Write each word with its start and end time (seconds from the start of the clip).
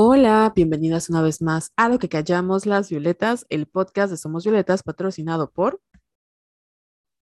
Hola, 0.00 0.52
bienvenidas 0.54 1.10
una 1.10 1.22
vez 1.22 1.42
más 1.42 1.72
a 1.74 1.88
Lo 1.88 1.98
que 1.98 2.08
callamos 2.08 2.66
las 2.66 2.88
violetas, 2.88 3.46
el 3.48 3.66
podcast 3.66 4.12
de 4.12 4.16
Somos 4.16 4.44
Violetas 4.44 4.84
patrocinado 4.84 5.50
por 5.50 5.82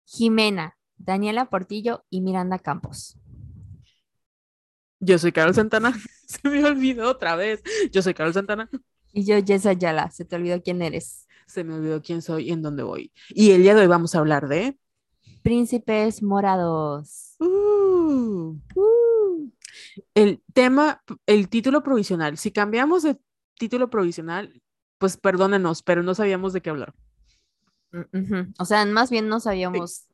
Jimena, 0.05 0.77
Daniela 0.95 1.49
Portillo 1.49 2.05
y 2.11 2.21
Miranda 2.21 2.59
Campos. 2.59 3.17
Yo 4.99 5.17
soy 5.17 5.31
Carol 5.31 5.55
Santana. 5.55 5.99
Se 6.27 6.47
me 6.47 6.63
olvidó 6.63 7.09
otra 7.09 7.35
vez. 7.35 7.63
Yo 7.91 8.03
soy 8.03 8.13
Carol 8.13 8.35
Santana. 8.35 8.69
Y 9.13 9.25
yo, 9.25 9.43
Jessa 9.43 9.71
Ayala. 9.71 10.11
Se 10.11 10.23
te 10.23 10.35
olvidó 10.35 10.61
quién 10.61 10.83
eres. 10.83 11.27
Se 11.47 11.63
me 11.63 11.73
olvidó 11.73 12.03
quién 12.03 12.21
soy 12.21 12.49
y 12.49 12.51
en 12.51 12.61
dónde 12.61 12.83
voy. 12.83 13.11
Y 13.29 13.49
el 13.49 13.63
día 13.63 13.73
de 13.73 13.81
hoy 13.81 13.87
vamos 13.87 14.13
a 14.13 14.19
hablar 14.19 14.47
de 14.47 14.77
Príncipes 15.41 16.21
morados. 16.21 17.35
Uh. 17.39 18.59
Uh. 18.75 19.08
El 20.13 20.41
tema, 20.53 21.03
el 21.25 21.49
título 21.49 21.83
provisional. 21.83 22.37
Si 22.37 22.51
cambiamos 22.51 23.03
de 23.03 23.17
título 23.57 23.89
provisional, 23.89 24.61
pues 24.97 25.17
perdónenos, 25.17 25.81
pero 25.83 26.03
no 26.03 26.15
sabíamos 26.15 26.53
de 26.53 26.61
qué 26.61 26.69
hablar. 26.69 26.93
Mm, 27.91 28.53
o 28.57 28.65
sea, 28.65 28.85
más 28.85 29.09
bien 29.09 29.27
no 29.27 29.39
sabíamos 29.39 30.07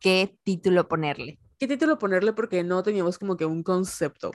qué 0.00 0.36
título 0.42 0.88
ponerle. 0.88 1.38
¿Qué 1.58 1.68
título 1.68 1.98
ponerle? 1.98 2.32
Porque 2.32 2.62
no 2.64 2.82
teníamos 2.82 3.18
como 3.18 3.36
que 3.36 3.46
un 3.46 3.62
concepto. 3.62 4.32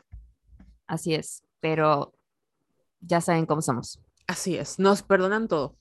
Así 0.87 1.13
es, 1.13 1.43
pero 1.59 2.13
ya 3.01 3.21
saben 3.21 3.45
cómo 3.45 3.61
somos. 3.61 3.99
Así 4.27 4.55
es, 4.55 4.79
nos 4.79 5.03
perdonan 5.03 5.47
todo. 5.47 5.77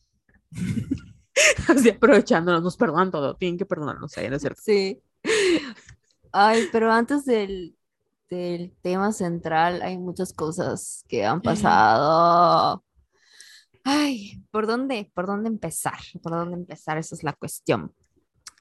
Así 1.68 1.90
aprovechándonos, 1.90 2.62
nos 2.62 2.76
perdonan 2.76 3.10
todo. 3.10 3.36
Tienen 3.36 3.58
que 3.58 3.66
perdonarnos, 3.66 4.16
ahí, 4.18 4.28
¿no 4.28 4.36
es 4.36 4.42
cierto? 4.42 4.60
Sí. 4.62 5.00
Ay, 6.32 6.68
pero 6.72 6.92
antes 6.92 7.24
del, 7.24 7.75
del 8.28 8.74
tema 8.82 9.12
central 9.12 9.82
hay 9.82 9.98
muchas 9.98 10.32
cosas 10.32 11.04
que 11.08 11.24
han 11.24 11.40
pasado. 11.40 12.84
Ay, 13.84 14.42
¿por 14.50 14.66
dónde, 14.66 15.10
por 15.14 15.26
dónde 15.26 15.48
empezar? 15.48 15.98
¿Por 16.22 16.32
dónde 16.32 16.56
empezar? 16.56 16.98
Esa 16.98 17.14
es 17.14 17.22
la 17.22 17.32
cuestión. 17.32 17.94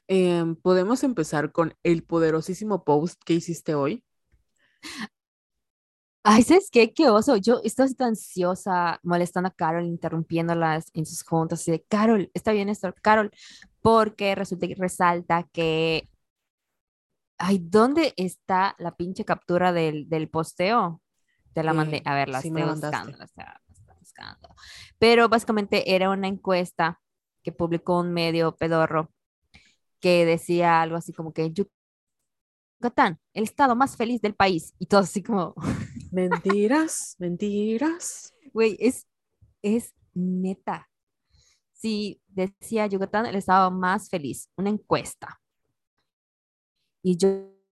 Em, 0.08 0.56
Podemos 0.56 1.04
empezar 1.04 1.52
con 1.52 1.74
el 1.84 2.04
poderosísimo 2.04 2.84
post 2.84 3.22
que 3.26 3.34
hiciste 3.34 3.74
hoy. 3.74 4.04
Ay, 6.28 6.42
¿sabes 6.42 6.70
qué? 6.72 6.92
Qué 6.92 7.08
oso. 7.08 7.38
Yo 7.38 7.62
estoy 7.64 7.94
tan 7.94 8.10
ansiosa 8.10 9.00
molestando 9.04 9.48
a 9.50 9.52
Carol, 9.52 9.86
interrumpiéndolas 9.86 10.86
en 10.94 11.06
sus 11.06 11.24
juntas. 11.24 11.62
Así 11.62 11.72
de, 11.72 11.84
Carol, 11.84 12.32
está 12.34 12.52
bien 12.52 12.68
esto, 12.70 12.92
Carol, 13.02 13.32
porque 13.82 14.34
resulta 14.34 14.68
que 14.68 14.76
resalta 14.76 15.48
que. 15.52 16.10
Ay, 17.38 17.60
¿dónde 17.62 18.14
está 18.18 18.76
la 18.80 18.96
pinche 18.96 19.26
captura 19.26 19.74
del, 19.74 20.08
del 20.10 20.30
posteo? 20.30 21.02
Te 21.54 21.64
la 21.64 21.74
mandé. 21.74 21.98
Eh, 21.98 22.04
A 22.06 22.16
ver, 22.16 22.30
la 22.30 22.42
sí 22.42 22.50
me 22.52 22.62
estoy 22.62 22.62
la 22.62 22.68
mandaste. 22.82 22.98
buscando, 23.12 23.18
la 23.18 23.26
estoy- 23.26 23.44
la 23.46 23.62
estoy 23.74 23.96
buscando. 24.00 24.56
Pero 25.00 25.30
básicamente 25.30 25.96
era 25.96 26.10
una 26.10 26.28
encuesta 26.28 27.02
que 27.44 27.52
publicó 27.52 28.00
un 28.00 28.14
medio 28.14 28.56
pedorro 28.56 29.12
que 30.00 30.26
decía 30.26 30.82
algo 30.82 30.96
así 30.98 31.14
como 31.14 31.34
que 31.34 31.52
Yucatán, 32.80 33.20
el 33.34 33.44
estado 33.44 33.76
más 33.76 33.98
feliz 33.98 34.22
del 34.22 34.36
país. 34.36 34.74
Y 34.80 34.86
todo 34.88 35.02
así 35.02 35.22
como, 35.24 35.54
Mentiras, 36.12 37.16
mentiras. 37.20 38.34
güey, 38.54 38.78
es, 38.80 39.08
es 39.62 39.94
neta. 40.14 40.90
Sí, 41.74 42.22
decía 42.28 42.88
Yucatán, 42.88 43.26
el 43.26 43.36
estado 43.36 43.70
más 43.72 44.10
feliz, 44.10 44.50
una 44.56 44.70
encuesta. 44.70 45.40
Y 47.06 47.18
yo, 47.18 47.30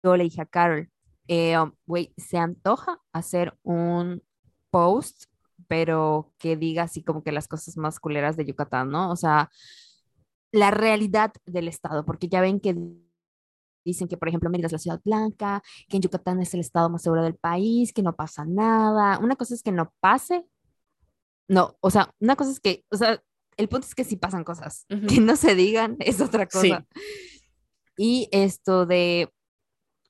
yo 0.03 0.15
le 0.15 0.23
dije 0.23 0.41
a 0.41 0.45
Carol, 0.45 0.89
eh, 1.27 1.59
um, 1.59 1.73
güey, 1.85 2.13
se 2.15 2.37
antoja 2.37 3.01
hacer 3.11 3.57
un 3.61 4.23
post, 4.69 5.25
pero 5.67 6.31
que 6.37 6.55
diga 6.55 6.83
así 6.83 7.03
como 7.03 7.23
que 7.23 7.33
las 7.33 7.49
cosas 7.49 7.75
más 7.75 7.99
culeras 7.99 8.37
de 8.37 8.45
Yucatán, 8.45 8.89
¿no? 8.89 9.11
O 9.11 9.17
sea, 9.17 9.51
la 10.53 10.71
realidad 10.71 11.33
del 11.45 11.67
estado, 11.67 12.05
porque 12.05 12.29
ya 12.29 12.39
ven 12.39 12.61
que 12.61 12.73
dicen 13.83 14.07
que, 14.07 14.15
por 14.15 14.29
ejemplo, 14.29 14.49
Mérida 14.49 14.67
es 14.67 14.71
la 14.71 14.77
ciudad 14.79 15.01
blanca, 15.03 15.61
que 15.89 15.97
en 15.97 16.03
Yucatán 16.03 16.41
es 16.41 16.53
el 16.53 16.61
estado 16.61 16.89
más 16.89 17.01
seguro 17.01 17.21
del 17.21 17.35
país, 17.35 17.91
que 17.91 18.03
no 18.03 18.15
pasa 18.15 18.45
nada. 18.45 19.19
Una 19.19 19.35
cosa 19.35 19.55
es 19.55 19.61
que 19.61 19.73
no 19.73 19.93
pase. 19.99 20.45
No, 21.49 21.75
o 21.81 21.89
sea, 21.89 22.13
una 22.21 22.37
cosa 22.37 22.51
es 22.51 22.61
que, 22.61 22.85
o 22.91 22.95
sea, 22.95 23.21
el 23.57 23.67
punto 23.67 23.87
es 23.87 23.93
que 23.95 24.05
sí 24.05 24.15
pasan 24.15 24.45
cosas. 24.45 24.85
Ujú. 24.89 25.07
Que 25.07 25.19
no 25.19 25.35
se 25.35 25.53
digan 25.53 25.97
es 25.99 26.21
otra 26.21 26.47
Sí. 26.49 26.71
Y 27.97 28.29
esto 28.31 28.85
de, 28.85 29.33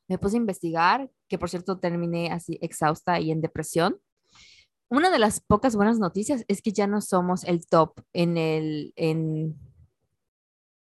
me 0.07 0.17
puse 0.17 0.35
a 0.35 0.39
investigar, 0.39 1.09
que 1.29 1.39
por 1.39 1.49
cierto 1.49 1.79
terminé 1.79 2.31
así 2.31 2.57
exhausta 2.61 3.19
y 3.19 3.31
en 3.31 3.41
depresión. 3.41 3.99
Una 4.89 5.09
de 5.09 5.19
las 5.19 5.39
pocas 5.41 5.75
buenas 5.75 5.99
noticias 5.99 6.45
es 6.47 6.61
que 6.61 6.71
ya 6.71 6.85
no 6.87 7.01
somos 7.01 7.43
el 7.45 7.65
top 7.67 7.99
en 8.13 8.37
el, 8.37 8.93
en, 8.95 9.57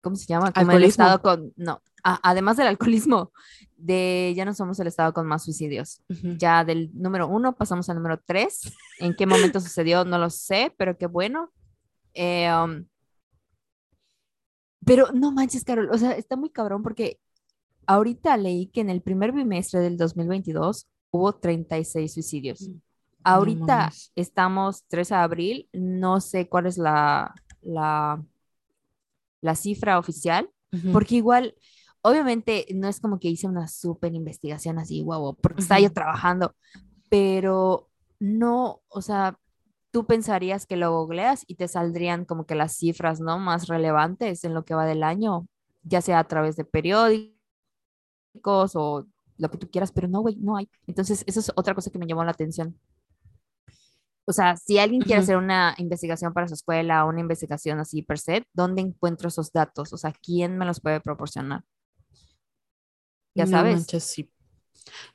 ¿cómo 0.03 0.16
se 0.16 0.26
llama? 0.26 0.53
Como 0.53 0.72
el 0.72 0.84
estado 0.84 1.20
con, 1.20 1.53
no, 1.56 1.82
a- 2.03 2.20
además 2.22 2.56
del 2.56 2.69
alcoholismo, 2.69 3.32
de 3.76 4.32
ya 4.36 4.44
no 4.44 4.54
somos 4.54 4.78
el 4.80 4.86
estado 4.86 5.12
con 5.12 5.26
más 5.26 5.44
suicidios. 5.44 6.00
Ujú. 6.09 6.36
Ya 6.38 6.64
del 6.64 6.91
número 6.94 7.28
uno 7.28 7.54
pasamos 7.54 7.88
al 7.91 7.97
número 7.97 8.20
tres. 8.24 8.72
¿En 8.98 9.14
qué 9.14 9.26
momento 9.26 9.60
sucedió? 9.60 10.04
No 10.04 10.19
lo 10.19 10.30
sé, 10.30 10.74
pero 10.78 10.97
qué 10.97 11.06
bueno. 11.06 11.53
Eh, 12.14 12.50
um, 12.53 12.86
pero 14.84 15.06
no 15.12 15.32
manches, 15.32 15.65
Carol, 15.65 15.88
o 15.91 15.98
sea, 15.98 16.12
está 16.12 16.37
muy 16.37 16.50
cabrón 16.50 16.82
porque 16.82 17.19
ahorita 17.87 18.37
leí 18.37 18.66
que 18.66 18.81
en 18.81 18.91
el 18.91 19.03
primer 19.03 19.32
bimestre 19.32 19.81
del 19.81 19.97
2022 19.97 20.88
hubo 21.10 21.34
36 21.34 22.12
suicidios. 22.12 22.70
Ahorita 23.25 23.76
mames. 23.76 24.12
estamos 24.16 24.84
3 24.88 25.10
de 25.10 25.15
abril, 25.15 25.69
no 25.72 26.21
sé 26.21 26.48
cuál 26.48 26.66
es 26.66 26.78
la, 26.78 27.34
la, 27.60 28.22
la 29.41 29.54
cifra 29.54 29.98
oficial, 29.98 30.50
Ujú. 30.72 30.92
porque 30.92 31.16
igual, 31.16 31.54
obviamente, 32.00 32.66
no 32.75 32.88
es 32.88 32.98
como 32.98 33.21
que 33.21 33.28
hice 33.28 33.47
una 33.47 33.69
súper 33.69 34.15
investigación 34.15 34.78
así, 34.78 35.03
guau, 35.03 35.37
porque 35.37 35.60
estaba 35.62 35.81
yo 35.81 35.92
trabajando, 35.92 36.54
pero 37.09 37.88
no, 38.19 38.82
o 38.88 39.03
sea, 39.03 39.38
tú 39.92 40.06
pensarías 40.06 40.66
que 40.66 40.76
lo 40.76 40.92
googleas 40.92 41.44
y 41.47 41.56
te 41.56 41.69
saldrían 41.69 42.25
como 42.25 42.47
que 42.47 42.54
las 42.56 42.76
cifras, 42.76 43.20
¿no? 43.20 43.38
Más 43.38 43.69
relevantes 43.69 44.44
en 44.44 44.54
lo 44.54 44.64
que 44.64 44.75
va 44.75 44.86
del 44.86 45.03
año, 45.04 45.47
ya 45.84 46.00
sea 46.03 46.19
a 46.20 46.28
través 46.28 46.56
de 46.56 46.64
periódicos 46.64 47.36
o 48.75 49.06
lo 49.38 49.50
que 49.50 49.58
tú 49.58 49.70
quieras, 49.70 49.92
pero 49.92 50.08
no, 50.08 50.20
güey, 50.20 50.36
no 50.36 50.56
hay. 50.56 50.69
Entonces, 50.86 51.25
eso 51.26 51.41
es 51.41 51.53
otra 51.56 51.75
cosa 51.75 51.91
que 51.91 51.98
me 51.98 52.06
llamó 52.06 52.25
la 52.25 52.30
atención. 52.32 52.78
O 54.25 54.32
sea, 54.32 54.56
si 54.56 54.78
alguien 54.78 55.03
quiere 55.03 55.20
Ujú. 55.20 55.25
hacer 55.25 55.36
una 55.36 55.75
investigación 55.78 56.32
para 56.32 56.47
su 56.48 56.54
escuela, 56.54 57.04
una 57.04 57.20
investigación 57.20 57.80
así 57.80 58.03
per 58.03 58.19
se, 58.19 58.47
¿dónde 58.53 58.80
encuentro 58.82 59.28
esos 59.28 59.53
datos? 59.53 59.92
O 59.92 59.97
sea, 59.97 60.12
¿quién 60.12 60.56
me 60.59 60.64
los 60.64 60.80
puede 60.80 61.00
proporcionar? 61.00 61.64
Ya 63.34 63.44
No 63.47 63.50
sabes. 63.50 63.74
manches, 63.76 64.04
sí. 64.04 64.30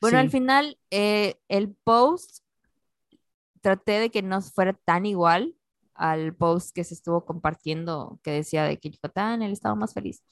Bueno, 0.02 0.20
al 0.20 0.30
Sí. 0.30 0.32
final, 0.32 0.80
eh, 0.92 1.36
el 1.48 1.74
post, 1.84 2.44
traté 3.68 4.00
de 4.00 4.10
que 4.10 4.22
no 4.22 4.42
fuera 4.42 4.72
tan 4.72 5.06
igual 5.06 5.54
al 5.94 6.34
post 6.34 6.74
que 6.74 6.86
se 6.86 6.94
estuvo 6.94 7.26
compartiendo, 7.26 8.18
que 8.24 8.32
decía 8.32 8.64
de 8.64 8.80
que 8.80 8.90
Yucatán, 8.90 9.42
el 9.42 9.52
estado 9.52 9.76
más 9.76 9.94
feliz. 9.94 10.24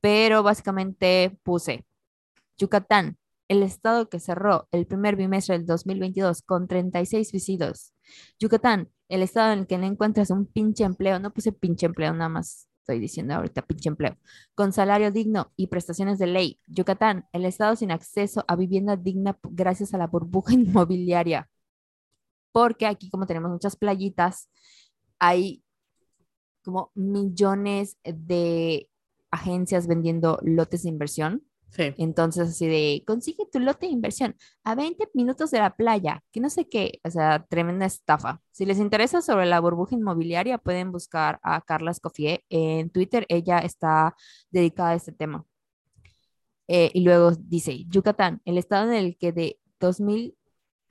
Pero 0.00 0.42
básicamente 0.42 1.38
puse, 1.42 1.84
Yucatán, 2.56 3.18
el 3.48 3.62
estado 3.62 4.08
que 4.08 4.18
cerró 4.18 4.66
el 4.72 4.86
primer 4.86 5.16
bimestre 5.16 5.58
del 5.58 5.66
2022 5.66 6.40
con 6.40 6.68
36 6.68 7.28
suicidios. 7.28 7.92
Yucatán, 8.38 8.88
el 9.10 9.22
estado 9.22 9.52
en 9.52 9.58
el 9.58 9.66
que 9.66 9.76
no 9.76 9.84
encuentras 9.84 10.30
un 10.30 10.46
pinche 10.46 10.84
empleo, 10.84 11.18
no 11.18 11.34
puse 11.34 11.52
pinche 11.52 11.84
empleo, 11.84 12.14
nada 12.14 12.30
más 12.30 12.70
estoy 12.80 12.98
diciendo 12.98 13.34
ahorita 13.34 13.60
pinche 13.60 13.90
empleo, 13.90 14.16
con 14.54 14.72
salario 14.72 15.10
digno 15.10 15.52
y 15.54 15.66
prestaciones 15.66 16.18
de 16.18 16.28
ley. 16.28 16.60
Yucatán, 16.66 17.26
el 17.32 17.44
estado 17.44 17.76
sin 17.76 17.90
acceso 17.90 18.42
a 18.48 18.56
vivienda 18.56 18.96
digna 18.96 19.38
gracias 19.42 19.92
a 19.92 19.98
la 19.98 20.06
burbuja 20.06 20.54
inmobiliaria. 20.54 21.50
Porque 22.52 22.86
aquí 22.86 23.10
como 23.10 23.26
tenemos 23.26 23.50
muchas 23.50 23.76
playitas, 23.76 24.50
hay 25.18 25.62
como 26.62 26.90
millones 26.94 27.98
de 28.04 28.88
agencias 29.30 29.86
vendiendo 29.86 30.38
lotes 30.42 30.82
de 30.82 30.88
inversión. 30.88 31.42
Sí. 31.70 31.94
Entonces, 31.98 32.48
así 32.48 32.66
de, 32.66 33.04
consigue 33.06 33.46
tu 33.50 33.60
lote 33.60 33.86
de 33.86 33.92
inversión 33.92 34.34
a 34.64 34.74
20 34.74 35.08
minutos 35.14 35.52
de 35.52 35.60
la 35.60 35.76
playa, 35.76 36.20
que 36.32 36.40
no 36.40 36.50
sé 36.50 36.68
qué, 36.68 36.98
o 37.04 37.10
sea, 37.10 37.46
tremenda 37.48 37.86
estafa. 37.86 38.42
Si 38.50 38.66
les 38.66 38.78
interesa 38.78 39.22
sobre 39.22 39.46
la 39.46 39.60
burbuja 39.60 39.94
inmobiliaria, 39.94 40.58
pueden 40.58 40.90
buscar 40.90 41.38
a 41.44 41.60
Carla 41.60 41.92
Escoffier 41.92 42.42
en 42.48 42.90
Twitter, 42.90 43.24
ella 43.28 43.60
está 43.60 44.16
dedicada 44.50 44.90
a 44.90 44.94
este 44.96 45.12
tema. 45.12 45.44
Eh, 46.66 46.90
y 46.92 47.02
luego 47.02 47.32
dice, 47.32 47.84
Yucatán, 47.86 48.40
el 48.44 48.58
estado 48.58 48.90
en 48.90 48.96
el 48.96 49.16
que 49.16 49.32
de 49.32 49.60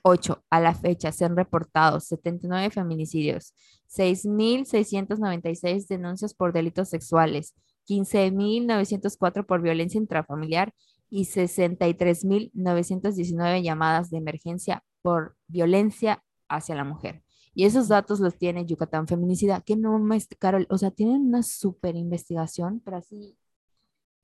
2008 0.04 0.44
a 0.50 0.60
la 0.60 0.74
fecha 0.74 1.12
se 1.12 1.26
han 1.26 1.36
reportado 1.36 2.00
79 2.00 2.72
feminicidios, 2.72 3.54
6.696 3.90 5.88
denuncias 5.88 6.34
por 6.34 6.54
delitos 6.54 6.90
sexuales, 6.90 7.54
15.904 7.88 9.46
por 9.46 9.62
violencia 9.62 10.00
intrafamiliar 10.00 10.74
y 11.10 11.26
63.919 11.26 13.64
llamadas 13.64 14.10
de 14.10 14.18
emergencia 14.18 14.84
por 15.02 15.36
violencia 15.48 16.24
hacia 16.48 16.76
la 16.76 16.84
mujer. 16.84 17.24
Y 17.56 17.66
esos 17.66 17.88
datos 17.88 18.20
los 18.20 18.38
tiene 18.38 18.66
Yucatán 18.66 19.08
Feminicida, 19.08 19.62
que 19.62 19.76
no 19.76 20.00
Carol, 20.38 20.68
o 20.70 20.78
sea, 20.78 20.92
tienen 20.92 21.28
una 21.28 21.42
súper 21.44 21.96
investigación, 21.96 22.82
pero 22.86 22.98
así, 22.98 23.38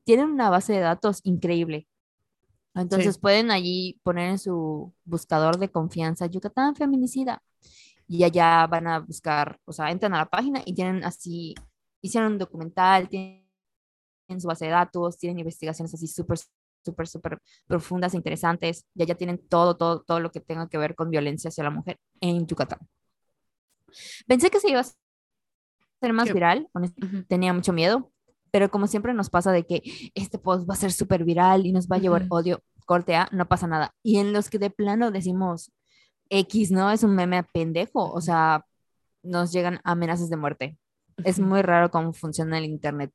tienen 0.03 0.29
una 0.29 0.49
base 0.49 0.73
de 0.73 0.79
datos 0.79 1.19
increíble. 1.23 1.87
Entonces 2.75 3.17
pueden 3.17 3.51
allí 3.51 3.99
poner 4.03 4.31
en 4.31 4.39
su 4.39 4.93
buscador 5.05 5.57
de 5.57 5.71
confianza 5.71 6.25
Yucatán 6.25 6.75
Feminicida. 6.75 7.41
Y 8.07 8.23
allá 8.23 8.67
van 8.67 8.85
a 8.87 8.99
buscar, 8.99 9.59
o 9.65 9.73
sea, 9.73 9.89
entran 9.89 10.13
a 10.13 10.19
la 10.19 10.29
página 10.29 10.61
y 10.63 10.75
tienen 10.75 11.03
así, 11.03 11.55
hicieron 12.01 12.33
un 12.33 12.37
documental, 12.37 13.09
tienen 13.09 13.43
su 14.37 14.47
base 14.47 14.65
de 14.65 14.71
datos, 14.71 15.17
tienen 15.17 15.39
investigaciones 15.39 15.91
así 15.91 16.07
súper, 16.07 16.37
súper, 16.83 17.07
súper 17.07 17.39
profundas 17.65 18.13
e 18.13 18.17
interesantes, 18.17 18.85
y 18.93 19.01
allá 19.01 19.15
tienen 19.15 19.39
todo, 19.47 19.75
todo, 19.75 20.03
todo 20.03 20.19
lo 20.19 20.31
que 20.31 20.39
tenga 20.39 20.69
que 20.69 20.77
ver 20.77 20.93
con 20.93 21.09
violencia 21.09 21.47
hacia 21.47 21.63
la 21.63 21.71
mujer 21.71 21.97
en 22.21 22.45
Yucatán. 22.45 22.79
Pensé 24.27 24.51
que 24.51 24.59
se 24.59 24.69
iba 24.69 24.81
a 24.81 24.83
ser 24.83 26.13
más 26.13 26.31
viral, 26.31 26.69
tenía 27.27 27.53
mucho 27.53 27.73
miedo, 27.73 28.11
pero 28.55 28.71
como 28.71 28.87
siempre 28.87 29.13
nos 29.13 29.29
pasa 29.29 29.51
de 29.51 29.65
que 29.65 29.83
este 30.15 30.39
post 30.39 30.65
va 30.65 30.75
a 30.75 30.77
ser 30.77 30.93
súper 30.93 31.25
viral 31.25 31.65
y 31.65 31.73
nos 31.73 31.89
va 31.89 31.97
a 31.97 31.99
llevar 31.99 32.25
odio, 32.29 32.63
corte 32.85 33.13
A, 33.13 33.27
no 33.33 33.49
pasa 33.49 33.67
nada. 33.67 33.93
Y 34.01 34.17
en 34.19 34.31
los 34.31 34.49
que 34.49 34.59
de 34.59 34.69
plano 34.69 35.11
decimos 35.11 35.73
X, 36.29 36.71
¿no? 36.71 36.89
Es 36.89 37.03
un 37.03 37.15
meme 37.15 37.43
pendejo, 37.43 38.09
o 38.09 38.21
sea, 38.21 38.65
nos 39.23 39.51
llegan 39.51 39.81
amenazas 39.83 40.29
de 40.29 40.37
muerte. 40.37 40.77
Es 41.25 41.37
muy 41.37 41.63
raro 41.63 41.91
cómo 41.91 42.13
funciona 42.13 42.57
el 42.57 42.63
Internet. 42.63 43.11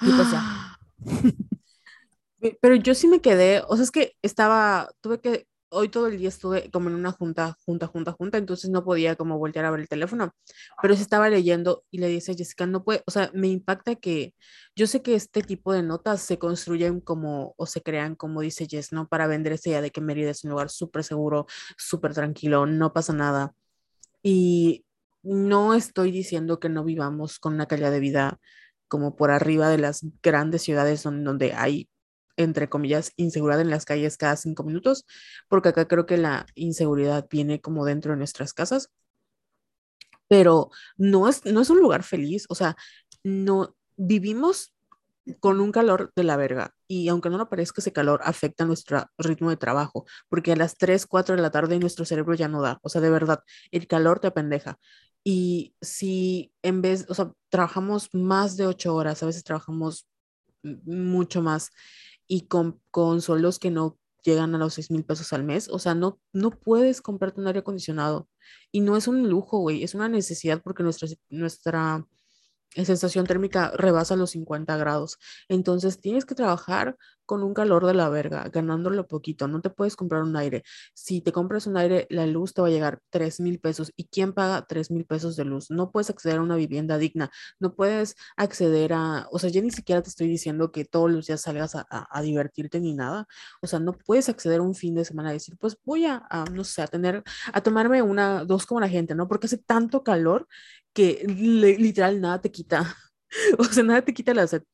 Y 0.00 0.10
pues 0.10 0.30
ya. 0.30 0.78
Pero 2.62 2.74
yo 2.76 2.94
sí 2.94 3.06
me 3.06 3.20
quedé, 3.20 3.62
o 3.68 3.76
sea, 3.76 3.82
es 3.82 3.90
que 3.90 4.16
estaba, 4.22 4.88
tuve 5.02 5.20
que 5.20 5.46
hoy 5.70 5.88
todo 5.88 6.08
el 6.08 6.18
día 6.18 6.28
estuve 6.28 6.70
como 6.70 6.88
en 6.88 6.96
una 6.96 7.12
junta, 7.12 7.56
junta, 7.64 7.86
junta, 7.86 8.12
junta, 8.12 8.38
entonces 8.38 8.70
no 8.70 8.84
podía 8.84 9.16
como 9.16 9.38
voltear 9.38 9.64
a 9.64 9.70
ver 9.70 9.80
el 9.80 9.88
teléfono, 9.88 10.34
pero 10.82 10.94
se 10.96 11.02
estaba 11.02 11.28
leyendo 11.30 11.84
y 11.90 11.98
le 11.98 12.08
dice 12.08 12.32
a 12.32 12.34
Jessica, 12.34 12.66
no 12.66 12.84
puede, 12.84 13.02
o 13.06 13.10
sea, 13.10 13.30
me 13.34 13.48
impacta 13.48 13.94
que 13.96 14.34
yo 14.76 14.86
sé 14.86 15.02
que 15.02 15.14
este 15.14 15.42
tipo 15.42 15.72
de 15.72 15.82
notas 15.82 16.20
se 16.22 16.38
construyen 16.38 17.00
como, 17.00 17.54
o 17.56 17.66
se 17.66 17.82
crean, 17.82 18.14
como 18.16 18.40
dice 18.40 18.66
Jess, 18.68 18.92
¿no? 18.92 19.08
Para 19.08 19.26
vender 19.26 19.52
esa 19.52 19.70
idea 19.70 19.82
de 19.82 19.90
que 19.90 20.00
Mérida 20.00 20.30
es 20.30 20.44
un 20.44 20.50
lugar 20.50 20.70
súper 20.70 21.04
seguro, 21.04 21.46
súper 21.76 22.14
tranquilo, 22.14 22.66
no 22.66 22.92
pasa 22.92 23.12
nada. 23.12 23.54
Y 24.22 24.84
no 25.22 25.74
estoy 25.74 26.10
diciendo 26.12 26.60
que 26.60 26.68
no 26.68 26.84
vivamos 26.84 27.38
con 27.38 27.54
una 27.54 27.66
calidad 27.66 27.90
de 27.90 28.00
vida 28.00 28.38
como 28.88 29.16
por 29.16 29.30
arriba 29.30 29.68
de 29.68 29.78
las 29.78 30.04
grandes 30.22 30.62
ciudades 30.62 31.02
donde 31.04 31.52
hay 31.54 31.88
entre 32.42 32.68
comillas, 32.68 33.12
inseguridad 33.16 33.60
en 33.60 33.70
las 33.70 33.84
calles 33.84 34.16
cada 34.16 34.36
cinco 34.36 34.62
minutos, 34.64 35.06
porque 35.48 35.70
acá 35.70 35.86
creo 35.86 36.06
que 36.06 36.16
la 36.16 36.46
inseguridad 36.54 37.26
viene 37.30 37.60
como 37.60 37.84
dentro 37.84 38.12
de 38.12 38.18
nuestras 38.18 38.54
casas, 38.54 38.90
pero 40.28 40.70
no 40.96 41.28
es, 41.28 41.44
no 41.44 41.60
es 41.60 41.70
un 41.70 41.80
lugar 41.80 42.02
feliz, 42.02 42.46
o 42.48 42.54
sea, 42.54 42.76
no 43.24 43.76
vivimos 43.96 44.74
con 45.40 45.60
un 45.60 45.70
calor 45.70 46.12
de 46.16 46.24
la 46.24 46.36
verga 46.36 46.74
y 46.88 47.08
aunque 47.08 47.30
no 47.30 47.36
lo 47.38 47.48
parezca, 47.50 47.80
ese 47.80 47.92
calor 47.92 48.20
afecta 48.24 48.64
nuestro 48.64 49.04
ritmo 49.18 49.50
de 49.50 49.56
trabajo, 49.56 50.06
porque 50.28 50.52
a 50.52 50.56
las 50.56 50.76
3, 50.76 51.06
4 51.06 51.36
de 51.36 51.42
la 51.42 51.50
tarde 51.50 51.78
nuestro 51.78 52.04
cerebro 52.04 52.34
ya 52.34 52.48
no 52.48 52.62
da, 52.62 52.78
o 52.82 52.88
sea, 52.88 53.00
de 53.00 53.10
verdad, 53.10 53.40
el 53.70 53.86
calor 53.86 54.20
te 54.20 54.28
apendeja. 54.28 54.78
Y 55.22 55.74
si 55.82 56.52
en 56.62 56.80
vez, 56.80 57.04
o 57.10 57.14
sea, 57.14 57.32
trabajamos 57.50 58.08
más 58.14 58.56
de 58.56 58.66
8 58.66 58.94
horas, 58.94 59.22
a 59.22 59.26
veces 59.26 59.44
trabajamos 59.44 60.06
mucho 60.62 61.42
más 61.42 61.70
y 62.30 62.42
con, 62.42 62.80
con 62.92 63.20
sueldos 63.20 63.58
que 63.58 63.72
no 63.72 63.98
llegan 64.22 64.54
a 64.54 64.58
los 64.58 64.74
6 64.74 64.92
mil 64.92 65.04
pesos 65.04 65.32
al 65.32 65.42
mes. 65.42 65.68
O 65.68 65.80
sea, 65.80 65.96
no, 65.96 66.20
no 66.32 66.52
puedes 66.52 67.02
comprarte 67.02 67.40
un 67.40 67.48
aire 67.48 67.58
acondicionado. 67.58 68.28
Y 68.70 68.82
no 68.82 68.96
es 68.96 69.08
un 69.08 69.28
lujo, 69.28 69.58
güey, 69.58 69.82
es 69.82 69.96
una 69.96 70.08
necesidad 70.08 70.62
porque 70.62 70.84
nuestra, 70.84 71.08
nuestra 71.28 72.06
sensación 72.74 73.26
térmica 73.26 73.72
rebasa 73.76 74.16
los 74.16 74.30
50 74.30 74.76
grados. 74.76 75.18
Entonces 75.48 76.00
tienes 76.00 76.24
que 76.24 76.34
trabajar 76.34 76.96
con 77.30 77.44
un 77.44 77.54
calor 77.54 77.86
de 77.86 77.94
la 77.94 78.08
verga, 78.08 78.48
ganándolo 78.52 79.06
poquito. 79.06 79.46
No 79.46 79.60
te 79.60 79.70
puedes 79.70 79.94
comprar 79.94 80.24
un 80.24 80.36
aire. 80.36 80.64
Si 80.94 81.20
te 81.20 81.30
compras 81.30 81.68
un 81.68 81.76
aire, 81.76 82.08
la 82.10 82.26
luz 82.26 82.54
te 82.54 82.60
va 82.60 82.66
a 82.66 82.72
llegar 82.72 83.02
3 83.10 83.38
mil 83.38 83.60
pesos. 83.60 83.92
¿Y 83.94 84.06
quién 84.06 84.32
paga 84.32 84.66
3 84.66 84.90
mil 84.90 85.04
pesos 85.06 85.36
de 85.36 85.44
luz? 85.44 85.70
No 85.70 85.92
puedes 85.92 86.10
acceder 86.10 86.38
a 86.38 86.42
una 86.42 86.56
vivienda 86.56 86.98
digna. 86.98 87.30
No 87.60 87.76
puedes 87.76 88.16
acceder 88.36 88.92
a, 88.94 89.28
o 89.30 89.38
sea, 89.38 89.48
ya 89.48 89.60
ni 89.62 89.70
siquiera 89.70 90.02
te 90.02 90.08
estoy 90.08 90.26
diciendo 90.26 90.72
que 90.72 90.84
todos 90.84 91.08
los 91.08 91.28
días 91.28 91.42
salgas 91.42 91.76
a, 91.76 91.86
a, 91.88 92.22
divertirte 92.22 92.80
ni 92.80 92.94
nada. 92.94 93.28
O 93.62 93.68
sea, 93.68 93.78
no 93.78 93.92
puedes 93.92 94.28
acceder 94.28 94.60
un 94.60 94.74
fin 94.74 94.96
de 94.96 95.04
semana 95.04 95.30
y 95.30 95.34
decir, 95.34 95.56
pues 95.56 95.78
voy 95.84 96.06
a, 96.06 96.26
no 96.52 96.64
sé, 96.64 96.82
a 96.82 96.88
tener, 96.88 97.22
a 97.52 97.60
tomarme 97.60 98.02
una, 98.02 98.44
dos 98.44 98.66
como 98.66 98.80
la 98.80 98.88
gente, 98.88 99.14
¿no? 99.14 99.28
Porque 99.28 99.46
hace 99.46 99.58
tanto 99.58 100.02
calor 100.02 100.48
que 100.92 101.24
literal 101.26 102.20
nada 102.20 102.40
te 102.40 102.50
quita. 102.50 102.96
O 103.58 103.64
sea, 103.64 103.84
nada 103.84 104.02
te 104.02 104.12
quita 104.12 104.34
la 104.34 104.44
sed 104.48 104.64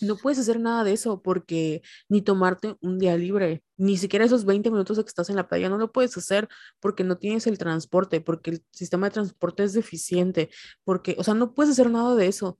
no 0.00 0.16
puedes 0.16 0.38
hacer 0.38 0.60
nada 0.60 0.84
de 0.84 0.92
eso 0.92 1.22
porque 1.22 1.82
ni 2.08 2.22
tomarte 2.22 2.76
un 2.80 2.98
día 2.98 3.16
libre, 3.16 3.62
ni 3.76 3.96
siquiera 3.96 4.24
esos 4.24 4.44
20 4.44 4.70
minutos 4.70 4.98
que 4.98 5.08
estás 5.08 5.30
en 5.30 5.36
la 5.36 5.48
playa, 5.48 5.68
no 5.68 5.78
lo 5.78 5.92
puedes 5.92 6.16
hacer 6.16 6.48
porque 6.80 7.04
no 7.04 7.16
tienes 7.18 7.46
el 7.46 7.58
transporte, 7.58 8.20
porque 8.20 8.50
el 8.50 8.64
sistema 8.70 9.08
de 9.08 9.14
transporte 9.14 9.64
es 9.64 9.72
deficiente, 9.72 10.50
porque, 10.84 11.16
o 11.18 11.24
sea, 11.24 11.34
no 11.34 11.54
puedes 11.54 11.72
hacer 11.72 11.90
nada 11.90 12.14
de 12.14 12.26
eso. 12.26 12.58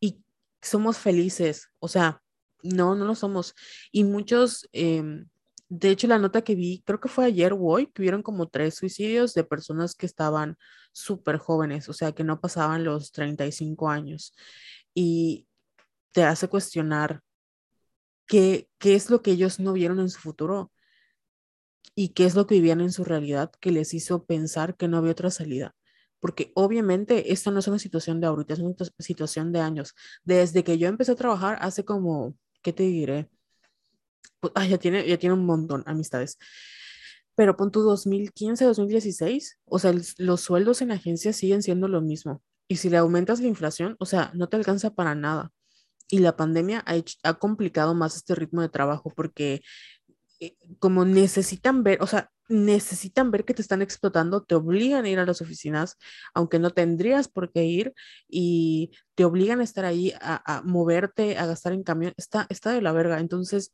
Y 0.00 0.22
somos 0.62 0.98
felices, 0.98 1.70
o 1.78 1.88
sea, 1.88 2.22
no, 2.62 2.94
no 2.94 3.04
lo 3.04 3.14
somos. 3.14 3.54
Y 3.92 4.04
muchos, 4.04 4.68
em, 4.72 5.28
de 5.68 5.90
hecho, 5.90 6.06
la 6.06 6.18
nota 6.18 6.42
que 6.42 6.54
vi, 6.54 6.82
creo 6.86 7.00
que 7.00 7.08
fue 7.08 7.24
ayer 7.26 7.52
o 7.52 7.60
hoy, 7.60 7.86
que 7.88 8.22
como 8.22 8.48
tres 8.48 8.74
suicidios 8.76 9.34
de 9.34 9.44
personas 9.44 9.94
que 9.94 10.06
estaban 10.06 10.56
súper 10.92 11.38
jóvenes, 11.38 11.88
o 11.88 11.92
sea, 11.92 12.12
que 12.12 12.24
no 12.24 12.40
pasaban 12.40 12.84
los 12.84 13.12
35 13.12 13.88
años. 13.90 14.34
Y, 14.94 15.46
te 16.16 16.24
hace 16.24 16.48
cuestionar 16.48 17.20
qué, 18.26 18.70
qué 18.78 18.94
es 18.94 19.10
lo 19.10 19.20
que 19.22 19.32
ellos 19.32 19.60
no 19.60 19.74
vieron 19.74 20.00
en 20.00 20.08
su 20.08 20.18
futuro 20.18 20.72
y 21.94 22.10
qué 22.10 22.24
es 22.24 22.34
lo 22.34 22.46
que 22.46 22.54
vivían 22.56 22.80
en 22.80 22.92
su 22.92 23.04
realidad 23.04 23.52
que 23.60 23.70
les 23.70 23.92
hizo 23.94 24.24
pensar 24.24 24.76
que 24.76 24.88
no 24.88 24.96
había 24.98 25.12
otra 25.12 25.30
salida. 25.30 25.74
Porque 26.20 26.52
obviamente 26.54 27.32
esta 27.34 27.50
no 27.50 27.58
es 27.60 27.68
una 27.68 27.78
situación 27.78 28.20
de 28.20 28.28
ahorita, 28.28 28.54
es 28.54 28.60
una 28.60 28.74
situación 28.98 29.52
de 29.52 29.60
años. 29.60 29.94
Desde 30.24 30.64
que 30.64 30.78
yo 30.78 30.88
empecé 30.88 31.12
a 31.12 31.16
trabajar 31.16 31.58
hace 31.60 31.84
como, 31.84 32.34
¿qué 32.62 32.72
te 32.72 32.84
diré? 32.84 33.28
Pues, 34.40 34.52
ya, 34.68 34.78
tiene, 34.78 35.06
ya 35.06 35.18
tiene 35.18 35.34
un 35.34 35.46
montón 35.46 35.82
amistades. 35.86 36.38
Pero 37.34 37.56
pon 37.56 37.70
tu 37.70 37.82
2015, 37.82 38.64
2016, 38.64 39.58
o 39.66 39.78
sea, 39.78 39.92
los 40.18 40.40
sueldos 40.40 40.80
en 40.82 40.90
agencias 40.90 41.36
siguen 41.36 41.62
siendo 41.62 41.88
lo 41.88 42.00
mismo. 42.00 42.42
Y 42.68 42.76
si 42.76 42.88
le 42.90 42.96
aumentas 42.96 43.40
la 43.40 43.48
inflación, 43.48 43.96
o 43.98 44.06
sea, 44.06 44.30
no 44.34 44.48
te 44.48 44.56
alcanza 44.56 44.94
para 44.94 45.14
nada 45.14 45.52
y 46.08 46.20
la 46.20 46.36
pandemia 46.36 46.84
ha, 46.86 46.94
ha 47.24 47.34
complicado 47.34 47.94
más 47.94 48.16
este 48.16 48.34
ritmo 48.34 48.62
de 48.62 48.68
trabajo 48.68 49.12
porque 49.14 49.62
eh, 50.40 50.56
como 50.78 51.04
necesitan 51.04 51.82
ver, 51.82 52.02
o 52.02 52.06
sea, 52.06 52.30
necesitan 52.48 53.30
ver 53.30 53.44
que 53.44 53.54
te 53.54 53.62
están 53.62 53.82
explotando, 53.82 54.44
te 54.44 54.54
obligan 54.54 55.04
a 55.04 55.08
ir 55.08 55.18
a 55.18 55.26
las 55.26 55.40
oficinas, 55.40 55.96
aunque 56.34 56.58
no 56.58 56.70
tendrías 56.70 57.28
por 57.28 57.50
qué 57.52 57.64
ir, 57.64 57.94
y 58.28 58.92
te 59.14 59.24
obligan 59.24 59.60
a 59.60 59.64
estar 59.64 59.84
ahí, 59.84 60.12
a, 60.20 60.62
moverte, 60.64 61.38
a 61.38 61.46
gastar 61.46 61.72
en 61.72 61.82
camión, 61.82 62.12
está, 62.16 62.46
está 62.50 62.72
de 62.72 62.82
la 62.82 62.92
verga. 62.92 63.18
Entonces, 63.20 63.72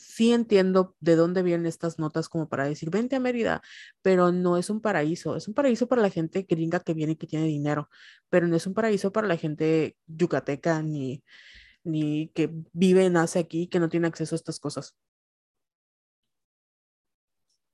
sí 0.00 0.32
entiendo 0.32 0.96
de 1.00 1.16
dónde 1.16 1.42
vienen 1.42 1.66
estas 1.66 1.98
notas 1.98 2.28
como 2.28 2.48
para 2.48 2.64
decir, 2.64 2.90
vente 2.90 3.16
a 3.16 3.20
Mérida, 3.20 3.62
pero 4.02 4.32
no 4.32 4.56
es 4.56 4.70
un 4.70 4.80
paraíso, 4.80 5.36
es 5.36 5.48
un 5.48 5.54
paraíso 5.54 5.88
para 5.88 6.02
la 6.02 6.10
gente 6.10 6.46
gringa 6.48 6.80
que 6.80 6.94
viene 6.94 7.12
y 7.12 7.16
que 7.16 7.26
tiene 7.26 7.46
dinero, 7.46 7.88
pero 8.28 8.48
no 8.48 8.56
es 8.56 8.66
un 8.66 8.74
paraíso 8.74 9.12
para 9.12 9.28
la 9.28 9.36
gente 9.36 9.96
yucateca 10.06 10.82
ni 10.82 11.22
ni 11.84 12.28
que 12.28 12.50
vive, 12.72 13.08
nace 13.10 13.38
aquí, 13.38 13.68
que 13.68 13.80
no 13.80 13.88
tiene 13.88 14.06
acceso 14.08 14.34
a 14.34 14.36
estas 14.36 14.60
cosas. 14.60 14.94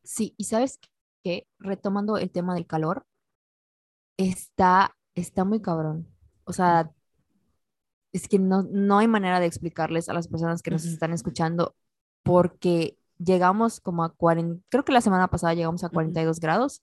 Sí, 0.03 0.35
y 0.37 0.45
sabes 0.45 0.79
que 1.23 1.47
retomando 1.59 2.17
el 2.19 2.31
tema 2.31 2.55
del 2.55 2.67
calor, 2.67 3.05
está, 4.17 4.97
está 5.15 5.45
muy 5.45 5.61
cabrón. 5.61 6.09
O 6.45 6.53
sea, 6.53 6.91
es 8.13 8.29
que 8.29 8.39
no, 8.39 8.63
no 8.63 8.99
hay 8.99 9.09
manera 9.09 9.41
de 9.41 9.47
explicarles 9.47 10.09
a 10.09 10.15
las 10.15 10.29
personas 10.29 10.63
que 10.63 10.71
nos 10.71 10.85
están 10.85 11.13
escuchando 11.13 11.75
porque 12.27 12.99
llegamos 13.19 13.81
como 13.81 14.03
a 14.03 14.13
40, 14.13 14.63
creo 14.69 14.85
que 14.85 14.93
la 14.93 15.01
semana 15.01 15.29
pasada 15.29 15.55
llegamos 15.55 15.85
a 15.85 15.89
42 15.89 16.41
grados, 16.41 16.83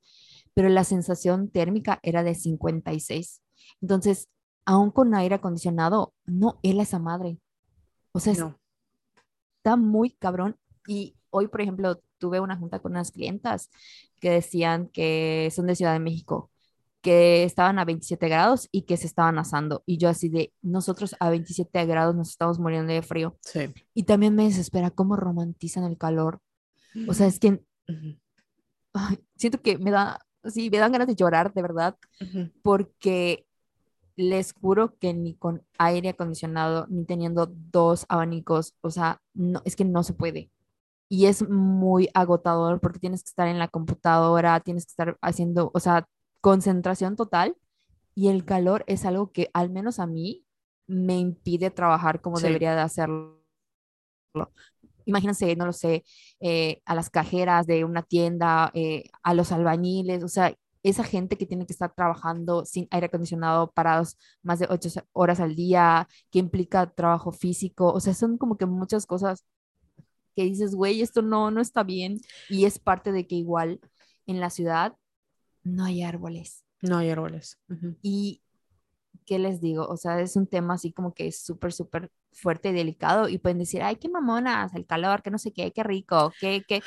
pero 0.53 0.69
la 0.69 0.85
sensación 0.85 1.49
térmica 1.49 1.99
era 2.01 2.23
de 2.23 2.33
56. 2.33 3.41
Entonces, 3.81 4.29
aún 4.65 4.89
con 4.89 5.13
aire 5.13 5.35
acondicionado, 5.35 6.13
no 6.25 6.59
él 6.63 6.79
esa 6.79 6.97
madre. 6.97 7.39
O 8.13 8.21
sea, 8.21 8.33
está 9.57 9.75
muy 9.75 10.11
cabrón. 10.11 10.57
Y 10.87 11.17
hoy, 11.29 11.49
por 11.49 11.59
ejemplo, 11.59 11.99
tuve 12.19 12.39
una 12.39 12.55
junta 12.55 12.79
con 12.79 12.93
unas 12.93 13.11
clientas 13.11 13.69
que 14.21 14.29
decían 14.29 14.87
que 14.87 15.51
son 15.53 15.67
de 15.67 15.75
Ciudad 15.75 15.91
de 15.91 15.99
México, 15.99 16.51
que 17.03 17.43
estaban 17.43 17.77
a 17.79 17.85
27 17.85 18.29
grados 18.29 18.69
y 18.71 18.83
que 18.83 18.95
se 18.95 19.07
estaban 19.07 19.37
asando. 19.37 19.83
Y 19.85 19.97
yo 19.97 20.07
así 20.07 20.29
de, 20.29 20.53
nosotros 20.61 21.15
a 21.19 21.29
27 21.29 21.85
grados 21.85 22.15
nos 22.15 22.29
estamos 22.29 22.59
muriendo 22.59 22.93
de 22.93 23.01
frío. 23.01 23.37
Sí. 23.41 23.73
Y 23.93 24.03
también 24.03 24.33
me 24.35 24.45
desespera 24.45 24.89
cómo 24.89 25.17
romantizan 25.17 25.83
el 25.83 25.97
calor. 25.97 26.39
O 27.07 27.13
sea, 27.13 27.27
es 27.27 27.39
que 27.39 27.61
siento 29.35 29.61
que 29.61 29.77
me 29.77 29.91
da, 29.91 30.19
sí, 30.45 30.69
me 30.69 30.77
dan 30.77 30.93
ganas 30.93 31.07
de 31.07 31.15
llorar, 31.15 31.53
de 31.53 31.61
verdad, 31.61 31.97
Ujú. 32.21 32.51
porque 32.61 33.45
les 34.15 34.53
juro 34.53 34.95
que 34.97 35.13
ni 35.13 35.35
con 35.35 35.61
aire 35.77 36.09
acondicionado, 36.09 36.85
ni 36.87 37.03
teniendo 37.03 37.47
dos 37.47 38.05
abanicos, 38.07 38.75
o 38.81 38.91
sea, 38.91 39.21
no, 39.33 39.61
es 39.65 39.75
que 39.75 39.83
no 39.83 40.03
se 40.03 40.13
puede. 40.13 40.51
Y 41.09 41.25
es 41.25 41.47
muy 41.49 42.09
agotador 42.13 42.79
porque 42.79 42.99
tienes 42.99 43.23
que 43.23 43.29
estar 43.29 43.47
en 43.49 43.59
la 43.59 43.67
computadora, 43.67 44.59
tienes 44.61 44.85
que 44.85 44.91
estar 44.91 45.17
haciendo, 45.21 45.69
o 45.73 45.79
sea, 45.81 46.07
concentración 46.43 47.15
total. 47.15 47.55
Y 48.15 48.27
el 48.27 48.43
calor 48.43 48.83
es 48.87 49.05
algo 49.05 49.31
que 49.31 49.49
al 49.53 49.69
menos 49.71 49.97
a 49.99 50.05
mí 50.07 50.45
me 50.87 51.17
impide 51.17 51.71
trabajar 51.71 52.21
como 52.21 52.37
Sí. 52.37 52.43
debería 52.47 52.75
de 52.75 52.81
hacerlo. 52.81 53.41
Imagínense, 55.05 55.55
no 55.55 55.65
lo 55.65 55.73
sé, 55.73 56.03
eh, 56.41 56.81
a 56.85 56.95
las 56.95 57.09
cajeras 57.09 57.65
de 57.65 57.83
una 57.85 58.03
tienda, 58.03 58.71
eh, 58.73 59.05
a 59.23 59.33
los 59.33 59.51
albañiles, 59.51 60.23
o 60.23 60.27
sea, 60.27 60.53
esa 60.83 61.03
gente 61.03 61.37
que 61.37 61.45
tiene 61.45 61.65
que 61.65 61.73
estar 61.73 61.93
trabajando 61.95 62.65
sin 62.65 62.87
aire 62.91 63.07
acondicionado, 63.07 63.71
parados 63.71 64.17
más 64.43 64.59
de 64.59 64.67
ocho 64.69 64.89
horas 65.13 65.39
al 65.39 65.55
día, 65.55 66.07
que 66.29 66.39
implica 66.39 66.89
trabajo 66.89 67.31
físico, 67.31 67.91
o 67.93 67.99
sea, 68.01 68.13
son 68.13 68.37
como 68.37 68.57
que 68.57 68.65
muchas 68.65 69.05
cosas 69.05 69.45
que 70.35 70.43
dices, 70.43 70.75
güey, 70.75 71.01
esto 71.01 71.21
no, 71.21 71.51
no 71.51 71.61
está 71.61 71.83
bien. 71.83 72.19
Y 72.49 72.65
es 72.65 72.79
parte 72.79 73.11
de 73.11 73.27
que 73.27 73.35
igual 73.35 73.79
en 74.25 74.39
la 74.39 74.49
ciudad 74.49 74.95
no 75.63 75.85
hay 75.85 76.03
árboles. 76.03 76.63
No 76.81 76.97
hay 76.97 77.09
árboles. 77.09 77.59
Ujú. 77.69 77.95
Y, 78.01 78.41
¿qué 79.25 79.39
les 79.39 79.61
digo? 79.61 79.85
O 79.87 79.97
sea, 79.97 80.19
es 80.19 80.35
un 80.35 80.47
tema 80.47 80.75
así 80.75 80.91
como 80.91 81.13
que 81.13 81.27
es 81.27 81.43
súper, 81.43 81.71
súper 81.71 82.11
fuerte 82.31 82.69
y 82.69 82.73
delicado. 82.73 83.29
Y 83.29 83.37
pueden 83.37 83.59
decir, 83.59 83.81
ay, 83.81 83.95
qué 83.95 84.09
mamonas, 84.09 84.73
el 84.75 84.85
calor, 84.85 85.21
que 85.21 85.31
no 85.31 85.37
sé 85.37 85.53
qué, 85.53 85.71
qué 85.71 85.83
rico, 85.83 86.33
qué, 86.39 86.63
qué. 86.67 86.81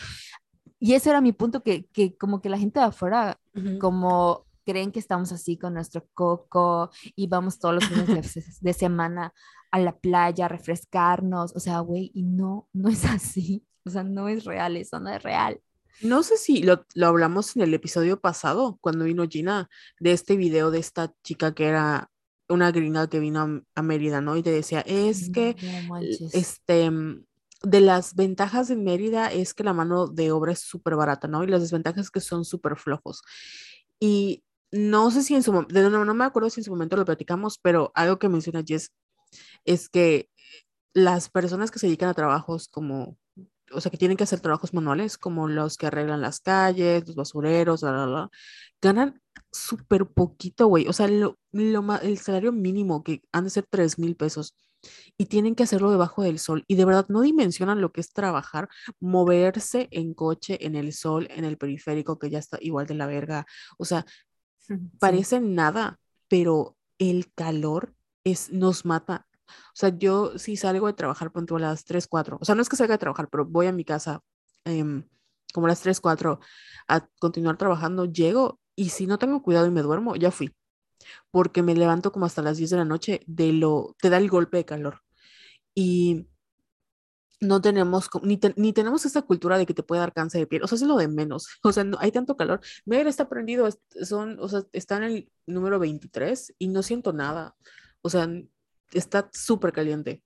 Y 0.79 0.95
ese 0.95 1.11
era 1.11 1.21
mi 1.21 1.33
punto, 1.33 1.63
que, 1.63 1.87
que 1.87 2.17
como 2.17 2.41
que 2.41 2.51
la 2.51 2.59
gente 2.59 2.81
de 2.81 2.87
afuera, 2.87 3.41
como 3.81 4.45
creen 4.67 4.93
que 4.93 4.99
estamos 4.99 5.33
así 5.33 5.57
con 5.57 5.75
nuestro 5.75 6.07
coco 6.13 6.91
y 7.15 7.29
vamos 7.29 7.59
todos 7.59 7.77
los 7.77 7.87
fines 7.87 8.35
de, 8.35 8.43
de 8.61 8.73
semana 8.75 9.33
a 9.71 9.79
la 9.79 9.97
playa 9.97 10.45
a 10.45 10.49
refrescarnos. 10.49 11.55
O 11.57 11.61
sea, 11.61 11.81
güey, 11.81 12.11
y 12.13 12.25
no, 12.25 12.69
no 12.73 12.91
es 12.91 13.05
así. 13.07 13.65
O 13.85 13.91
sea, 13.91 14.03
no 14.03 14.29
es 14.29 14.45
real, 14.45 14.77
eso 14.77 15.01
no 15.01 15.11
es 15.11 15.23
real. 15.23 15.61
No 16.03 16.23
sé 16.23 16.37
si 16.37 16.63
lo, 16.63 16.85
lo 16.95 17.07
hablamos 17.07 17.57
en 17.57 17.63
el 17.63 17.75
episodio 17.75 18.21
pasado, 18.21 18.79
cuando 18.81 19.05
vino 19.05 19.27
Gina, 19.29 19.69
de 19.99 20.13
este 20.13 20.37
video 20.37 20.71
de 20.71 20.79
esta 20.79 21.15
chica 21.23 21.55
que 21.55 21.67
era 21.67 22.11
una 22.49 22.71
gringa 22.71 23.09
que 23.09 23.19
vino 23.19 23.41
a, 23.41 23.63
a 23.75 23.83
Mérida, 23.83 24.21
¿no? 24.21 24.37
Y 24.37 24.43
te 24.43 24.51
decía, 24.51 24.81
es 24.81 25.31
que, 25.31 25.57
No 25.89 25.99
este, 26.33 26.91
de 27.63 27.81
las 27.81 28.15
ventajas 28.15 28.69
de 28.69 28.77
Mérida 28.77 29.33
es 29.33 29.55
que 29.55 29.65
la 29.65 29.73
mano 29.73 30.07
de 30.07 30.31
obra 30.31 30.53
es 30.53 30.61
súper 30.61 30.97
barata, 30.97 31.29
¿no? 31.29 31.43
Y 31.43 31.49
las 31.49 31.63
desventajas 31.63 32.07
es 32.07 32.11
que 32.11 32.21
son 32.21 32.45
súper 32.45 32.77
flojos. 32.77 33.23
Y 33.99 34.45
no 34.71 35.11
sé 35.11 35.23
si 35.23 35.35
en 35.35 35.43
su 35.43 35.53
momento, 35.53 35.91
no, 35.91 36.05
no 36.05 36.15
me 36.15 36.25
acuerdo 36.25 36.51
si 36.51 36.61
en 36.61 36.65
su 36.65 36.71
momento 36.71 36.97
lo 36.97 37.05
platicamos, 37.05 37.59
pero 37.59 37.91
algo 37.95 38.19
que 38.19 38.29
menciona 38.29 38.63
Jess 38.65 38.93
es 39.65 39.89
que 39.89 40.29
las 40.93 41.29
personas 41.29 41.71
que 41.71 41.79
se 41.79 41.87
dedican 41.87 42.09
a 42.09 42.15
trabajos 42.15 42.69
como, 42.69 43.19
o 43.73 43.81
sea, 43.81 43.91
que 43.91 43.99
tienen 43.99 44.17
que 44.17 44.25
hacer 44.25 44.41
trabajos 44.41 44.75
manuales, 44.75 45.19
como 45.19 45.49
los 45.49 45.77
que 45.77 45.87
arreglan 45.87 46.21
las 46.21 46.41
calles, 46.41 47.07
los 47.07 47.17
basureros, 47.17 47.81
bla, 47.83 47.93
bla, 47.93 48.07
bla, 48.07 48.31
ganan 48.83 49.21
súper 49.53 50.07
poquito, 50.07 50.67
güey. 50.69 50.87
O 50.89 50.93
sea, 50.93 51.09
lo, 51.09 51.39
lo 51.53 51.97
el 52.03 52.19
salario 52.19 52.53
mínimo 52.53 53.03
que 53.03 53.23
han 53.33 53.45
de 53.45 53.51
ser 53.51 53.67
tres 53.69 53.99
mil 53.99 54.17
pesos 54.17 54.55
y 55.17 55.27
tienen 55.27 55.55
que 55.55 55.63
hacerlo 55.65 55.91
debajo 55.91 56.23
del 56.23 56.39
sol. 56.39 56.65
Y 56.69 56.77
de 56.77 56.85
verdad 56.85 57.07
no 57.09 57.21
dimensionan 57.23 57.81
lo 57.81 57.93
que 57.93 58.01
es 58.01 58.13
trabajar, 58.13 58.69
moverse 59.01 59.89
en 59.91 60.15
coche, 60.15 60.65
en 60.67 60.77
el 60.77 60.93
sol, 60.93 61.27
en 61.31 61.45
el 61.45 61.59
periférico, 61.59 62.19
que 62.19 62.31
ya 62.31 62.39
está 62.39 62.59
igual 62.61 62.87
de 62.87 62.95
la 62.95 63.07
verga. 63.07 63.47
O 63.79 63.85
sea, 63.85 64.05
Sí. 64.59 64.75
parece 64.99 65.41
nada, 65.41 66.01
pero 66.29 66.77
el 66.99 67.33
calor 67.35 67.95
es, 68.25 68.51
nos 68.53 68.85
mata. 68.85 69.26
O 69.49 69.53
sea, 69.75 69.91
yo 69.97 70.39
si 70.39 70.57
salgo 70.57 70.87
de 70.87 70.93
trabajar 70.95 71.33
pronto 71.33 71.57
a 71.57 71.61
las 71.61 71.85
3 71.85 72.07
4, 72.09 72.39
o 72.41 72.45
sea, 72.45 72.55
no 72.55 72.63
es 72.63 72.69
que 72.69 72.77
salga 72.77 72.95
de 72.95 72.99
trabajar, 72.99 73.29
pero 73.31 73.45
voy 73.47 73.67
a 73.67 73.73
mi 73.73 73.85
casa 73.85 74.21
em, 74.65 75.05
como 75.55 75.67
a 75.67 75.71
las 75.71 75.81
3 75.81 76.01
4 76.01 76.41
a 76.89 77.07
continuar 77.19 77.57
trabajando, 77.57 78.05
llego 78.07 78.61
y 78.75 78.91
si 78.91 79.07
no 79.07 79.19
tengo 79.19 79.43
cuidado 79.43 79.67
y 79.67 79.71
me 79.71 79.83
duermo, 79.83 80.17
ya 80.17 80.31
fui, 80.31 80.55
porque 81.31 81.63
me 81.63 81.75
levanto 81.75 82.13
como 82.13 82.27
hasta 82.27 82.43
las 82.43 82.59
10 82.59 82.71
de 82.71 82.77
la 82.79 82.85
noche 82.85 83.23
de 83.27 83.53
lo, 83.53 83.97
te 84.01 84.11
da 84.11 84.19
el 84.19 84.31
golpe 84.31 84.59
de 84.59 84.65
calor. 84.67 85.03
Y 85.75 86.29
no 87.41 87.61
tenemos, 87.61 88.09
ni, 88.23 88.39
te- 88.39 88.55
ni 88.57 88.73
tenemos 88.73 89.05
esta 89.05 89.23
cultura 89.23 89.59
de 89.59 89.67
que 89.67 89.75
te 89.75 89.83
puede 89.83 90.01
dar 90.01 90.13
cáncer 90.15 90.41
de 90.41 90.47
piel, 90.47 90.63
o 90.63 90.67
sea, 90.69 90.77
es 90.77 90.83
lo 90.83 90.97
de 90.97 91.09
menos, 91.09 91.49
o 91.63 91.73
sea, 91.73 91.85
no, 91.85 91.99
hay 92.01 92.11
tanto 92.13 92.37
calor. 92.37 92.61
Mi 92.85 92.97
aire 92.97 93.11
está 93.11 93.29
prendido, 93.29 93.69
son, 94.03 94.39
o 94.41 94.49
sea, 94.49 94.63
está 94.73 94.97
en 94.99 95.03
el 95.05 95.33
número 95.47 95.79
23 95.79 96.55
y 96.59 96.69
no 96.69 96.83
siento 96.83 97.13
nada, 97.13 97.55
o 98.03 98.09
sea, 98.11 98.29
está 98.93 99.29
súper 99.33 99.73
caliente. 99.73 100.23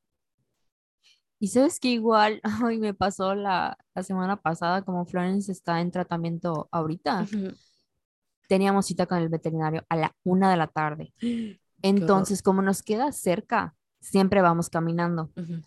Y 1.39 1.49
sabes 1.49 1.81
que 1.81 1.89
igual, 1.89 2.41
hoy 2.65 2.79
me 2.79 2.95
pasó 2.95 3.35
la, 3.35 3.79
la 3.95 4.03
semana 4.03 4.37
pasada, 4.37 4.83
como 4.83 5.07
Florence 5.07 5.51
está 5.51 5.81
en 5.81 5.91
tratamiento 5.91 6.69
ahorita, 6.71 7.23
Ujú. 7.23 7.55
teníamos 8.49 8.87
cita 8.87 9.07
con 9.07 9.19
el 9.19 9.29
veterinario 9.29 9.85
a 9.89 9.97
la 9.97 10.15
una 10.23 10.51
de 10.51 10.57
la 10.57 10.67
tarde. 10.67 11.13
Entonces, 11.83 12.43
como 12.43 12.61
nos 12.61 12.83
queda 12.83 13.11
cerca, 13.11 13.75
siempre 14.01 14.43
vamos 14.43 14.69
caminando. 14.69 15.31
Ujú. 15.37 15.63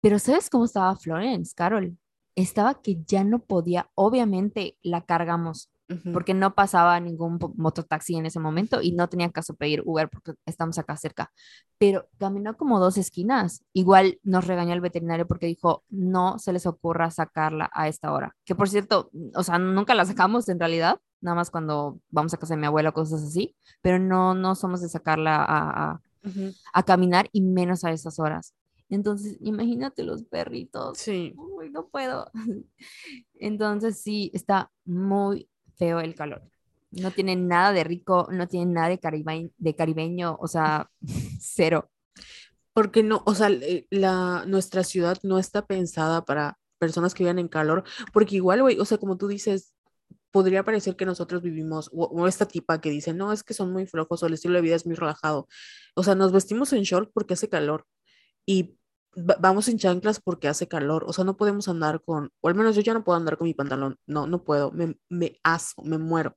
Pero 0.00 0.18
¿sabes 0.18 0.50
cómo 0.50 0.64
estaba 0.64 0.96
Florence, 0.96 1.52
Carol? 1.54 1.96
Estaba 2.34 2.82
que 2.82 3.04
ya 3.06 3.22
no 3.22 3.44
podía, 3.44 3.88
obviamente 3.94 4.76
la 4.82 5.04
cargamos, 5.04 5.70
Porque 6.12 6.34
no 6.34 6.54
pasaba 6.54 6.98
ningún 7.00 7.38
mototaxi 7.56 8.16
en 8.16 8.26
ese 8.26 8.40
momento 8.40 8.80
y 8.82 8.92
no 8.92 9.08
tenía 9.08 9.30
caso 9.30 9.54
pedir 9.54 9.82
Uber 9.84 10.08
porque 10.08 10.34
estamos 10.46 10.78
acá 10.78 10.96
cerca. 10.96 11.32
Pero 11.78 12.08
caminó 12.18 12.56
como 12.56 12.80
dos 12.80 12.96
esquinas. 12.96 13.62
Igual 13.72 14.18
nos 14.22 14.46
regañó 14.46 14.72
el 14.74 14.80
veterinario 14.80 15.26
porque 15.26 15.46
dijo, 15.46 15.84
no 15.88 16.38
se 16.38 16.52
les 16.52 16.66
ocurra 16.66 17.10
sacarla 17.10 17.70
a 17.72 17.88
esta 17.88 18.12
hora. 18.12 18.36
Que 18.44 18.54
por 18.54 18.68
cierto, 18.68 19.10
o 19.34 19.42
sea, 19.42 19.58
nunca 19.58 19.94
la 19.94 20.04
sacamos 20.04 20.48
en 20.48 20.58
realidad, 20.60 21.00
nada 21.20 21.34
más 21.36 21.50
cuando 21.50 22.00
vamos 22.10 22.34
a 22.34 22.36
casa 22.38 22.54
de 22.54 22.60
mi 22.60 22.66
abuela 22.66 22.92
cosas 22.92 23.22
así, 23.22 23.54
pero 23.80 23.98
no, 23.98 24.34
no 24.34 24.54
somos 24.54 24.80
de 24.80 24.88
sacarla 24.88 25.36
a, 25.36 25.92
a, 25.92 26.00
Ujú. 26.24 26.52
a 26.72 26.82
caminar 26.84 27.28
y 27.32 27.40
menos 27.42 27.84
a 27.84 27.92
esas 27.92 28.18
horas. 28.18 28.54
Entonces, 28.88 29.38
imagínate 29.40 30.02
los 30.02 30.22
perritos. 30.24 30.98
Sí, 30.98 31.32
Uy, 31.36 31.70
no 31.70 31.86
puedo. 31.86 32.30
Entonces, 33.34 33.98
sí, 34.00 34.30
está 34.34 34.70
muy 34.84 35.48
feo 35.76 36.00
el 36.00 36.14
calor. 36.14 36.42
No 36.90 37.10
tiene 37.10 37.36
nada 37.36 37.72
de 37.72 37.84
rico, 37.84 38.28
no 38.30 38.48
tiene 38.48 38.72
nada 38.72 38.88
de, 38.88 38.98
caribe- 39.00 39.52
de 39.56 39.74
caribeño, 39.74 40.36
o 40.40 40.46
sea, 40.48 40.90
cero. 41.40 41.90
porque 42.74 43.02
no, 43.02 43.22
o 43.26 43.34
sea, 43.34 43.48
l- 43.48 43.86
la, 43.90 44.44
nuestra 44.46 44.84
ciudad 44.84 45.18
no 45.22 45.38
está 45.38 45.66
pensada 45.66 46.24
para 46.24 46.58
personas 46.78 47.14
que 47.14 47.22
vivan 47.24 47.38
en 47.38 47.48
calor, 47.48 47.84
porque 48.12 48.36
igual, 48.36 48.62
güey, 48.62 48.78
o 48.80 48.84
sea, 48.84 48.98
como 48.98 49.16
tú 49.16 49.28
dices, 49.28 49.74
podría 50.30 50.64
parecer 50.64 50.96
que 50.96 51.04
nosotros 51.06 51.42
vivimos, 51.42 51.90
o, 51.92 52.04
o 52.06 52.26
esta 52.26 52.46
tipa 52.46 52.80
que 52.80 52.90
dice, 52.90 53.12
no, 53.14 53.32
es 53.32 53.42
que 53.44 53.54
son 53.54 53.72
muy 53.72 53.86
flojos 53.86 54.22
o 54.22 54.26
el 54.26 54.34
estilo 54.34 54.54
de 54.54 54.62
vida 54.62 54.76
es 54.76 54.86
muy 54.86 54.94
relajado. 54.96 55.48
O 55.94 56.02
sea, 56.02 56.14
nos 56.14 56.32
vestimos 56.32 56.72
en 56.72 56.82
short 56.82 57.10
porque 57.14 57.34
hace 57.34 57.48
calor 57.48 57.86
y 58.46 58.76
vamos 59.14 59.68
en 59.68 59.78
chanclas 59.78 60.20
porque 60.20 60.48
hace 60.48 60.68
calor. 60.68 61.04
O 61.06 61.12
sea, 61.12 61.24
no 61.24 61.36
podemos 61.36 61.68
andar 61.68 62.02
con, 62.02 62.30
o 62.40 62.48
al 62.48 62.54
menos 62.54 62.76
yo 62.76 62.82
ya 62.82 62.94
no 62.94 63.04
puedo 63.04 63.16
andar 63.18 63.36
con 63.38 63.46
mi 63.46 63.54
pantalón. 63.54 63.96
No, 64.06 64.26
no 64.26 64.44
puedo, 64.44 64.70
me, 64.72 64.96
me 65.08 65.38
aso, 65.42 65.82
me 65.82 65.98
muero. 65.98 66.36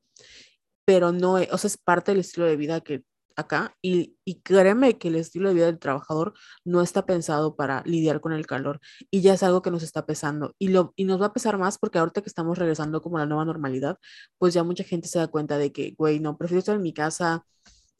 Pero 0.85 1.11
no, 1.11 1.39
e- 1.39 1.49
o 1.51 1.57
sea, 1.57 1.67
es 1.69 1.77
parte 1.77 2.11
del 2.11 2.21
estilo 2.21 2.45
de 2.45 2.57
vida 2.57 2.81
que 2.81 3.03
acá 3.37 3.75
y, 3.81 4.17
y 4.23 4.41
créeme 4.41 4.97
que 4.97 5.09
el 5.09 5.15
estilo 5.15 5.49
de 5.49 5.55
vida 5.55 5.65
del 5.65 5.79
trabajador 5.79 6.33
no 6.63 6.81
está 6.81 7.05
pensado 7.05 7.55
para 7.57 7.83
lidiar 7.85 8.21
con 8.21 8.31
el 8.31 8.47
calor 8.47 8.79
y 9.11 9.21
ya 9.21 9.33
es 9.33 9.43
algo 9.43 9.61
que 9.61 9.71
nos 9.71 9.83
está 9.83 10.05
pesando 10.05 10.55
y, 10.57 10.69
lo, 10.69 10.93
y 10.95 11.03
nos 11.05 11.21
va 11.21 11.27
a 11.27 11.33
pesar 11.33 11.57
más 11.57 11.77
porque 11.77 11.97
ahorita 11.99 12.21
que 12.21 12.29
estamos 12.29 12.57
regresando 12.57 13.01
como 13.01 13.17
la 13.17 13.25
nueva 13.25 13.43
normalidad, 13.45 13.99
pues 14.37 14.53
ya 14.53 14.63
mucha 14.63 14.83
gente 14.85 15.07
se 15.09 15.19
da 15.19 15.27
cuenta 15.27 15.57
de 15.57 15.71
que, 15.73 15.95
güey, 15.97 16.19
no, 16.19 16.37
prefiero 16.37 16.59
estar 16.59 16.75
en 16.75 16.81
mi 16.83 16.93
casa, 16.93 17.45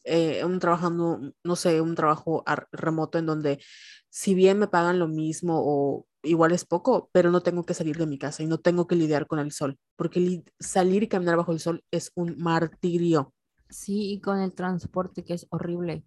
eh, 0.05 0.43
un 0.45 0.59
trabajando, 0.59 1.19
no 1.43 1.55
sé, 1.55 1.81
un 1.81 1.95
trabajo 1.95 2.43
remoto 2.71 3.17
en 3.17 3.25
donde 3.25 3.59
si 4.09 4.33
bien 4.33 4.59
me 4.59 4.67
pagan 4.67 4.99
lo 4.99 5.07
mismo 5.07 5.55
o 5.63 6.07
igual 6.23 6.51
es 6.53 6.65
poco, 6.65 7.09
pero 7.11 7.31
no 7.31 7.41
tengo 7.41 7.65
que 7.65 7.73
salir 7.73 7.97
de 7.97 8.07
mi 8.07 8.17
casa 8.17 8.43
y 8.43 8.47
no 8.47 8.59
tengo 8.59 8.87
que 8.87 8.95
lidiar 8.95 9.27
con 9.27 9.39
el 9.39 9.51
sol, 9.51 9.77
porque 9.95 10.19
li- 10.19 10.43
salir 10.59 11.03
y 11.03 11.07
caminar 11.07 11.37
bajo 11.37 11.51
el 11.51 11.59
sol 11.59 11.83
es 11.91 12.11
un 12.15 12.35
martirio. 12.37 13.33
Sí, 13.69 14.11
y 14.13 14.21
con 14.21 14.39
el 14.39 14.53
transporte 14.53 15.23
que 15.23 15.33
es 15.33 15.47
horrible. 15.49 16.03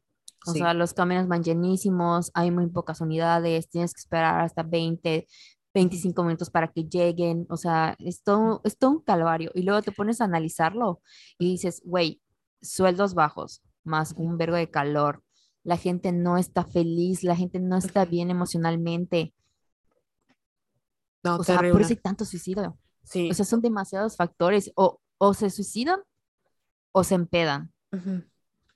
O 0.47 0.53
Sí. 0.53 0.59
sea, 0.61 0.73
los 0.75 0.95
camiones 0.95 1.29
van 1.29 1.43
llenísimos, 1.43 2.31
hay 2.35 2.51
muy 2.51 2.69
pocas 2.69 3.01
unidades, 3.01 3.69
tienes 3.69 3.93
que 3.93 4.01
esperar 4.01 4.41
hasta 4.41 4.63
20, 4.63 5.27
25 5.75 6.23
minutos 6.25 6.51
para 6.51 6.69
que 6.73 6.85
lleguen. 6.85 7.47
O 7.51 7.57
sea, 7.57 7.95
es 7.99 8.23
todo, 8.23 8.61
es 8.65 8.79
todo 8.79 8.91
un 8.93 9.03
calvario. 9.03 9.51
Y 9.55 9.63
luego 9.63 9.83
te 9.83 9.93
pones 9.93 10.21
a 10.21 10.25
analizarlo 10.25 11.03
y 11.39 11.51
dices, 11.51 11.83
güey, 11.85 12.23
sueldos 12.63 13.15
bajos, 13.15 13.63
más 13.89 14.15
un 14.17 14.39
vergo 14.39 14.57
de 14.57 14.71
calor. 14.71 15.23
La 15.65 15.77
gente 15.77 16.13
no 16.13 16.39
está 16.39 16.65
feliz, 16.65 17.25
la 17.25 17.35
gente 17.35 17.59
no 17.59 17.77
está 17.77 18.05
bien 18.05 18.31
emocionalmente. 18.31 19.35
No, 21.25 21.37
O 21.37 21.45
sea, 21.45 21.59
por 21.59 21.81
eso 21.81 21.91
hay 21.91 21.97
tanto 21.97 22.25
suicidio. 22.25 22.79
Sí. 23.03 23.29
O 23.31 23.35
sea, 23.35 23.45
son 23.45 23.61
demasiados 23.61 24.17
factores. 24.17 24.71
O 24.77 25.01
o 25.19 25.35
se 25.35 25.51
suicidan 25.51 26.01
o 26.93 27.03
se 27.03 27.17
empedan. 27.17 27.73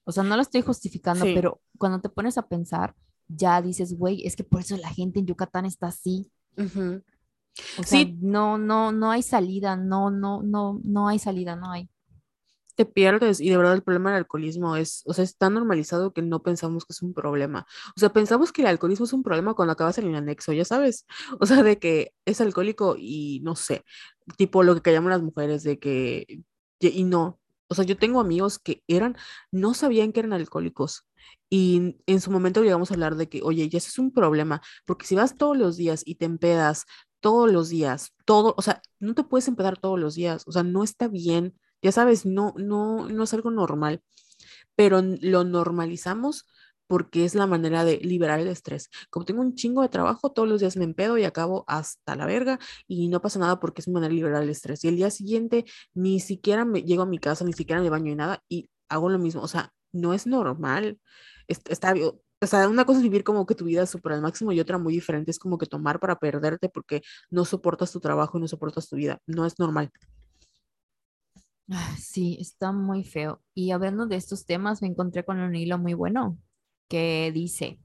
O 0.04 0.10
sea, 0.10 0.24
no 0.24 0.34
lo 0.34 0.42
estoy 0.42 0.62
justificando, 0.62 1.24
Sí. 1.24 1.32
pero 1.34 1.60
cuando 1.78 2.00
te 2.00 2.08
pones 2.08 2.36
a 2.36 2.48
pensar, 2.48 2.96
ya 3.28 3.62
dices, 3.62 3.96
güey, 3.96 4.26
es 4.26 4.34
que 4.34 4.42
por 4.42 4.60
eso 4.60 4.76
la 4.76 4.88
gente 4.88 5.20
en 5.20 5.26
Yucatán 5.26 5.64
está 5.66 5.86
así. 5.86 6.30
Ujú. 6.58 7.02
O 7.78 7.82
sea, 7.82 7.84
Sí, 7.84 8.18
no, 8.20 8.58
no, 8.58 8.90
no 8.90 9.10
hay 9.12 9.22
salida, 9.22 9.76
no, 9.76 10.10
no, 10.10 10.42
no, 10.42 10.80
no 10.82 11.06
hay 11.08 11.18
salida, 11.20 11.54
no 11.54 11.70
hay. 11.70 11.88
Te 12.74 12.86
pierdes 12.86 13.40
y 13.40 13.50
de 13.50 13.56
verdad 13.56 13.74
el 13.74 13.82
problema 13.82 14.10
del 14.10 14.18
alcoholismo 14.18 14.76
es, 14.76 15.02
o 15.06 15.14
sea, 15.14 15.24
es 15.24 15.36
tan 15.36 15.54
normalizado 15.54 16.12
que 16.12 16.22
no 16.22 16.42
pensamos 16.42 16.84
que 16.84 16.92
es 16.92 17.02
un 17.02 17.14
problema. 17.14 17.66
O 17.96 18.00
sea, 18.00 18.12
pensamos 18.12 18.52
que 18.52 18.62
el 18.62 18.68
alcoholismo 18.68 19.04
es 19.06 19.12
un 19.12 19.22
problema 19.22 19.54
cuando 19.54 19.72
acabas 19.72 19.98
en 19.98 20.08
el 20.08 20.14
anexo, 20.14 20.52
ya 20.52 20.64
sabes. 20.64 21.06
O 21.40 21.46
sea, 21.46 21.62
de 21.62 21.78
que 21.78 22.14
es 22.24 22.40
alcohólico 22.40 22.96
y 22.98 23.40
no 23.42 23.56
sé, 23.56 23.84
tipo 24.36 24.62
lo 24.62 24.74
que 24.74 24.82
callamos 24.82 25.10
las 25.10 25.22
mujeres, 25.22 25.62
de 25.64 25.78
que, 25.78 26.26
y 26.80 27.04
no. 27.04 27.40
O 27.68 27.74
sea, 27.74 27.84
yo 27.84 27.96
tengo 27.96 28.20
amigos 28.20 28.58
que 28.58 28.82
eran, 28.86 29.16
no 29.50 29.74
sabían 29.74 30.12
que 30.12 30.20
eran 30.20 30.32
alcohólicos. 30.32 31.06
Y 31.48 31.96
en 32.06 32.20
su 32.20 32.30
momento 32.30 32.62
llegamos 32.62 32.90
a 32.90 32.94
hablar 32.94 33.16
de 33.16 33.28
que, 33.28 33.42
oye, 33.42 33.68
ya 33.68 33.78
eso 33.78 33.88
es 33.88 33.98
un 33.98 34.12
problema, 34.12 34.62
porque 34.86 35.06
si 35.06 35.14
vas 35.14 35.36
todos 35.36 35.56
los 35.56 35.76
días 35.76 36.02
y 36.04 36.16
te 36.16 36.24
empedas 36.26 36.84
todos 37.20 37.50
los 37.52 37.68
días, 37.68 38.12
todo, 38.26 38.54
o 38.56 38.62
sea, 38.62 38.82
no 38.98 39.14
te 39.14 39.24
puedes 39.24 39.48
empedar 39.48 39.78
todos 39.78 39.98
los 39.98 40.14
días, 40.16 40.44
o 40.46 40.52
sea, 40.52 40.64
no 40.64 40.82
está 40.82 41.08
bien 41.08 41.54
ya 41.82 41.92
sabes, 41.92 42.26
no, 42.26 42.54
no, 42.56 43.08
no 43.08 43.24
es 43.24 43.34
algo 43.34 43.50
normal, 43.50 44.02
pero 44.76 45.02
lo 45.20 45.44
normalizamos 45.44 46.46
porque 46.86 47.24
es 47.24 47.34
la 47.34 47.46
manera 47.46 47.84
de 47.84 47.98
liberar 47.98 48.40
el 48.40 48.48
estrés. 48.48 48.90
Como 49.10 49.24
tengo 49.24 49.40
un 49.40 49.54
chingo 49.54 49.82
de 49.82 49.88
trabajo, 49.88 50.30
todos 50.32 50.48
los 50.48 50.60
días 50.60 50.76
me 50.76 50.84
empedo 50.84 51.16
y 51.18 51.24
acabo 51.24 51.64
hasta 51.66 52.16
la 52.16 52.26
verga 52.26 52.58
y 52.86 53.08
no 53.08 53.22
pasa 53.22 53.38
nada 53.38 53.60
porque 53.60 53.80
es 53.80 53.88
mi 53.88 53.94
manera 53.94 54.10
de 54.10 54.16
liberar 54.16 54.42
el 54.42 54.50
estrés. 54.50 54.84
Y 54.84 54.88
el 54.88 54.96
día 54.96 55.10
siguiente 55.10 55.64
ni 55.94 56.20
siquiera 56.20 56.64
me 56.66 56.82
llego 56.82 57.02
a 57.02 57.06
mi 57.06 57.18
casa, 57.18 57.44
ni 57.44 57.52
siquiera 57.54 57.80
me 57.80 57.88
baño 57.90 58.06
ni 58.06 58.14
nada 58.16 58.42
y 58.48 58.68
hago 58.90 59.08
lo 59.08 59.18
mismo. 59.18 59.42
O 59.42 59.48
sea, 59.48 59.72
no 59.92 60.12
es 60.14 60.26
normal. 60.26 60.98
Es- 61.48 61.62
Está, 61.68 61.94
o 62.40 62.46
sea, 62.46 62.68
una 62.68 62.84
cosa 62.84 62.98
es 62.98 63.02
vivir 63.04 63.24
como 63.24 63.46
que 63.46 63.54
tu 63.54 63.64
vida 63.64 63.82
es 63.84 63.90
súper 63.90 64.12
al 64.12 64.22
máximo 64.22 64.52
y 64.52 64.60
otra 64.60 64.76
muy 64.78 64.92
diferente 64.94 65.30
es 65.30 65.38
como 65.38 65.58
que 65.58 65.66
tomar 65.66 65.98
para 66.00 66.16
perderte 66.18 66.68
porque 66.68 67.02
no 67.30 67.44
soportas 67.44 67.92
tu 67.92 68.00
trabajo 68.00 68.36
y 68.38 68.40
no 68.42 68.48
soportas 68.48 68.88
tu 68.88 68.96
vida. 68.96 69.18
No 69.26 69.46
es 69.46 69.58
normal. 69.58 69.90
Ah, 71.72 71.96
Sí, 71.98 72.36
está 72.40 72.72
muy 72.72 73.04
feo. 73.04 73.40
Y 73.54 73.70
hablando 73.70 74.06
de 74.06 74.16
estos 74.16 74.44
temas, 74.46 74.82
me 74.82 74.88
encontré 74.88 75.24
con 75.24 75.40
un 75.40 75.54
hilo 75.54 75.78
muy 75.78 75.94
bueno 75.94 76.38
que 76.88 77.30
dice, 77.32 77.80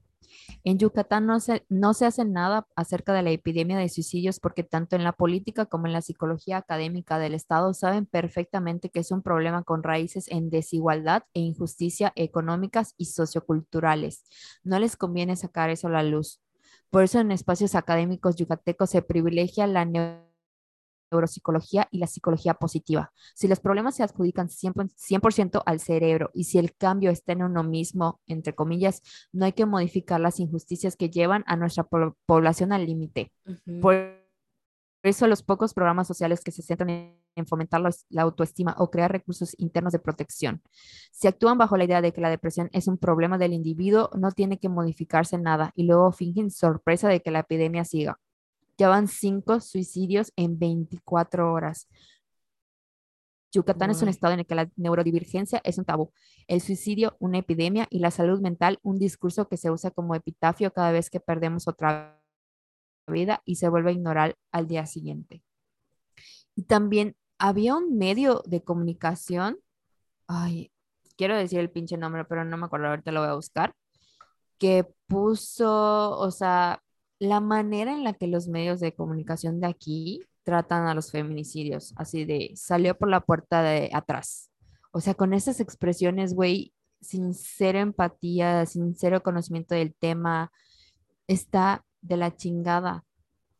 en 0.64 0.78
Yucatán 0.78 1.26
no 1.26 1.40
se, 1.40 1.64
no 1.70 1.94
se 1.94 2.04
hace 2.06 2.24
nada 2.26 2.66
acerca 2.76 3.14
de 3.14 3.22
la 3.22 3.30
epidemia 3.30 3.78
de 3.78 3.88
suicidios 3.88 4.40
porque 4.40 4.62
tanto 4.64 4.96
en 4.96 5.04
la 5.04 5.12
política 5.12 5.66
como 5.66 5.86
en 5.86 5.94
la 5.94 6.02
psicología 6.02 6.58
académica 6.58 7.18
del 7.18 7.34
Estado 7.34 7.72
saben 7.72 8.04
perfectamente 8.06 8.90
que 8.90 9.00
es 9.00 9.10
un 9.10 9.22
problema 9.22 9.62
con 9.62 9.82
raíces 9.82 10.28
en 10.28 10.50
desigualdad 10.50 11.22
e 11.32 11.40
injusticia 11.40 12.12
económicas 12.16 12.94
y 12.98 13.06
socioculturales. 13.06 14.24
No 14.64 14.78
les 14.78 14.96
conviene 14.96 15.36
sacar 15.36 15.70
eso 15.70 15.88
a 15.88 15.92
la 15.92 16.02
luz. 16.02 16.42
Por 16.90 17.04
eso 17.04 17.20
en 17.20 17.32
espacios 17.32 17.74
académicos 17.74 18.36
yucatecos 18.36 18.90
se 18.90 19.02
privilegia 19.02 19.66
la 19.66 19.84
neuropsicología 21.10 21.88
y 21.90 21.98
la 21.98 22.06
psicología 22.06 22.54
positiva. 22.54 23.12
Si 23.34 23.48
los 23.48 23.60
problemas 23.60 23.96
se 23.96 24.02
adjudican 24.02 24.48
100%, 24.48 24.92
100% 24.96 25.62
al 25.64 25.80
cerebro 25.80 26.30
y 26.34 26.44
si 26.44 26.58
el 26.58 26.74
cambio 26.76 27.10
está 27.10 27.32
en 27.32 27.42
uno 27.42 27.62
mismo, 27.62 28.20
entre 28.26 28.54
comillas, 28.54 29.02
no 29.32 29.44
hay 29.44 29.52
que 29.52 29.66
modificar 29.66 30.20
las 30.20 30.40
injusticias 30.40 30.96
que 30.96 31.10
llevan 31.10 31.44
a 31.46 31.56
nuestra 31.56 31.84
po- 31.84 32.16
población 32.26 32.72
al 32.72 32.86
límite. 32.86 33.32
Por 33.80 34.18
eso 35.02 35.26
los 35.26 35.42
pocos 35.42 35.74
programas 35.74 36.06
sociales 36.08 36.42
que 36.42 36.50
se 36.50 36.62
centran 36.62 36.90
en, 36.90 37.18
en 37.36 37.46
fomentar 37.46 37.80
la, 37.80 37.90
la 38.10 38.22
autoestima 38.22 38.74
o 38.78 38.90
crear 38.90 39.12
recursos 39.12 39.54
internos 39.58 39.92
de 39.92 40.00
protección. 40.00 40.60
Si 41.12 41.28
actúan 41.28 41.56
bajo 41.56 41.76
la 41.76 41.84
idea 41.84 42.00
de 42.02 42.12
que 42.12 42.20
la 42.20 42.30
depresión 42.30 42.68
es 42.72 42.88
un 42.88 42.98
problema 42.98 43.38
del 43.38 43.52
individuo, 43.52 44.10
no 44.18 44.32
tiene 44.32 44.58
que 44.58 44.68
modificarse 44.68 45.38
nada 45.38 45.70
y 45.76 45.84
luego 45.84 46.10
fingen 46.12 46.50
sorpresa 46.50 47.08
de 47.08 47.20
que 47.20 47.30
la 47.30 47.40
epidemia 47.40 47.84
siga. 47.84 48.18
Ya 48.78 48.88
van 48.88 49.08
cinco 49.08 49.60
suicidios 49.60 50.32
en 50.36 50.58
24 50.58 51.52
horas. 51.52 51.88
Yucatán 53.52 53.90
es 53.90 54.02
un 54.02 54.08
estado 54.08 54.34
en 54.34 54.40
el 54.40 54.46
que 54.46 54.54
la 54.54 54.70
neurodivergencia 54.76 55.60
es 55.64 55.78
un 55.78 55.84
tabú, 55.84 56.12
el 56.48 56.60
suicidio 56.60 57.16
una 57.18 57.38
epidemia 57.38 57.86
y 57.90 57.98
la 57.98 58.10
salud 58.10 58.40
mental 58.40 58.78
un 58.82 58.98
discurso 58.98 59.48
que 59.48 59.56
se 59.56 59.70
usa 59.70 59.90
como 59.90 60.14
epitafio 60.14 60.72
cada 60.72 60.92
vez 60.92 61.08
que 61.08 61.18
perdemos 61.18 61.66
otra 61.66 62.20
vida 63.06 63.42
y 63.46 63.56
se 63.56 63.68
vuelve 63.68 63.90
a 63.90 63.94
ignorar 63.94 64.36
al 64.52 64.68
día 64.68 64.86
siguiente. 64.86 65.42
Y 66.54 66.64
también 66.64 67.16
había 67.38 67.74
un 67.74 67.96
medio 67.96 68.42
de 68.46 68.62
comunicación, 68.62 69.58
ay, 70.26 70.72
quiero 71.16 71.36
decir 71.36 71.60
el 71.60 71.70
pinche 71.70 71.96
nombre, 71.96 72.24
pero 72.26 72.44
no 72.44 72.56
me 72.56 72.66
acuerdo, 72.66 72.88
ahorita 72.88 73.12
lo 73.12 73.20
voy 73.20 73.30
a 73.30 73.34
buscar, 73.34 73.74
que 74.58 74.86
puso, 75.06 76.18
o 76.18 76.30
sea, 76.30 76.82
la 77.18 77.40
manera 77.40 77.92
en 77.92 78.04
la 78.04 78.14
que 78.14 78.26
los 78.26 78.48
medios 78.48 78.80
de 78.80 78.94
comunicación 78.94 79.60
de 79.60 79.66
aquí 79.66 80.22
tratan 80.44 80.86
a 80.86 80.94
los 80.94 81.10
feminicidios, 81.10 81.92
así 81.96 82.24
de 82.24 82.52
salió 82.54 82.96
por 82.96 83.10
la 83.10 83.20
puerta 83.20 83.62
de 83.62 83.90
atrás. 83.92 84.50
O 84.92 85.00
sea, 85.00 85.14
con 85.14 85.34
esas 85.34 85.60
expresiones, 85.60 86.34
güey, 86.34 86.72
sin 87.00 87.34
cero 87.34 87.78
empatía, 87.80 88.64
sin 88.66 88.94
cero 88.96 89.22
conocimiento 89.22 89.74
del 89.74 89.94
tema, 89.94 90.50
está 91.26 91.84
de 92.00 92.16
la 92.16 92.34
chingada. 92.34 93.04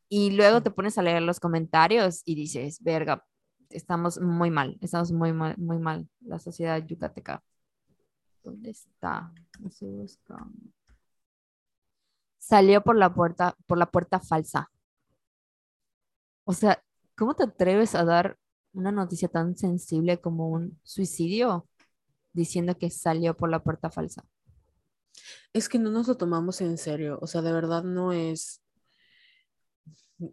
Y 0.09 0.31
luego 0.31 0.63
te 0.63 0.71
pones 0.71 0.97
a 0.97 1.03
leer 1.03 1.23
los 1.23 1.41
comentarios 1.41 2.23
y 2.25 2.35
dices, 2.35 2.83
verga, 2.83 3.25
estamos 3.69 4.21
muy 4.21 4.51
mal, 4.51 4.79
estamos 4.81 5.13
muy 5.13 5.33
mal, 5.33 5.57
muy 5.59 5.79
mal, 5.79 6.09
la 6.21 6.39
sociedad 6.39 6.83
yucateca. 6.85 7.43
¿Dónde 8.43 8.71
está? 8.71 9.31
No 9.61 9.69
estoy 9.69 9.91
buscando. 9.91 10.78
Salió 12.49 12.83
por 12.83 12.97
la 12.97 13.15
puerta, 13.15 13.55
por 13.67 13.79
la 13.79 13.87
puerta 13.91 14.19
falsa. 14.19 14.71
O 16.45 16.53
sea, 16.53 16.83
¿cómo 17.17 17.35
te 17.35 17.45
atreves 17.45 17.95
a 17.95 18.05
dar 18.05 18.39
una 18.73 18.91
noticia 18.93 19.29
tan 19.29 19.57
sensible 19.57 20.21
como 20.21 20.49
un 20.49 20.79
suicidio 20.83 21.69
diciendo 22.33 22.79
que 22.79 22.91
salió 22.91 23.37
por 23.37 23.51
la 23.51 23.63
puerta 23.65 23.91
falsa? 23.91 24.25
Es 25.53 25.69
que 25.69 25.79
no 25.79 25.91
nos 25.91 26.09
lo 26.09 26.17
tomamos 26.17 26.61
en 26.61 26.79
serio, 26.79 27.19
o 27.21 27.27
sea, 27.27 27.43
de 27.43 27.53
verdad 27.53 27.83
no 27.85 28.13
es... 28.13 28.63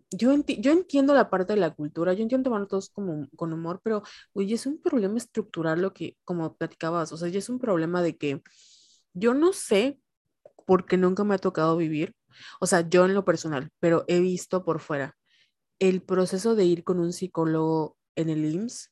Yo, 0.10 0.34
enti- 0.34 0.60
yo 0.62 0.72
entiendo 0.72 1.14
la 1.14 1.30
parte 1.30 1.54
de 1.54 1.60
la 1.60 1.70
cultura, 1.76 2.14
yo 2.14 2.24
entiendo 2.24 2.46
tomarlo 2.50 2.68
todos 2.68 2.90
como 2.90 3.28
con 3.36 3.54
humor, 3.54 3.82
pero 3.84 4.02
oye, 4.34 4.56
es 4.56 4.66
un 4.66 4.82
problema 4.82 5.18
estructural 5.18 5.80
lo 5.82 5.94
que, 5.94 6.18
como 6.26 6.56
platicabas, 6.56 7.12
o 7.12 7.18
sea, 7.18 7.28
ya 7.30 7.38
es 7.40 7.50
un 7.50 7.60
problema 7.60 8.02
de 8.02 8.18
que 8.18 8.42
yo 9.14 9.34
no 9.36 9.54
sé 9.54 10.00
porque 10.66 10.98
nunca 10.98 11.24
me 11.24 11.36
ha 11.36 11.40
tocado 11.40 11.78
vivir, 11.78 12.14
o 12.60 12.66
sea, 12.66 12.88
yo 12.88 13.06
en 13.06 13.14
lo 13.14 13.26
personal, 13.26 13.70
pero 13.80 14.04
he 14.08 14.20
visto 14.20 14.66
por 14.66 14.80
fuera 14.80 15.16
el 15.80 16.02
proceso 16.02 16.56
de 16.56 16.66
ir 16.66 16.84
con 16.84 17.00
un 17.00 17.14
psicólogo 17.14 17.98
en 18.16 18.30
el 18.30 18.46
IMSS 18.46 18.92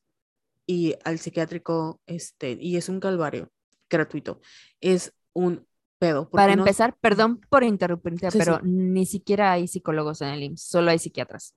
y 0.66 0.94
al 1.04 1.18
psiquiátrico, 1.18 2.00
este, 2.06 2.56
y 2.60 2.76
es 2.76 2.88
un 2.88 3.00
calvario 3.00 3.50
gratuito, 3.90 4.40
es 4.80 5.14
un 5.32 5.66
pedo, 5.98 6.28
Para 6.30 6.56
no, 6.56 6.62
empezar, 6.62 6.96
perdón 7.00 7.40
por 7.48 7.64
interrumpirte, 7.64 8.30
Sí, 8.30 8.38
pero 8.38 8.56
sí. 8.56 8.62
ni 8.64 9.06
siquiera 9.06 9.52
hay 9.52 9.68
psicólogos 9.68 10.20
en 10.22 10.28
el 10.28 10.42
IMSS, 10.42 10.62
solo 10.62 10.90
hay 10.90 10.98
psiquiatras. 10.98 11.54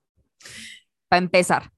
Para 1.08 1.18
empezar. 1.22 1.72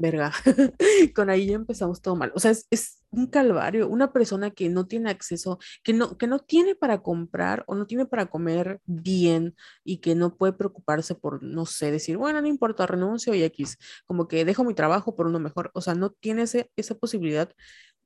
Verga, 0.00 0.32
con 1.14 1.30
ahí 1.30 1.46
ya 1.46 1.54
empezamos 1.56 2.00
todo 2.02 2.16
mal. 2.16 2.32
O 2.34 2.40
sea, 2.40 2.50
es, 2.52 2.66
es 2.70 3.04
un 3.10 3.26
calvario. 3.26 3.88
Una 3.88 4.12
persona 4.12 4.50
que 4.50 4.68
no 4.68 4.86
tiene 4.86 5.10
acceso, 5.10 5.58
que 5.82 5.92
no, 5.92 6.16
que 6.18 6.26
no 6.26 6.38
tiene 6.40 6.74
para 6.74 7.02
comprar 7.02 7.64
o 7.66 7.74
no 7.74 7.86
tiene 7.86 8.06
para 8.06 8.26
comer 8.26 8.80
bien 8.86 9.54
y 9.84 9.98
que 9.98 10.14
no 10.14 10.36
puede 10.36 10.52
preocuparse 10.54 11.14
por, 11.14 11.42
no 11.42 11.66
sé, 11.66 11.90
decir, 11.90 12.16
bueno, 12.16 12.40
no 12.40 12.48
importa, 12.48 12.86
renuncio 12.86 13.34
y 13.34 13.42
X, 13.44 13.78
como 14.06 14.28
que 14.28 14.44
dejo 14.44 14.64
mi 14.64 14.74
trabajo 14.74 15.14
por 15.16 15.26
uno 15.26 15.38
mejor. 15.40 15.70
O 15.74 15.80
sea, 15.80 15.94
no 15.94 16.10
tiene 16.10 16.42
ese- 16.42 16.70
esa 16.76 16.94
posibilidad. 16.96 17.50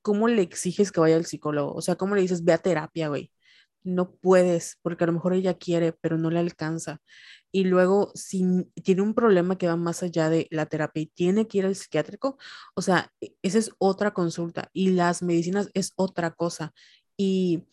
¿Cómo 0.03 0.29
le 0.29 0.43
exiges 0.43 0.93
que 0.93 1.01
vaya 1.01 1.17
al 1.17 1.25
psicólogo? 1.27 1.73
O 1.75 1.83
sea, 1.83 1.97
¿cómo 1.97 2.15
le 2.15 2.23
dices, 2.23 2.45
ve 2.45 2.53
a 2.53 2.59
terapia, 2.59 3.09
güey? 3.09 3.33
No 3.85 4.13
puedes, 4.17 4.79
porque 4.83 5.05
a 5.05 5.07
lo 5.07 5.13
mejor 5.13 5.35
ella 5.35 5.55
quiere, 5.59 5.93
pero 5.93 6.19
no 6.19 6.31
le 6.31 6.39
alcanza. 6.41 7.01
Y 7.53 7.65
luego, 7.65 8.11
si 8.15 8.45
tiene 8.83 9.03
un 9.03 9.15
problema 9.15 9.59
que 9.59 9.69
va 9.69 9.77
más 9.77 10.03
allá 10.03 10.31
de 10.31 10.49
la 10.51 10.67
terapia 10.67 11.03
y 11.03 11.07
tiene 11.07 11.47
que 11.47 11.59
ir 11.59 11.67
al 11.67 11.77
psiquiátrico, 11.77 12.39
o 12.75 12.83
sea, 12.83 13.13
e- 13.21 13.35
esa 13.43 13.59
es 13.59 13.71
otra 13.79 14.13
consulta 14.15 14.71
y 14.73 14.91
las 14.91 15.23
medicinas 15.23 15.71
es 15.75 15.93
otra 15.97 16.33
cosa. 16.33 16.73
Y 17.17 17.65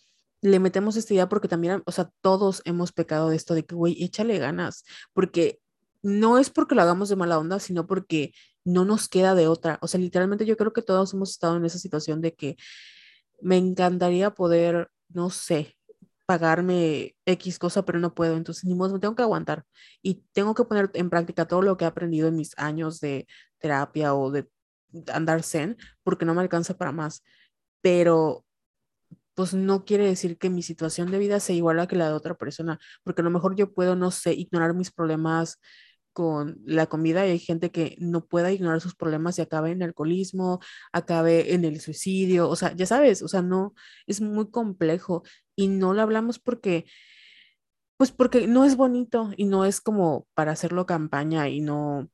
le 0.41 0.59
metemos 0.59 0.97
esta 0.97 1.13
idea 1.13 1.29
porque 1.29 1.47
también, 1.47 1.81
o 1.85 1.91
sea, 1.91 2.11
todos 2.21 2.61
hemos 2.65 2.91
pecado 2.91 3.29
de 3.29 3.35
esto 3.37 3.53
de 3.55 3.65
que, 3.65 3.75
güey, 3.75 4.03
échale 4.03 4.37
ganas, 4.39 4.83
porque 5.13 5.59
no 6.03 6.37
es 6.39 6.49
porque 6.49 6.75
lo 6.75 6.81
hagamos 6.81 7.09
de 7.09 7.15
mala 7.15 7.39
onda, 7.39 7.59
sino 7.59 7.87
porque 7.87 8.33
no 8.65 8.85
nos 8.85 9.07
queda 9.09 9.35
de 9.35 9.47
otra. 9.47 9.79
O 9.81 9.87
sea, 9.87 9.99
literalmente 9.99 10.45
yo 10.45 10.57
creo 10.57 10.73
que 10.73 10.81
todos 10.81 11.13
hemos 11.13 11.31
estado 11.31 11.57
en 11.57 11.65
esa 11.65 11.79
situación 11.79 12.21
de 12.21 12.33
que 12.35 12.57
me 13.41 13.57
encantaría 13.57 14.31
poder, 14.31 14.89
no 15.09 15.29
sé, 15.29 15.75
pagarme 16.31 17.13
X 17.25 17.59
cosa, 17.59 17.83
pero 17.83 17.99
no 17.99 18.13
puedo. 18.13 18.37
Entonces, 18.37 18.63
ni 18.63 18.73
modo, 18.73 18.93
me 18.93 18.99
tengo 18.99 19.15
que 19.15 19.23
aguantar 19.23 19.65
y 20.01 20.23
tengo 20.31 20.55
que 20.55 20.63
poner 20.63 20.89
en 20.93 21.09
práctica 21.09 21.45
todo 21.45 21.61
lo 21.61 21.75
que 21.75 21.83
he 21.83 21.87
aprendido 21.87 22.29
en 22.29 22.37
mis 22.37 22.57
años 22.57 23.01
de 23.01 23.27
terapia 23.59 24.15
o 24.15 24.31
de 24.31 24.47
andar 25.13 25.43
zen 25.43 25.77
porque 26.03 26.23
no 26.25 26.33
me 26.33 26.41
alcanza 26.41 26.77
para 26.77 26.93
más, 26.93 27.23
pero 27.81 28.45
pues 29.33 29.53
no 29.53 29.83
quiere 29.83 30.05
decir 30.05 30.37
que 30.37 30.49
mi 30.49 30.63
situación 30.63 31.11
de 31.11 31.19
vida 31.19 31.39
sea 31.41 31.55
igual 31.55 31.79
a 31.81 31.87
que 31.87 31.97
la 31.97 32.07
de 32.07 32.13
otra 32.13 32.35
persona, 32.35 32.79
porque 33.03 33.21
a 33.21 33.25
lo 33.25 33.31
mejor 33.31 33.55
yo 33.55 33.73
puedo, 33.73 33.95
no 33.97 34.11
sé, 34.11 34.33
ignorar 34.33 34.73
mis 34.73 34.91
problemas 34.91 35.59
con 36.13 36.59
la 36.65 36.87
comida 36.87 37.25
y 37.25 37.31
hay 37.31 37.39
gente 37.39 37.71
que 37.71 37.95
no 37.99 38.25
pueda 38.25 38.51
ignorar 38.51 38.81
sus 38.81 38.95
problemas 38.95 39.37
y 39.39 39.41
acabe 39.41 39.71
en 39.71 39.83
alcoholismo, 39.83 40.59
acabe 40.91 41.53
en 41.53 41.65
el 41.65 41.79
suicidio, 41.81 42.49
o 42.49 42.55
sea, 42.55 42.73
ya 42.75 42.85
sabes, 42.85 43.21
o 43.21 43.27
sea, 43.27 43.41
no, 43.41 43.73
es 44.07 44.21
muy 44.21 44.49
complejo 44.51 45.23
y 45.55 45.67
no 45.67 45.93
lo 45.93 46.01
hablamos 46.01 46.39
porque, 46.39 46.85
pues 47.97 48.11
porque 48.11 48.47
no 48.47 48.65
es 48.65 48.75
bonito 48.75 49.31
y 49.37 49.45
no 49.45 49.65
es 49.65 49.81
como 49.81 50.27
para 50.33 50.51
hacerlo 50.53 50.85
campaña 50.85 51.49
y 51.49 51.61
no, 51.61 52.09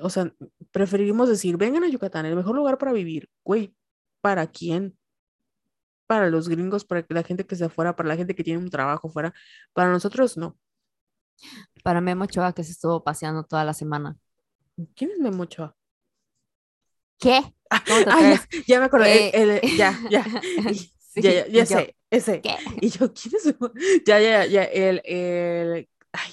o 0.00 0.10
sea, 0.10 0.32
preferimos 0.72 1.28
decir, 1.28 1.56
vengan 1.56 1.84
a 1.84 1.88
Yucatán, 1.88 2.26
el 2.26 2.36
mejor 2.36 2.54
lugar 2.56 2.78
para 2.78 2.92
vivir, 2.92 3.28
güey, 3.44 3.74
¿para 4.20 4.46
quién? 4.46 4.96
Para 6.06 6.28
los 6.30 6.48
gringos, 6.48 6.84
para 6.84 7.04
la 7.08 7.22
gente 7.22 7.46
que 7.46 7.56
se 7.56 7.64
afuera, 7.64 7.96
para 7.96 8.08
la 8.08 8.16
gente 8.16 8.34
que 8.34 8.44
tiene 8.44 8.58
un 8.60 8.70
trabajo 8.70 9.08
fuera, 9.08 9.34
para 9.72 9.90
nosotros 9.90 10.36
no. 10.36 10.58
Para 11.82 12.00
Memo 12.00 12.24
Ochoa 12.24 12.52
que 12.52 12.64
se 12.64 12.72
estuvo 12.72 13.02
paseando 13.02 13.44
toda 13.44 13.64
la 13.64 13.74
semana. 13.74 14.16
¿Quién 14.94 15.10
es 15.12 15.18
Memo 15.18 15.44
Ochoa? 15.44 15.76
¿Qué? 17.18 17.54
Ah, 17.70 17.82
ya, 17.86 18.48
ya, 18.66 18.78
me 18.80 18.86
acordé. 18.86 19.30
Eh, 19.32 19.76
ya, 19.76 19.98
ya. 20.10 20.24
Sí, 20.98 21.22
ya, 21.22 21.32
ya, 21.32 21.46
ya 21.48 21.66
sé, 21.66 21.96
ese. 22.10 22.40
¿Qué? 22.40 22.56
Y 22.80 22.88
yo, 22.88 23.12
¿quién 23.12 23.34
es? 23.34 23.54
Ya, 24.06 24.20
ya, 24.20 24.46
ya, 24.46 24.64
el, 24.64 25.02
el, 25.04 25.88
ay, 26.12 26.32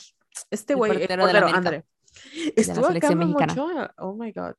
este 0.49 0.75
güey, 0.75 0.91
el 0.91 0.99
portero, 0.99 1.27
el 1.27 1.35
André. 1.35 1.85
Estuvo 2.55 2.87
acá 2.87 3.09
Ochoa. 3.09 3.93
Oh 3.97 4.13
my 4.13 4.31
God. 4.31 4.53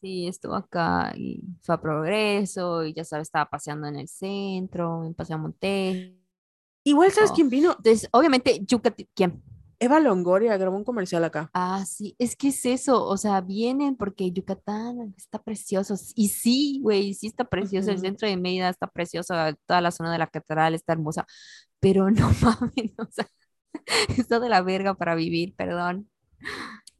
Sí, 0.00 0.28
estuvo 0.28 0.54
acá 0.54 1.14
y 1.16 1.42
fue 1.62 1.74
a 1.74 1.80
Progreso 1.80 2.84
y 2.84 2.92
ya 2.92 3.04
sabes, 3.04 3.28
estaba 3.28 3.48
paseando 3.48 3.86
en 3.88 3.96
el 3.96 4.08
centro, 4.08 5.04
en 5.04 5.14
Paseo 5.14 5.38
Monte. 5.38 6.14
Igual, 6.84 7.10
¿sabes 7.10 7.32
quién 7.32 7.48
vino? 7.48 7.74
Entonces, 7.78 8.08
obviamente, 8.12 8.60
Yucatán, 8.66 9.06
¿quién? 9.14 9.42
Eva 9.78 10.00
Longoria 10.00 10.56
grabó 10.56 10.76
un 10.76 10.84
comercial 10.84 11.24
acá. 11.24 11.50
Ah, 11.54 11.84
sí, 11.86 12.14
es 12.18 12.36
que 12.36 12.48
es 12.48 12.64
eso, 12.66 13.04
o 13.04 13.16
sea, 13.16 13.40
vienen 13.40 13.96
porque 13.96 14.30
Yucatán 14.30 15.14
está 15.16 15.42
precioso. 15.42 15.94
Y 16.14 16.28
sí, 16.28 16.80
güey, 16.82 17.14
sí 17.14 17.26
está 17.26 17.44
precioso, 17.44 17.90
el 17.90 17.98
centro 18.00 18.28
de 18.28 18.36
Mérida 18.36 18.68
está 18.68 18.86
precioso, 18.86 19.34
toda 19.66 19.80
la 19.80 19.90
zona 19.90 20.12
de 20.12 20.18
la 20.18 20.26
catedral 20.26 20.74
está 20.74 20.92
hermosa, 20.92 21.26
pero 21.80 22.10
no 22.10 22.30
mames, 22.42 22.92
o 22.98 23.06
sea, 23.10 23.28
está 24.18 24.40
de 24.40 24.48
la 24.48 24.62
verga 24.62 24.94
para 24.94 25.14
vivir, 25.14 25.54
perdón. 25.56 26.10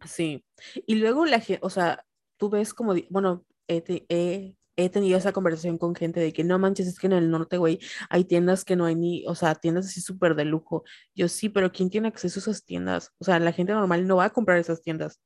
Sí, 0.04 0.44
y 0.87 0.96
luego 0.96 1.24
la 1.26 1.40
gente, 1.40 1.60
o 1.64 1.70
sea, 1.70 2.04
tú 2.37 2.50
ves 2.50 2.74
como, 2.74 2.94
bueno, 3.10 3.44
he, 3.68 3.82
he 4.08 4.56
tenido 4.74 5.18
esa 5.18 5.32
conversación 5.32 5.78
con 5.78 5.94
gente 5.94 6.20
de 6.20 6.32
que 6.32 6.44
no 6.44 6.58
manches, 6.58 6.87
es 6.87 6.98
que 6.98 7.06
en 7.06 7.12
el 7.12 7.30
norte, 7.30 7.58
güey, 7.58 7.80
hay 8.10 8.24
tiendas 8.24 8.64
que 8.64 8.76
no 8.76 8.87
hay 8.87 8.94
ni, 8.94 9.26
o 9.26 9.34
sea, 9.34 9.54
tiendas 9.54 9.87
así 9.87 10.00
súper 10.00 10.34
de 10.34 10.44
lujo. 10.44 10.84
Yo 11.14 11.28
sí, 11.28 11.48
pero 11.48 11.72
¿quién 11.72 11.90
tiene 11.90 12.08
acceso 12.08 12.40
a 12.40 12.42
esas 12.42 12.64
tiendas? 12.64 13.12
O 13.18 13.24
sea, 13.24 13.38
la 13.38 13.52
gente 13.52 13.72
normal 13.72 14.06
no 14.06 14.16
va 14.16 14.26
a 14.26 14.30
comprar 14.30 14.58
esas 14.58 14.82
tiendas. 14.82 15.20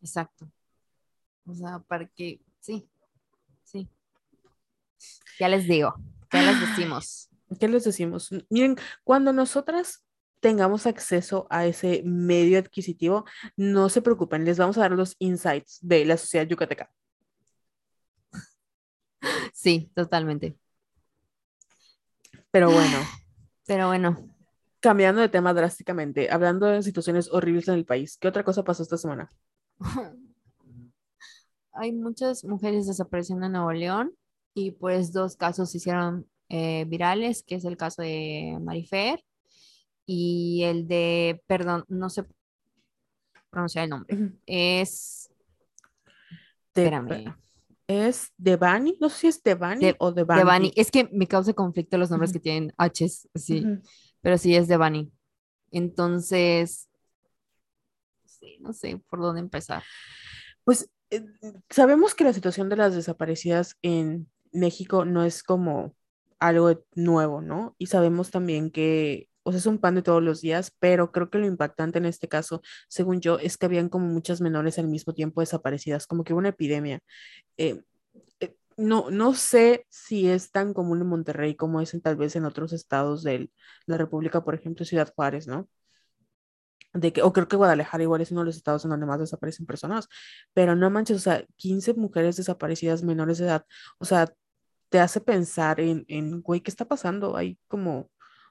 Exacto. 0.00 0.50
O 1.46 1.54
sea, 1.54 1.78
para 1.80 2.06
que, 2.06 2.40
sí, 2.60 2.88
sí. 3.64 3.88
Ya 5.38 5.48
les 5.48 5.66
digo, 5.66 5.94
ya 6.32 6.42
les 6.42 6.60
decimos. 6.60 7.28
¿Qué 7.60 7.68
les 7.68 7.84
decimos? 7.84 8.30
Miren, 8.48 8.76
cuando 9.02 9.32
nosotras 9.32 10.04
tengamos 10.40 10.86
acceso 10.86 11.46
a 11.50 11.66
ese 11.66 12.02
medio 12.04 12.58
adquisitivo, 12.58 13.24
no 13.56 13.88
se 13.88 14.02
preocupen, 14.02 14.44
les 14.44 14.58
vamos 14.58 14.78
a 14.78 14.82
dar 14.82 14.92
los 14.92 15.16
insights 15.18 15.78
de 15.82 16.04
la 16.04 16.16
sociedad 16.16 16.46
yucateca. 16.46 16.90
Sí, 19.60 19.90
totalmente. 19.94 20.56
Pero 22.50 22.70
bueno. 22.70 22.98
Pero 23.66 23.88
bueno. 23.88 24.26
Cambiando 24.80 25.20
de 25.20 25.28
tema 25.28 25.52
drásticamente, 25.52 26.30
hablando 26.30 26.64
de 26.64 26.82
situaciones 26.82 27.28
horribles 27.30 27.68
en 27.68 27.74
el 27.74 27.84
país, 27.84 28.16
¿qué 28.16 28.28
otra 28.28 28.42
cosa 28.42 28.64
pasó 28.64 28.82
esta 28.82 28.96
semana? 28.96 29.30
Hay 31.72 31.92
muchas 31.92 32.42
mujeres 32.44 32.86
desapareciendo 32.86 33.44
en 33.44 33.52
Nuevo 33.52 33.72
León 33.72 34.14
y 34.54 34.70
pues 34.70 35.12
dos 35.12 35.36
casos 35.36 35.70
se 35.70 35.76
hicieron 35.76 36.26
eh, 36.48 36.86
virales, 36.88 37.42
que 37.42 37.56
es 37.56 37.66
el 37.66 37.76
caso 37.76 38.00
de 38.00 38.56
Marifer 38.62 39.22
y 40.06 40.62
el 40.64 40.88
de, 40.88 41.42
perdón, 41.46 41.84
no 41.88 42.08
sé 42.08 42.24
pronunciar 43.50 43.84
el 43.84 43.90
nombre, 43.90 44.32
es... 44.46 45.30
Espérame 46.68 47.36
es 47.90 48.32
Devani, 48.36 48.96
no 49.00 49.08
sé 49.08 49.18
si 49.18 49.26
es 49.26 49.42
Devani 49.42 49.94
o 49.98 50.12
Devani. 50.12 50.40
Devani, 50.40 50.72
es 50.76 50.90
que 50.90 51.08
me 51.12 51.26
causa 51.26 51.52
conflicto 51.52 51.98
los 51.98 52.08
nombres 52.10 52.32
que 52.32 52.38
tienen 52.38 52.72
H, 52.76 53.08
sí, 53.34 53.66
pero 54.20 54.38
sí 54.38 54.54
es 54.54 54.68
Devani. 54.68 55.10
Entonces, 55.72 56.88
sí, 58.24 58.58
no 58.60 58.72
sé 58.72 59.02
por 59.08 59.20
dónde 59.20 59.40
empezar. 59.40 59.82
Pues 60.62 60.88
eh, 61.10 61.24
sabemos 61.68 62.14
que 62.14 62.24
la 62.24 62.32
situación 62.32 62.68
de 62.68 62.76
las 62.76 62.94
desaparecidas 62.94 63.76
en 63.82 64.30
México 64.52 65.04
no 65.04 65.24
es 65.24 65.42
como 65.42 65.96
algo 66.38 66.84
nuevo, 66.94 67.40
¿no? 67.40 67.74
Y 67.76 67.86
sabemos 67.86 68.30
también 68.30 68.70
que 68.70 69.29
o 69.42 69.52
sea, 69.52 69.58
es 69.58 69.66
un 69.66 69.78
pan 69.78 69.94
de 69.94 70.02
todos 70.02 70.22
los 70.22 70.40
días, 70.40 70.74
pero 70.78 71.12
creo 71.12 71.30
que 71.30 71.38
lo 71.38 71.46
impactante 71.46 71.98
en 71.98 72.06
este 72.06 72.28
caso, 72.28 72.62
según 72.88 73.20
yo, 73.20 73.38
es 73.38 73.56
que 73.56 73.66
habían 73.66 73.88
como 73.88 74.06
muchas 74.06 74.40
menores 74.40 74.78
al 74.78 74.88
mismo 74.88 75.14
tiempo 75.14 75.40
desaparecidas, 75.40 76.06
como 76.06 76.24
que 76.24 76.34
una 76.34 76.50
epidemia. 76.50 77.00
Eh, 77.56 77.82
eh, 78.40 78.56
no, 78.76 79.10
no 79.10 79.34
sé 79.34 79.86
si 79.90 80.28
es 80.28 80.52
tan 80.52 80.74
común 80.74 81.00
en 81.00 81.08
Monterrey 81.08 81.54
como 81.56 81.80
es 81.80 81.94
en, 81.94 82.00
tal 82.02 82.16
vez 82.16 82.36
en 82.36 82.44
otros 82.44 82.72
estados 82.72 83.22
de 83.22 83.50
la 83.86 83.96
República, 83.98 84.44
por 84.44 84.54
ejemplo, 84.54 84.84
Ciudad 84.84 85.12
Juárez, 85.14 85.46
¿no? 85.46 85.68
De 86.92 87.12
que, 87.12 87.22
o 87.22 87.32
creo 87.32 87.46
que 87.46 87.56
Guadalajara 87.56 88.02
igual 88.02 88.20
es 88.20 88.32
uno 88.32 88.40
de 88.40 88.46
los 88.46 88.56
estados 88.56 88.84
en 88.84 88.90
donde 88.90 89.06
más 89.06 89.20
desaparecen 89.20 89.64
personas, 89.66 90.08
pero 90.52 90.74
no 90.74 90.90
manches, 90.90 91.16
o 91.18 91.20
sea, 91.20 91.44
15 91.56 91.94
mujeres 91.94 92.36
desaparecidas 92.36 93.04
menores 93.04 93.38
de 93.38 93.46
edad, 93.46 93.64
o 93.98 94.04
sea, 94.04 94.32
te 94.88 94.98
hace 95.00 95.20
pensar 95.20 95.80
en, 95.80 96.04
en 96.08 96.42
güey, 96.42 96.60
¿qué 96.62 96.70
está 96.70 96.84
pasando? 96.86 97.36
Hay 97.36 97.58
como 97.68 98.10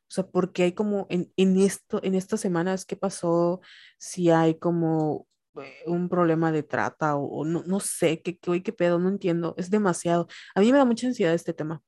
o 0.10 0.12
sea, 0.12 0.28
porque 0.28 0.64
hay 0.64 0.72
como 0.74 1.06
en, 1.10 1.32
esto, 1.60 2.00
en 2.04 2.16
estas 2.16 2.42
semanas, 2.42 2.84
¿qué 2.84 2.96
pasó? 2.96 3.62
Si 4.00 4.32
hay 4.32 4.58
como 4.58 5.28
eh, 5.62 5.84
un 5.86 6.10
problema 6.10 6.52
de 6.52 6.64
trata 6.64 7.16
o, 7.16 7.46
no, 7.46 7.62
no, 7.68 7.80
sé, 7.80 8.20
¿qué, 8.24 8.36
qué, 8.36 8.64
qué 8.64 8.74
pedo, 8.74 8.98
no 8.98 9.08
entiendo, 9.10 9.54
es 9.56 9.70
demasiado. 9.70 10.28
A 10.56 10.62
mí 10.62 10.72
me 10.72 10.80
da 10.80 10.86
mucha 10.86 11.06
ansiedad 11.06 11.36
este 11.36 11.54
tema. 11.54 11.84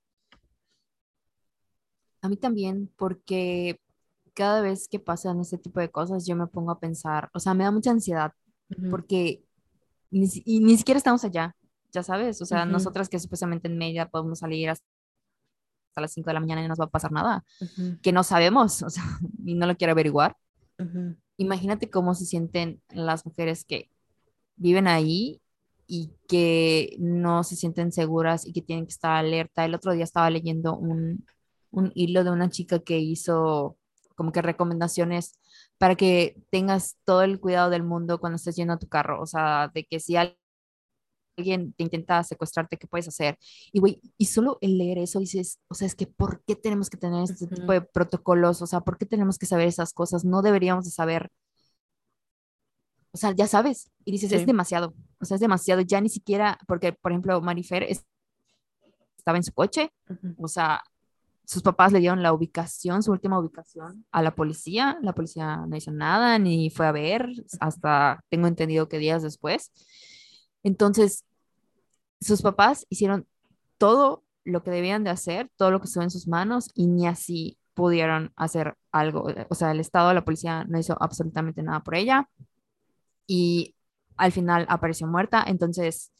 A 2.21 2.29
mí 2.29 2.37
también, 2.37 2.91
porque 2.95 3.79
cada 4.35 4.61
vez 4.61 4.87
que 4.87 4.99
pasan 4.99 5.39
este 5.39 5.57
tipo 5.57 5.79
de 5.79 5.89
cosas, 5.89 6.27
yo 6.27 6.35
me 6.35 6.45
pongo 6.45 6.69
a 6.69 6.79
pensar, 6.79 7.31
o 7.33 7.39
sea, 7.39 7.55
me 7.55 7.63
da 7.63 7.71
mucha 7.71 7.89
ansiedad, 7.89 8.33
porque 8.91 9.43
ni, 10.11 10.27
ni, 10.45 10.77
siquiera 10.77 10.99
estamos 10.99 11.23
allá, 11.25 11.55
ya 11.91 12.03
sabes, 12.03 12.39
o 12.39 12.45
sea, 12.45 12.65
nosotras 12.65 13.09
que 13.09 13.19
supuestamente 13.19 13.67
en 13.67 13.79
media 13.79 14.09
podemos 14.09 14.39
salir 14.39 14.69
hasta 15.91 16.01
las 16.01 16.13
5 16.13 16.29
de 16.29 16.33
la 16.33 16.39
mañana 16.39 16.61
y 16.61 16.63
no 16.63 16.69
nos 16.69 16.79
va 16.79 16.85
a 16.85 16.89
pasar 16.89 17.11
nada, 17.11 17.43
que 18.01 18.11
no 18.13 18.23
sabemos, 18.23 18.81
o 18.83 18.89
sea, 18.89 19.03
y 19.45 19.55
no 19.55 19.67
lo 19.67 19.75
quiero 19.75 19.91
averiguar. 19.91 20.35
Imagínate 21.37 21.91
cómo 21.91 22.15
se 22.15 22.25
sienten 22.25 22.81
las 22.89 23.25
mujeres 23.25 23.65
que 23.65 23.91
viven 24.55 24.87
ahí 24.87 25.41
y 25.85 26.11
que 26.27 26.95
no 26.99 27.43
se 27.43 27.55
sienten 27.55 27.91
seguras 27.91 28.47
y 28.47 28.53
que 28.53 28.61
tienen 28.61 28.85
que 28.85 28.91
estar 28.91 29.11
alerta. 29.11 29.65
El 29.65 29.75
otro 29.75 29.91
día 29.91 30.05
estaba 30.05 30.29
leyendo 30.29 30.75
un, 30.75 31.25
un 31.69 31.91
hilo 31.93 32.23
de 32.23 32.31
una 32.31 32.49
chica 32.49 32.79
que 32.79 32.97
hizo 32.97 33.77
como 34.15 34.31
que 34.31 34.41
recomendaciones 34.41 35.39
para 35.77 35.95
que 35.95 36.37
tengas 36.49 36.97
todo 37.03 37.23
el 37.23 37.39
cuidado 37.39 37.69
del 37.69 37.83
mundo 37.83 38.19
cuando 38.19 38.37
estés 38.37 38.55
yendo 38.55 38.73
a 38.73 38.79
tu 38.79 38.87
carro, 38.87 39.21
o 39.21 39.25
sea, 39.25 39.69
de 39.73 39.83
que 39.85 39.99
si 39.99 40.15
alguien 40.15 40.37
alguien 41.37 41.73
te 41.73 41.83
intenta 41.83 42.23
secuestrarte, 42.23 42.77
¿qué 42.77 42.87
puedes 42.87 43.07
hacer? 43.07 43.37
Y, 43.71 43.79
güey, 43.79 44.01
y 44.17 44.25
solo 44.25 44.57
el 44.61 44.77
leer 44.77 44.97
eso 44.99 45.19
dices, 45.19 45.59
o 45.67 45.73
sea, 45.73 45.87
es 45.87 45.95
que 45.95 46.07
¿por 46.07 46.43
qué 46.43 46.55
tenemos 46.55 46.89
que 46.89 46.97
tener 46.97 47.23
este 47.23 47.47
tipo 47.47 47.71
de 47.71 47.81
protocolos? 47.81 48.61
O 48.61 48.67
sea, 48.67 48.81
¿por 48.81 48.97
qué 48.97 49.05
tenemos 49.05 49.37
que 49.37 49.45
saber 49.45 49.67
esas 49.67 49.93
cosas? 49.93 50.25
No 50.25 50.41
deberíamos 50.41 50.85
de 50.85 50.91
saber. 50.91 51.29
O 53.13 53.17
sea, 53.17 53.31
ya 53.31 53.47
sabes. 53.47 53.91
Y 54.05 54.11
dices, 54.11 54.31
es 54.31 54.45
demasiado. 54.45 54.93
O 55.19 55.25
sea, 55.25 55.35
es 55.35 55.41
demasiado. 55.41 55.81
Ya 55.81 55.99
ni 55.99 56.09
siquiera, 56.09 56.57
porque, 56.67 56.93
por 56.93 57.11
ejemplo, 57.11 57.41
Marifer 57.41 57.83
estaba 57.83 59.37
en 59.37 59.43
su 59.43 59.51
coche. 59.51 59.91
O 60.37 60.47
sea, 60.47 60.81
sus 61.45 61.61
papás 61.61 61.91
le 61.91 61.99
dieron 61.99 62.23
la 62.23 62.31
ubicación, 62.31 63.03
su 63.03 63.11
última 63.11 63.37
ubicación 63.37 64.05
a 64.11 64.21
la 64.21 64.33
policía. 64.33 64.97
La 65.01 65.13
policía 65.13 65.65
no 65.67 65.75
hizo 65.75 65.91
nada, 65.91 66.39
ni 66.39 66.69
fue 66.69 66.87
a 66.87 66.93
ver, 66.93 67.27
hasta 67.59 68.23
tengo 68.29 68.47
entendido 68.47 68.87
que 68.87 68.99
días 68.99 69.21
después. 69.23 69.71
Entonces, 70.63 71.25
sus 72.19 72.41
papás 72.41 72.85
hicieron 72.89 73.27
todo 73.77 74.23
lo 74.43 74.63
que 74.63 74.71
debían 74.71 75.03
de 75.03 75.09
hacer, 75.09 75.49
todo 75.55 75.71
lo 75.71 75.79
que 75.79 75.85
estuvo 75.85 76.03
en 76.03 76.11
sus 76.11 76.27
manos 76.27 76.69
y 76.75 76.87
ni 76.87 77.07
así 77.07 77.57
pudieron 77.73 78.31
hacer 78.35 78.75
algo. 78.91 79.27
O 79.49 79.55
sea, 79.55 79.71
el 79.71 79.79
Estado, 79.79 80.13
la 80.13 80.25
policía 80.25 80.65
no 80.65 80.79
hizo 80.79 80.95
absolutamente 80.99 81.63
nada 81.63 81.81
por 81.81 81.95
ella. 81.95 82.29
Y 83.27 83.75
al 84.17 84.31
final 84.31 84.65
apareció 84.69 85.07
muerta. 85.07 85.43
Entonces 85.45 86.11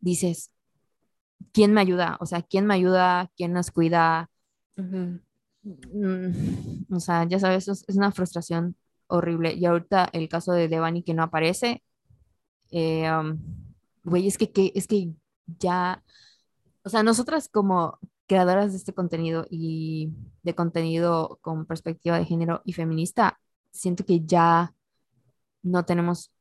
dices, 0.00 0.50
¿quién 1.52 1.72
me 1.72 1.80
ayuda? 1.80 2.16
O 2.20 2.26
sea, 2.26 2.42
¿quién 2.42 2.66
me 2.66 2.74
ayuda? 2.74 3.30
¿Quién 3.36 3.52
nos 3.52 3.70
cuida? 3.70 4.28
Mm, 4.76 5.16
o 6.92 7.00
sea, 7.00 7.24
ya 7.24 7.38
sabes, 7.38 7.68
es, 7.68 7.84
es 7.88 7.96
una 7.96 8.12
frustración 8.12 8.76
horrible. 9.06 9.54
Y 9.54 9.64
ahorita 9.66 10.08
el 10.12 10.28
caso 10.28 10.52
de 10.52 10.68
Devani 10.68 11.02
que 11.02 11.14
no 11.14 11.22
aparece, 11.22 11.82
eh, 12.70 13.10
um, 13.10 13.38
güey, 14.02 14.26
es 14.26 14.38
que, 14.38 14.50
que, 14.50 14.72
es 14.74 14.86
que 14.86 15.12
ya, 15.46 16.02
o 16.84 16.88
sea, 16.88 17.02
nosotras 17.02 17.48
como 17.48 17.98
creadoras 18.26 18.72
de 18.72 18.78
este 18.78 18.92
contenido 18.92 19.46
y 19.50 20.10
de 20.42 20.54
contenido 20.54 21.38
con 21.42 21.66
perspectiva 21.66 22.18
de 22.18 22.24
género 22.24 22.62
y 22.64 22.72
feminista, 22.72 23.38
siento 23.70 24.04
que 24.04 24.20
ya 24.24 24.74
no 25.62 25.84
tenemos 25.84 26.32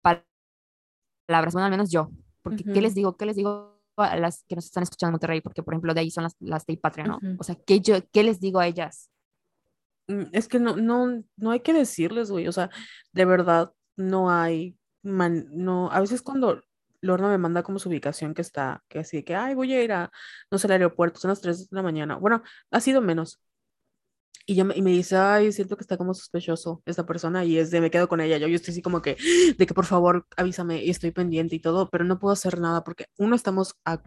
palabras, 0.00 1.52
bueno, 1.52 1.66
al 1.66 1.70
menos 1.70 1.90
yo, 1.90 2.10
porque 2.42 2.64
¿qué 2.64 2.80
les 2.80 2.94
digo? 2.94 3.16
¿Qué 3.16 3.26
les 3.26 3.36
digo 3.36 3.78
a 3.96 4.16
las 4.16 4.44
que 4.44 4.54
nos 4.54 4.64
están 4.64 4.82
escuchando 4.82 5.10
en 5.10 5.12
Monterrey? 5.14 5.40
Porque, 5.40 5.62
por 5.62 5.74
ejemplo, 5.74 5.92
de 5.92 6.00
ahí 6.00 6.10
son 6.10 6.24
las, 6.24 6.36
las 6.40 6.64
de 6.66 6.76
Patria, 6.76 7.04
¿no? 7.04 7.18
O 7.38 7.44
sea, 7.44 7.56
¿qué, 7.66 7.80
yo, 7.80 7.96
¿qué 8.10 8.22
les 8.22 8.40
digo 8.40 8.58
a 8.58 8.66
ellas? 8.66 9.10
Mm, 10.08 10.24
es 10.32 10.48
que 10.48 10.58
no, 10.58 10.76
no, 10.76 11.22
no 11.36 11.50
hay 11.50 11.60
que 11.60 11.72
decirles, 11.72 12.30
güey, 12.30 12.48
o 12.48 12.52
sea, 12.52 12.70
de 13.12 13.24
verdad 13.24 13.72
no 13.96 14.30
hay, 14.30 14.78
no, 15.02 15.90
a 15.90 16.00
veces 16.00 16.22
cuando 16.22 16.62
Lorna 17.00 17.28
me 17.28 17.38
manda 17.38 17.62
como 17.62 17.78
su 17.78 17.88
ubicación 17.88 18.34
que 18.34 18.42
está, 18.42 18.84
que 18.88 19.00
así, 19.00 19.22
que, 19.22 19.34
ay, 19.34 19.54
voy 19.54 19.72
a 19.72 19.82
ir 19.82 19.92
a, 19.92 20.10
no 20.50 20.58
sé, 20.58 20.66
al 20.66 20.72
aeropuerto, 20.72 21.20
son 21.20 21.30
las 21.30 21.40
3 21.40 21.70
de 21.70 21.76
la 21.76 21.82
mañana, 21.82 22.16
bueno, 22.16 22.42
ha 22.70 22.80
sido 22.80 23.00
menos, 23.00 23.40
y, 24.48 24.54
yo 24.54 24.64
y 24.74 24.80
me 24.82 24.90
dice, 24.92 25.16
ay, 25.16 25.52
siento 25.52 25.76
que 25.76 25.82
está 25.82 25.98
como 25.98 26.14
sospechoso 26.14 26.82
esta 26.86 27.04
persona 27.04 27.44
y 27.44 27.58
es 27.58 27.70
de, 27.70 27.82
me 27.82 27.90
quedo 27.90 28.08
con 28.08 28.20
ella, 28.22 28.38
yo, 28.38 28.48
yo 28.48 28.56
estoy 28.56 28.72
así 28.72 28.80
como 28.82 29.02
que, 29.02 29.16
de 29.58 29.66
que 29.66 29.74
por 29.74 29.84
favor 29.84 30.26
avísame 30.38 30.82
y 30.82 30.90
estoy 30.90 31.10
pendiente 31.10 31.54
y 31.56 31.60
todo, 31.60 31.90
pero 31.90 32.04
no 32.04 32.18
puedo 32.18 32.32
hacer 32.32 32.58
nada 32.58 32.82
porque 32.82 33.06
uno 33.18 33.36
estamos 33.36 33.74
a, 33.84 34.02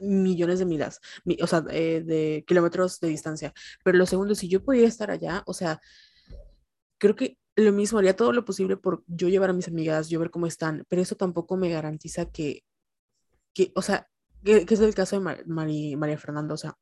millones 0.00 0.60
de 0.60 0.64
milas, 0.64 1.00
o 1.42 1.46
sea, 1.46 1.64
eh, 1.70 2.02
de 2.04 2.44
kilómetros 2.46 3.00
de 3.00 3.08
distancia, 3.08 3.52
pero 3.84 3.98
lo 3.98 4.06
segundo, 4.06 4.34
si 4.34 4.48
yo 4.48 4.64
pudiera 4.64 4.88
estar 4.88 5.10
allá, 5.10 5.42
o 5.46 5.52
sea, 5.52 5.80
creo 6.98 7.16
que 7.16 7.36
lo 7.56 7.72
mismo, 7.72 7.98
haría 7.98 8.16
todo 8.16 8.32
lo 8.32 8.44
posible 8.44 8.76
por 8.76 9.04
yo 9.06 9.28
llevar 9.28 9.50
a 9.50 9.52
mis 9.52 9.68
amigas, 9.68 10.08
yo 10.08 10.20
ver 10.20 10.30
cómo 10.30 10.46
están, 10.46 10.84
pero 10.88 11.02
eso 11.02 11.16
tampoco 11.16 11.56
me 11.56 11.68
garantiza 11.70 12.26
que, 12.30 12.64
que 13.54 13.72
o 13.74 13.82
sea, 13.82 14.08
que, 14.44 14.66
es 14.68 14.80
el 14.80 14.94
caso 14.94 15.20
de 15.20 15.44
María 15.46 16.18
Fernanda, 16.18 16.54
o 16.54 16.56
sea, 16.56 16.76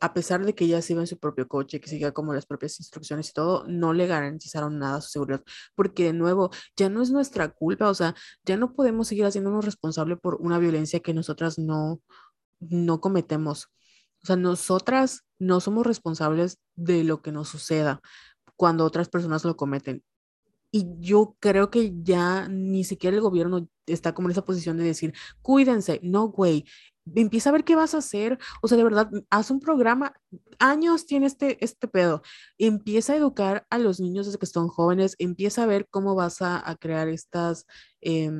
a 0.00 0.14
pesar 0.14 0.44
de 0.44 0.54
que 0.54 0.64
ella 0.64 0.80
siga 0.82 1.00
en 1.00 1.06
su 1.08 1.18
propio 1.18 1.48
coche, 1.48 1.80
que 1.80 1.88
siga 1.88 2.12
como 2.12 2.32
las 2.32 2.46
propias 2.46 2.78
instrucciones 2.78 3.30
y 3.30 3.32
todo, 3.32 3.64
no 3.66 3.92
le 3.92 4.06
garantizaron 4.06 4.78
nada 4.78 4.98
a 4.98 5.00
su 5.00 5.10
seguridad, 5.10 5.42
porque 5.74 6.04
de 6.04 6.12
nuevo, 6.12 6.50
ya 6.76 6.88
no 6.88 7.02
es 7.02 7.10
nuestra 7.10 7.48
culpa, 7.48 7.88
o 7.90 7.94
sea, 7.94 8.14
ya 8.44 8.56
no 8.56 8.74
podemos 8.74 9.08
seguir 9.08 9.24
haciéndonos 9.26 9.64
responsable 9.64 10.16
por 10.16 10.36
una 10.36 10.58
violencia 10.58 11.00
que 11.00 11.14
nosotras 11.14 11.58
no, 11.58 12.00
no 12.60 13.00
cometemos. 13.00 13.68
O 14.22 14.26
sea, 14.26 14.36
nosotras 14.36 15.24
no 15.38 15.60
somos 15.60 15.86
responsables 15.86 16.58
de 16.74 17.04
lo 17.04 17.22
que 17.22 17.32
nos 17.32 17.48
suceda 17.48 18.00
cuando 18.58 18.84
otras 18.84 19.08
personas 19.08 19.44
lo 19.44 19.56
cometen. 19.56 20.02
Y 20.70 20.86
yo 20.98 21.36
creo 21.40 21.70
que 21.70 21.94
ya 22.02 22.48
ni 22.48 22.84
siquiera 22.84 23.16
el 23.16 23.22
gobierno 23.22 23.68
está 23.86 24.14
como 24.14 24.28
en 24.28 24.32
esa 24.32 24.44
posición 24.44 24.76
de 24.76 24.84
decir, 24.84 25.14
cuídense. 25.40 26.00
No, 26.02 26.28
güey, 26.28 26.66
empieza 27.14 27.50
a 27.50 27.52
ver 27.52 27.64
qué 27.64 27.76
vas 27.76 27.94
a 27.94 27.98
hacer, 27.98 28.38
o 28.60 28.68
sea, 28.68 28.76
de 28.76 28.84
verdad, 28.84 29.10
haz 29.30 29.50
un 29.50 29.60
programa, 29.60 30.12
años 30.58 31.06
tiene 31.06 31.26
este, 31.26 31.62
este 31.64 31.88
pedo, 31.88 32.22
empieza 32.58 33.12
a 33.12 33.16
educar 33.16 33.66
a 33.70 33.78
los 33.78 34.00
niños 34.00 34.26
desde 34.26 34.38
que 34.38 34.46
son 34.46 34.68
jóvenes, 34.68 35.14
empieza 35.18 35.62
a 35.62 35.66
ver 35.66 35.88
cómo 35.88 36.14
vas 36.14 36.42
a, 36.42 36.76
crear 36.80 37.08
estas, 37.08 37.66
eh, 38.02 38.30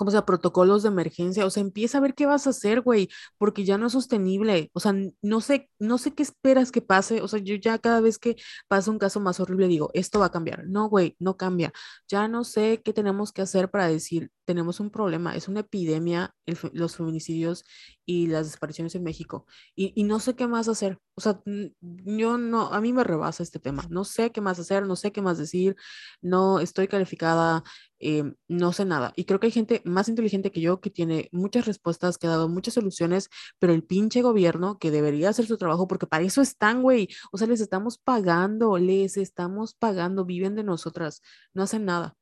como 0.00 0.10
sea, 0.10 0.24
protocolos 0.24 0.82
de 0.82 0.88
emergencia, 0.88 1.44
o 1.44 1.50
sea, 1.50 1.60
empieza 1.60 1.98
a 1.98 2.00
ver 2.00 2.14
qué 2.14 2.24
vas 2.24 2.46
a 2.46 2.50
hacer, 2.50 2.80
güey, 2.80 3.10
porque 3.36 3.66
ya 3.66 3.76
no 3.76 3.86
es 3.86 3.92
sostenible, 3.92 4.70
o 4.72 4.80
sea, 4.80 4.94
no 5.20 5.42
sé, 5.42 5.68
no 5.78 5.98
sé 5.98 6.14
qué 6.14 6.22
esperas 6.22 6.72
que 6.72 6.80
pase, 6.80 7.20
o 7.20 7.28
sea, 7.28 7.38
yo 7.38 7.54
ya 7.56 7.78
cada 7.78 8.00
vez 8.00 8.18
que 8.18 8.36
pasa 8.66 8.90
un 8.90 8.98
caso 8.98 9.20
más 9.20 9.40
horrible 9.40 9.68
digo, 9.68 9.90
esto 9.92 10.18
va 10.18 10.26
a 10.26 10.30
cambiar, 10.30 10.66
no, 10.66 10.88
güey, 10.88 11.16
no 11.18 11.36
cambia, 11.36 11.70
ya 12.08 12.28
no 12.28 12.44
sé 12.44 12.80
qué 12.82 12.94
tenemos 12.94 13.30
que 13.30 13.42
hacer 13.42 13.70
para 13.70 13.88
decir, 13.88 14.30
tenemos 14.46 14.80
un 14.80 14.88
problema, 14.88 15.36
es 15.36 15.48
una 15.48 15.60
epidemia, 15.60 16.34
los 16.72 16.96
feminicidios 16.96 17.64
y 18.06 18.26
las 18.28 18.46
desapariciones 18.46 18.94
en 18.94 19.02
México, 19.02 19.44
y, 19.76 19.92
y 19.94 20.04
no 20.04 20.18
sé 20.18 20.34
qué 20.34 20.46
más 20.46 20.66
hacer, 20.68 20.98
o 21.14 21.20
sea, 21.20 21.42
yo 21.84 22.38
no, 22.38 22.72
a 22.72 22.80
mí 22.80 22.94
me 22.94 23.04
rebasa 23.04 23.42
este 23.42 23.58
tema, 23.58 23.86
no 23.90 24.06
sé 24.06 24.32
qué 24.32 24.40
más 24.40 24.58
hacer, 24.58 24.86
no 24.86 24.96
sé 24.96 25.12
qué 25.12 25.20
más 25.20 25.36
decir, 25.36 25.76
no 26.22 26.58
estoy 26.60 26.88
calificada, 26.88 27.62
Em, 28.00 28.34
no 28.48 28.72
sé 28.72 28.84
nada. 28.86 29.12
Y 29.14 29.24
creo 29.24 29.40
que 29.40 29.46
hay 29.48 29.52
gente 29.52 29.82
más 29.84 30.08
inteligente 30.08 30.50
que 30.50 30.60
yo 30.62 30.80
que 30.80 30.90
tiene 30.90 31.28
muchas 31.32 31.66
respuestas, 31.66 32.16
que 32.18 32.26
ha 32.26 32.30
dado 32.30 32.48
muchas 32.48 32.74
soluciones, 32.74 33.28
pero 33.58 33.72
el 33.74 33.84
pinche 33.84 34.22
gobierno 34.22 34.78
que 34.78 34.90
debería 34.90 35.28
hacer 35.28 35.46
su 35.46 35.58
trabajo, 35.58 35.86
porque 35.86 36.06
para 36.06 36.24
eso 36.24 36.40
están, 36.42 36.82
güey. 36.82 37.08
O 37.30 37.38
sea, 37.38 37.46
les 37.46 37.60
estamos 37.60 37.98
pagando, 37.98 38.78
les 38.78 39.16
estamos 39.18 39.74
pagando, 39.74 40.24
viven 40.24 40.54
de 40.54 40.64
nosotras, 40.64 41.22
no 41.54 41.62
hacen 41.62 41.84
nada. 41.84 42.16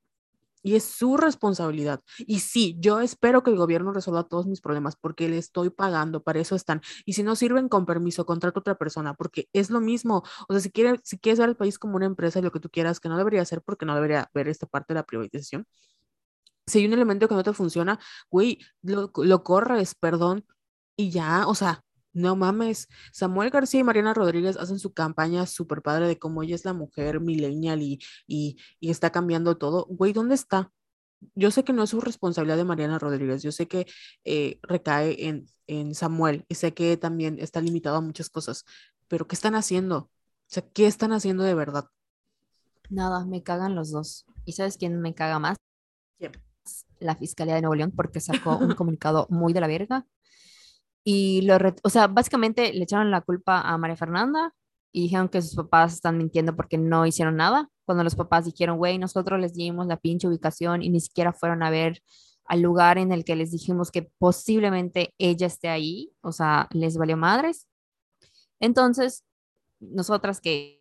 Y 0.63 0.75
es 0.77 0.85
su 0.85 1.17
responsabilidad. 1.17 2.01
Y 2.19 2.41
sí, 2.41 2.77
yo 2.79 3.01
espero 3.01 3.43
que 3.43 3.51
el 3.51 3.57
gobierno 3.57 3.93
resuelva 3.93 4.25
todos 4.25 4.47
mis 4.47 4.61
problemas 4.61 4.97
porque 4.97 5.29
le 5.29 5.39
estoy 5.39 5.71
pagando, 5.71 6.23
para 6.23 6.41
eso 6.41 6.57
están. 6.57 6.81
Y 7.05 7.15
si 7.15 7.23
no 7.23 7.37
sirven 7.37 7.69
con 7.69 7.87
permiso, 7.87 8.27
contrato 8.27 8.61
a 8.61 8.63
otra 8.63 8.75
persona, 8.77 9.15
porque 9.15 9.49
es 9.53 9.71
lo 9.71 9.81
mismo. 9.81 10.23
O 10.49 10.53
sea, 10.53 10.61
si, 10.61 10.71
quiere, 10.71 11.01
si 11.05 11.19
quieres 11.19 11.39
ver 11.39 11.49
al 11.51 11.57
país 11.57 11.79
como 11.79 11.97
una 11.97 12.07
empresa, 12.07 12.41
lo 12.41 12.51
que 12.53 12.61
tú 12.61 12.71
quieras, 12.71 13.01
que 13.01 13.09
no 13.09 13.17
debería 13.17 13.45
ser 13.45 13.63
porque 13.63 13.87
no 13.87 13.95
debería 13.95 14.31
ver 14.35 14.49
esta 14.49 14.67
parte 14.67 14.95
de 14.95 15.01
la 15.01 15.07
privatización. 15.07 15.67
Si 16.67 16.79
hay 16.81 16.87
un 16.87 16.93
elemento 16.93 17.29
que 17.29 17.35
no 17.35 17.43
te 17.43 17.53
funciona, 17.53 17.99
güey, 18.31 18.59
lo, 18.83 19.11
lo 19.17 19.43
corres, 19.43 19.95
perdón, 19.95 20.45
y 20.97 21.11
ya, 21.11 21.47
o 21.47 21.55
sea, 21.55 21.83
no 22.13 22.37
mames, 22.37 22.89
Samuel 23.13 23.51
García 23.51 23.81
y 23.81 23.85
Mariana 23.85 24.15
Rodríguez 24.15 24.57
hacen 24.57 24.79
su 24.79 24.93
campaña 24.93 25.47
súper 25.47 25.83
padre 25.83 26.07
de 26.09 26.19
cómo 26.19 26.43
ella 26.43 26.55
es 26.55 26.65
la 26.65 26.73
mujer 26.73 27.21
millennial 27.21 27.83
y, 27.83 28.01
y, 28.27 28.57
y 28.81 28.91
está 28.91 29.11
cambiando 29.11 29.57
todo. 29.57 29.87
Güey, 29.89 30.13
¿dónde 30.13 30.35
está? 30.35 30.73
Yo 31.35 31.51
sé 31.51 31.65
que 31.65 31.73
no 31.73 31.83
es 31.83 31.91
su 31.91 32.01
responsabilidad 32.01 32.57
de 32.57 32.65
Mariana 32.65 32.99
Rodríguez, 32.99 33.43
yo 33.43 33.53
sé 33.53 33.67
que 33.69 33.87
eh, 34.25 34.59
recae 34.63 35.29
en, 35.29 35.47
en 35.67 35.95
Samuel 35.95 36.45
y 36.49 36.55
sé 36.55 36.75
que 36.75 36.97
también 36.97 37.39
está 37.41 37.61
limitado 37.61 37.97
a 37.97 38.01
muchas 38.01 38.31
cosas, 38.31 38.65
pero 39.09 39.27
¿qué 39.27 39.35
están 39.35 39.55
haciendo? 39.55 39.97
O 39.99 40.11
sea, 40.47 40.65
¿qué 40.73 40.87
están 40.87 41.13
haciendo 41.13 41.43
de 41.43 41.55
verdad? 41.55 41.87
Nada, 42.89 43.27
me 43.27 43.43
cagan 43.43 43.75
los 43.75 43.91
dos. 43.91 44.27
¿Y 44.45 44.53
sabes 44.53 44.79
quién 44.79 45.01
me 45.01 45.15
caga 45.15 45.39
más? 45.39 45.57
La 47.01 47.17
Fiscalía 47.17 47.55
de 47.55 47.61
Nuevo 47.63 47.75
León, 47.75 47.93
porque 47.95 48.21
sacó 48.21 48.57
un 48.57 48.75
comunicado 48.77 49.27
muy 49.31 49.53
de 49.53 49.61
la 49.61 49.67
verga 49.67 50.07
y 51.05 51.43
lo, 51.43 51.57
o 51.83 51.91
sea, 51.91 52.07
básicamente 52.07 52.73
le 52.73 52.85
echaron 52.85 53.11
la 53.11 53.21
culpa 53.21 53.61
a 53.61 53.79
María 53.79 53.97
Fernanda 53.97 54.55
y 54.93 55.03
dijeron 55.03 55.29
que 55.29 55.43
sus 55.43 55.55
papás 55.55 55.95
están 55.95 56.19
mintiendo 56.19 56.57
porque 56.57 56.79
no 56.79 57.07
hicieron 57.07 57.37
nada. 57.37 57.69
Cuando 57.85 58.05
los 58.05 58.15
papás 58.15 58.45
dijeron, 58.45 58.79
güey, 58.79 58.99
nosotros 58.99 59.41
les 59.41 59.55
dimos 59.55 59.87
la 59.87 59.97
pinche 59.97 60.29
ubicación 60.29 60.83
y 60.83 60.91
ni 60.91 61.01
siquiera 61.01 61.33
fueron 61.33 61.63
a 61.63 61.71
ver 61.71 62.03
al 62.45 62.63
lugar 62.63 62.99
en 62.99 63.13
el 63.13 63.25
que 63.25 63.37
les 63.37 63.51
dijimos 63.51 63.91
que 63.91 64.11
posiblemente 64.19 65.15
ella 65.19 65.47
esté 65.47 65.69
ahí, 65.69 66.13
o 66.23 66.33
sea, 66.33 66.69
les 66.73 66.97
valió 66.97 67.17
madres. 67.17 67.69
Entonces, 68.61 69.25
nosotras 69.81 70.41
que 70.41 70.79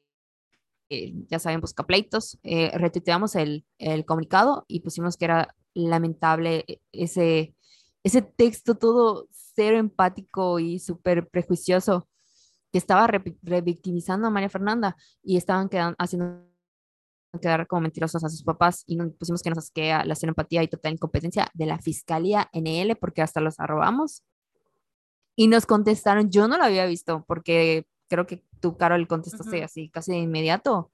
ya 0.89 1.39
saben, 1.39 1.61
busca 1.61 1.85
pleitos, 1.85 2.39
eh, 2.43 2.71
retuiteamos 2.77 3.35
el, 3.35 3.65
el 3.77 4.05
comunicado 4.05 4.65
y 4.67 4.79
pusimos 4.79 5.17
que 5.17 5.25
era 5.25 5.55
lamentable 5.73 6.63
e, 6.67 6.81
ese, 6.91 7.55
ese 8.03 8.21
texto 8.21 8.75
todo 8.75 9.27
cero 9.57 9.79
empático 9.79 10.59
y 10.59 10.77
súper 10.77 11.27
prejuicioso 11.27 12.07
que 12.71 12.77
estaba 12.77 13.07
revictimizando 13.41 14.27
a 14.27 14.29
María 14.29 14.49
Fernanda 14.49 14.95
y 15.23 15.35
estaban 15.35 15.67
quedando, 15.67 15.95
haciendo 15.97 16.45
quedar 17.41 17.65
como 17.67 17.81
mentirosos 17.81 18.23
a 18.23 18.29
sus 18.29 18.43
papás 18.43 18.83
y 18.85 18.95
nos 18.95 19.13
pusimos 19.13 19.41
que 19.41 19.49
nos 19.49 19.59
asquea 19.59 20.05
la 20.05 20.15
cero 20.15 20.31
empatía 20.31 20.61
y 20.63 20.67
total 20.67 20.93
incompetencia 20.93 21.49
de 21.53 21.65
la 21.65 21.79
Fiscalía 21.79 22.49
NL 22.53 22.95
porque 22.97 23.21
hasta 23.23 23.41
los 23.41 23.59
arrobamos. 23.59 24.23
Y 25.35 25.47
nos 25.47 25.65
contestaron, 25.65 26.29
yo 26.29 26.47
no 26.47 26.57
lo 26.57 26.63
había 26.63 26.85
visto 26.85 27.25
porque 27.27 27.87
creo 28.07 28.27
que 28.27 28.43
tú, 28.59 28.77
Carol, 28.77 29.07
contestaste 29.07 29.63
así 29.63 29.89
casi 29.89 30.11
de 30.11 30.19
inmediato 30.19 30.91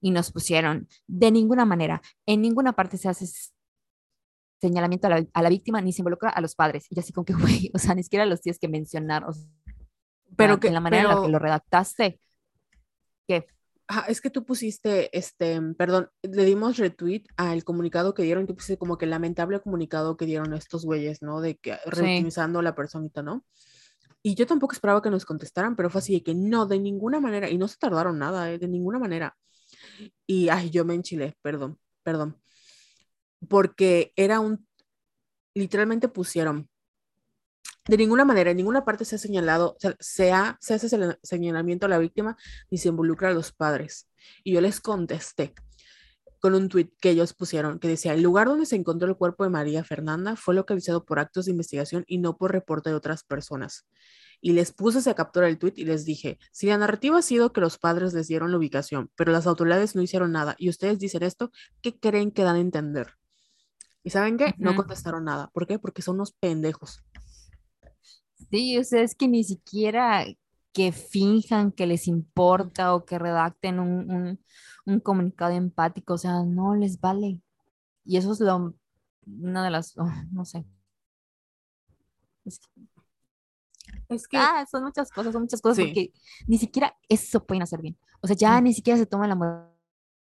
y 0.00 0.12
nos 0.12 0.32
pusieron, 0.32 0.88
de 1.06 1.30
ninguna 1.30 1.64
manera, 1.64 2.02
en 2.26 2.40
ninguna 2.40 2.72
parte 2.72 2.96
se 2.96 3.08
hace 3.08 3.26
señalamiento 4.60 5.06
a 5.06 5.10
la, 5.10 5.26
a 5.32 5.42
la, 5.42 5.48
víctima 5.48 5.80
ni 5.80 5.92
se 5.92 6.02
involucra 6.02 6.30
a 6.30 6.40
los 6.40 6.54
padres. 6.54 6.86
Y 6.90 6.98
así 6.98 7.12
como 7.12 7.24
que, 7.24 7.32
güey, 7.34 7.70
o 7.74 7.78
sea, 7.78 7.94
ni 7.94 8.02
siquiera 8.02 8.26
los 8.26 8.40
tienes 8.40 8.58
que 8.58 8.68
mencionar. 8.68 9.24
O 9.24 9.32
sea, 9.32 9.48
pero 10.36 10.60
que 10.60 10.68
en 10.68 10.74
la 10.74 10.80
manera 10.80 11.02
en 11.02 11.08
la 11.16 11.22
que 11.22 11.28
lo 11.28 11.38
redactaste, 11.38 12.20
¿qué? 13.26 13.46
Ah, 13.88 14.04
es 14.08 14.20
que 14.20 14.30
tú 14.30 14.44
pusiste, 14.44 15.16
este, 15.16 15.60
perdón, 15.76 16.10
le 16.22 16.44
dimos 16.44 16.78
retweet 16.78 17.24
al 17.36 17.64
comunicado 17.64 18.14
que 18.14 18.22
dieron, 18.22 18.46
tú 18.46 18.54
pusiste 18.54 18.78
como 18.78 18.96
que 18.96 19.06
lamentable 19.06 19.58
comunicado 19.60 20.16
que 20.16 20.26
dieron 20.26 20.54
estos 20.54 20.84
güeyes, 20.84 21.22
¿no? 21.22 21.40
De 21.40 21.58
que 21.58 21.76
reutilizando 21.86 22.60
a 22.60 22.62
la 22.62 22.76
personita, 22.76 23.22
¿no? 23.22 23.44
Y 24.22 24.36
yo 24.36 24.46
tampoco 24.46 24.74
esperaba 24.74 25.02
que 25.02 25.10
nos 25.10 25.24
contestaran, 25.24 25.74
pero 25.74 25.90
fue 25.90 26.00
así 26.00 26.14
de 26.14 26.22
que 26.22 26.34
no, 26.34 26.66
de 26.66 26.78
ninguna 26.78 27.20
manera, 27.20 27.50
y 27.50 27.58
no 27.58 27.66
se 27.66 27.78
tardaron 27.78 28.18
nada, 28.18 28.52
¿eh? 28.52 28.58
de 28.58 28.68
ninguna 28.68 28.98
manera. 28.98 29.36
Y, 30.26 30.48
ay, 30.50 30.70
yo 30.70 30.84
me 30.84 30.94
enchilé, 30.94 31.36
perdón, 31.42 31.78
perdón. 32.02 32.40
Porque 33.48 34.12
era 34.16 34.40
un, 34.40 34.66
literalmente 35.54 36.08
pusieron, 36.08 36.68
de 37.86 37.96
ninguna 37.96 38.24
manera, 38.24 38.50
en 38.50 38.56
ninguna 38.56 38.84
parte 38.84 39.04
se 39.04 39.16
ha 39.16 39.18
señalado, 39.18 39.76
se, 39.98 40.32
ha, 40.32 40.58
se 40.60 40.74
hace 40.74 40.94
el 40.94 41.18
señalamiento 41.22 41.86
a 41.86 41.88
la 41.88 41.98
víctima 41.98 42.36
ni 42.70 42.78
se 42.78 42.88
involucra 42.88 43.30
a 43.30 43.32
los 43.32 43.52
padres. 43.52 44.08
Y 44.44 44.52
yo 44.52 44.60
les 44.60 44.80
contesté 44.80 45.54
con 46.40 46.54
un 46.54 46.68
tuit 46.68 46.92
que 47.00 47.10
ellos 47.10 47.34
pusieron 47.34 47.78
que 47.78 47.88
decía, 47.88 48.14
el 48.14 48.22
lugar 48.22 48.48
donde 48.48 48.66
se 48.66 48.76
encontró 48.76 49.08
el 49.08 49.16
cuerpo 49.16 49.44
de 49.44 49.50
María 49.50 49.84
Fernanda 49.84 50.36
fue 50.36 50.54
localizado 50.54 51.04
por 51.04 51.18
actos 51.18 51.46
de 51.46 51.52
investigación 51.52 52.04
y 52.06 52.18
no 52.18 52.36
por 52.36 52.52
reporte 52.52 52.90
de 52.90 52.96
otras 52.96 53.24
personas. 53.24 53.86
Y 54.40 54.52
les 54.52 54.72
puse 54.72 55.00
esa 55.00 55.14
captura 55.14 55.46
del 55.46 55.58
tuit 55.58 55.76
y 55.78 55.84
les 55.84 56.04
dije, 56.04 56.38
si 56.50 56.66
la 56.66 56.78
narrativa 56.78 57.18
ha 57.18 57.22
sido 57.22 57.52
que 57.52 57.60
los 57.60 57.78
padres 57.78 58.14
les 58.14 58.26
dieron 58.26 58.50
la 58.52 58.56
ubicación, 58.56 59.10
pero 59.16 59.32
las 59.32 59.46
autoridades 59.46 59.94
no 59.94 60.02
hicieron 60.02 60.32
nada 60.32 60.56
y 60.58 60.70
ustedes 60.70 60.98
dicen 60.98 61.22
esto, 61.22 61.50
¿qué 61.82 61.98
creen 61.98 62.30
que 62.30 62.42
dan 62.42 62.56
a 62.56 62.60
entender? 62.60 63.19
¿Y 64.02 64.10
saben 64.10 64.38
qué? 64.38 64.54
No 64.58 64.74
contestaron 64.74 65.24
nada. 65.24 65.50
¿Por 65.52 65.66
qué? 65.66 65.78
Porque 65.78 66.02
son 66.02 66.16
unos 66.16 66.32
pendejos. 66.32 67.02
Sí, 68.50 68.78
o 68.78 68.84
sea, 68.84 69.02
es 69.02 69.14
que 69.14 69.28
ni 69.28 69.44
siquiera 69.44 70.24
que 70.72 70.92
finjan 70.92 71.72
que 71.72 71.86
les 71.86 72.06
importa 72.06 72.94
o 72.94 73.04
que 73.04 73.18
redacten 73.18 73.80
un, 73.80 74.40
comunicado 75.02 75.52
empático, 75.52 76.14
o 76.14 76.18
sea, 76.18 76.42
no 76.44 76.74
les 76.74 77.00
vale. 77.00 77.40
Y 78.04 78.16
eso 78.16 78.32
es 78.32 78.40
lo, 78.40 78.74
una 79.26 79.64
de 79.64 79.70
las, 79.70 79.96
oh, 79.98 80.10
no 80.32 80.44
sé. 80.44 80.64
Es 84.08 84.26
que, 84.26 84.36
ah, 84.36 84.66
son 84.68 84.84
muchas 84.84 85.10
cosas, 85.10 85.32
son 85.32 85.42
muchas 85.42 85.60
cosas 85.60 85.84
porque 85.84 86.12
ni 86.46 86.58
siquiera 86.58 86.96
eso 87.08 87.44
pueden 87.44 87.62
hacer 87.62 87.80
bien. 87.80 87.96
O 88.20 88.26
sea, 88.26 88.36
ya 88.36 88.60
ni 88.60 88.74
siquiera 88.74 88.98
se 88.98 89.06
toman 89.06 89.28
la 89.28 89.68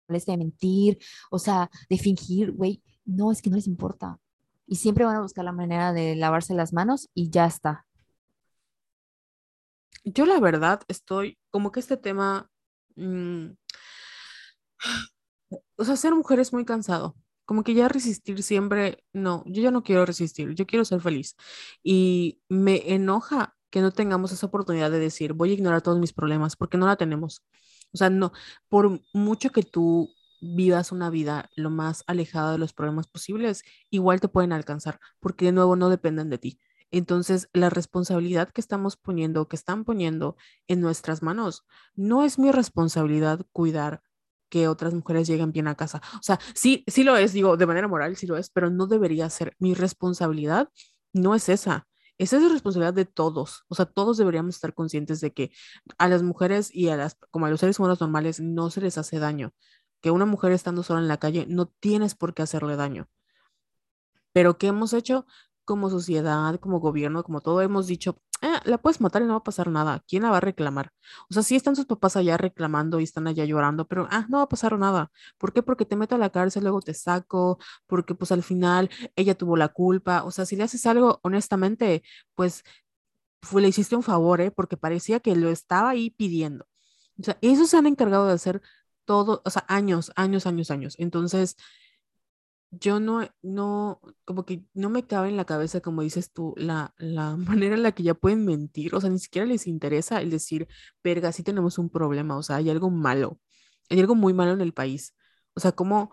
molestia 0.09 0.33
de 0.33 0.39
mentir, 0.39 0.99
o 1.31 1.39
sea, 1.39 1.71
de 1.89 1.99
fingir, 1.99 2.53
güey, 2.53 2.83
no, 3.11 3.33
es 3.33 3.43
que 3.43 3.51
no 3.51 3.57
les 3.57 3.67
importa. 3.67 4.19
Y 4.67 4.77
siempre 4.77 5.05
van 5.05 5.17
a 5.17 5.23
buscar 5.23 5.45
la 5.45 5.53
manera 5.53 5.93
de 5.93 6.17
lavarse 6.17 6.55
las 6.55 6.73
manos 6.73 7.09
y 7.15 7.31
ya 7.31 7.47
está. 7.47 7.87
Yo 10.05 10.27
la 10.27 10.41
verdad 10.41 10.83
estoy 10.89 11.39
como 11.51 11.73
que 11.73 11.81
este 11.81 11.97
tema, 11.97 12.51
mm, 12.97 13.51
o 15.77 15.85
sea, 15.85 15.97
ser 15.97 16.15
mujer 16.15 16.41
es 16.41 16.53
muy 16.53 16.65
cansado. 16.65 17.17
Como 17.45 17.65
que 17.65 17.75
ya 17.75 17.89
resistir 17.89 18.43
siempre, 18.43 19.05
no, 19.13 19.43
yo 19.47 19.63
ya 19.63 19.71
no 19.73 19.83
quiero 19.83 20.07
resistir, 20.07 20.55
yo 20.55 20.67
quiero 20.67 20.85
ser 20.85 21.01
feliz. 21.01 21.37
Y 21.83 22.41
me 22.49 22.95
enoja 22.95 23.57
que 23.71 23.81
no 23.81 23.93
tengamos 23.93 24.33
esa 24.33 24.47
oportunidad 24.47 24.91
de 24.91 24.99
decir, 25.01 25.33
voy 25.33 25.51
a 25.51 25.55
ignorar 25.55 25.83
todos 25.83 25.99
mis 25.99 26.13
problemas, 26.13 26.57
porque 26.57 26.79
no 26.79 26.87
la 26.87 26.97
tenemos. 26.97 27.43
O 27.93 27.97
sea, 27.97 28.11
no, 28.11 28.33
por 28.69 29.01
mucho 29.13 29.51
que 29.51 29.63
tú 29.63 30.11
vivas 30.41 30.93
una 30.93 31.11
vida 31.11 31.51
lo 31.55 31.71
más 31.71 32.05
alejada 32.07 32.53
de 32.53 32.59
los 32.59 32.73
problemas 32.73 33.09
posibles, 33.09 33.63
igual 33.91 34.21
te 34.21 34.29
pueden 34.29 34.53
alcanzar, 34.53 34.99
porque 35.21 35.47
de 35.47 35.53
nuevo 35.53 35.77
no 35.77 35.91
dependen 35.91 36.31
de 36.31 36.39
ti. 36.39 36.61
Entonces, 36.91 37.49
la 37.53 37.71
responsabilidad 37.71 38.51
que 38.51 38.61
estamos 38.61 38.97
poniendo, 38.97 39.49
que 39.49 39.57
están 39.57 39.85
poniendo 39.85 40.37
en 40.67 40.81
nuestras 40.81 41.23
manos, 41.23 41.65
no 41.95 42.25
es 42.25 42.39
mi 42.39 42.51
responsabilidad 42.51 43.47
cuidar 43.53 44.03
que 44.49 44.67
otras 44.69 44.93
mujeres 44.93 45.29
lleguen 45.29 45.53
bien 45.53 45.69
a 45.69 45.77
casa. 45.77 46.03
O 46.15 46.23
sea, 46.23 46.41
sí, 46.55 46.85
sí 46.89 47.05
lo 47.05 47.17
es, 47.17 47.33
digo, 47.33 47.57
de 47.57 47.67
manera 47.67 47.89
moral, 47.89 48.17
sí 48.17 48.27
lo 48.27 48.37
es, 48.37 48.51
pero 48.51 48.71
no 48.71 48.87
debería 48.87 49.31
ser 49.31 49.55
mi 49.59 49.75
responsabilidad, 49.75 50.69
no 51.13 51.35
es 51.35 51.49
esa. 51.49 51.87
Esa 52.19 52.37
es 52.37 52.43
la 52.43 52.51
responsabilidad 52.51 52.93
de 52.93 53.07
todos. 53.07 53.65
O 53.69 53.75
sea, 53.75 53.87
todos 53.87 54.19
deberíamos 54.19 54.57
estar 54.57 54.75
conscientes 54.75 55.21
de 55.21 55.33
que 55.33 55.53
a 55.97 56.07
las 56.09 56.23
mujeres 56.23 56.75
y 56.75 56.89
a 56.91 56.97
las, 56.97 57.17
como 57.31 57.47
a 57.47 57.51
los 57.51 57.61
seres 57.61 57.79
humanos 57.79 58.01
normales, 58.01 58.41
no 58.41 58.69
se 58.71 58.83
les 58.83 58.99
hace 58.99 59.19
daño. 59.19 59.55
Que 60.01 60.11
una 60.11 60.27
mujer 60.27 60.53
estando 60.53 60.83
sola 60.83 61.01
en 61.01 61.09
la 61.09 61.19
calle 61.19 61.47
no 61.49 61.67
tienes 61.67 62.15
por 62.15 62.35
qué 62.35 62.43
hacerle 62.43 62.77
daño. 62.77 63.09
Pero 64.33 64.59
¿qué 64.59 64.69
hemos 64.69 64.93
hecho? 64.93 65.27
como 65.71 65.89
sociedad, 65.89 66.59
como 66.59 66.81
gobierno, 66.81 67.23
como 67.23 67.43
todo, 67.43 67.63
hemos 67.63 67.87
dicho, 67.87 68.21
ah, 68.43 68.61
la 68.65 68.79
puedes 68.79 69.01
matar 69.01 69.23
y 69.23 69.27
no 69.27 69.35
va 69.35 69.39
a 69.39 69.45
pasar 69.45 69.69
nada. 69.69 70.03
¿Quién 70.09 70.25
la 70.25 70.31
va 70.31 70.39
a 70.39 70.41
reclamar? 70.41 70.93
O 71.31 71.35
sea, 71.35 71.45
sí 71.45 71.55
están 71.55 71.77
sus 71.77 71.87
papás 71.87 72.17
allá 72.17 72.37
reclamando 72.37 72.99
y 72.99 73.05
están 73.05 73.29
allá 73.29 73.45
llorando, 73.45 73.87
pero 73.87 74.09
ah, 74.11 74.27
no 74.29 74.39
va 74.39 74.43
a 74.45 74.49
pasar 74.49 74.77
nada. 74.81 75.13
¿Por 75.39 75.53
qué? 75.53 75.63
Porque 75.63 75.85
te 75.85 75.95
meto 75.95 76.17
a 76.17 76.19
la 76.19 76.31
cárcel, 76.31 76.65
luego 76.65 76.81
te 76.81 76.93
saco, 76.93 77.61
porque 77.87 78.17
pues 78.17 78.33
al 78.33 78.43
final 78.43 78.91
ella 79.15 79.37
tuvo 79.37 79.57
la 79.57 79.69
culpa. 79.69 80.25
O 80.25 80.33
sea, 80.33 80.45
si 80.45 80.57
le 80.57 80.65
haces 80.65 80.85
algo 80.87 81.21
honestamente, 81.23 82.03
pues 82.35 82.65
fue, 83.43 83.63
le 83.63 83.69
hiciste 83.69 83.97
un 83.97 84.03
favor, 84.03 84.41
¿eh? 84.41 84.51
Porque 84.51 84.77
parecía 84.77 85.21
que 85.21 85.37
lo 85.37 85.51
estaba 85.51 85.91
ahí 85.91 86.11
pidiendo. 86.11 86.67
O 87.21 87.23
sea, 87.25 87.39
eso 87.43 87.67
se 87.67 87.77
han 87.77 87.87
encargado 87.87 88.27
de 88.27 88.33
hacer 88.35 88.63
todo, 89.11 89.43
o 89.45 89.51
sea, 89.51 89.65
años, 89.67 90.13
años, 90.15 90.47
años, 90.47 90.71
años. 90.71 90.95
Entonces, 90.97 91.57
yo 92.71 93.01
no, 93.01 93.29
no, 93.43 94.01
como 94.25 94.45
que 94.45 94.65
no 94.73 94.89
me 94.89 95.05
cabe 95.05 95.29
en 95.31 95.37
la 95.37 95.45
cabeza, 95.45 95.81
como 95.81 96.03
dices 96.03 96.33
tú, 96.33 96.55
la, 96.57 96.95
la 96.99 97.37
manera 97.37 97.75
en 97.75 97.83
la 97.83 97.93
que 97.93 98.05
ya 98.05 98.15
pueden 98.15 98.45
mentir, 98.45 98.95
o 98.95 99.01
sea, 99.01 99.11
ni 99.11 99.19
siquiera 99.19 99.47
les 99.47 99.67
interesa 99.67 100.21
el 100.21 100.31
decir, 100.31 100.69
verga, 101.03 101.33
sí 101.33 101.43
tenemos 101.43 101.79
un 101.79 101.91
problema, 101.91 102.37
o 102.37 102.43
sea, 102.45 102.57
hay 102.57 102.71
algo 102.71 102.89
malo, 102.91 103.41
hay 103.91 103.99
algo 104.01 104.15
muy 104.15 104.33
malo 104.33 104.53
en 104.53 104.61
el 104.61 104.73
país. 104.73 105.17
O 105.55 105.61
sea, 105.61 105.73
como, 105.73 106.11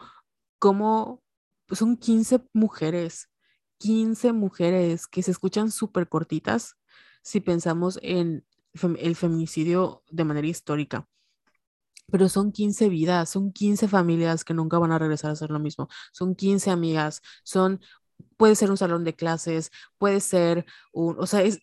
como, 0.60 1.24
pues 1.68 1.80
son 1.80 1.98
15 1.98 2.42
mujeres, 2.54 3.30
15 3.78 4.34
mujeres 4.34 5.08
que 5.08 5.22
se 5.24 5.32
escuchan 5.32 5.72
súper 5.72 6.10
cortitas 6.10 6.78
si 7.22 7.42
pensamos 7.42 8.00
en 8.02 8.46
el 9.00 9.16
feminicidio 9.16 10.04
de 10.10 10.24
manera 10.24 10.48
histórica 10.48 11.08
pero 12.12 12.30
son 12.30 12.52
15 12.52 12.90
vidas, 12.90 13.30
son 13.30 13.52
15 13.52 13.88
familias 13.88 14.44
que 14.44 14.54
nunca 14.54 14.80
van 14.80 14.92
a 14.92 15.00
regresar 15.00 15.30
a 15.32 15.34
hacer 15.34 15.50
lo 15.52 15.60
mismo, 15.60 15.88
son 16.14 16.36
15 16.36 16.72
amigas, 16.72 17.22
son, 17.44 17.82
puede 18.38 18.56
ser 18.56 18.72
un 18.72 18.78
salón 18.78 19.04
de 19.04 19.16
clases, 19.16 19.72
puede 19.98 20.20
ser 20.20 20.66
un, 20.94 21.18
o 21.20 21.28
sea, 21.28 21.42
es, 21.44 21.60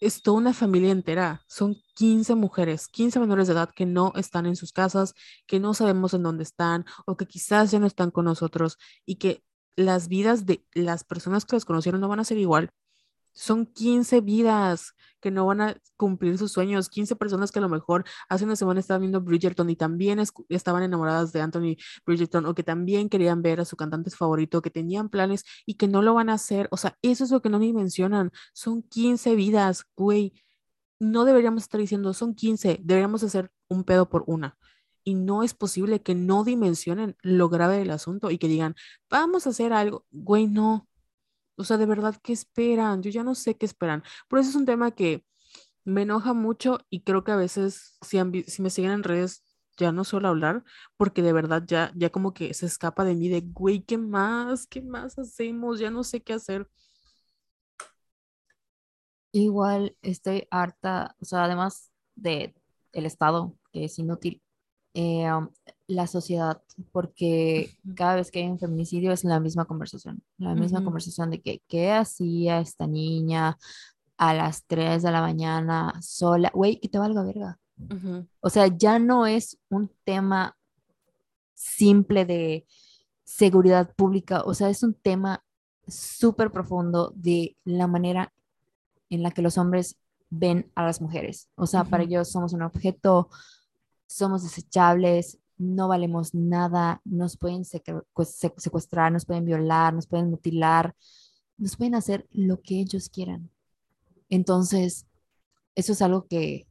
es 0.00 0.22
toda 0.22 0.38
una 0.38 0.52
familia 0.52 0.90
entera, 0.90 1.42
son 1.48 1.76
15 1.94 2.34
mujeres, 2.34 2.88
15 2.88 3.20
menores 3.20 3.46
de 3.46 3.54
edad 3.54 3.70
que 3.74 3.86
no 3.86 4.12
están 4.16 4.46
en 4.46 4.56
sus 4.56 4.72
casas, 4.72 5.14
que 5.46 5.60
no 5.60 5.74
sabemos 5.74 6.14
en 6.14 6.22
dónde 6.22 6.42
están 6.42 6.84
o 7.06 7.16
que 7.16 7.26
quizás 7.26 7.70
ya 7.70 7.78
no 7.78 7.86
están 7.86 8.10
con 8.10 8.26
nosotros 8.26 8.78
y 9.06 9.16
que 9.16 9.42
las 9.76 10.08
vidas 10.08 10.46
de 10.46 10.64
las 10.74 11.04
personas 11.04 11.44
que 11.44 11.56
las 11.56 11.64
conocieron 11.64 12.00
no 12.00 12.08
van 12.08 12.20
a 12.20 12.24
ser 12.24 12.38
igual 12.38 12.70
son 13.34 13.66
15 13.66 14.20
vidas 14.20 14.94
que 15.20 15.30
no 15.30 15.46
van 15.46 15.60
a 15.62 15.76
cumplir 15.96 16.36
sus 16.36 16.52
sueños, 16.52 16.90
15 16.90 17.16
personas 17.16 17.50
que 17.50 17.58
a 17.58 17.62
lo 17.62 17.68
mejor 17.68 18.04
hace 18.28 18.44
una 18.44 18.56
semana 18.56 18.80
estaban 18.80 19.00
viendo 19.00 19.22
Bridgerton 19.22 19.70
y 19.70 19.76
también 19.76 20.20
estaban 20.50 20.82
enamoradas 20.82 21.32
de 21.32 21.40
Anthony 21.40 21.76
Bridgerton 22.04 22.44
o 22.46 22.54
que 22.54 22.62
también 22.62 23.08
querían 23.08 23.40
ver 23.40 23.60
a 23.60 23.64
su 23.64 23.74
cantante 23.76 24.10
favorito, 24.10 24.60
que 24.60 24.70
tenían 24.70 25.08
planes 25.08 25.44
y 25.64 25.74
que 25.74 25.88
no 25.88 26.02
lo 26.02 26.12
van 26.12 26.28
a 26.28 26.34
hacer. 26.34 26.68
O 26.70 26.76
sea, 26.76 26.98
eso 27.00 27.24
es 27.24 27.30
lo 27.30 27.40
que 27.40 27.48
no 27.48 27.58
mencionan. 27.58 28.32
Son 28.52 28.82
15 28.82 29.34
vidas, 29.34 29.86
güey. 29.96 30.34
No 31.00 31.24
deberíamos 31.24 31.62
estar 31.62 31.80
diciendo, 31.80 32.12
son 32.12 32.34
15, 32.34 32.80
deberíamos 32.82 33.22
hacer 33.22 33.50
un 33.68 33.84
pedo 33.84 34.08
por 34.08 34.24
una. 34.26 34.58
Y 35.04 35.14
no 35.14 35.42
es 35.42 35.54
posible 35.54 36.02
que 36.02 36.14
no 36.14 36.44
dimensionen 36.44 37.16
lo 37.22 37.48
grave 37.48 37.78
del 37.78 37.90
asunto 37.90 38.30
y 38.30 38.38
que 38.38 38.48
digan, 38.48 38.74
vamos 39.10 39.46
a 39.46 39.50
hacer 39.50 39.72
algo. 39.72 40.04
Güey, 40.10 40.46
no, 40.48 40.86
o 41.56 41.64
sea, 41.64 41.76
de 41.78 41.86
verdad, 41.86 42.16
¿qué 42.22 42.32
esperan? 42.32 43.02
Yo 43.02 43.10
ya 43.10 43.22
no 43.24 43.34
sé 43.34 43.56
qué 43.56 43.66
esperan. 43.66 44.02
Por 44.28 44.38
eso 44.38 44.50
es 44.50 44.56
un 44.56 44.66
tema 44.66 44.90
que 44.92 45.24
me 45.84 46.02
enoja 46.02 46.32
mucho 46.34 46.80
y 46.90 47.02
creo 47.02 47.24
que 47.24 47.32
a 47.32 47.36
veces 47.36 47.98
si, 48.02 48.18
me 48.62 48.70
siguen 48.70 48.92
en 48.92 49.02
redes 49.04 49.44
ya 49.76 49.92
no 49.92 50.04
suelo 50.04 50.28
hablar 50.28 50.64
porque 50.96 51.22
de 51.22 51.32
verdad 51.32 51.64
ya, 51.66 51.92
ya 51.96 52.10
como 52.10 52.34
que 52.34 52.54
se 52.54 52.66
escapa 52.66 53.04
de 53.04 53.14
mí 53.14 53.28
de, 53.28 53.40
güey, 53.42 53.82
¿qué 53.82 53.98
más? 53.98 54.66
¿Qué 54.66 54.82
más 54.82 55.18
hacemos? 55.18 55.80
Ya 55.80 55.90
no 55.90 56.04
sé 56.04 56.22
qué 56.22 56.34
hacer. 56.34 56.68
Igual 59.32 59.96
estoy 60.02 60.46
harta, 60.50 61.16
o 61.20 61.24
sea, 61.24 61.44
además 61.44 61.90
de 62.14 62.54
el 62.92 63.04
Estado, 63.06 63.56
que 63.72 63.84
es 63.84 63.98
inútil, 63.98 64.42
eh, 64.94 65.28
la 65.86 66.06
sociedad, 66.06 66.62
porque 66.92 67.70
cada 67.94 68.16
vez 68.16 68.30
que 68.30 68.40
hay 68.40 68.48
un 68.48 68.58
feminicidio 68.58 69.12
es 69.12 69.24
la 69.24 69.40
misma 69.40 69.66
conversación, 69.66 70.22
la 70.38 70.54
misma 70.54 70.82
conversación 70.82 71.30
de 71.30 71.42
que, 71.42 71.62
¿qué 71.68 71.92
hacía 71.92 72.60
esta 72.60 72.86
niña 72.86 73.58
a 74.16 74.34
las 74.34 74.64
3 74.66 75.02
de 75.02 75.10
la 75.10 75.20
mañana 75.20 75.92
sola? 76.00 76.50
Güey, 76.54 76.80
que 76.80 76.88
te 76.88 76.98
valga 76.98 77.22
verga. 77.22 77.58
O 78.40 78.50
sea, 78.50 78.66
ya 78.68 78.98
no 78.98 79.26
es 79.26 79.58
un 79.68 79.90
tema 80.04 80.56
simple 81.54 82.24
de 82.24 82.66
seguridad 83.24 83.94
pública, 83.94 84.42
o 84.42 84.54
sea, 84.54 84.70
es 84.70 84.82
un 84.82 84.94
tema 84.94 85.44
súper 85.86 86.50
profundo 86.50 87.12
de 87.14 87.56
la 87.64 87.86
manera 87.86 88.32
en 89.10 89.22
la 89.22 89.30
que 89.32 89.42
los 89.42 89.58
hombres 89.58 89.96
ven 90.30 90.70
a 90.74 90.82
las 90.84 91.00
mujeres. 91.00 91.50
O 91.56 91.66
sea, 91.66 91.84
para 91.84 92.04
ellos 92.04 92.30
somos 92.30 92.52
un 92.52 92.62
objeto 92.62 93.28
somos 94.14 94.42
desechables, 94.42 95.38
no 95.56 95.88
valemos 95.88 96.34
nada, 96.34 97.00
nos 97.04 97.36
pueden 97.36 97.64
secuestrar, 97.64 99.12
nos 99.12 99.24
pueden 99.24 99.44
violar, 99.44 99.94
nos 99.94 100.06
pueden 100.06 100.30
mutilar, 100.30 100.94
nos 101.56 101.76
pueden 101.76 101.94
hacer 101.94 102.26
lo 102.30 102.60
que 102.60 102.80
ellos 102.80 103.08
quieran. 103.08 103.50
Entonces, 104.28 105.06
eso 105.74 105.92
es 105.92 106.02
algo 106.02 106.26
que 106.26 106.66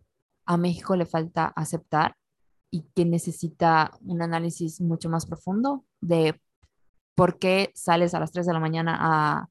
a 0.45 0.57
México 0.57 0.95
le 0.95 1.05
falta 1.05 1.45
aceptar 1.45 2.15
y 2.69 2.83
que 2.95 3.05
necesita 3.05 3.91
un 4.01 4.21
análisis 4.21 4.81
mucho 4.81 5.09
más 5.09 5.25
profundo 5.25 5.85
de 6.01 6.39
¿por 7.15 7.37
qué 7.37 7.71
sales 7.75 8.13
a 8.13 8.19
las 8.19 8.31
3 8.31 8.47
de 8.47 8.53
la 8.53 8.59
mañana 8.59 8.97
a, 8.99 9.49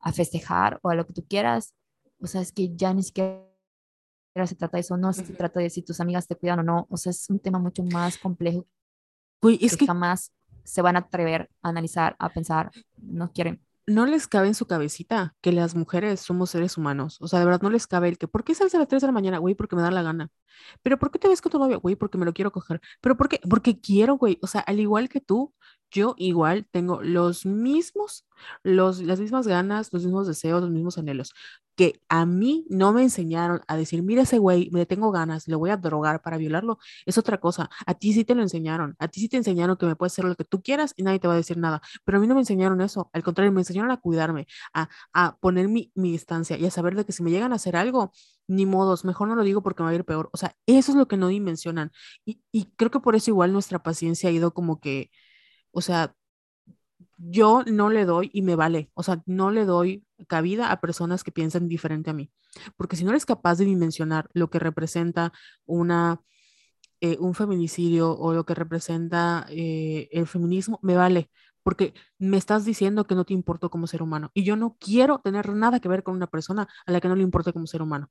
a 0.00 0.12
festejar 0.12 0.80
o 0.82 0.90
a 0.90 0.94
lo 0.94 1.06
que 1.06 1.12
tú 1.12 1.26
quieras? 1.28 1.74
O 2.20 2.26
sea, 2.26 2.40
es 2.40 2.52
que 2.52 2.74
ya 2.74 2.94
ni 2.94 3.02
siquiera 3.02 3.46
se 4.44 4.56
trata 4.56 4.76
de 4.76 4.80
eso, 4.80 4.96
no 4.96 5.12
se 5.12 5.22
trata 5.22 5.60
de 5.60 5.70
si 5.70 5.82
tus 5.82 6.00
amigas 6.00 6.26
te 6.26 6.36
cuidan 6.36 6.58
o 6.58 6.62
no, 6.62 6.86
o 6.90 6.96
sea, 6.96 7.10
es 7.10 7.30
un 7.30 7.38
tema 7.38 7.58
mucho 7.58 7.82
más 7.84 8.18
complejo. 8.18 8.66
Güey, 9.40 9.58
es 9.62 9.76
que, 9.76 9.86
jamás 9.86 10.32
se 10.64 10.82
van 10.82 10.96
a 10.96 11.00
atrever 11.00 11.48
a 11.62 11.68
analizar, 11.68 12.16
a 12.18 12.28
pensar, 12.28 12.70
no 12.96 13.32
quieren. 13.32 13.62
No 13.86 14.04
les 14.04 14.26
cabe 14.26 14.48
en 14.48 14.54
su 14.54 14.66
cabecita 14.66 15.36
que 15.40 15.52
las 15.52 15.76
mujeres 15.76 16.20
somos 16.20 16.50
seres 16.50 16.76
humanos. 16.76 17.18
O 17.20 17.28
sea, 17.28 17.38
de 17.38 17.44
verdad 17.44 17.62
no 17.62 17.70
les 17.70 17.86
cabe 17.86 18.08
el 18.08 18.18
que, 18.18 18.26
¿por 18.26 18.42
qué 18.42 18.52
sales 18.52 18.74
a 18.74 18.78
las 18.78 18.88
3 18.88 19.00
de 19.00 19.06
la 19.06 19.12
mañana? 19.12 19.38
Güey, 19.38 19.54
porque 19.54 19.76
me 19.76 19.82
da 19.82 19.92
la 19.92 20.02
gana. 20.02 20.28
Pero 20.82 20.98
¿por 20.98 21.12
qué 21.12 21.20
te 21.20 21.28
ves 21.28 21.40
con 21.40 21.52
tu 21.52 21.60
novio? 21.60 21.78
Güey, 21.80 21.94
porque 21.94 22.18
me 22.18 22.24
lo 22.24 22.34
quiero 22.34 22.50
coger. 22.50 22.80
Pero 23.00 23.16
¿por 23.16 23.28
qué? 23.28 23.40
Porque 23.48 23.80
quiero, 23.80 24.16
güey. 24.16 24.38
O 24.42 24.48
sea, 24.48 24.60
al 24.62 24.80
igual 24.80 25.08
que 25.08 25.20
tú, 25.20 25.54
yo 25.88 26.16
igual 26.18 26.66
tengo 26.72 27.00
los 27.00 27.46
mismos, 27.46 28.26
los, 28.64 29.00
las 29.02 29.20
mismas 29.20 29.46
ganas, 29.46 29.92
los 29.92 30.04
mismos 30.04 30.26
deseos, 30.26 30.62
los 30.62 30.70
mismos 30.70 30.98
anhelos 30.98 31.32
que 31.76 32.00
a 32.08 32.26
mí 32.26 32.66
no 32.70 32.92
me 32.92 33.02
enseñaron 33.02 33.60
a 33.68 33.76
decir, 33.76 34.02
mira 34.02 34.22
ese 34.22 34.38
güey, 34.38 34.70
me 34.72 34.86
tengo 34.86 35.10
ganas, 35.12 35.46
le 35.48 35.56
voy 35.56 35.70
a 35.70 35.76
drogar 35.76 36.22
para 36.22 36.38
violarlo, 36.38 36.78
es 37.06 37.18
otra 37.18 37.38
cosa. 37.38 37.70
A 37.86 37.94
ti 37.94 38.12
sí 38.12 38.24
te 38.24 38.34
lo 38.34 38.42
enseñaron, 38.42 38.96
a 38.98 39.08
ti 39.08 39.20
sí 39.20 39.28
te 39.28 39.36
enseñaron 39.36 39.76
que 39.76 39.86
me 39.86 39.96
puedes 39.96 40.12
hacer 40.14 40.24
lo 40.24 40.34
que 40.36 40.44
tú 40.44 40.62
quieras 40.62 40.94
y 40.96 41.02
nadie 41.02 41.18
te 41.20 41.28
va 41.28 41.34
a 41.34 41.36
decir 41.36 41.58
nada, 41.58 41.80
pero 42.04 42.18
a 42.18 42.20
mí 42.20 42.26
no 42.26 42.34
me 42.34 42.40
enseñaron 42.40 42.80
eso, 42.80 43.10
al 43.12 43.22
contrario, 43.22 43.52
me 43.52 43.60
enseñaron 43.60 43.90
a 43.90 43.98
cuidarme, 43.98 44.46
a, 44.74 44.88
a 45.12 45.36
poner 45.38 45.68
mi, 45.68 45.92
mi 45.94 46.12
distancia 46.12 46.56
y 46.58 46.64
a 46.66 46.70
saber 46.70 46.94
de 46.96 47.04
que 47.04 47.12
si 47.12 47.22
me 47.22 47.30
llegan 47.30 47.52
a 47.52 47.56
hacer 47.56 47.76
algo, 47.76 48.12
ni 48.48 48.66
modos, 48.66 49.04
mejor 49.04 49.28
no 49.28 49.34
lo 49.36 49.42
digo 49.42 49.62
porque 49.62 49.82
me 49.82 49.86
va 49.86 49.92
a 49.92 49.94
ir 49.96 50.04
peor. 50.04 50.28
O 50.32 50.36
sea, 50.36 50.54
eso 50.66 50.92
es 50.92 50.96
lo 50.98 51.08
que 51.08 51.16
no 51.16 51.28
dimensionan. 51.28 51.90
Y, 52.24 52.40
y 52.52 52.66
creo 52.76 52.90
que 52.90 53.00
por 53.00 53.16
eso 53.16 53.30
igual 53.30 53.52
nuestra 53.52 53.82
paciencia 53.82 54.28
ha 54.30 54.32
ido 54.32 54.54
como 54.54 54.80
que, 54.80 55.10
o 55.72 55.80
sea, 55.82 56.14
yo 57.16 57.62
no 57.66 57.90
le 57.90 58.04
doy 58.04 58.30
y 58.32 58.42
me 58.42 58.56
vale, 58.56 58.90
o 58.94 59.02
sea, 59.02 59.22
no 59.26 59.50
le 59.50 59.64
doy 59.64 60.04
cabida 60.28 60.70
a 60.70 60.80
personas 60.80 61.24
que 61.24 61.32
piensan 61.32 61.68
diferente 61.68 62.10
a 62.10 62.14
mí, 62.14 62.30
porque 62.76 62.96
si 62.96 63.04
no 63.04 63.10
eres 63.10 63.26
capaz 63.26 63.56
de 63.58 63.64
dimensionar 63.64 64.28
lo 64.32 64.50
que 64.50 64.58
representa 64.58 65.32
una, 65.66 66.20
eh, 67.00 67.16
un 67.20 67.34
feminicidio 67.34 68.12
o 68.12 68.32
lo 68.32 68.44
que 68.46 68.54
representa 68.54 69.46
eh, 69.50 70.08
el 70.12 70.26
feminismo, 70.26 70.78
me 70.82 70.96
vale, 70.96 71.30
porque 71.62 71.94
me 72.18 72.36
estás 72.36 72.64
diciendo 72.64 73.06
que 73.06 73.14
no 73.14 73.24
te 73.24 73.34
importo 73.34 73.70
como 73.70 73.86
ser 73.88 74.02
humano. 74.02 74.30
Y 74.34 74.44
yo 74.44 74.56
no 74.56 74.76
quiero 74.78 75.18
tener 75.18 75.52
nada 75.54 75.80
que 75.80 75.88
ver 75.88 76.04
con 76.04 76.14
una 76.14 76.28
persona 76.28 76.68
a 76.86 76.92
la 76.92 77.00
que 77.00 77.08
no 77.08 77.16
le 77.16 77.24
importe 77.24 77.52
como 77.52 77.66
ser 77.66 77.82
humano 77.82 78.10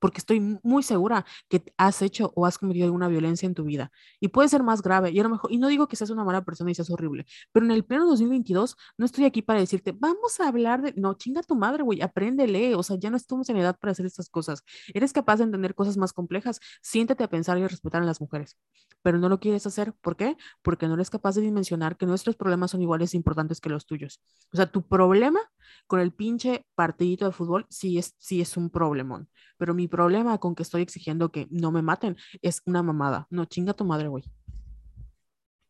porque 0.00 0.18
estoy 0.18 0.40
muy 0.62 0.82
segura 0.82 1.24
que 1.48 1.62
has 1.76 2.02
hecho 2.02 2.32
o 2.34 2.46
has 2.46 2.58
cometido 2.58 2.86
alguna 2.86 3.08
violencia 3.08 3.46
en 3.46 3.54
tu 3.54 3.64
vida 3.64 3.92
y 4.18 4.28
puede 4.28 4.48
ser 4.48 4.64
más 4.64 4.82
grave 4.82 5.10
y 5.12 5.20
a 5.20 5.22
lo 5.22 5.28
mejor 5.28 5.52
y 5.52 5.58
no 5.58 5.68
digo 5.68 5.86
que 5.86 5.96
seas 5.96 6.10
una 6.10 6.24
mala 6.24 6.44
persona 6.44 6.70
y 6.72 6.74
seas 6.74 6.90
horrible, 6.90 7.26
pero 7.52 7.64
en 7.64 7.72
el 7.72 7.84
pleno 7.84 8.06
2022 8.06 8.76
no 8.98 9.06
estoy 9.06 9.24
aquí 9.24 9.42
para 9.42 9.60
decirte, 9.60 9.92
vamos 9.92 10.40
a 10.40 10.48
hablar 10.48 10.82
de 10.82 10.94
no, 10.96 11.14
chinga 11.14 11.42
tu 11.42 11.54
madre, 11.54 11.82
güey, 11.82 12.02
apréndele, 12.02 12.74
o 12.74 12.82
sea, 12.82 12.96
ya 12.98 13.10
no 13.10 13.16
estamos 13.16 13.48
en 13.48 13.56
edad 13.56 13.78
para 13.78 13.92
hacer 13.92 14.06
estas 14.06 14.28
cosas. 14.28 14.64
Eres 14.94 15.12
capaz 15.12 15.36
de 15.36 15.44
entender 15.44 15.74
cosas 15.74 15.96
más 15.96 16.12
complejas, 16.12 16.60
siéntate 16.82 17.24
a 17.24 17.28
pensar 17.28 17.58
y 17.58 17.62
a 17.62 17.68
respetar 17.68 18.02
a 18.02 18.04
las 18.04 18.20
mujeres. 18.20 18.56
Pero 19.02 19.18
no 19.18 19.28
lo 19.28 19.40
quieres 19.40 19.66
hacer, 19.66 19.94
¿por 20.00 20.16
qué? 20.16 20.36
Porque 20.62 20.86
no 20.86 20.94
eres 20.94 21.10
capaz 21.10 21.34
de 21.34 21.42
dimensionar 21.42 21.96
que 21.96 22.06
nuestros 22.06 22.36
problemas 22.36 22.70
son 22.70 22.82
iguales 22.82 23.14
e 23.14 23.16
importantes 23.16 23.60
que 23.60 23.70
los 23.70 23.86
tuyos. 23.86 24.20
O 24.52 24.56
sea, 24.56 24.70
tu 24.70 24.82
problema 24.86 25.40
con 25.86 26.00
el 26.00 26.12
pinche 26.12 26.66
partidito 26.74 27.24
de 27.24 27.32
fútbol 27.32 27.66
sí 27.70 27.98
es 27.98 28.14
sí 28.18 28.40
es 28.40 28.56
un 28.56 28.70
problemón, 28.70 29.28
pero 29.56 29.74
mi 29.74 29.88
problema 29.90 30.38
con 30.38 30.54
que 30.54 30.62
estoy 30.62 30.82
exigiendo 30.82 31.30
que 31.30 31.46
no 31.50 31.70
me 31.70 31.82
maten 31.82 32.16
es 32.40 32.62
una 32.64 32.82
mamada. 32.82 33.26
No, 33.28 33.44
chinga 33.44 33.74
tu 33.74 33.84
madre, 33.84 34.08
güey. 34.08 34.24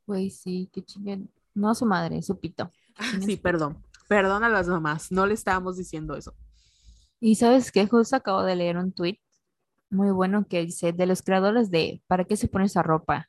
Güey, 0.07 0.31
sí, 0.31 0.71
que 0.73 0.83
chinguen. 0.83 1.31
No 1.55 1.71
a 1.71 1.75
su 1.75 1.87
madre, 1.87 2.23
su 2.23 2.39
pito. 2.39 2.71
Sí, 3.25 3.37
perdón. 3.37 3.83
Perdón 4.09 4.45
a 4.45 4.49
las 4.49 4.69
mamás, 4.69 5.11
no 5.11 5.27
le 5.27 5.35
estábamos 5.35 5.77
diciendo 5.77 6.15
eso. 6.17 6.35
Y 7.21 7.37
sabes 7.37 7.71
qué, 7.73 7.87
justo 7.87 8.17
acabo 8.17 8.43
de 8.43 8.57
leer 8.57 8.77
un 8.77 8.93
tweet 8.93 9.19
muy 9.91 10.11
bueno 10.11 10.47
que 10.49 10.65
dice, 10.65 10.93
de 10.93 11.07
los 11.07 11.23
creadores 11.23 11.71
de 11.71 12.03
¿Para 12.07 12.25
qué 12.25 12.37
se 12.37 12.49
pone 12.49 12.67
esa 12.67 12.83
ropa? 12.83 13.29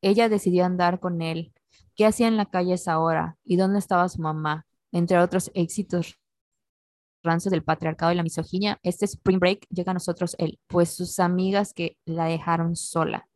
Ella 0.00 0.28
decidió 0.28 0.64
andar 0.64 1.00
con 1.00 1.22
él. 1.22 1.52
¿Qué 1.94 2.06
hacía 2.06 2.28
en 2.28 2.36
la 2.36 2.46
calle 2.46 2.74
esa 2.74 2.98
hora? 2.98 3.36
¿Y 3.44 3.56
dónde 3.56 3.78
estaba 3.78 4.08
su 4.08 4.22
mamá? 4.22 4.66
Entre 4.92 5.18
otros 5.18 5.50
éxitos 5.54 6.18
del 7.50 7.62
patriarcado 7.62 8.12
y 8.12 8.14
la 8.14 8.22
misoginia, 8.22 8.78
este 8.82 9.04
Spring 9.04 9.38
Break 9.38 9.66
llega 9.70 9.90
a 9.90 9.94
nosotros 9.94 10.34
él, 10.38 10.58
pues 10.66 10.90
sus 10.90 11.18
amigas 11.18 11.72
que 11.72 11.96
la 12.04 12.26
dejaron 12.26 12.76
sola. 12.76 13.28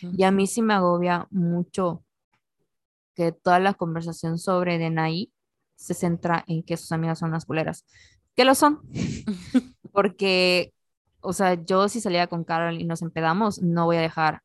Y 0.00 0.24
a 0.24 0.32
mí 0.32 0.46
sí 0.46 0.60
me 0.60 0.74
agobia 0.74 1.28
mucho 1.30 2.02
que 3.14 3.32
toda 3.32 3.60
la 3.60 3.74
conversación 3.74 4.38
sobre 4.38 4.78
Denai 4.78 5.32
se 5.76 5.94
centra 5.94 6.44
en 6.48 6.62
que 6.62 6.76
sus 6.76 6.90
amigas 6.92 7.20
son 7.20 7.30
las 7.30 7.44
culeras. 7.44 7.84
Que 8.34 8.44
lo 8.44 8.54
son. 8.54 8.80
Porque, 9.92 10.72
o 11.20 11.32
sea, 11.32 11.54
yo 11.54 11.88
si 11.88 12.00
salía 12.00 12.26
con 12.26 12.44
Carol 12.44 12.80
y 12.80 12.84
nos 12.84 13.02
empedamos, 13.02 13.62
no 13.62 13.84
voy 13.86 13.96
a 13.96 14.00
dejar 14.00 14.42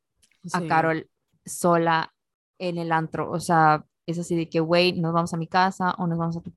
a 0.54 0.62
Carol 0.68 1.10
sola 1.46 2.14
en 2.60 2.78
el 2.78 2.92
antro. 2.92 3.32
O 3.32 3.40
sea, 3.40 3.86
es 4.06 4.20
así 4.20 4.36
de 4.36 4.50
que, 4.50 4.60
güey, 4.60 4.94
nos 4.94 5.14
vamos 5.14 5.34
a 5.34 5.38
mi 5.38 5.48
casa 5.48 5.96
o 5.98 6.08
nos 6.08 6.18
vamos 6.18 6.38
a 6.38 6.42
tu 6.42 6.54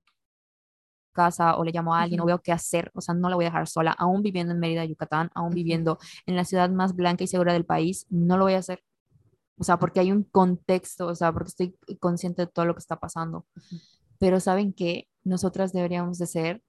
casa 1.16 1.56
o 1.56 1.64
le 1.64 1.72
llamo 1.72 1.94
a 1.94 2.02
alguien 2.02 2.20
o 2.20 2.26
veo 2.26 2.40
qué 2.40 2.52
hacer, 2.52 2.92
o 2.94 3.00
sea, 3.00 3.14
no 3.14 3.28
la 3.28 3.36
voy 3.36 3.46
a 3.46 3.48
dejar 3.48 3.66
sola, 3.66 3.92
aún 3.92 4.22
viviendo 4.22 4.52
en 4.52 4.60
Mérida, 4.60 4.84
Yucatán, 4.84 5.30
aún 5.34 5.50
viviendo 5.50 5.98
en 6.26 6.36
la 6.36 6.44
ciudad 6.44 6.70
más 6.70 6.94
blanca 6.94 7.24
y 7.24 7.26
segura 7.26 7.52
del 7.52 7.64
país, 7.64 8.06
no 8.10 8.36
lo 8.36 8.44
voy 8.44 8.54
a 8.54 8.58
hacer. 8.58 8.84
O 9.58 9.64
sea, 9.64 9.78
porque 9.78 10.00
hay 10.00 10.12
un 10.12 10.22
contexto, 10.22 11.06
o 11.06 11.14
sea, 11.14 11.32
porque 11.32 11.48
estoy 11.48 11.78
consciente 11.98 12.42
de 12.42 12.46
todo 12.48 12.66
lo 12.66 12.74
que 12.74 12.80
está 12.80 12.96
pasando. 13.00 13.46
Pero 14.18 14.38
saben 14.38 14.72
que 14.72 15.08
nosotras 15.24 15.72
deberíamos 15.72 16.18
de 16.18 16.26
ser, 16.26 16.62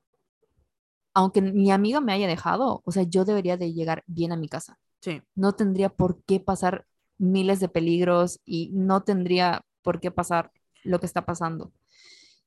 aunque 1.13 1.41
mi 1.41 1.71
amiga 1.71 1.99
me 1.99 2.13
haya 2.13 2.27
dejado, 2.27 2.81
o 2.85 2.91
sea, 2.91 3.03
yo 3.03 3.25
debería 3.25 3.57
de 3.57 3.73
llegar 3.73 4.03
bien 4.07 4.31
a 4.31 4.37
mi 4.37 4.47
casa. 4.47 4.79
Sí. 5.01 5.21
No 5.35 5.53
tendría 5.53 5.89
por 5.89 6.23
qué 6.23 6.39
pasar 6.39 6.85
miles 7.17 7.59
de 7.59 7.69
peligros 7.69 8.39
y 8.45 8.71
no 8.73 9.03
tendría 9.03 9.65
por 9.81 9.99
qué 9.99 10.11
pasar 10.11 10.51
lo 10.83 10.99
que 10.99 11.05
está 11.05 11.25
pasando. 11.25 11.71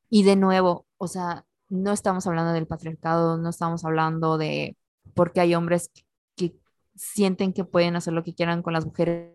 Y 0.08 0.24
de 0.24 0.36
nuevo, 0.36 0.86
o 0.98 1.06
sea, 1.06 1.46
no 1.70 1.92
estamos 1.92 2.26
hablando 2.26 2.52
del 2.52 2.66
patriarcado, 2.66 3.38
no 3.38 3.48
estamos 3.48 3.84
hablando 3.84 4.36
de 4.36 4.76
por 5.14 5.32
qué 5.32 5.40
hay 5.40 5.54
hombres 5.54 5.90
que 6.36 6.56
sienten 6.94 7.52
que 7.52 7.64
pueden 7.64 7.96
hacer 7.96 8.12
lo 8.12 8.24
que 8.24 8.34
quieran 8.34 8.62
con 8.62 8.74
las 8.74 8.84
mujeres. 8.84 9.32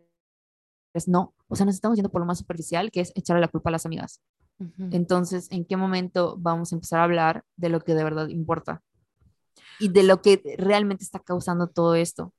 No, 1.07 1.33
o 1.47 1.55
sea, 1.55 1.65
nos 1.65 1.75
estamos 1.75 1.97
yendo 1.97 2.11
por 2.11 2.21
lo 2.21 2.27
más 2.27 2.37
superficial, 2.37 2.91
que 2.91 3.01
es 3.01 3.11
echarle 3.15 3.41
la 3.41 3.47
culpa 3.47 3.69
a 3.69 3.71
las 3.71 3.85
amigas. 3.85 4.21
Entonces, 4.91 5.47
¿en 5.51 5.65
qué 5.65 5.75
momento 5.75 6.37
vamos 6.39 6.71
a 6.71 6.75
empezar 6.75 6.99
a 6.99 7.03
hablar 7.03 7.43
de 7.57 7.69
lo 7.69 7.81
que 7.81 7.93
de 7.93 8.03
verdad 8.03 8.27
importa? 8.27 8.81
Y 9.79 9.89
de 9.89 10.03
lo 10.03 10.21
que 10.21 10.41
realmente 10.57 11.03
está 11.03 11.19
causando 11.19 11.67
todo 11.67 11.95
esto. 11.95 12.33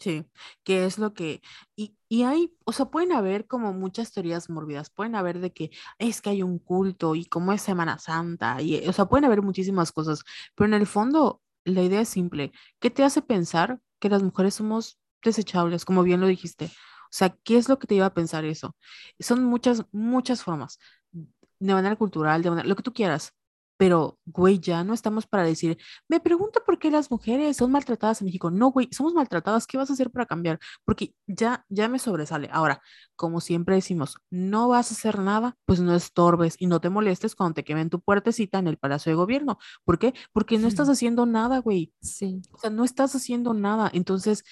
Sí, 0.00 0.24
que 0.64 0.86
es 0.86 0.96
lo 0.98 1.12
que, 1.12 1.42
y, 1.76 1.94
y, 2.08 2.22
hay, 2.22 2.56
o 2.64 2.72
sea, 2.72 2.86
pueden 2.86 3.12
haber 3.12 3.46
como 3.46 3.74
muchas 3.74 4.12
teorías 4.12 4.48
mórbidas, 4.48 4.88
pueden 4.88 5.14
haber 5.14 5.40
de 5.40 5.52
que 5.52 5.70
es 5.98 6.22
que 6.22 6.30
hay 6.30 6.42
un 6.42 6.58
culto 6.58 7.14
y 7.14 7.26
como 7.26 7.52
es 7.52 7.60
Semana 7.60 7.98
Santa, 7.98 8.62
y, 8.62 8.88
o 8.88 8.92
sea, 8.94 9.04
pueden 9.06 9.26
haber 9.26 9.42
muchísimas 9.42 9.92
cosas, 9.92 10.22
pero 10.54 10.68
en 10.68 10.74
el 10.80 10.86
fondo 10.86 11.42
la 11.64 11.82
idea 11.82 12.00
es 12.00 12.08
simple, 12.08 12.50
¿qué 12.78 12.88
te 12.90 13.04
hace 13.04 13.20
pensar 13.20 13.78
que 13.98 14.08
las 14.08 14.22
mujeres 14.22 14.54
somos 14.54 14.98
desechables, 15.22 15.84
como 15.84 16.02
bien 16.02 16.20
lo 16.22 16.28
dijiste? 16.28 16.66
O 16.66 17.08
sea, 17.10 17.36
¿qué 17.44 17.58
es 17.58 17.68
lo 17.68 17.78
que 17.78 17.86
te 17.86 17.94
lleva 17.94 18.06
a 18.06 18.14
pensar 18.14 18.46
eso? 18.46 18.76
Son 19.18 19.44
muchas, 19.44 19.84
muchas 19.92 20.42
formas, 20.42 20.78
de 21.12 21.74
manera 21.74 21.96
cultural, 21.96 22.42
de 22.42 22.50
manera, 22.50 22.68
lo 22.68 22.76
que 22.76 22.82
tú 22.82 22.92
quieras, 22.94 23.34
pero, 23.80 24.18
güey, 24.26 24.58
ya 24.58 24.84
no 24.84 24.92
estamos 24.92 25.26
para 25.26 25.42
decir, 25.42 25.78
me 26.06 26.20
pregunto 26.20 26.60
por 26.66 26.78
qué 26.78 26.90
las 26.90 27.10
mujeres 27.10 27.56
son 27.56 27.72
maltratadas 27.72 28.20
en 28.20 28.26
México. 28.26 28.50
No, 28.50 28.70
güey, 28.72 28.90
somos 28.92 29.14
maltratadas, 29.14 29.66
¿qué 29.66 29.78
vas 29.78 29.88
a 29.88 29.94
hacer 29.94 30.10
para 30.10 30.26
cambiar? 30.26 30.58
Porque 30.84 31.14
ya, 31.26 31.64
ya 31.70 31.88
me 31.88 31.98
sobresale. 31.98 32.50
Ahora, 32.52 32.82
como 33.16 33.40
siempre 33.40 33.76
decimos, 33.76 34.18
no 34.28 34.68
vas 34.68 34.90
a 34.90 34.94
hacer 34.94 35.18
nada, 35.18 35.56
pues 35.64 35.80
no 35.80 35.94
estorbes 35.94 36.56
y 36.58 36.66
no 36.66 36.82
te 36.82 36.90
molestes 36.90 37.34
cuando 37.34 37.54
te 37.54 37.64
quemen 37.64 37.88
tu 37.88 38.02
puertecita 38.02 38.58
en 38.58 38.66
el 38.66 38.76
Palacio 38.76 39.12
de 39.12 39.16
Gobierno. 39.16 39.56
¿Por 39.84 39.98
qué? 39.98 40.12
Porque 40.34 40.58
no 40.58 40.68
estás 40.68 40.90
haciendo 40.90 41.24
nada, 41.24 41.60
güey. 41.60 41.94
Sí. 42.02 42.42
O 42.52 42.58
sea, 42.58 42.68
no 42.68 42.84
estás 42.84 43.14
haciendo 43.14 43.54
nada. 43.54 43.90
Entonces, 43.94 44.44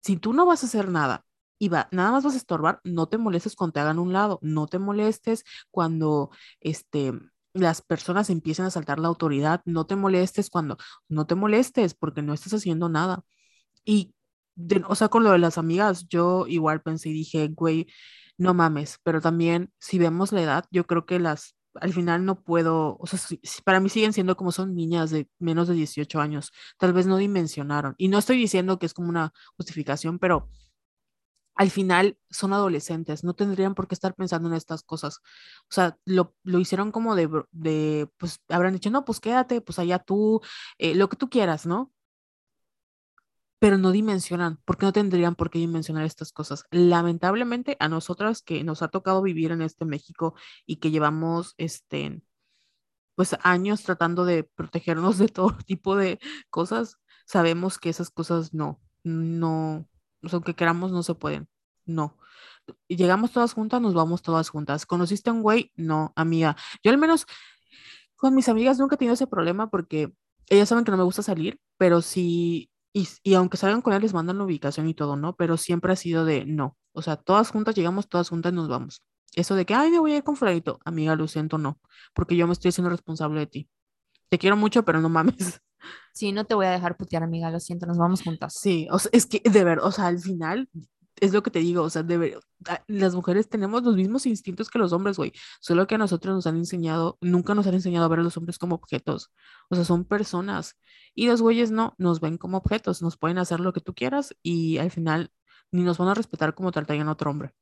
si 0.00 0.16
tú 0.16 0.32
no 0.32 0.46
vas 0.46 0.62
a 0.62 0.66
hacer 0.66 0.90
nada 0.90 1.24
y 1.58 1.70
va, 1.70 1.88
nada 1.90 2.12
más 2.12 2.22
vas 2.22 2.34
a 2.34 2.36
estorbar, 2.36 2.80
no 2.84 3.08
te 3.08 3.18
molestes 3.18 3.56
cuando 3.56 3.72
te 3.72 3.80
hagan 3.80 3.98
un 3.98 4.12
lado, 4.12 4.38
no 4.42 4.68
te 4.68 4.78
molestes 4.78 5.42
cuando, 5.72 6.30
este, 6.60 7.12
las 7.52 7.82
personas 7.82 8.30
empiezan 8.30 8.66
a 8.66 8.70
saltar 8.70 8.98
la 8.98 9.08
autoridad, 9.08 9.62
no 9.64 9.86
te 9.86 9.96
molestes 9.96 10.50
cuando, 10.50 10.76
no 11.08 11.26
te 11.26 11.34
molestes 11.34 11.94
porque 11.94 12.22
no 12.22 12.34
estás 12.34 12.54
haciendo 12.54 12.88
nada. 12.88 13.22
Y, 13.84 14.14
o 14.88 14.94
sea, 14.94 15.08
con 15.08 15.24
lo 15.24 15.32
de 15.32 15.38
las 15.38 15.58
amigas, 15.58 16.06
yo 16.08 16.46
igual 16.46 16.82
pensé 16.82 17.10
y 17.10 17.12
dije, 17.12 17.48
güey, 17.48 17.86
no 18.38 18.54
mames, 18.54 18.98
pero 19.02 19.20
también 19.20 19.72
si 19.78 19.98
vemos 19.98 20.32
la 20.32 20.42
edad, 20.42 20.64
yo 20.70 20.86
creo 20.86 21.06
que 21.06 21.18
las, 21.18 21.56
al 21.74 21.92
final 21.92 22.24
no 22.24 22.42
puedo, 22.42 22.96
o 22.98 23.06
sea, 23.06 23.18
para 23.64 23.80
mí 23.80 23.88
siguen 23.88 24.12
siendo 24.12 24.36
como 24.36 24.52
son 24.52 24.74
niñas 24.74 25.10
de 25.10 25.28
menos 25.38 25.68
de 25.68 25.74
18 25.74 26.20
años, 26.20 26.52
tal 26.78 26.92
vez 26.92 27.06
no 27.06 27.16
dimensionaron. 27.16 27.94
Y 27.98 28.08
no 28.08 28.18
estoy 28.18 28.36
diciendo 28.36 28.78
que 28.78 28.86
es 28.86 28.94
como 28.94 29.08
una 29.08 29.32
justificación, 29.56 30.18
pero 30.18 30.48
al 31.60 31.70
final 31.70 32.16
son 32.30 32.54
adolescentes, 32.54 33.22
no 33.22 33.34
tendrían 33.34 33.74
por 33.74 33.86
qué 33.86 33.94
estar 33.94 34.14
pensando 34.14 34.48
en 34.48 34.54
estas 34.54 34.82
cosas. 34.82 35.18
O 35.64 35.72
sea, 35.72 35.98
lo, 36.06 36.34
lo 36.42 36.58
hicieron 36.58 36.90
como 36.90 37.14
de, 37.14 37.28
de, 37.50 38.08
pues 38.16 38.40
habrán 38.48 38.72
dicho, 38.72 38.88
no, 38.90 39.04
pues 39.04 39.20
quédate, 39.20 39.60
pues 39.60 39.78
allá 39.78 39.98
tú, 39.98 40.40
eh, 40.78 40.94
lo 40.94 41.10
que 41.10 41.18
tú 41.18 41.28
quieras, 41.28 41.66
¿no? 41.66 41.92
Pero 43.58 43.76
no 43.76 43.92
dimensionan, 43.92 44.58
porque 44.64 44.86
no 44.86 44.92
tendrían 44.94 45.34
por 45.34 45.50
qué 45.50 45.58
dimensionar 45.58 46.04
estas 46.06 46.32
cosas. 46.32 46.64
Lamentablemente, 46.70 47.76
a 47.78 47.88
nosotras 47.90 48.40
que 48.40 48.64
nos 48.64 48.80
ha 48.80 48.88
tocado 48.88 49.20
vivir 49.20 49.52
en 49.52 49.60
este 49.60 49.84
México 49.84 50.34
y 50.64 50.76
que 50.76 50.90
llevamos, 50.90 51.54
este, 51.58 52.22
pues 53.16 53.36
años 53.42 53.82
tratando 53.82 54.24
de 54.24 54.44
protegernos 54.44 55.18
de 55.18 55.28
todo 55.28 55.58
tipo 55.66 55.94
de 55.94 56.20
cosas, 56.48 56.96
sabemos 57.26 57.78
que 57.78 57.90
esas 57.90 58.08
cosas 58.10 58.54
no, 58.54 58.80
no, 59.04 59.86
aunque 60.32 60.54
queramos, 60.54 60.92
no 60.92 61.02
se 61.02 61.14
pueden. 61.14 61.48
No. 61.86 62.16
Llegamos 62.88 63.32
todas 63.32 63.52
juntas, 63.54 63.80
nos 63.80 63.94
vamos 63.94 64.22
todas 64.22 64.48
juntas. 64.50 64.86
¿Conociste 64.86 65.30
a 65.30 65.32
un 65.32 65.42
güey? 65.42 65.72
No, 65.76 66.12
amiga. 66.16 66.56
Yo 66.84 66.90
al 66.92 66.98
menos 66.98 67.26
con 68.16 68.34
mis 68.34 68.48
amigas 68.48 68.78
nunca 68.78 68.96
he 68.96 68.98
tenido 68.98 69.14
ese 69.14 69.26
problema 69.26 69.70
porque 69.70 70.12
ellas 70.48 70.68
saben 70.68 70.84
que 70.84 70.90
no 70.90 70.96
me 70.98 71.04
gusta 71.04 71.22
salir, 71.22 71.60
pero 71.78 72.02
sí, 72.02 72.70
y, 72.92 73.08
y 73.22 73.34
aunque 73.34 73.56
salgan 73.56 73.82
con 73.82 73.92
él, 73.92 74.02
les 74.02 74.14
mandan 74.14 74.38
la 74.38 74.44
ubicación 74.44 74.88
y 74.88 74.94
todo, 74.94 75.16
¿no? 75.16 75.36
Pero 75.36 75.56
siempre 75.56 75.92
ha 75.92 75.96
sido 75.96 76.24
de 76.24 76.44
no. 76.44 76.76
O 76.92 77.02
sea, 77.02 77.16
todas 77.16 77.50
juntas 77.50 77.74
llegamos, 77.74 78.08
todas 78.08 78.28
juntas 78.28 78.52
nos 78.52 78.68
vamos. 78.68 79.02
Eso 79.34 79.54
de 79.54 79.64
que, 79.64 79.74
ay, 79.74 79.90
me 79.90 80.00
voy 80.00 80.12
a 80.12 80.16
ir 80.18 80.24
con 80.24 80.36
fulanito, 80.36 80.80
amiga, 80.84 81.14
lo 81.16 81.28
siento, 81.28 81.56
no, 81.58 81.80
porque 82.14 82.36
yo 82.36 82.46
me 82.46 82.52
estoy 82.52 82.70
haciendo 82.70 82.90
responsable 82.90 83.40
de 83.40 83.46
ti. 83.46 83.70
Te 84.28 84.38
quiero 84.38 84.56
mucho, 84.56 84.84
pero 84.84 85.00
no 85.00 85.08
mames. 85.08 85.60
Sí, 86.12 86.32
no 86.32 86.44
te 86.44 86.54
voy 86.54 86.66
a 86.66 86.70
dejar 86.70 86.96
putear, 86.96 87.22
amiga, 87.22 87.50
lo 87.50 87.60
siento, 87.60 87.86
nos 87.86 87.98
vamos 87.98 88.22
juntas. 88.22 88.54
Sí, 88.54 88.86
o 88.90 88.98
sea, 88.98 89.10
es 89.12 89.26
que 89.26 89.42
de 89.44 89.64
ver, 89.64 89.78
o 89.80 89.92
sea, 89.92 90.06
al 90.06 90.18
final 90.18 90.68
es 91.20 91.32
lo 91.32 91.42
que 91.42 91.50
te 91.50 91.58
digo, 91.60 91.82
o 91.82 91.90
sea, 91.90 92.02
de 92.02 92.16
ver, 92.18 92.40
las 92.86 93.14
mujeres 93.14 93.48
tenemos 93.48 93.82
los 93.82 93.94
mismos 93.94 94.26
instintos 94.26 94.70
que 94.70 94.78
los 94.78 94.92
hombres, 94.92 95.16
güey, 95.16 95.32
solo 95.60 95.86
que 95.86 95.96
a 95.96 95.98
nosotros 95.98 96.34
nos 96.34 96.46
han 96.46 96.56
enseñado, 96.56 97.18
nunca 97.20 97.54
nos 97.54 97.66
han 97.66 97.74
enseñado 97.74 98.06
a 98.06 98.08
ver 98.08 98.20
a 98.20 98.22
los 98.22 98.36
hombres 98.36 98.58
como 98.58 98.74
objetos, 98.76 99.30
o 99.68 99.74
sea, 99.74 99.84
son 99.84 100.04
personas, 100.04 100.76
y 101.14 101.26
los 101.26 101.42
güeyes 101.42 101.70
no, 101.70 101.94
nos 101.98 102.20
ven 102.20 102.38
como 102.38 102.58
objetos, 102.58 103.02
nos 103.02 103.16
pueden 103.16 103.38
hacer 103.38 103.60
lo 103.60 103.72
que 103.72 103.80
tú 103.80 103.94
quieras 103.94 104.34
y 104.42 104.78
al 104.78 104.90
final 104.90 105.30
ni 105.72 105.82
nos 105.82 105.98
van 105.98 106.08
a 106.08 106.14
respetar 106.14 106.54
como 106.54 106.72
tratarían 106.72 107.08
a 107.08 107.12
otro 107.12 107.30
hombre. 107.30 107.54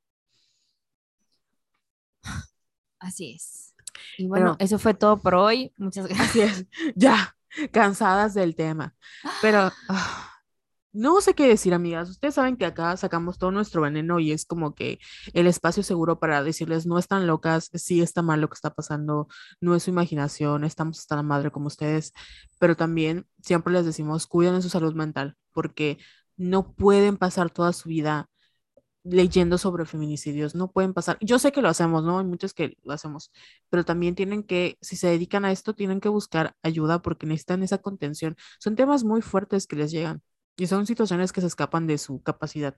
Así 2.99 3.33
es. 3.33 3.75
Y 4.17 4.27
bueno, 4.27 4.57
eso 4.59 4.79
fue 4.79 4.95
todo 4.95 5.21
por 5.21 5.35
hoy. 5.35 5.73
Muchas 5.77 6.07
gracias. 6.07 6.67
ya, 6.97 7.37
cansadas 7.73 8.35
del 8.35 8.55
tema. 8.55 8.95
Pero 9.43 9.71
ah, 9.89 10.29
no 10.93 11.21
sé 11.21 11.35
qué 11.35 11.47
decir, 11.47 11.75
amigas. 11.75 12.11
Ustedes 12.11 12.35
saben 12.35 12.57
que 12.57 12.67
acá 12.67 12.97
sacamos 12.97 13.39
todo 13.39 13.51
nuestro 13.51 13.83
veneno 13.83 14.19
y 14.21 14.33
es 14.33 14.45
como 14.47 14.75
que 14.75 14.99
el 15.33 15.47
espacio 15.47 15.83
seguro 15.83 16.19
para 16.19 16.43
decirles 16.43 16.87
no 16.87 16.99
están 16.99 17.27
locas, 17.27 17.71
sí 17.75 18.01
está 18.01 18.23
mal 18.23 18.41
lo 18.41 18.49
que 18.49 18.55
está 18.55 18.75
pasando, 18.75 19.29
no 19.61 19.75
es 19.75 19.85
su 19.85 19.91
imaginación, 19.91 20.65
estamos 20.65 20.99
hasta 20.99 21.17
la 21.17 21.23
madre 21.23 21.51
como 21.51 21.67
ustedes, 21.69 22.13
pero 22.59 22.77
también 22.77 23.27
siempre 23.43 23.73
les 23.73 23.85
decimos 23.85 24.27
cuiden 24.27 24.55
de 24.55 24.63
su 24.63 24.71
salud 24.71 24.95
mental 24.95 25.37
porque 25.53 25.99
no 26.37 26.73
pueden 26.73 27.17
pasar 27.17 27.51
toda 27.51 27.73
su 27.73 27.89
vida 27.89 28.29
leyendo 29.11 29.59
sobre 29.59 29.85
feminicidios, 29.85 30.55
no 30.55 30.71
pueden 30.71 30.95
pasar. 30.95 31.19
Yo 31.21 31.39
sé 31.39 31.53
que 31.53 31.63
lo 31.63 31.69
hacemos, 31.69 32.05
¿no? 32.05 32.19
Hay 32.19 32.25
muchos 32.25 32.55
que 32.55 32.77
lo 32.83 32.93
hacemos, 32.93 33.33
pero 33.71 33.85
también 33.85 34.15
tienen 34.15 34.43
que, 34.43 34.79
si 34.81 34.97
se 34.97 35.09
dedican 35.09 35.45
a 35.45 35.53
esto, 35.53 35.75
tienen 35.75 36.01
que 36.01 36.09
buscar 36.09 36.57
ayuda 36.63 37.03
porque 37.03 37.27
necesitan 37.27 37.63
esa 37.63 37.79
contención. 37.79 38.37
Son 38.59 38.77
temas 38.77 39.05
muy 39.05 39.23
fuertes 39.23 39.67
que 39.67 39.77
les 39.77 39.91
llegan 39.91 40.23
y 40.57 40.67
son 40.67 40.87
situaciones 40.87 41.33
que 41.33 41.41
se 41.41 41.47
escapan 41.47 41.87
de 41.87 41.99
su 41.99 42.23
capacidad. 42.23 42.77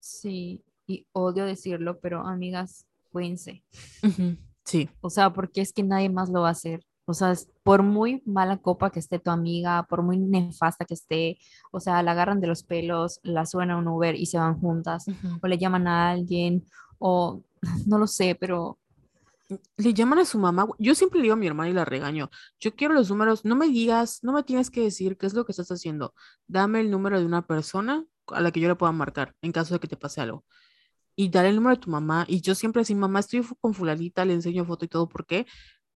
Sí, 0.00 0.64
y 0.86 1.06
odio 1.12 1.44
decirlo, 1.44 1.98
pero 2.00 2.26
amigas, 2.26 2.86
cuídense. 3.10 3.64
Sí. 4.64 4.88
O 5.00 5.10
sea, 5.10 5.32
porque 5.32 5.60
es 5.60 5.72
que 5.72 5.82
nadie 5.82 6.08
más 6.08 6.30
lo 6.30 6.42
va 6.42 6.48
a 6.48 6.52
hacer. 6.52 6.84
O 7.06 7.12
sea, 7.12 7.34
por 7.62 7.82
muy 7.82 8.22
mala 8.24 8.56
copa 8.56 8.90
que 8.90 8.98
esté 8.98 9.18
tu 9.18 9.30
amiga, 9.30 9.86
por 9.88 10.02
muy 10.02 10.18
nefasta 10.18 10.84
que 10.84 10.94
esté, 10.94 11.38
o 11.70 11.80
sea, 11.80 12.02
la 12.02 12.12
agarran 12.12 12.40
de 12.40 12.46
los 12.46 12.62
pelos, 12.62 13.20
la 13.22 13.44
suben 13.44 13.70
a 13.70 13.76
un 13.76 13.88
Uber 13.88 14.14
y 14.14 14.26
se 14.26 14.38
van 14.38 14.58
juntas, 14.58 15.04
o 15.42 15.46
le 15.46 15.58
llaman 15.58 15.86
a 15.86 16.10
alguien, 16.10 16.64
o 16.98 17.42
no 17.86 17.98
lo 17.98 18.06
sé, 18.06 18.36
pero... 18.38 18.78
Le 19.76 19.92
llaman 19.92 20.20
a 20.20 20.24
su 20.24 20.38
mamá. 20.38 20.66
Yo 20.78 20.94
siempre 20.94 21.18
le 21.18 21.24
digo 21.24 21.34
a 21.34 21.36
mi 21.36 21.46
hermana 21.46 21.68
y 21.68 21.74
la 21.74 21.84
regaño. 21.84 22.30
Yo 22.58 22.74
quiero 22.74 22.94
los 22.94 23.10
números. 23.10 23.44
No 23.44 23.54
me 23.54 23.68
digas, 23.68 24.20
no 24.22 24.32
me 24.32 24.42
tienes 24.42 24.70
que 24.70 24.80
decir 24.80 25.18
qué 25.18 25.26
es 25.26 25.34
lo 25.34 25.44
que 25.44 25.52
estás 25.52 25.70
haciendo. 25.70 26.14
Dame 26.46 26.80
el 26.80 26.90
número 26.90 27.20
de 27.20 27.26
una 27.26 27.46
persona 27.46 28.06
a 28.28 28.40
la 28.40 28.50
que 28.50 28.60
yo 28.60 28.68
le 28.68 28.74
pueda 28.74 28.90
marcar 28.90 29.34
en 29.42 29.52
caso 29.52 29.74
de 29.74 29.80
que 29.80 29.86
te 29.86 29.98
pase 29.98 30.22
algo. 30.22 30.44
Y 31.14 31.28
dale 31.28 31.50
el 31.50 31.56
número 31.56 31.76
de 31.76 31.82
tu 31.82 31.90
mamá. 31.90 32.24
Y 32.26 32.40
yo 32.40 32.54
siempre 32.54 32.82
así, 32.82 32.94
mamá, 32.94 33.20
estoy 33.20 33.46
con 33.60 33.74
fulanita, 33.74 34.24
le 34.24 34.32
enseño 34.32 34.64
foto 34.64 34.86
y 34.86 34.88
todo. 34.88 35.08
¿Por 35.08 35.26
qué? 35.26 35.46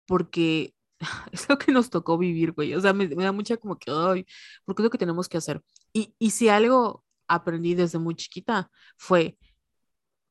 Porque 0.06 0.74
es 1.32 1.48
lo 1.48 1.58
que 1.58 1.72
nos 1.72 1.90
tocó 1.90 2.18
vivir, 2.18 2.52
güey. 2.52 2.74
O 2.74 2.80
sea, 2.80 2.92
me, 2.92 3.08
da 3.08 3.32
mucha 3.32 3.56
como 3.56 3.78
que, 3.78 3.90
ay, 3.90 4.26
porque 4.64 4.82
es 4.82 4.84
lo 4.84 4.90
que 4.90 4.98
tenemos 4.98 5.28
que 5.28 5.38
hacer. 5.38 5.62
Y, 5.92 6.14
y 6.18 6.30
si 6.30 6.48
algo 6.48 7.04
aprendí 7.28 7.74
desde 7.74 7.98
muy 7.98 8.14
chiquita 8.14 8.70
fue, 8.96 9.38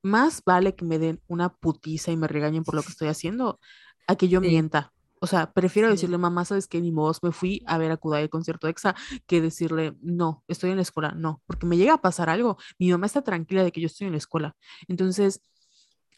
más 0.04 0.44
vale 0.46 0.76
que 0.76 0.86
me 0.86 1.00
den 1.00 1.22
una 1.28 1.50
putiza 1.50 2.12
y 2.12 2.18
me 2.18 2.28
regañen 2.28 2.64
por 2.64 2.76
lo 2.76 2.84
que 2.84 2.90
estoy 2.90 3.08
haciendo, 3.08 3.60
a 4.08 4.16
que 4.16 4.28
yo 4.28 4.42
mienta. 4.42 4.94
O 5.22 5.28
sea, 5.28 5.54
prefiero 5.54 5.90
decirle, 5.90 6.18
mamá, 6.18 6.44
¿sabes 6.44 6.68
qué? 6.68 6.82
Ni 6.82 6.92
modo, 6.92 7.18
me 7.22 7.32
fui 7.32 7.64
a 7.66 7.78
ver 7.78 7.92
a 7.92 7.98
Kudai 7.98 8.24
el 8.24 8.30
concierto 8.30 8.68
EXA, 8.68 8.94
que 9.26 9.40
decirle, 9.40 9.96
no, 10.02 10.44
estoy 10.50 10.72
en 10.72 10.76
la 10.76 10.82
escuela. 10.82 11.14
No, 11.16 11.42
porque 11.46 11.66
me 11.66 11.78
llega 11.78 11.94
a 11.94 12.02
pasar 12.02 12.30
algo. 12.30 12.58
Mi 12.78 12.92
mamá 12.92 13.06
está 13.06 13.22
tranquila 13.22 13.64
de 13.64 13.72
que 13.72 13.80
yo 13.80 13.88
estoy 13.88 14.08
en 14.08 14.12
la 14.12 14.18
escuela. 14.18 14.58
Entonces, 14.90 15.42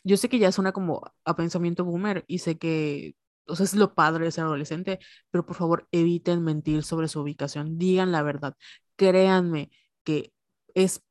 yo 0.04 0.18
sé 0.18 0.30
que 0.30 0.40
ya 0.40 0.52
suena 0.52 0.72
como 0.72 1.04
a 1.24 1.36
pensamiento 1.36 1.86
boomer 1.86 2.26
y 2.28 2.40
sé 2.40 2.58
que 2.58 3.16
o 3.48 3.56
sea, 3.56 3.66
es 3.66 3.76
lo 3.76 3.94
padre 3.94 4.26
de 4.26 4.32
ser 4.32 4.44
adolescente, 4.46 5.00
pero 5.32 5.46
por 5.46 5.56
favor 5.56 5.88
eviten 5.92 6.44
mentir 6.44 6.84
sobre 6.84 7.08
su 7.08 7.22
ubicación, 7.22 7.78
digan 7.78 8.12
la 8.12 8.24
verdad, 8.24 8.56
créanme 8.96 9.72
que 10.04 10.34
es, 10.74 11.02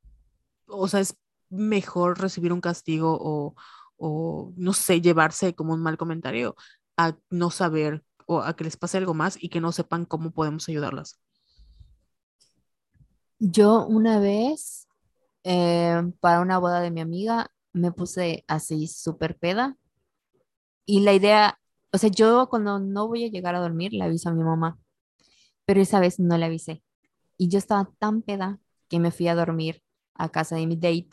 o 0.67 0.87
sea, 0.87 0.99
es 0.99 1.17
mejor 1.49 2.19
recibir 2.19 2.53
un 2.53 2.61
castigo 2.61 3.17
o, 3.19 3.55
o, 3.97 4.53
no 4.57 4.73
sé, 4.73 5.01
llevarse 5.01 5.55
como 5.55 5.73
un 5.73 5.81
mal 5.81 5.97
comentario 5.97 6.55
a 6.97 7.17
no 7.29 7.51
saber 7.51 8.03
o 8.25 8.41
a 8.41 8.55
que 8.55 8.63
les 8.63 8.77
pase 8.77 8.97
algo 8.97 9.13
más 9.13 9.37
y 9.41 9.49
que 9.49 9.61
no 9.61 9.71
sepan 9.71 10.05
cómo 10.05 10.31
podemos 10.31 10.67
ayudarlas. 10.69 11.19
Yo 13.39 13.85
una 13.85 14.19
vez, 14.19 14.87
eh, 15.43 16.01
para 16.19 16.41
una 16.41 16.57
boda 16.57 16.81
de 16.81 16.91
mi 16.91 17.01
amiga, 17.01 17.51
me 17.73 17.91
puse 17.91 18.43
así 18.47 18.87
súper 18.87 19.37
peda 19.37 19.77
y 20.85 21.01
la 21.01 21.13
idea 21.13 21.59
o 21.95 21.97
sea, 21.97 22.09
yo 22.09 22.47
cuando 22.49 22.79
no 22.79 23.07
voy 23.07 23.25
a 23.25 23.29
llegar 23.29 23.55
a 23.55 23.59
dormir 23.61 23.93
le 23.93 24.03
aviso 24.03 24.29
a 24.29 24.33
mi 24.33 24.43
mamá, 24.43 24.77
pero 25.65 25.81
esa 25.81 25.99
vez 25.99 26.19
no 26.19 26.37
le 26.37 26.45
avisé. 26.45 26.83
Y 27.37 27.49
yo 27.49 27.59
estaba 27.59 27.89
tan 27.99 28.21
peda 28.23 28.59
que 28.89 28.99
me 28.99 29.11
fui 29.11 29.27
a 29.29 29.35
dormir 29.35 29.83
a 30.15 30.29
casa 30.29 30.55
de 30.57 30.67
mi 30.67 30.75
date 30.77 31.09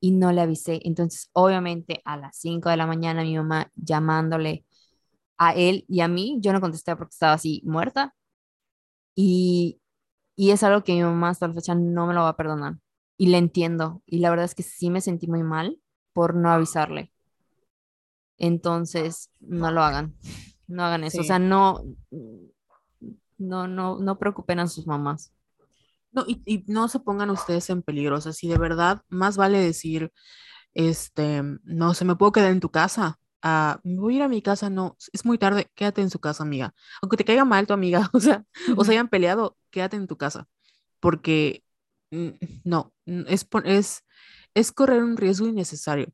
y 0.00 0.12
no 0.12 0.32
le 0.32 0.40
avisé. 0.40 0.80
Entonces, 0.84 1.30
obviamente, 1.32 2.02
a 2.04 2.16
las 2.16 2.36
5 2.38 2.68
de 2.70 2.76
la 2.76 2.86
mañana 2.86 3.22
mi 3.22 3.36
mamá 3.36 3.70
llamándole 3.76 4.64
a 5.38 5.54
él 5.54 5.84
y 5.88 6.00
a 6.00 6.08
mí, 6.08 6.38
yo 6.40 6.52
no 6.52 6.60
contesté 6.60 6.96
porque 6.96 7.12
estaba 7.14 7.34
así 7.34 7.62
muerta. 7.64 8.14
Y, 9.14 9.80
y 10.36 10.52
es 10.52 10.64
algo 10.64 10.84
que 10.84 10.94
mi 10.94 11.02
mamá 11.04 11.30
hasta 11.30 11.48
la 11.48 11.54
fecha 11.54 11.76
no 11.76 12.08
me 12.08 12.14
lo 12.14 12.22
va 12.22 12.30
a 12.30 12.36
perdonar. 12.38 12.76
Y 13.18 13.28
le 13.28 13.38
entiendo. 13.38 14.02
Y 14.06 14.20
la 14.20 14.30
verdad 14.30 14.46
es 14.46 14.56
que 14.56 14.64
sí 14.64 14.90
me 14.90 15.02
sentí 15.02 15.28
muy 15.28 15.44
mal 15.44 15.80
por 16.14 16.36
no 16.36 16.50
avisarle. 16.52 17.11
Entonces, 18.42 19.30
no 19.38 19.70
lo 19.70 19.84
hagan, 19.84 20.16
no 20.66 20.82
hagan 20.84 21.04
eso. 21.04 21.20
O 21.20 21.24
sea, 21.24 21.38
no, 21.38 21.84
no, 23.38 23.68
no, 23.68 23.98
no 24.00 24.18
preocupen 24.18 24.58
a 24.58 24.66
sus 24.66 24.84
mamás. 24.84 25.32
No, 26.10 26.24
y, 26.26 26.64
no 26.66 26.88
se 26.88 26.98
pongan 26.98 27.30
ustedes 27.30 27.70
en 27.70 27.82
peligro. 27.82 28.16
O 28.16 28.20
sea, 28.20 28.32
si 28.32 28.48
de 28.48 28.58
verdad, 28.58 29.02
más 29.08 29.36
vale 29.36 29.58
decir, 29.58 30.12
este, 30.74 31.40
no 31.62 31.94
se 31.94 32.04
me 32.04 32.16
puedo 32.16 32.32
quedar 32.32 32.50
en 32.50 32.58
tu 32.58 32.68
casa. 32.68 33.20
Me 33.84 34.00
voy 34.00 34.14
a 34.14 34.16
ir 34.16 34.22
a 34.22 34.28
mi 34.28 34.42
casa, 34.42 34.70
no, 34.70 34.96
es 35.12 35.24
muy 35.24 35.38
tarde, 35.38 35.70
quédate 35.76 36.02
en 36.02 36.10
su 36.10 36.18
casa, 36.18 36.42
amiga. 36.42 36.74
Aunque 37.00 37.16
te 37.16 37.24
caiga 37.24 37.44
mal 37.44 37.68
tu 37.68 37.74
amiga, 37.74 38.10
o 38.12 38.18
sea, 38.18 38.44
o 38.76 38.84
se 38.84 38.90
hayan 38.90 39.08
peleado, 39.08 39.56
quédate 39.70 39.96
en 39.96 40.08
tu 40.08 40.16
casa. 40.16 40.48
Porque 40.98 41.62
mm, 42.10 42.30
no, 42.64 42.92
es, 43.06 43.46
es 43.64 44.04
es 44.54 44.72
correr 44.72 45.02
un 45.02 45.16
riesgo 45.16 45.46
innecesario. 45.48 46.08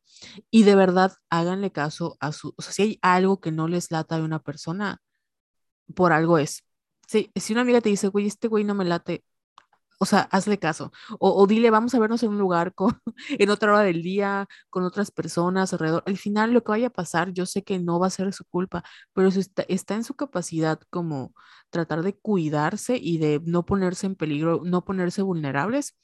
Y 0.50 0.64
de 0.64 0.74
verdad, 0.76 1.12
háganle 1.30 1.72
caso 1.72 2.16
a 2.20 2.32
su, 2.32 2.54
si 2.58 2.82
hay 2.82 2.98
algo 3.02 3.40
que 3.40 3.52
no 3.52 3.68
les 3.68 3.90
lata 3.90 4.16
de 4.18 4.24
una 4.24 4.40
persona, 4.42 5.00
por 5.94 6.12
algo 6.12 6.38
es. 6.38 6.64
Si, 7.08 7.30
si 7.36 7.52
una 7.52 7.62
amiga 7.62 7.80
te 7.80 7.88
dice, 7.90 8.08
güey, 8.08 8.26
este 8.26 8.48
güey 8.48 8.64
no 8.64 8.74
me 8.74 8.84
late, 8.84 9.24
o 10.00 10.06
sea, 10.06 10.20
hazle 10.30 10.58
caso. 10.58 10.92
O, 11.18 11.46
dile, 11.46 11.70
vamos 11.70 11.94
a 11.94 11.98
vernos 11.98 12.22
en 12.22 12.30
un 12.30 12.38
lugar 12.38 12.72
con, 12.74 13.00
en 13.30 13.50
otra 13.50 13.70
hora 13.72 13.82
del 13.82 14.02
día, 14.02 14.46
con 14.70 14.84
otras 14.84 15.10
personas 15.10 15.72
alrededor. 15.72 16.04
Al 16.06 16.16
final, 16.16 16.52
lo 16.52 16.62
que 16.62 16.70
vaya 16.70 16.86
a 16.88 16.90
pasar, 16.90 17.32
yo 17.32 17.46
sé 17.46 17.64
que 17.64 17.78
no 17.78 17.98
va 17.98 18.06
a 18.06 18.10
ser 18.10 18.32
su 18.32 18.44
culpa, 18.44 18.84
pero 19.12 19.28
eso 19.28 19.40
está, 19.40 19.64
está 19.68 19.94
en 19.94 20.04
su 20.04 20.14
capacidad 20.14 20.80
como 20.90 21.34
tratar 21.70 22.02
de 22.02 22.16
cuidarse 22.16 22.96
y 22.96 23.18
de 23.18 23.40
no 23.44 23.66
ponerse 23.66 24.06
en 24.06 24.14
peligro, 24.14 24.60
no 24.64 24.84
ponerse 24.84 25.22
vulnerables 25.22 25.96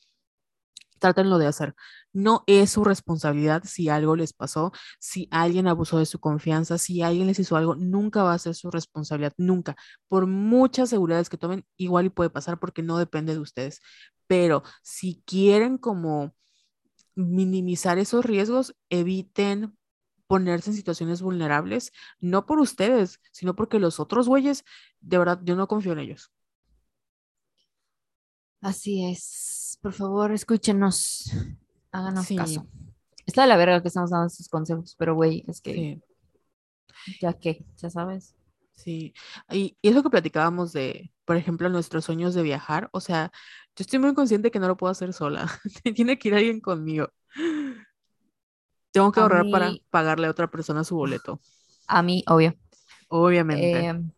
trátenlo 0.99 1.39
de 1.39 1.47
hacer. 1.47 1.75
No 2.13 2.45
es 2.47 2.71
su 2.71 2.85
responsabilidad 2.85 3.63
si 3.65 3.89
algo 3.89 4.17
les 4.17 4.33
pasó, 4.33 4.73
si 5.01 5.29
alguien 5.31 5.67
abusó 5.69 5.99
de 5.99 6.07
su 6.07 6.21
confianza, 6.21 6.79
si 6.79 7.03
alguien 7.03 7.27
les 7.27 7.39
hizo 7.39 7.57
algo, 7.57 7.75
nunca 7.77 8.23
va 8.23 8.35
a 8.35 8.39
ser 8.39 8.55
su 8.55 8.71
responsabilidad, 8.71 9.35
nunca. 9.37 9.77
Por 10.09 10.27
muchas 10.27 10.91
seguridades 10.91 11.29
que 11.29 11.39
tomen, 11.39 11.67
igual 11.77 12.07
y 12.07 12.11
puede 12.11 12.31
pasar 12.31 12.59
porque 12.59 12.83
no 12.83 12.99
depende 12.99 13.35
de 13.35 13.41
ustedes. 13.41 13.81
Pero 14.27 14.63
si 14.83 15.23
quieren 15.27 15.79
como 15.79 16.35
minimizar 17.17 17.99
esos 17.99 18.25
riesgos, 18.25 18.77
eviten 18.91 19.77
ponerse 20.27 20.71
en 20.71 20.77
situaciones 20.77 21.23
vulnerables, 21.23 21.93
no 22.21 22.47
por 22.47 22.61
ustedes, 22.61 23.21
sino 23.33 23.57
porque 23.57 23.79
los 23.79 24.01
otros 24.01 24.29
güeyes, 24.29 24.65
de 25.01 25.19
verdad, 25.19 25.41
yo 25.45 25.57
no 25.57 25.69
confío 25.69 25.93
en 25.93 26.01
ellos. 26.01 26.34
Así 28.65 29.05
es. 29.05 29.79
Por 29.83 29.93
favor, 29.93 30.33
escúchenos. 30.33 31.31
Háganos 31.93 32.27
caso. 32.35 32.67
Está 33.27 33.43
de 33.43 33.49
la 33.49 33.59
verga 33.59 33.83
que 33.83 33.89
estamos 33.89 34.09
dando 34.09 34.27
estos 34.27 34.49
consejos, 34.49 34.97
pero 34.99 35.15
güey, 35.15 35.45
es 35.47 35.61
que. 35.61 36.01
Ya 37.21 37.35
que, 37.35 37.63
ya 37.77 37.91
sabes. 37.91 38.35
Sí. 38.75 39.13
Y, 39.51 39.77
y, 39.83 39.89
es 39.89 39.95
lo 39.95 40.03
que 40.03 40.09
platicábamos 40.09 40.73
de, 40.73 41.13
por 41.27 41.37
ejemplo, 41.37 41.69
nuestros 41.69 42.07
sueños 42.07 42.35
de 42.35 42.43
viajar. 42.43 42.89
O 42.93 43.01
sea, 43.01 43.31
yo 43.77 43.83
estoy 43.83 43.99
muy 43.99 44.15
consciente 44.15 44.51
que 44.51 44.59
no 44.59 44.67
lo 44.67 44.79
puedo 44.79 44.91
hacer 44.91 45.13
sola. 45.13 45.47
Tiene 45.95 46.19
que 46.19 46.29
ir 46.29 46.35
alguien 46.35 46.61
conmigo. 46.61 47.11
Tengo 48.93 49.13
que 49.13 49.21
ahorrar 49.21 49.45
para 49.51 49.75
pagarle 49.91 50.27
a 50.27 50.31
otra 50.31 50.51
persona 50.51 50.85
su 50.85 50.97
boleto. 50.97 51.39
A 51.87 52.03
mí, 52.03 52.25
obvio. 52.29 52.55
Obviamente. 53.09 53.85
Em, 53.85 54.11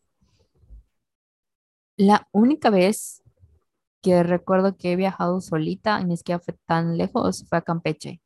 la 1.97 2.29
única 2.31 2.71
vez 2.71 3.25
que 4.07 4.23
recuerdo 4.23 4.77
que 4.77 4.93
he 4.93 4.97
viajado 4.97 5.41
solita, 5.41 6.01
y 6.01 6.05
ni 6.05 6.17
siquiera 6.17 6.39
fue 6.39 6.55
tan 6.65 6.97
lejos, 6.97 7.45
fue 7.49 7.59
a 7.59 7.63
Campeche, 7.63 8.21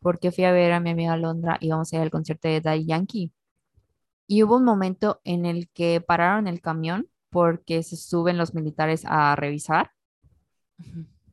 porque 0.00 0.32
fui 0.32 0.42
a 0.42 0.50
ver 0.50 0.72
a 0.72 0.80
mi 0.80 0.90
amiga 0.90 1.16
Londra 1.16 1.56
y 1.60 1.68
vamos 1.68 1.92
a 1.92 1.96
ir 1.96 2.02
al 2.02 2.10
concierto 2.10 2.48
de 2.48 2.60
Daddy 2.60 2.86
Yankee. 2.86 3.32
Y 4.26 4.42
hubo 4.42 4.56
un 4.56 4.64
momento 4.64 5.20
en 5.22 5.46
el 5.46 5.68
que 5.68 6.00
pararon 6.00 6.48
el 6.48 6.60
camión 6.60 7.06
porque 7.30 7.84
se 7.84 7.96
suben 7.96 8.36
los 8.36 8.54
militares 8.54 9.04
a 9.06 9.36
revisar, 9.36 9.92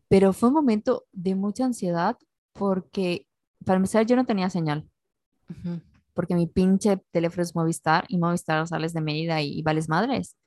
pero 0.08 0.32
fue 0.32 0.50
un 0.50 0.56
momento 0.56 1.06
de 1.12 1.34
mucha 1.34 1.66
ansiedad 1.66 2.20
porque, 2.54 3.26
para 3.66 3.78
empezar, 3.78 4.06
yo 4.06 4.16
no 4.16 4.28
tenía 4.28 4.52
señal. 4.52 4.88
Porque 6.14 6.36
mi 6.36 6.46
pinche 6.46 7.02
teléfono 7.10 7.42
es 7.42 7.56
Movistar 7.56 8.06
y 8.10 8.20
Movistar 8.20 8.68
sales 8.68 8.94
de 8.94 9.02
medida 9.02 9.42
y, 9.42 9.58
y 9.58 9.64
vales 9.64 9.90
madres 9.90 10.38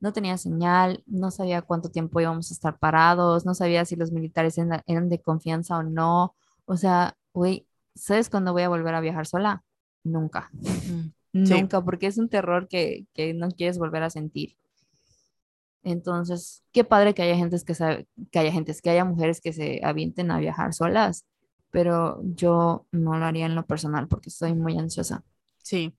no 0.00 0.12
tenía 0.12 0.38
señal, 0.38 1.04
no 1.06 1.30
sabía 1.30 1.62
cuánto 1.62 1.90
tiempo 1.90 2.20
íbamos 2.20 2.50
a 2.50 2.54
estar 2.54 2.78
parados, 2.78 3.44
no 3.44 3.54
sabía 3.54 3.84
si 3.84 3.96
los 3.96 4.12
militares 4.12 4.58
eran 4.58 5.08
de 5.08 5.20
confianza 5.20 5.76
o 5.76 5.82
no. 5.82 6.34
O 6.64 6.76
sea, 6.76 7.16
güey, 7.34 7.66
¿sabes 7.94 8.30
cuándo 8.30 8.52
voy 8.52 8.62
a 8.62 8.68
volver 8.68 8.94
a 8.94 9.00
viajar 9.00 9.26
sola? 9.26 9.62
Nunca. 10.02 10.50
Nunca, 11.32 11.84
porque 11.84 12.06
es 12.06 12.18
un 12.18 12.28
terror 12.28 12.66
que, 12.66 13.06
no 13.36 13.50
quieres 13.50 13.78
volver 13.78 14.02
a 14.02 14.10
sentir. 14.10 14.56
Entonces, 15.82 16.64
qué 16.72 16.82
padre 16.82 17.14
que 17.14 17.22
haya 17.22 17.36
gentes 17.36 17.64
que, 17.64 17.74
que 18.30 18.38
haya 18.38 18.52
gentes, 18.52 18.82
que 18.82 18.90
haya 18.90 19.04
mujeres 19.04 19.40
que 19.40 19.52
se 19.52 19.80
avienten 19.84 20.30
a 20.30 20.38
viajar 20.38 20.74
solas, 20.74 21.24
pero 21.70 22.20
yo 22.22 22.86
no 22.90 23.16
lo 23.16 23.24
haría 23.24 23.46
en 23.46 23.54
lo 23.54 23.66
personal 23.66 24.08
porque 24.08 24.28
estoy 24.28 24.54
muy 24.54 24.76
ansiosa. 24.76 25.24
Sí, 25.62 25.94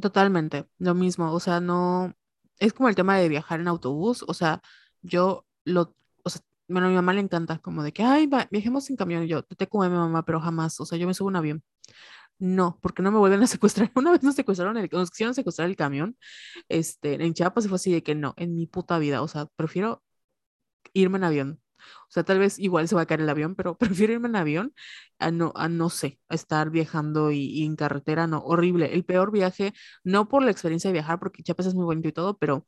totalmente, 0.00 0.66
lo 0.78 0.94
mismo, 0.94 1.32
o 1.32 1.40
sea, 1.40 1.60
no, 1.60 2.14
es 2.62 2.72
como 2.72 2.88
el 2.88 2.94
tema 2.94 3.18
de 3.18 3.28
viajar 3.28 3.60
en 3.60 3.68
autobús, 3.68 4.24
o 4.28 4.34
sea, 4.34 4.62
yo 5.02 5.46
lo, 5.64 5.94
o 6.24 6.30
sea, 6.30 6.42
bueno, 6.68 6.86
a 6.86 6.90
mi 6.90 6.96
mamá 6.96 7.12
le 7.12 7.20
encanta 7.20 7.58
como 7.58 7.82
de 7.82 7.92
que, 7.92 8.02
ay, 8.04 8.28
viajemos 8.50 8.88
en 8.90 8.96
camión, 8.96 9.26
yo, 9.26 9.42
te 9.42 9.66
como 9.68 9.84
mi 9.84 9.90
mamá, 9.90 10.24
pero 10.24 10.40
jamás, 10.40 10.80
o 10.80 10.86
sea, 10.86 10.98
yo 10.98 11.06
me 11.06 11.14
subo 11.14 11.28
un 11.28 11.36
avión. 11.36 11.62
No, 12.38 12.78
porque 12.82 13.02
no 13.02 13.12
me 13.12 13.18
vuelven 13.18 13.42
a 13.42 13.46
secuestrar. 13.48 13.90
Una 13.94 14.10
vez 14.12 14.22
nos 14.22 14.34
secuestraron, 14.36 14.76
el, 14.76 14.88
nos 14.92 15.10
quisieron 15.10 15.34
secuestrar 15.34 15.68
el 15.68 15.76
camión, 15.76 16.16
este, 16.68 17.14
en 17.24 17.34
Chiapas 17.34 17.64
y 17.66 17.68
fue 17.68 17.76
así 17.76 17.92
de 17.92 18.02
que 18.02 18.14
no, 18.14 18.34
en 18.36 18.56
mi 18.56 18.66
puta 18.66 18.98
vida, 18.98 19.22
o 19.22 19.28
sea, 19.28 19.46
prefiero 19.56 20.02
irme 20.94 21.18
en 21.18 21.24
avión. 21.24 21.62
O 22.08 22.10
sea, 22.10 22.24
tal 22.24 22.38
vez 22.38 22.58
igual 22.58 22.88
se 22.88 22.94
va 22.94 23.02
a 23.02 23.06
caer 23.06 23.20
el 23.20 23.28
avión, 23.28 23.54
pero 23.54 23.76
prefiero 24.06 24.12
irme 24.12 24.28
en 24.28 24.36
avión 24.36 24.74
a 25.18 25.30
no, 25.30 25.52
a 25.56 25.68
no 25.68 25.90
sé, 25.90 26.20
a 26.28 26.34
estar 26.34 26.70
viajando 26.70 27.30
y, 27.32 27.64
en 27.64 27.76
carretera, 27.76 28.26
no, 28.26 28.38
horrible. 28.38 28.94
El 28.94 29.04
peor 29.04 29.32
viaje, 29.32 29.72
no 30.04 30.28
por 30.28 30.42
la 30.42 30.50
experiencia 30.50 30.88
de 30.88 30.92
viajar, 30.94 31.18
porque 31.18 31.42
Chiapas 31.42 31.66
es 31.66 31.74
muy 31.74 31.84
bonito 31.84 32.08
y 32.08 32.12
todo, 32.12 32.38
pero 32.38 32.66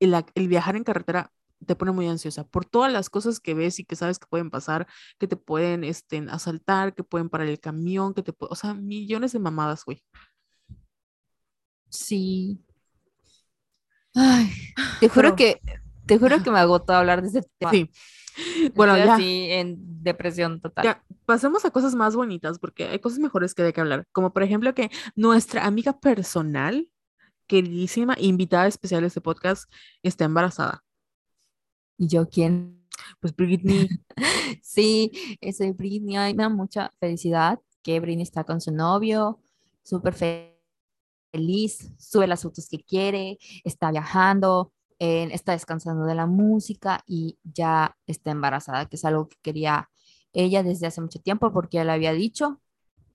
el, 0.00 0.14
el 0.34 0.48
viajar 0.48 0.76
en 0.76 0.84
carretera 0.84 1.32
te 1.66 1.76
pone 1.76 1.92
muy 1.92 2.06
ansiosa 2.08 2.44
por 2.44 2.64
todas 2.64 2.92
las 2.92 3.10
cosas 3.10 3.40
que 3.40 3.54
ves 3.54 3.78
y 3.80 3.84
que 3.84 3.96
sabes 3.96 4.18
que 4.18 4.26
pueden 4.28 4.50
pasar, 4.50 4.86
que 5.18 5.26
te 5.26 5.36
pueden 5.36 5.84
este, 5.84 6.24
asaltar, 6.30 6.94
que 6.94 7.04
pueden 7.04 7.28
parar 7.28 7.48
el 7.48 7.60
camión, 7.60 8.14
que 8.14 8.22
te 8.22 8.32
o 8.38 8.54
sea, 8.54 8.74
millones 8.74 9.32
de 9.32 9.38
mamadas, 9.40 9.84
güey. 9.84 10.02
Sí. 11.90 12.60
Ay, 14.14 14.50
te 15.00 15.08
juro 15.08 15.36
que 15.36 15.60
te 16.06 16.18
juro 16.18 16.42
que 16.42 16.50
me 16.50 16.58
agotó 16.58 16.94
hablar 16.94 17.22
de 17.22 17.28
ese 17.28 17.42
tema. 17.58 17.70
Sí. 17.70 17.90
Bueno, 18.74 18.96
ya. 18.96 19.14
Así 19.14 19.48
en 19.50 20.02
depresión 20.02 20.60
total. 20.60 20.84
Ya, 20.84 21.04
pasemos 21.26 21.64
a 21.64 21.70
cosas 21.70 21.94
más 21.94 22.14
bonitas, 22.14 22.58
porque 22.58 22.86
hay 22.86 22.98
cosas 22.98 23.18
mejores 23.18 23.54
que 23.54 23.62
de 23.62 23.72
que 23.72 23.80
hablar. 23.80 24.06
Como 24.12 24.32
por 24.32 24.42
ejemplo 24.42 24.74
que 24.74 24.90
nuestra 25.14 25.66
amiga 25.66 25.98
personal, 26.00 26.88
queridísima, 27.46 28.14
invitada 28.18 28.66
especial 28.66 29.02
de 29.02 29.08
este 29.08 29.20
podcast, 29.20 29.70
está 30.02 30.24
embarazada. 30.24 30.84
¿Y 31.96 32.08
yo 32.08 32.28
quién? 32.28 32.86
Pues 33.20 33.34
Britney. 33.34 33.88
sí, 34.62 35.10
soy 35.56 35.72
Britney. 35.72 36.16
Ay, 36.16 36.34
me 36.34 36.44
da 36.44 36.48
mucha 36.48 36.92
felicidad 37.00 37.58
que 37.82 38.00
Britney 38.00 38.22
está 38.22 38.44
con 38.44 38.60
su 38.60 38.70
novio, 38.70 39.40
súper 39.82 40.14
feliz, 41.32 41.92
sube 41.98 42.26
las 42.26 42.42
fotos 42.42 42.68
que 42.68 42.78
quiere, 42.78 43.38
está 43.64 43.90
viajando, 43.90 44.72
está 44.98 45.52
descansando 45.52 46.04
de 46.04 46.14
la 46.14 46.26
música 46.26 47.02
y 47.06 47.38
ya 47.44 47.96
está 48.06 48.30
embarazada, 48.30 48.86
que 48.86 48.96
es 48.96 49.04
algo 49.04 49.28
que 49.28 49.36
quería 49.42 49.88
ella 50.32 50.62
desde 50.62 50.86
hace 50.86 51.00
mucho 51.00 51.20
tiempo 51.20 51.52
porque 51.52 51.76
ya 51.76 51.84
le 51.84 51.92
había 51.92 52.12
dicho, 52.12 52.60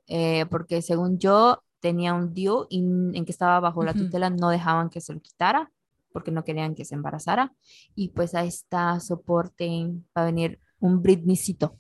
eh, 0.08 0.46
porque 0.50 0.82
según 0.82 1.20
yo 1.20 1.64
tenía 1.80 2.14
un 2.14 2.34
DIU 2.34 2.68
en 2.70 3.26
que 3.26 3.32
estaba 3.32 3.60
bajo 3.60 3.84
la 3.84 3.94
tutela, 3.94 4.30
no 4.30 4.50
dejaban 4.50 4.90
que 4.90 5.02
se 5.02 5.14
lo 5.14 5.20
quitara 5.20 5.72
porque 6.14 6.32
no 6.32 6.46
querían 6.46 6.76
que 6.76 6.86
se 6.86 6.96
embarazara 6.96 7.54
y 7.96 8.10
pues 8.10 8.36
a 8.36 8.44
esta 8.46 9.00
soporte 9.00 9.68
va 10.16 10.22
a 10.22 10.26
venir 10.26 10.60
un 10.80 11.02
Britneycito. 11.02 11.78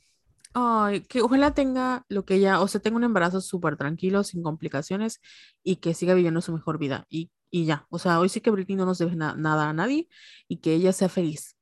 Ay, 0.54 1.02
que 1.02 1.22
ojalá 1.22 1.54
tenga 1.54 2.06
lo 2.10 2.26
que 2.26 2.36
ella, 2.36 2.62
o 2.62 2.68
sea, 2.68 2.82
tenga 2.82 2.98
un 2.98 3.04
embarazo 3.04 3.42
súper 3.42 3.78
tranquilo, 3.78 4.24
sin 4.24 4.44
complicaciones 4.44 5.20
y 5.64 5.78
que 5.78 5.94
siga 5.94 6.14
viviendo 6.14 6.42
su 6.42 6.54
mejor 6.54 6.78
vida 6.78 7.06
y 7.10 7.32
y 7.54 7.66
ya. 7.66 7.86
O 7.92 8.00
sea, 8.00 8.20
hoy 8.20 8.30
sí 8.30 8.42
que 8.42 8.50
Britney 8.50 8.76
no 8.76 8.86
nos 8.88 8.98
debe 8.98 9.16
nada 9.16 9.70
a 9.70 9.74
nadie 9.74 10.10
y 10.48 10.58
que 10.58 10.74
ella 10.74 10.92
sea 10.92 11.08
feliz. 11.08 11.56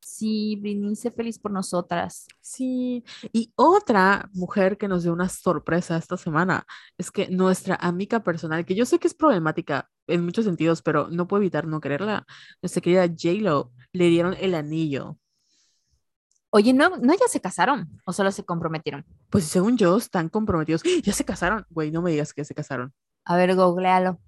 Sí, 0.00 0.56
Britney, 0.60 0.96
sé 0.96 1.12
feliz 1.12 1.38
por 1.38 1.52
nosotras. 1.52 2.26
Sí, 2.40 3.04
y 3.32 3.52
otra 3.54 4.28
mujer 4.32 4.76
que 4.76 4.88
nos 4.88 5.04
dio 5.04 5.12
una 5.12 5.28
sorpresa 5.28 5.96
esta 5.96 6.16
semana 6.16 6.66
es 6.98 7.12
que 7.12 7.28
nuestra 7.28 7.76
amiga 7.76 8.24
personal, 8.24 8.66
que 8.66 8.74
yo 8.74 8.84
sé 8.84 8.98
que 8.98 9.06
es 9.06 9.14
problemática 9.14 9.88
en 10.08 10.24
muchos 10.24 10.46
sentidos, 10.46 10.82
pero 10.82 11.08
no 11.10 11.28
puedo 11.28 11.42
evitar 11.42 11.68
no 11.68 11.80
quererla, 11.80 12.26
nuestra 12.60 12.82
querida 12.82 13.06
J-Lo, 13.06 13.72
le 13.92 14.08
dieron 14.08 14.34
el 14.40 14.54
anillo. 14.56 15.16
Oye, 16.50 16.72
¿no, 16.72 16.96
¿no 16.96 17.12
ya 17.14 17.28
se 17.28 17.40
casaron 17.40 18.00
o 18.04 18.12
solo 18.12 18.32
se 18.32 18.44
comprometieron? 18.44 19.06
Pues 19.30 19.44
según 19.44 19.76
yo, 19.76 19.96
están 19.96 20.28
comprometidos. 20.28 20.82
Ya 21.04 21.12
se 21.12 21.24
casaron. 21.24 21.66
Güey, 21.70 21.92
no 21.92 22.02
me 22.02 22.10
digas 22.10 22.32
que 22.32 22.44
se 22.44 22.54
casaron. 22.54 22.92
A 23.24 23.36
ver, 23.36 23.54
googlealo. 23.54 24.20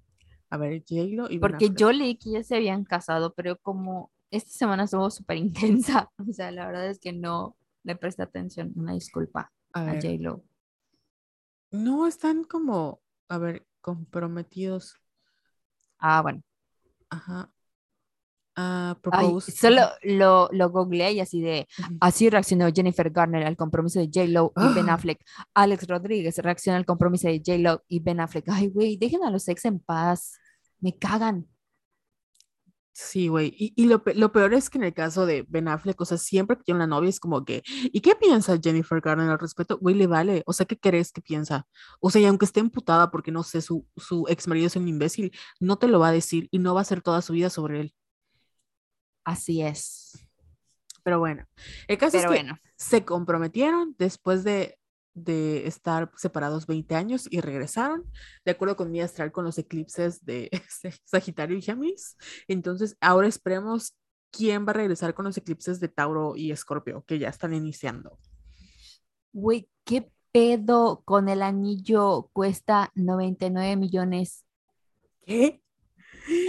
A 0.49 0.57
ver, 0.57 0.83
j 0.87 0.95
y 1.29 1.39
Porque 1.39 1.69
yo 1.75 1.91
leí 1.91 2.17
que 2.17 2.31
ya 2.31 2.43
se 2.43 2.55
habían 2.55 2.83
casado, 2.83 3.33
pero 3.33 3.57
como 3.57 4.11
esta 4.31 4.51
semana 4.51 4.83
estuvo 4.83 5.09
súper 5.09 5.37
intensa, 5.37 6.09
o 6.29 6.31
sea, 6.31 6.51
la 6.51 6.65
verdad 6.65 6.87
es 6.87 6.99
que 6.99 7.13
no 7.13 7.55
le 7.83 7.95
presté 7.95 8.23
atención. 8.23 8.73
Una 8.75 8.93
disculpa 8.93 9.51
a, 9.73 9.91
a 9.91 9.93
J-Lo. 9.95 10.43
No, 11.71 12.07
están 12.07 12.43
como, 12.43 13.01
a 13.29 13.37
ver, 13.37 13.65
comprometidos. 13.81 14.95
Ah, 15.99 16.21
bueno. 16.21 16.41
Ajá. 17.09 17.51
Uh, 18.57 19.39
solo 19.39 19.83
lo, 20.01 20.49
lo 20.51 20.69
googleé 20.71 21.11
y 21.11 21.19
así 21.19 21.41
de, 21.41 21.67
así 22.01 22.27
reaccionó 22.27 22.67
Jennifer 22.73 23.11
Garner 23.11 23.45
al 23.45 23.55
compromiso 23.55 23.99
de 23.99 24.09
J-Lo 24.11 24.51
y 24.55 24.73
Ben 24.73 24.89
Affleck. 24.89 25.19
Alex 25.53 25.87
Rodríguez 25.87 26.39
reacciona 26.39 26.77
al 26.77 26.85
compromiso 26.85 27.27
de 27.27 27.37
J-Lo 27.45 27.83
y 27.87 27.99
Ben 27.99 28.19
Affleck. 28.19 28.49
Ay, 28.49 28.69
güey, 28.69 28.97
dejen 28.97 29.23
a 29.23 29.29
los 29.29 29.47
ex 29.47 29.65
en 29.65 29.79
paz. 29.79 30.39
Me 30.79 30.97
cagan. 30.97 31.47
Sí, 32.93 33.27
güey. 33.27 33.53
Y, 33.55 33.73
y 33.75 33.85
lo, 33.85 34.01
lo, 34.15 34.31
peor 34.31 34.55
es 34.55 34.71
que 34.71 34.79
en 34.79 34.85
el 34.85 34.93
caso 34.95 35.27
de 35.27 35.45
Ben 35.47 35.67
Affleck, 35.67 36.01
o 36.01 36.05
sea, 36.05 36.17
siempre 36.17 36.57
que 36.57 36.63
tiene 36.63 36.77
una 36.79 36.87
novia 36.87 37.09
es 37.09 37.19
como 37.19 37.45
que, 37.45 37.61
¿y 37.67 38.01
qué 38.01 38.15
piensa 38.15 38.57
Jennifer 38.59 38.99
Garner 39.01 39.29
al 39.29 39.37
respecto? 39.37 39.77
Güey, 39.77 39.93
le 39.93 40.07
vale. 40.07 40.41
O 40.47 40.53
sea, 40.53 40.65
¿qué 40.65 40.79
crees 40.79 41.11
que 41.11 41.21
piensa? 41.21 41.67
O 41.99 42.09
sea, 42.09 42.21
y 42.23 42.25
aunque 42.25 42.45
esté 42.45 42.59
emputada 42.59 43.11
porque 43.11 43.31
no 43.31 43.43
sé, 43.43 43.61
su, 43.61 43.85
su 43.97 44.25
ex 44.29 44.47
marido 44.47 44.65
es 44.65 44.75
un 44.75 44.87
imbécil, 44.87 45.31
no 45.59 45.77
te 45.77 45.87
lo 45.87 45.99
va 45.99 46.07
a 46.07 46.11
decir 46.11 46.47
y 46.49 46.57
no 46.57 46.73
va 46.73 46.79
a 46.79 46.83
hacer 46.83 47.03
toda 47.03 47.21
su 47.21 47.33
vida 47.33 47.51
sobre 47.51 47.81
él. 47.81 47.93
Así 49.27 49.61
es. 49.61 50.25
Pero 51.03 51.19
bueno, 51.19 51.45
el 51.89 51.97
caso 51.97 52.17
Pero 52.17 52.31
es 52.31 52.39
que 52.39 52.43
bueno, 52.43 52.57
se 52.77 53.03
comprometieron 53.03 53.93
después 53.97 54.45
de, 54.45 54.79
de 55.13 55.67
estar 55.67 56.09
separados 56.15 56.65
20 56.65 56.95
años 56.95 57.27
y 57.29 57.41
regresaron, 57.41 58.09
de 58.45 58.51
acuerdo 58.51 58.77
con 58.77 58.89
mi 58.89 59.01
astral, 59.01 59.33
con 59.33 59.43
los 59.43 59.57
eclipses 59.57 60.23
de 60.23 60.49
Sagitario 61.03 61.57
y 61.57 61.61
Géminis. 61.61 62.15
Entonces, 62.47 62.95
ahora 63.01 63.27
esperemos 63.27 63.97
quién 64.31 64.65
va 64.65 64.71
a 64.71 64.75
regresar 64.75 65.13
con 65.13 65.25
los 65.25 65.35
eclipses 65.35 65.81
de 65.81 65.89
Tauro 65.89 66.37
y 66.37 66.51
Escorpio, 66.51 67.03
que 67.05 67.19
ya 67.19 67.27
están 67.27 67.53
iniciando. 67.53 68.17
güey, 69.33 69.69
¿qué 69.83 70.09
pedo 70.31 71.01
con 71.03 71.27
el 71.27 71.41
anillo? 71.41 72.29
Cuesta 72.31 72.91
99 72.95 73.75
millones. 73.75 74.45
¿Qué? 75.25 75.61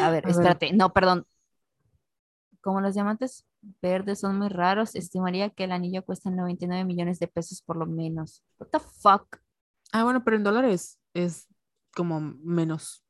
A 0.01 0.11
ver, 0.11 0.29
A 0.29 0.31
ver. 0.31 0.31
espérate. 0.31 0.73
No, 0.73 0.93
perdón. 0.93 1.27
Como 2.61 2.81
los 2.81 2.95
diamantes 2.95 3.47
verdes 3.81 4.21
son 4.21 4.39
muy 4.39 4.49
raros, 4.49 4.95
estimaría 4.95 5.51
que 5.51 5.65
el 5.65 5.73
anillo 5.73 6.05
cuesta 6.05 6.31
99 6.31 6.85
millones 6.85 7.19
de 7.19 7.29
pesos 7.29 7.63
por 7.63 7.77
lo 7.77 7.87
menos. 7.87 8.43
What 8.59 8.69
the 8.69 8.79
fuck? 8.81 9.39
Ah, 9.93 10.05
bueno, 10.05 10.23
pero 10.25 10.37
en 10.37 10.45
dólares 10.45 10.99
es 11.15 11.47
como 11.95 12.21
menos, 12.21 13.05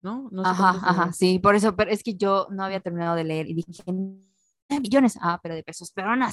¿no? 0.00 0.28
No 0.30 0.44
sé 0.44 0.50
Ajá, 0.50 0.70
ajá, 0.82 1.12
sí, 1.12 1.38
por 1.38 1.54
eso, 1.54 1.74
pero 1.76 1.90
es 1.90 2.02
que 2.02 2.14
yo 2.14 2.46
no 2.50 2.64
había 2.64 2.80
terminado 2.80 3.16
de 3.16 3.24
leer 3.24 3.48
y 3.48 3.54
dije, 3.54 3.82
"9 3.86 4.80
millones, 4.80 5.18
ah, 5.20 5.40
pero 5.42 5.54
de 5.54 5.62
pesos, 5.62 5.92
pero. 5.94 6.10
A 6.12 6.28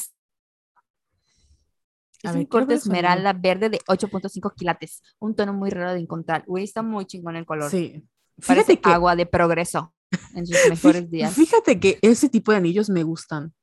Es 2.27 2.33
ver, 2.33 2.35
un 2.35 2.45
corte 2.45 2.73
esmeralda 2.73 3.33
verde 3.33 3.69
de 3.69 3.79
8.5 3.87 4.51
quilates, 4.51 5.01
un 5.19 5.35
tono 5.35 5.53
muy 5.53 5.69
raro 5.69 5.93
de 5.93 5.99
encontrar. 5.99 6.43
Güey, 6.45 6.65
está 6.65 6.81
muy 6.81 7.05
chingón 7.05 7.35
el 7.37 7.45
color. 7.45 7.69
Sí. 7.71 8.05
Parece 8.45 8.65
Fíjate 8.65 8.81
que, 8.81 8.89
agua 8.89 9.15
de 9.15 9.25
progreso 9.25 9.93
en 10.35 10.45
sus 10.47 10.57
mejores 10.69 11.09
días. 11.09 11.33
fíjate 11.33 11.79
que 11.79 11.99
ese 12.01 12.29
tipo 12.29 12.51
de 12.51 12.57
anillos 12.57 12.89
me 12.89 13.03
gustan. 13.03 13.53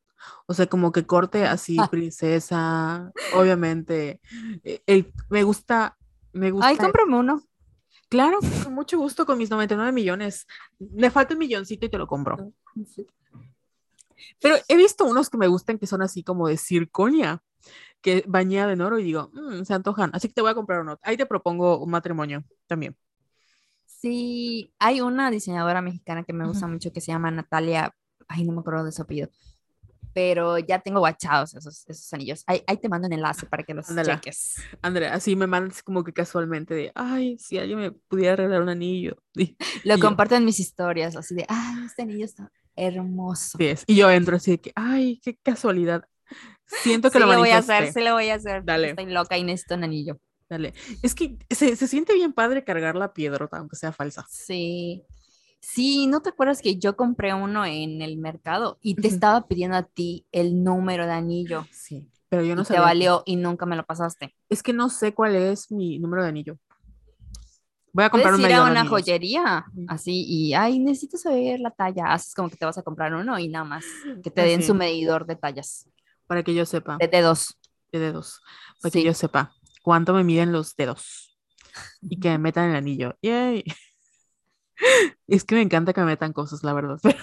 O 0.47 0.55
sea, 0.55 0.67
como 0.67 0.93
que 0.93 1.05
corte 1.07 1.45
así, 1.45 1.77
Ah. 1.81 1.89
princesa, 1.91 3.13
obviamente. 3.35 4.21
el- 4.87 5.13
me 5.31 5.43
gusta, 5.45 5.97
me 6.33 6.51
gusta. 6.51 6.69
Ay, 6.69 6.77
cómprame 6.77 7.17
uno. 7.17 7.43
Claro, 8.09 8.39
con 8.63 8.75
mucho 8.75 8.99
gusto 8.99 9.27
con 9.27 9.37
mis 9.39 9.51
99 9.51 9.91
millones. 9.93 10.47
Me 10.79 11.11
falta 11.11 11.35
un 11.35 11.41
milloncito 11.41 11.87
y 11.87 11.89
te 11.89 11.99
lo 11.99 12.07
compro. 12.07 12.53
Pero 14.41 14.57
he 14.69 14.77
visto 14.77 15.05
unos 15.05 15.29
que 15.31 15.39
me 15.39 15.49
gustan 15.49 15.79
que 15.79 15.87
son 15.87 16.03
así 16.03 16.23
como 16.23 16.49
de 16.49 16.57
circonia, 16.57 17.43
que 18.01 18.25
bañada 18.27 18.73
en 18.73 18.81
oro 18.81 18.99
y 18.99 19.05
digo, 19.05 19.31
"Mm, 19.33 19.65
se 19.65 19.75
antojan. 19.75 20.11
Así 20.13 20.29
que 20.29 20.35
te 20.35 20.41
voy 20.41 20.51
a 20.51 20.55
comprar 20.55 20.81
uno. 20.81 20.99
Ahí 21.03 21.17
te 21.17 21.27
propongo 21.27 21.79
un 21.83 21.91
matrimonio 21.91 22.45
también. 22.67 22.97
Sí, 23.99 24.73
hay 24.79 25.01
una 25.01 25.31
diseñadora 25.31 25.81
mexicana 25.83 26.23
que 26.23 26.33
me 26.33 26.47
gusta 26.47 26.67
mucho 26.67 26.93
que 26.93 27.01
se 27.01 27.13
llama 27.13 27.31
Natalia, 27.31 27.95
ay, 28.29 28.45
no 28.45 28.53
me 28.53 28.61
acuerdo 28.61 28.85
de 28.85 28.93
su 28.93 29.03
apellido, 29.03 29.31
pero 30.13 30.59
ya 30.59 30.79
tengo 30.81 31.01
guachados 31.01 31.55
esos, 31.55 31.85
esos 31.89 32.13
anillos. 32.13 32.43
Ahí, 32.47 32.63
ahí 32.67 32.77
te 32.79 32.89
mando 32.89 33.07
un 33.07 33.13
enlace 33.15 33.47
para 33.47 33.63
que 33.65 33.75
los 33.75 33.87
cheques. 34.05 34.57
Andrea, 34.83 35.15
así 35.15 35.35
me 35.37 35.47
mandas 35.47 35.83
como 35.83 36.05
que 36.05 36.13
casualmente 36.13 36.75
de, 36.75 36.93
ay, 36.95 37.39
si 37.39 37.59
alguien 37.59 37.79
me 37.79 37.91
pudiera 37.93 38.37
regalar 38.37 38.63
un 38.63 38.69
anillo. 38.69 39.17
Y, 39.35 39.57
Lo 39.85 39.97
Y 39.97 40.01
yo. 40.01 40.07
comparto 40.07 40.35
en 40.35 40.45
mis 40.45 40.59
historias, 40.61 41.17
así 41.17 41.35
de, 41.35 41.45
ay, 41.49 41.85
este 41.87 42.03
anillo 42.03 42.25
está 42.25 42.51
hermoso. 42.75 43.59
así 43.59 43.67
es. 43.67 43.85
Y 43.87 43.97
yo 43.97 44.11
entro 44.11 44.37
así 44.37 44.53
de 44.53 44.61
que, 44.61 44.73
ay, 44.75 45.21
qué 45.23 45.37
casualidad. 45.37 46.05
Siento 46.67 47.11
que 47.11 47.19
Sí 47.19 47.25
lo 47.25 47.27
lo 47.27 47.39
voy 47.39 47.51
a 47.51 47.59
hacer, 47.59 47.93
sí 47.93 48.03
lo 48.03 48.13
voy 48.15 48.29
a 48.29 48.35
hacer. 48.35 48.65
Dale. 48.65 48.91
Estoy 48.91 49.07
loca 49.07 49.37
y 49.39 49.45
necesito 49.45 49.75
un 49.75 49.85
anillo. 49.85 50.19
Dale. 50.49 50.75
Es 51.03 51.15
que 51.15 51.37
se, 51.51 51.75
se 51.77 51.89
siente 51.89 52.15
bien 52.15 52.33
padre 52.33 52.63
cargar 52.65 52.95
la 52.97 53.13
piedrota, 53.13 53.59
aunque 53.59 53.77
sea 53.77 53.93
falsa. 53.93 54.25
Sí. 54.29 55.03
Sí, 55.61 56.07
¿no 56.07 56.21
te 56.23 56.29
acuerdas 56.29 56.63
que 56.63 56.77
yo 56.77 56.97
compré 56.97 57.35
uno 57.35 57.65
en 57.65 58.01
el 58.01 58.19
mercado 58.19 58.79
y 58.81 58.95
te 58.95 59.09
estaba 59.09 59.49
pidiendo 59.49 59.77
a 59.77 59.83
ti 59.83 60.25
el 60.31 60.63
número 60.63 61.07
de 61.07 61.13
anillo 61.13 61.67
Sí, 61.73 62.09
pero 62.29 62.45
yo 62.45 62.55
no 62.55 62.63
y 62.63 62.65
te 62.67 62.79
valió 62.79 63.25
y 63.27 63.35
nunca 63.35 63.67
me 63.67 63.75
lo 63.75 63.85
pasaste? 63.85 64.37
Es 64.49 64.63
que 64.63 64.73
no 64.73 64.89
sé 64.91 65.13
cuál 65.13 65.35
es 65.35 65.73
mi 65.73 65.99
número 65.99 66.23
de 66.23 66.29
anillo. 66.29 66.59
Voy 67.93 68.05
a 68.05 68.11
Puedes 68.11 68.25
comprar 68.27 68.35
un 68.35 68.41
ir 68.43 68.53
a 68.53 68.63
una 68.63 68.81
anillos. 68.83 68.89
joyería 68.91 69.65
así 69.89 70.25
y, 70.29 70.55
ay, 70.55 70.79
necesito 70.79 71.17
saber 71.17 71.59
la 71.59 71.71
talla. 71.73 72.13
Haces 72.13 72.35
como 72.35 72.49
que 72.49 72.57
te 72.57 72.67
vas 72.67 72.79
a 72.79 72.83
comprar 72.83 73.13
uno 73.15 73.37
y 73.39 73.49
nada 73.49 73.65
más 73.65 73.85
que 74.23 74.31
te 74.31 74.43
den 74.43 74.61
Así, 74.61 74.69
su 74.69 74.75
medidor 74.75 75.27
de 75.27 75.35
tallas, 75.35 75.89
para 76.29 76.43
que 76.45 76.55
yo 76.55 76.65
sepa, 76.67 76.99
de 77.01 77.09
dedos. 77.09 77.59
de 77.91 77.99
dedos, 77.99 78.41
para 78.83 78.93
que 78.93 79.03
yo 79.03 79.15
sepa 79.15 79.53
cuánto 79.87 80.13
me 80.13 80.25
miden 80.25 80.51
los 80.51 80.75
dedos 80.75 81.39
y 82.03 82.19
que 82.19 82.29
me 82.31 82.39
metan 82.39 82.71
el 82.71 82.75
anillo. 82.77 83.17
Yay. 83.23 83.63
Es 85.29 85.45
que 85.45 85.55
me 85.55 85.63
encanta 85.63 85.93
que 85.93 86.01
me 86.01 86.07
metan 86.09 86.33
cosas, 86.33 86.63
la 86.65 86.73
verdad. 86.75 86.99
Pero 87.03 87.17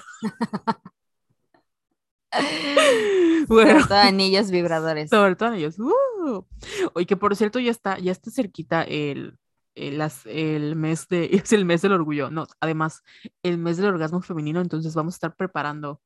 bueno, 3.48 3.72
Sobre 3.82 3.84
todo 3.84 3.98
anillos 3.98 4.50
vibradores. 4.50 5.10
sobre 5.10 5.36
todo 5.36 5.50
anillos. 5.50 5.78
¡uh! 5.78 6.46
Oye, 6.94 7.06
que 7.06 7.18
por 7.18 7.36
cierto 7.36 7.60
ya 7.60 7.70
está, 7.72 8.00
ya 8.00 8.12
está 8.14 8.32
cerquita 8.32 8.82
el, 8.84 9.38
el, 9.76 10.76
mes 10.78 11.08
de, 11.10 11.26
es 11.34 11.52
el 11.52 11.66
mes 11.66 11.82
del 11.82 11.92
orgullo. 11.92 12.32
No, 12.32 12.48
además, 12.62 13.04
el 13.44 13.58
mes 13.58 13.76
del 13.76 13.88
orgasmo 13.88 14.22
femenino, 14.22 14.62
entonces 14.62 14.96
vamos 14.96 15.16
a 15.16 15.18
estar 15.18 15.36
preparando. 15.36 16.02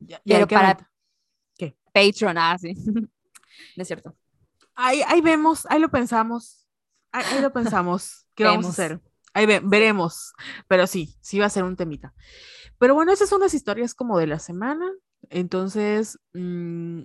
Ya, 0.00 0.20
ya 0.24 0.36
hay 0.38 0.44
Pero 0.46 0.48
para- 0.48 0.70
aventar- 0.70 0.88
Patreon, 1.92 2.38
ah, 2.38 2.56
sí. 2.58 2.72
No 3.76 3.82
es 3.82 3.86
cierto. 3.86 4.16
Ahí, 4.82 5.02
ahí 5.06 5.20
vemos, 5.20 5.66
ahí 5.70 5.80
lo 5.80 5.90
pensamos. 5.90 6.66
Ahí, 7.12 7.24
ahí 7.30 7.40
lo 7.42 7.52
pensamos. 7.52 8.26
¿Qué 8.34 8.44
vamos 8.44 8.66
a 8.66 8.70
hacer? 8.70 9.00
Ahí 9.34 9.46
ve- 9.46 9.60
veremos. 9.64 10.32
Pero 10.68 10.86
sí, 10.86 11.16
sí 11.20 11.38
va 11.38 11.46
a 11.46 11.50
ser 11.50 11.64
un 11.64 11.76
temita. 11.76 12.12
Pero 12.78 12.94
bueno, 12.94 13.12
esas 13.12 13.28
son 13.28 13.40
las 13.40 13.54
historias 13.54 13.94
como 13.94 14.18
de 14.18 14.26
la 14.26 14.38
semana. 14.38 14.90
Entonces, 15.30 16.18
mm, 16.34 17.02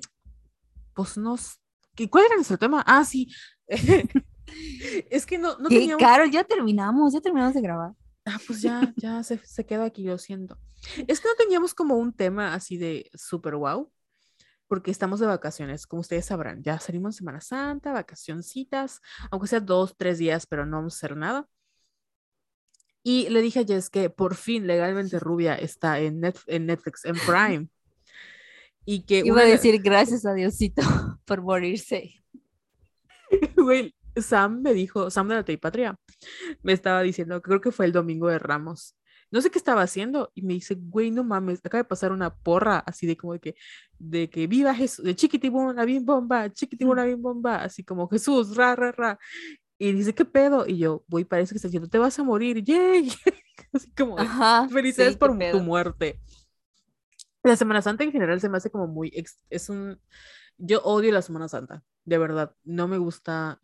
pues 0.93 1.17
nos. 1.17 1.59
¿qué- 1.95 2.09
¿Cuál 2.09 2.25
era 2.25 2.35
nuestro 2.35 2.57
tema? 2.57 2.83
Ah, 2.87 3.05
sí. 3.05 3.27
es 5.09 5.25
que 5.25 5.37
no, 5.37 5.57
no 5.59 5.69
¿Qué, 5.69 5.79
teníamos. 5.79 6.03
Carol? 6.03 6.31
Ya 6.31 6.43
terminamos, 6.43 7.13
ya 7.13 7.21
terminamos 7.21 7.53
de 7.53 7.61
grabar. 7.61 7.91
Ah, 8.25 8.39
pues 8.45 8.61
ya, 8.61 8.93
ya 8.97 9.23
se, 9.23 9.37
se 9.45 9.65
queda 9.65 9.85
aquí, 9.85 10.03
lo 10.03 10.17
siento. 10.17 10.57
Es 11.07 11.21
que 11.21 11.27
no 11.29 11.35
teníamos 11.37 11.73
como 11.73 11.95
un 11.95 12.11
tema 12.13 12.53
así 12.53 12.77
de 12.77 13.09
super 13.13 13.55
wow, 13.55 13.89
porque 14.67 14.91
estamos 14.91 15.19
de 15.19 15.25
vacaciones, 15.27 15.87
como 15.87 16.01
ustedes 16.01 16.25
sabrán. 16.25 16.61
Ya 16.63 16.79
salimos 16.79 17.15
Semana 17.15 17.41
Santa, 17.41 17.93
vacacioncitas, 17.93 19.01
aunque 19.31 19.47
sea 19.47 19.59
dos, 19.59 19.95
tres 19.97 20.17
días, 20.17 20.45
pero 20.45 20.65
no 20.65 20.77
vamos 20.77 20.95
a 20.95 20.97
hacer 20.97 21.17
nada. 21.17 21.47
Y 23.03 23.29
le 23.29 23.41
dije 23.41 23.61
a 23.61 23.65
Jess 23.65 23.89
que 23.89 24.09
por 24.09 24.35
fin 24.35 24.67
Legalmente 24.67 25.19
Rubia 25.19 25.55
está 25.55 25.99
en, 25.99 26.21
en 26.47 26.65
Netflix, 26.65 27.05
en 27.05 27.15
Prime. 27.15 27.69
Y 28.85 29.03
que 29.03 29.19
Iba 29.19 29.33
una 29.35 29.41
a 29.43 29.45
de- 29.45 29.51
decir 29.51 29.81
gracias 29.81 30.25
a 30.25 30.33
Diosito 30.33 30.81
por 31.25 31.41
morirse. 31.41 32.13
Güey, 33.55 33.93
Sam 34.15 34.61
me 34.61 34.73
dijo, 34.73 35.09
Sam 35.09 35.27
de 35.27 35.35
la 35.35 35.43
Teipatria, 35.43 35.99
me 36.63 36.71
estaba 36.73 37.01
diciendo, 37.01 37.41
creo 37.41 37.59
que 37.59 37.71
fue 37.71 37.85
el 37.85 37.91
domingo 37.91 38.29
de 38.29 38.39
Ramos. 38.39 38.95
No 39.31 39.41
sé 39.41 39.51
qué 39.51 39.57
estaba 39.57 39.81
haciendo 39.81 40.31
y 40.35 40.41
me 40.41 40.53
dice, 40.53 40.75
güey, 40.75 41.11
no 41.11 41.23
mames, 41.23 41.59
acaba 41.63 41.83
de 41.83 41.87
pasar 41.89 42.11
una 42.11 42.33
porra 42.33 42.79
así 42.79 43.05
de 43.05 43.17
como 43.17 43.33
de 43.33 43.39
que, 43.39 43.55
de 43.99 44.29
que 44.29 44.47
viva 44.47 44.73
Jesús, 44.73 45.03
de 45.03 45.15
chiquitibuna, 45.15 45.83
bim 45.85 46.05
bomba, 46.05 46.51
chiquitibuna, 46.51 47.05
bim 47.05 47.21
bomba, 47.21 47.63
así 47.63 47.83
como 47.83 48.07
Jesús, 48.07 48.55
ra, 48.55 48.75
ra, 48.75 48.91
ra. 48.91 49.19
Y 49.77 49.91
dice, 49.91 50.15
¿qué 50.15 50.25
pedo? 50.25 50.65
Y 50.67 50.77
yo, 50.77 51.03
güey, 51.07 51.25
parece 51.25 51.53
que 51.53 51.57
está 51.57 51.67
diciendo, 51.67 51.89
te 51.89 51.97
vas 51.97 52.17
a 52.17 52.23
morir, 52.23 52.63
yay. 52.63 53.09
así 53.73 53.91
como 53.91 54.17
Ajá. 54.17 54.67
felicidades 54.69 55.13
sí, 55.13 55.19
por 55.19 55.37
tu 55.37 55.59
muerte. 55.59 56.19
La 57.43 57.55
Semana 57.55 57.81
Santa 57.81 58.03
en 58.03 58.11
general 58.11 58.41
se 58.41 58.49
me 58.49 58.57
hace 58.57 58.71
como 58.71 58.87
muy, 58.87 59.13
es 59.49 59.69
un, 59.69 59.99
yo 60.57 60.81
odio 60.83 61.11
la 61.11 61.21
Semana 61.21 61.47
Santa, 61.47 61.83
de 62.03 62.17
verdad, 62.17 62.55
no 62.63 62.87
me 62.87 62.97
gusta 62.97 63.61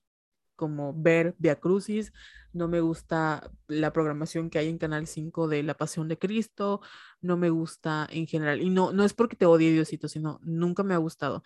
como 0.55 0.93
ver 0.95 1.35
Via 1.37 1.59
Crucis, 1.59 2.13
no 2.53 2.67
me 2.67 2.81
gusta 2.81 3.51
la 3.67 3.91
programación 3.91 4.49
que 4.49 4.59
hay 4.59 4.69
en 4.69 4.77
Canal 4.77 5.07
5 5.07 5.47
de 5.47 5.63
La 5.63 5.75
Pasión 5.75 6.07
de 6.07 6.19
Cristo, 6.19 6.81
no 7.21 7.37
me 7.37 7.49
gusta 7.49 8.07
en 8.11 8.27
general, 8.27 8.61
y 8.61 8.69
no, 8.69 8.91
no 8.91 9.03
es 9.03 9.13
porque 9.13 9.35
te 9.35 9.45
odie 9.45 9.71
Diosito, 9.71 10.07
sino 10.07 10.39
nunca 10.43 10.83
me 10.83 10.93
ha 10.93 10.97
gustado. 10.97 11.43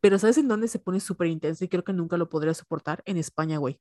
Pero 0.00 0.18
¿sabes 0.18 0.38
en 0.38 0.48
dónde 0.48 0.68
se 0.68 0.78
pone 0.78 1.00
súper 1.00 1.28
intenso 1.28 1.64
y 1.64 1.68
creo 1.68 1.84
que 1.84 1.92
nunca 1.92 2.16
lo 2.16 2.28
podría 2.28 2.54
soportar? 2.54 3.02
En 3.04 3.16
España, 3.16 3.58
güey. 3.58 3.80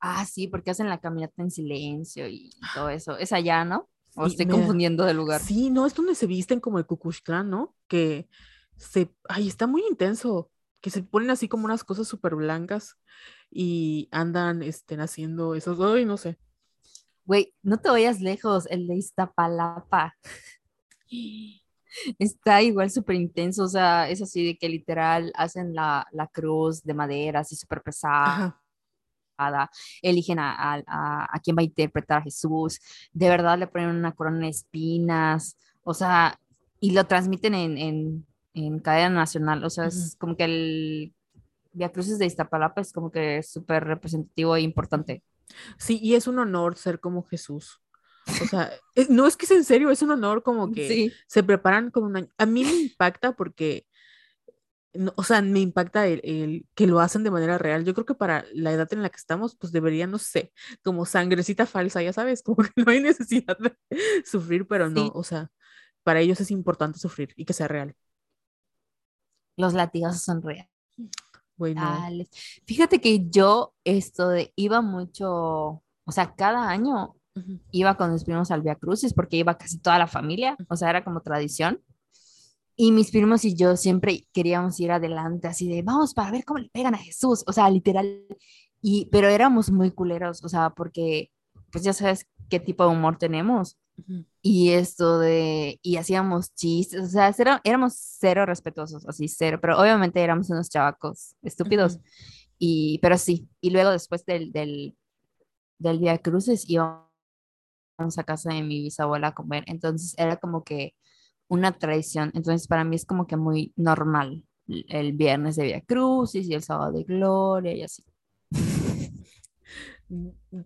Ah, 0.00 0.24
sí, 0.24 0.48
porque 0.48 0.70
hacen 0.70 0.88
la 0.88 1.00
caminata 1.00 1.42
en 1.42 1.50
silencio 1.50 2.28
y 2.28 2.50
todo 2.74 2.88
eso. 2.88 3.16
Es 3.18 3.32
allá, 3.32 3.64
¿no? 3.64 3.88
O 4.14 4.26
Sí, 4.26 4.32
estoy 4.32 4.46
me 4.46 4.52
confundiendo 4.52 5.04
de 5.04 5.14
lugar. 5.14 5.40
Sí, 5.40 5.70
no, 5.70 5.86
es 5.86 5.94
donde 5.94 6.14
se 6.14 6.26
visten 6.26 6.60
como 6.60 6.78
el 6.78 6.86
Klan, 7.22 7.50
¿no? 7.50 7.74
Que 7.88 8.28
se, 8.76 9.12
ay, 9.28 9.48
está 9.48 9.66
muy 9.66 9.82
intenso, 9.90 10.50
que 10.80 10.90
se 10.90 11.02
ponen 11.02 11.30
así 11.30 11.48
como 11.48 11.64
unas 11.64 11.84
cosas 11.84 12.08
súper 12.08 12.34
blancas 12.34 12.96
y 13.50 14.08
andan, 14.10 14.62
estén 14.62 15.00
haciendo 15.00 15.54
esos, 15.54 15.80
ay, 15.80 16.04
no 16.04 16.16
sé. 16.16 16.38
Güey, 17.24 17.54
no 17.62 17.78
te 17.78 17.90
vayas 17.90 18.20
lejos, 18.20 18.66
el 18.70 18.86
de 18.86 18.96
Iztapalapa. 18.96 20.16
Está 22.18 22.62
igual 22.62 22.90
súper 22.90 23.16
intenso, 23.16 23.64
o 23.64 23.68
sea, 23.68 24.08
es 24.08 24.22
así 24.22 24.44
de 24.44 24.58
que 24.58 24.68
literal 24.68 25.32
hacen 25.34 25.74
la, 25.74 26.06
la 26.12 26.26
cruz 26.28 26.82
de 26.82 26.94
madera 26.94 27.40
así 27.40 27.56
súper 27.56 27.82
pesada, 27.82 28.60
Ajá. 29.38 29.70
eligen 30.02 30.38
a, 30.38 30.52
a, 30.52 30.82
a, 30.86 31.36
a 31.36 31.40
quién 31.40 31.56
va 31.56 31.62
a 31.62 31.64
interpretar 31.64 32.18
a 32.18 32.22
Jesús, 32.22 32.78
de 33.12 33.28
verdad 33.28 33.58
le 33.58 33.66
ponen 33.66 33.88
una 33.88 34.12
corona 34.14 34.40
de 34.40 34.48
espinas, 34.48 35.56
o 35.82 35.94
sea, 35.94 36.38
y 36.80 36.92
lo 36.92 37.04
transmiten 37.06 37.54
en, 37.54 37.78
en, 37.78 38.26
en 38.66 38.80
cadena 38.80 39.10
nacional. 39.10 39.64
O 39.64 39.70
sea, 39.70 39.86
es 39.86 40.16
como 40.18 40.36
que 40.36 40.44
el 40.44 41.14
Via 41.72 41.92
Crucis 41.92 42.18
de 42.18 42.26
Iztapalapa 42.26 42.80
es 42.80 42.92
como 42.92 43.10
que 43.10 43.42
súper 43.42 43.84
representativo 43.84 44.56
e 44.56 44.62
importante. 44.62 45.22
Sí, 45.78 45.98
y 46.02 46.14
es 46.14 46.26
un 46.26 46.38
honor 46.38 46.76
ser 46.76 47.00
como 47.00 47.22
Jesús. 47.24 47.80
O 48.42 48.46
sea, 48.46 48.72
no 49.08 49.26
es 49.26 49.36
que 49.36 49.46
es 49.46 49.50
en 49.50 49.64
serio, 49.64 49.90
es 49.90 50.02
un 50.02 50.10
honor 50.10 50.42
como 50.42 50.72
que 50.72 51.12
se 51.26 51.42
preparan 51.42 51.90
con 51.90 52.04
un 52.04 52.16
año. 52.16 52.28
A 52.36 52.46
mí 52.46 52.64
me 52.64 52.74
impacta 52.74 53.32
porque, 53.32 53.86
o 55.14 55.22
sea, 55.22 55.40
me 55.42 55.60
impacta 55.60 56.06
el, 56.06 56.66
que 56.74 56.86
lo 56.86 57.00
hacen 57.00 57.22
de 57.22 57.30
manera 57.30 57.58
real. 57.58 57.84
Yo 57.84 57.94
creo 57.94 58.06
que 58.06 58.14
para 58.14 58.44
la 58.52 58.72
edad 58.72 58.92
en 58.92 59.02
la 59.02 59.10
que 59.10 59.16
estamos, 59.16 59.56
pues 59.56 59.72
debería, 59.72 60.06
no 60.06 60.18
sé, 60.18 60.52
como 60.82 61.06
sangrecita 61.06 61.66
falsa, 61.66 62.02
ya 62.02 62.12
sabes, 62.12 62.42
como 62.42 62.56
que 62.56 62.70
no 62.84 62.90
hay 62.90 63.00
necesidad 63.00 63.56
de 63.58 63.76
sufrir, 64.24 64.66
pero 64.66 64.90
no, 64.90 65.10
o 65.14 65.24
sea, 65.24 65.50
para 66.02 66.20
ellos 66.20 66.40
es 66.40 66.50
importante 66.50 66.98
sufrir 66.98 67.32
y 67.36 67.44
que 67.44 67.52
sea 67.52 67.68
real. 67.68 67.94
Los 69.58 69.74
latigazos 69.74 70.22
son 70.22 70.40
reales. 70.40 70.70
Bueno. 71.56 71.82
Fíjate 72.64 73.00
que 73.00 73.28
yo 73.28 73.74
esto 73.84 74.28
de 74.28 74.52
iba 74.54 74.80
mucho, 74.80 75.82
o 76.04 76.12
sea, 76.12 76.34
cada 76.34 76.70
año 76.70 77.16
iba 77.72 77.96
con 77.96 78.12
mis 78.12 78.24
primos 78.24 78.50
al 78.50 78.62
Via 78.62 78.76
Crucis 78.76 79.12
porque 79.12 79.36
iba 79.36 79.58
casi 79.58 79.78
toda 79.78 79.98
la 79.98 80.06
familia, 80.06 80.56
o 80.68 80.76
sea, 80.76 80.90
era 80.90 81.04
como 81.04 81.20
tradición. 81.20 81.82
Y 82.76 82.92
mis 82.92 83.10
primos 83.10 83.44
y 83.44 83.56
yo 83.56 83.76
siempre 83.76 84.28
queríamos 84.32 84.78
ir 84.78 84.92
adelante, 84.92 85.48
así 85.48 85.68
de, 85.68 85.82
vamos 85.82 86.14
para 86.14 86.30
ver 86.30 86.44
cómo 86.44 86.60
le 86.60 86.68
pegan 86.68 86.94
a 86.94 86.98
Jesús, 86.98 87.42
o 87.48 87.52
sea, 87.52 87.68
literal. 87.68 88.24
Y, 88.80 89.08
pero 89.10 89.26
éramos 89.26 89.72
muy 89.72 89.90
culeros, 89.90 90.44
o 90.44 90.48
sea, 90.48 90.70
porque, 90.70 91.32
pues 91.72 91.82
ya 91.82 91.92
sabes 91.92 92.28
qué 92.48 92.60
tipo 92.60 92.84
de 92.84 92.90
humor 92.90 93.18
tenemos. 93.18 93.76
Y 94.42 94.70
esto 94.70 95.18
de, 95.18 95.78
y 95.82 95.96
hacíamos 95.96 96.54
chistes, 96.54 97.00
o 97.02 97.06
sea, 97.06 97.34
éramos 97.64 97.94
cero 97.96 98.46
respetuosos, 98.46 99.06
así 99.06 99.28
cero, 99.28 99.58
pero 99.60 99.78
obviamente 99.78 100.22
éramos 100.22 100.50
unos 100.50 100.70
chavacos 100.70 101.36
estúpidos. 101.42 101.98
Y, 102.58 102.98
pero 103.02 103.18
sí, 103.18 103.48
y 103.60 103.70
luego 103.70 103.90
después 103.90 104.24
del, 104.24 104.52
del, 104.52 104.96
del 105.78 105.98
Via 105.98 106.18
Cruces 106.18 106.68
íbamos 106.68 107.08
a 108.16 108.24
casa 108.24 108.52
de 108.52 108.62
mi 108.62 108.80
bisabuela 108.82 109.28
a 109.28 109.34
comer, 109.34 109.64
entonces 109.66 110.14
era 110.18 110.36
como 110.36 110.64
que 110.64 110.94
una 111.48 111.78
tradición, 111.78 112.30
entonces 112.34 112.68
para 112.68 112.84
mí 112.84 112.96
es 112.96 113.06
como 113.06 113.26
que 113.26 113.36
muy 113.36 113.72
normal 113.76 114.44
el 114.66 115.12
viernes 115.12 115.56
de 115.56 115.64
Via 115.64 115.80
Crucis 115.80 116.48
y 116.48 116.54
el 116.54 116.62
sábado 116.62 116.92
de 116.92 117.04
Gloria 117.04 117.74
y 117.74 117.82
así. 117.82 118.04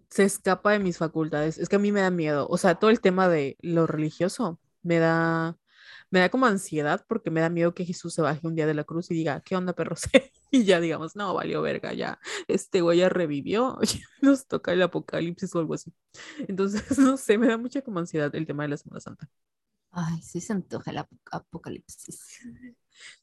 Se 0.09 0.25
escapa 0.25 0.73
de 0.73 0.79
mis 0.79 0.99
facultades, 0.99 1.59
es 1.59 1.69
que 1.69 1.77
a 1.77 1.79
mí 1.79 1.91
me 1.91 2.01
da 2.01 2.11
miedo, 2.11 2.47
o 2.49 2.57
sea, 2.59 2.77
todo 2.77 2.91
el 2.91 3.01
tema 3.01 3.29
de 3.29 3.57
lo 3.61 3.87
religioso 3.89 4.61
me 4.83 4.99
da, 4.99 5.59
me 6.11 6.21
da 6.21 6.29
como 6.31 6.47
ansiedad 6.47 7.05
porque 7.09 7.31
me 7.31 7.41
da 7.41 7.49
miedo 7.49 7.75
que 7.75 7.85
Jesús 7.85 8.15
se 8.15 8.23
baje 8.23 8.47
un 8.47 8.55
día 8.55 8.67
de 8.67 8.75
la 8.75 8.85
cruz 8.85 9.11
y 9.11 9.15
diga, 9.15 9.41
¿qué 9.41 9.57
onda, 9.57 9.73
perros? 9.73 10.03
y 10.53 10.65
ya 10.65 10.81
digamos, 10.81 11.17
no, 11.17 11.35
valió 11.35 11.61
verga, 11.61 11.93
ya, 11.93 12.21
este 12.47 12.83
güey 12.83 12.99
ya 12.99 13.09
revivió, 13.09 13.79
nos 14.23 14.47
toca 14.47 14.73
el 14.73 14.83
apocalipsis 14.83 15.55
o 15.57 15.59
algo 15.59 15.75
así. 15.75 15.93
Entonces, 16.47 16.99
no 16.99 17.17
sé, 17.17 17.37
me 17.39 17.49
da 17.49 17.57
mucha 17.57 17.83
como 17.83 17.99
ansiedad 17.99 18.35
el 18.37 18.47
tema 18.47 18.63
de 18.63 18.69
la 18.71 18.77
Semana 18.77 19.01
Santa. 19.01 19.29
Ay, 19.91 20.23
sí 20.23 20.41
se 20.41 20.53
antoja 20.53 20.91
el 20.91 20.99
apocalipsis. 21.33 22.41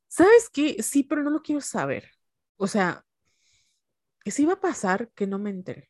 ¿Sabes 0.07 0.49
qué? 0.51 0.83
Sí, 0.83 1.03
pero 1.03 1.23
no 1.23 1.29
lo 1.29 1.41
quiero 1.41 1.61
saber. 1.61 2.11
O 2.57 2.67
sea, 2.67 3.05
si 4.25 4.45
va 4.45 4.53
a 4.53 4.61
pasar 4.61 5.09
que 5.15 5.27
no 5.27 5.39
me 5.39 5.49
enteré. 5.49 5.88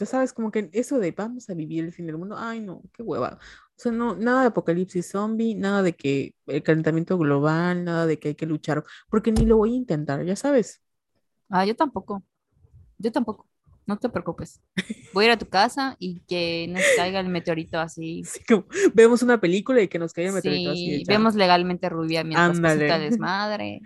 Ya 0.00 0.06
sabes, 0.06 0.32
como 0.32 0.50
que 0.50 0.70
eso 0.72 0.98
de 0.98 1.12
vamos 1.12 1.50
a 1.50 1.54
vivir 1.54 1.84
el 1.84 1.92
fin 1.92 2.06
del 2.06 2.16
mundo, 2.16 2.34
ay 2.38 2.60
no, 2.60 2.82
qué 2.94 3.02
hueva. 3.02 3.34
O 3.36 3.76
sea, 3.76 3.92
no, 3.92 4.16
nada 4.16 4.40
de 4.40 4.46
apocalipsis 4.46 5.10
zombie, 5.10 5.54
nada 5.54 5.82
de 5.82 5.92
que 5.92 6.34
el 6.46 6.62
calentamiento 6.62 7.18
global, 7.18 7.84
nada 7.84 8.06
de 8.06 8.18
que 8.18 8.28
hay 8.28 8.34
que 8.34 8.46
luchar, 8.46 8.82
porque 9.10 9.30
ni 9.30 9.44
lo 9.44 9.58
voy 9.58 9.74
a 9.74 9.76
intentar, 9.76 10.24
ya 10.24 10.36
sabes. 10.36 10.80
Ah, 11.50 11.66
yo 11.66 11.76
tampoco. 11.76 12.22
Yo 12.96 13.12
tampoco. 13.12 13.46
No 13.84 13.98
te 13.98 14.08
preocupes. 14.08 14.62
Voy 15.12 15.24
a 15.24 15.28
ir 15.28 15.32
a 15.32 15.38
tu 15.38 15.50
casa 15.50 15.96
y 15.98 16.20
que 16.20 16.66
nos 16.70 16.82
caiga 16.96 17.20
el 17.20 17.28
meteorito 17.28 17.78
así. 17.78 18.22
Sí, 18.24 18.40
como 18.48 18.64
vemos 18.94 19.22
una 19.22 19.38
película 19.38 19.82
y 19.82 19.88
que 19.88 19.98
nos 19.98 20.14
caiga 20.14 20.30
el 20.30 20.36
meteorito 20.36 20.74
sí, 20.74 20.94
así. 20.94 21.04
vemos 21.06 21.34
legalmente 21.34 21.90
rubia 21.90 22.24
mientras 22.24 22.56
Ándale. 22.56 23.00
desmadre. 23.00 23.82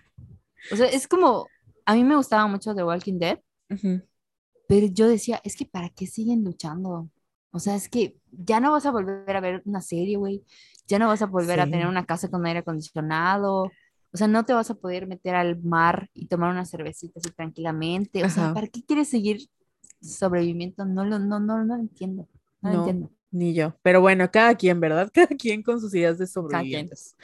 O 0.71 0.77
sea, 0.77 0.87
es 0.87 1.09
como, 1.09 1.49
a 1.85 1.95
mí 1.95 2.05
me 2.05 2.15
gustaba 2.15 2.47
mucho 2.47 2.73
The 2.73 2.85
Walking 2.85 3.19
Dead, 3.19 3.41
pero 4.69 4.87
yo 4.87 5.09
decía, 5.09 5.41
es 5.45 5.57
que 5.57 5.67
¿para 5.67 5.89
qué 5.91 6.07
siguen 6.07 6.45
luchando? 6.45 7.09
O 7.51 7.59
sea, 7.61 7.77
es 7.77 7.89
que 7.89 8.17
ya 8.33 8.61
no 8.61 8.73
vas 8.73 8.85
a 8.87 8.91
volver 8.91 9.37
a 9.37 9.41
ver 9.41 9.63
una 9.65 9.81
serie, 9.81 10.17
güey. 10.17 10.45
Ya 10.89 10.99
no 10.99 11.07
vas 11.07 11.23
a 11.23 11.27
volver 11.27 11.61
a 11.61 11.67
tener 11.67 11.87
una 11.87 12.05
casa 12.05 12.29
con 12.29 12.45
aire 12.47 12.61
acondicionado. 12.61 13.71
O 14.13 14.17
sea, 14.17 14.27
no 14.27 14.45
te 14.45 14.53
vas 14.53 14.71
a 14.71 14.75
poder 14.75 15.07
meter 15.07 15.35
al 15.35 15.63
mar 15.63 16.11
y 16.15 16.27
tomar 16.27 16.51
una 16.51 16.65
cervecita 16.65 17.21
así 17.21 17.31
tranquilamente. 17.31 18.25
O 18.25 18.29
sea, 18.29 18.53
¿para 18.53 18.67
qué 18.67 18.83
quieres 18.83 19.09
seguir 19.09 19.49
sobreviviendo? 20.01 20.85
No 20.85 21.05
lo, 21.05 21.19
no, 21.19 21.41
no, 21.41 21.65
no 21.65 21.77
lo 21.77 21.81
entiendo. 21.81 22.29
No, 22.61 22.73
lo 22.73 22.79
entiendo. 22.81 23.11
Ni 23.31 23.55
yo. 23.55 23.77
Pero 23.83 24.01
bueno, 24.01 24.31
cada 24.31 24.55
quien, 24.55 24.81
¿verdad? 24.81 25.11
Cada 25.15 25.29
quien 25.29 25.63
con 25.63 25.81
sus 25.81 25.95
ideas 25.95 26.19
de 26.19 26.27
sobrevivientes. 26.27 27.17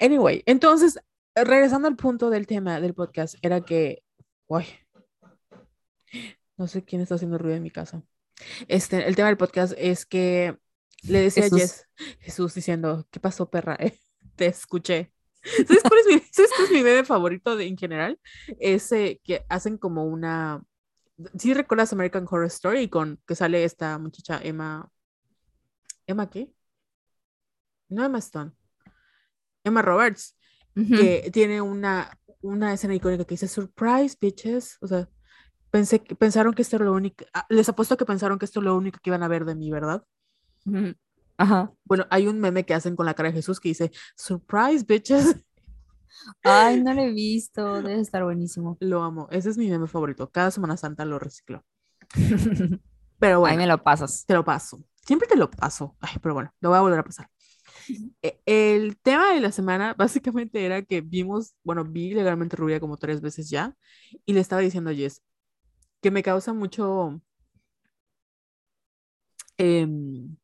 Anyway, 0.00 0.42
entonces, 0.46 0.98
regresando 1.34 1.86
al 1.88 1.96
punto 1.96 2.30
del 2.30 2.46
tema 2.46 2.80
del 2.80 2.94
podcast, 2.94 3.36
era 3.42 3.60
que, 3.60 4.02
uy, 4.48 4.64
no 6.56 6.66
sé 6.66 6.84
quién 6.84 7.02
está 7.02 7.16
haciendo 7.16 7.38
ruido 7.38 7.56
en 7.56 7.62
mi 7.62 7.70
casa. 7.70 8.02
Este, 8.68 9.06
el 9.06 9.16
tema 9.16 9.28
del 9.28 9.36
podcast 9.36 9.74
es 9.76 10.06
que 10.06 10.56
le 11.02 11.20
decía 11.20 11.46
a 11.46 11.48
Jess, 11.48 11.86
Jesús 12.20 12.54
diciendo, 12.54 13.06
¿qué 13.10 13.20
pasó, 13.20 13.48
perra? 13.50 13.78
te 14.36 14.46
escuché. 14.46 15.12
¿Sabes 15.42 15.82
cuál 15.82 16.00
es 16.00 16.06
mi, 16.06 16.20
¿sabes 16.32 16.70
mi 16.72 16.82
bebé 16.82 17.04
favorito 17.04 17.56
de, 17.56 17.66
en 17.66 17.76
general? 17.76 18.18
Ese 18.58 19.20
que 19.24 19.44
hacen 19.48 19.78
como 19.78 20.04
una... 20.04 20.62
¿Sí 21.38 21.54
recuerdas 21.54 21.92
American 21.92 22.26
Horror 22.28 22.46
Story 22.46 22.88
con 22.88 23.20
que 23.26 23.34
sale 23.34 23.64
esta 23.64 23.98
muchacha 23.98 24.40
Emma... 24.42 24.90
¿Emma 26.06 26.28
qué? 26.28 26.52
No 27.88 28.04
Emma 28.04 28.18
Stone. 28.18 28.52
Emma 29.64 29.82
Roberts, 29.82 30.36
que 30.74 31.30
tiene 31.32 31.60
una, 31.60 32.16
una 32.40 32.72
escena 32.72 32.94
icónica 32.94 33.24
que 33.24 33.34
dice, 33.34 33.48
surprise, 33.48 34.16
bitches. 34.20 34.78
O 34.80 34.86
sea, 34.86 35.08
Pensé, 35.76 35.98
pensaron 35.98 36.54
que 36.54 36.62
esto 36.62 36.76
era 36.76 36.86
lo 36.86 36.94
único, 36.94 37.26
ah, 37.34 37.44
les 37.50 37.68
apuesto 37.68 37.98
que 37.98 38.06
pensaron 38.06 38.38
que 38.38 38.46
esto 38.46 38.60
es 38.60 38.64
lo 38.64 38.74
único 38.74 38.98
que 38.98 39.10
iban 39.10 39.22
a 39.22 39.28
ver 39.28 39.44
de 39.44 39.54
mí, 39.54 39.70
¿verdad? 39.70 40.02
Ajá. 41.36 41.70
Bueno, 41.84 42.06
hay 42.08 42.28
un 42.28 42.40
meme 42.40 42.64
que 42.64 42.72
hacen 42.72 42.96
con 42.96 43.04
la 43.04 43.12
cara 43.12 43.28
de 43.28 43.34
Jesús 43.34 43.60
que 43.60 43.68
dice, 43.68 43.92
surprise, 44.16 44.86
bitches. 44.88 45.36
Ay, 46.42 46.82
no 46.82 46.94
lo 46.94 47.02
he 47.02 47.12
visto, 47.12 47.82
debe 47.82 48.00
estar 48.00 48.24
buenísimo. 48.24 48.78
Lo 48.80 49.02
amo, 49.02 49.28
ese 49.30 49.50
es 49.50 49.58
mi 49.58 49.68
meme 49.68 49.86
favorito. 49.86 50.30
Cada 50.30 50.50
Semana 50.50 50.78
Santa 50.78 51.04
lo 51.04 51.18
reciclo. 51.18 51.62
Pero 53.18 53.40
bueno. 53.40 53.52
Ahí 53.52 53.58
me 53.58 53.66
lo 53.66 53.82
pasas. 53.82 54.24
Te 54.24 54.32
lo 54.32 54.46
paso. 54.46 54.82
Siempre 55.04 55.28
te 55.28 55.36
lo 55.36 55.50
paso. 55.50 55.94
Ay, 56.00 56.16
pero 56.22 56.32
bueno, 56.32 56.54
lo 56.60 56.70
voy 56.70 56.78
a 56.78 56.80
volver 56.80 57.00
a 57.00 57.04
pasar. 57.04 57.30
E, 58.22 58.40
el 58.46 58.96
tema 58.96 59.34
de 59.34 59.40
la 59.40 59.52
semana 59.52 59.92
básicamente 59.92 60.64
era 60.64 60.80
que 60.82 61.02
vimos, 61.02 61.54
bueno, 61.62 61.84
vi 61.84 62.14
legalmente 62.14 62.56
Rubia 62.56 62.80
como 62.80 62.96
tres 62.96 63.20
veces 63.20 63.50
ya 63.50 63.76
y 64.24 64.32
le 64.32 64.40
estaba 64.40 64.62
diciendo 64.62 64.90
a 64.90 64.94
Jess, 64.94 65.22
que 66.00 66.10
me 66.10 66.22
causa 66.22 66.52
mucho... 66.52 67.20
Em, 69.58 70.36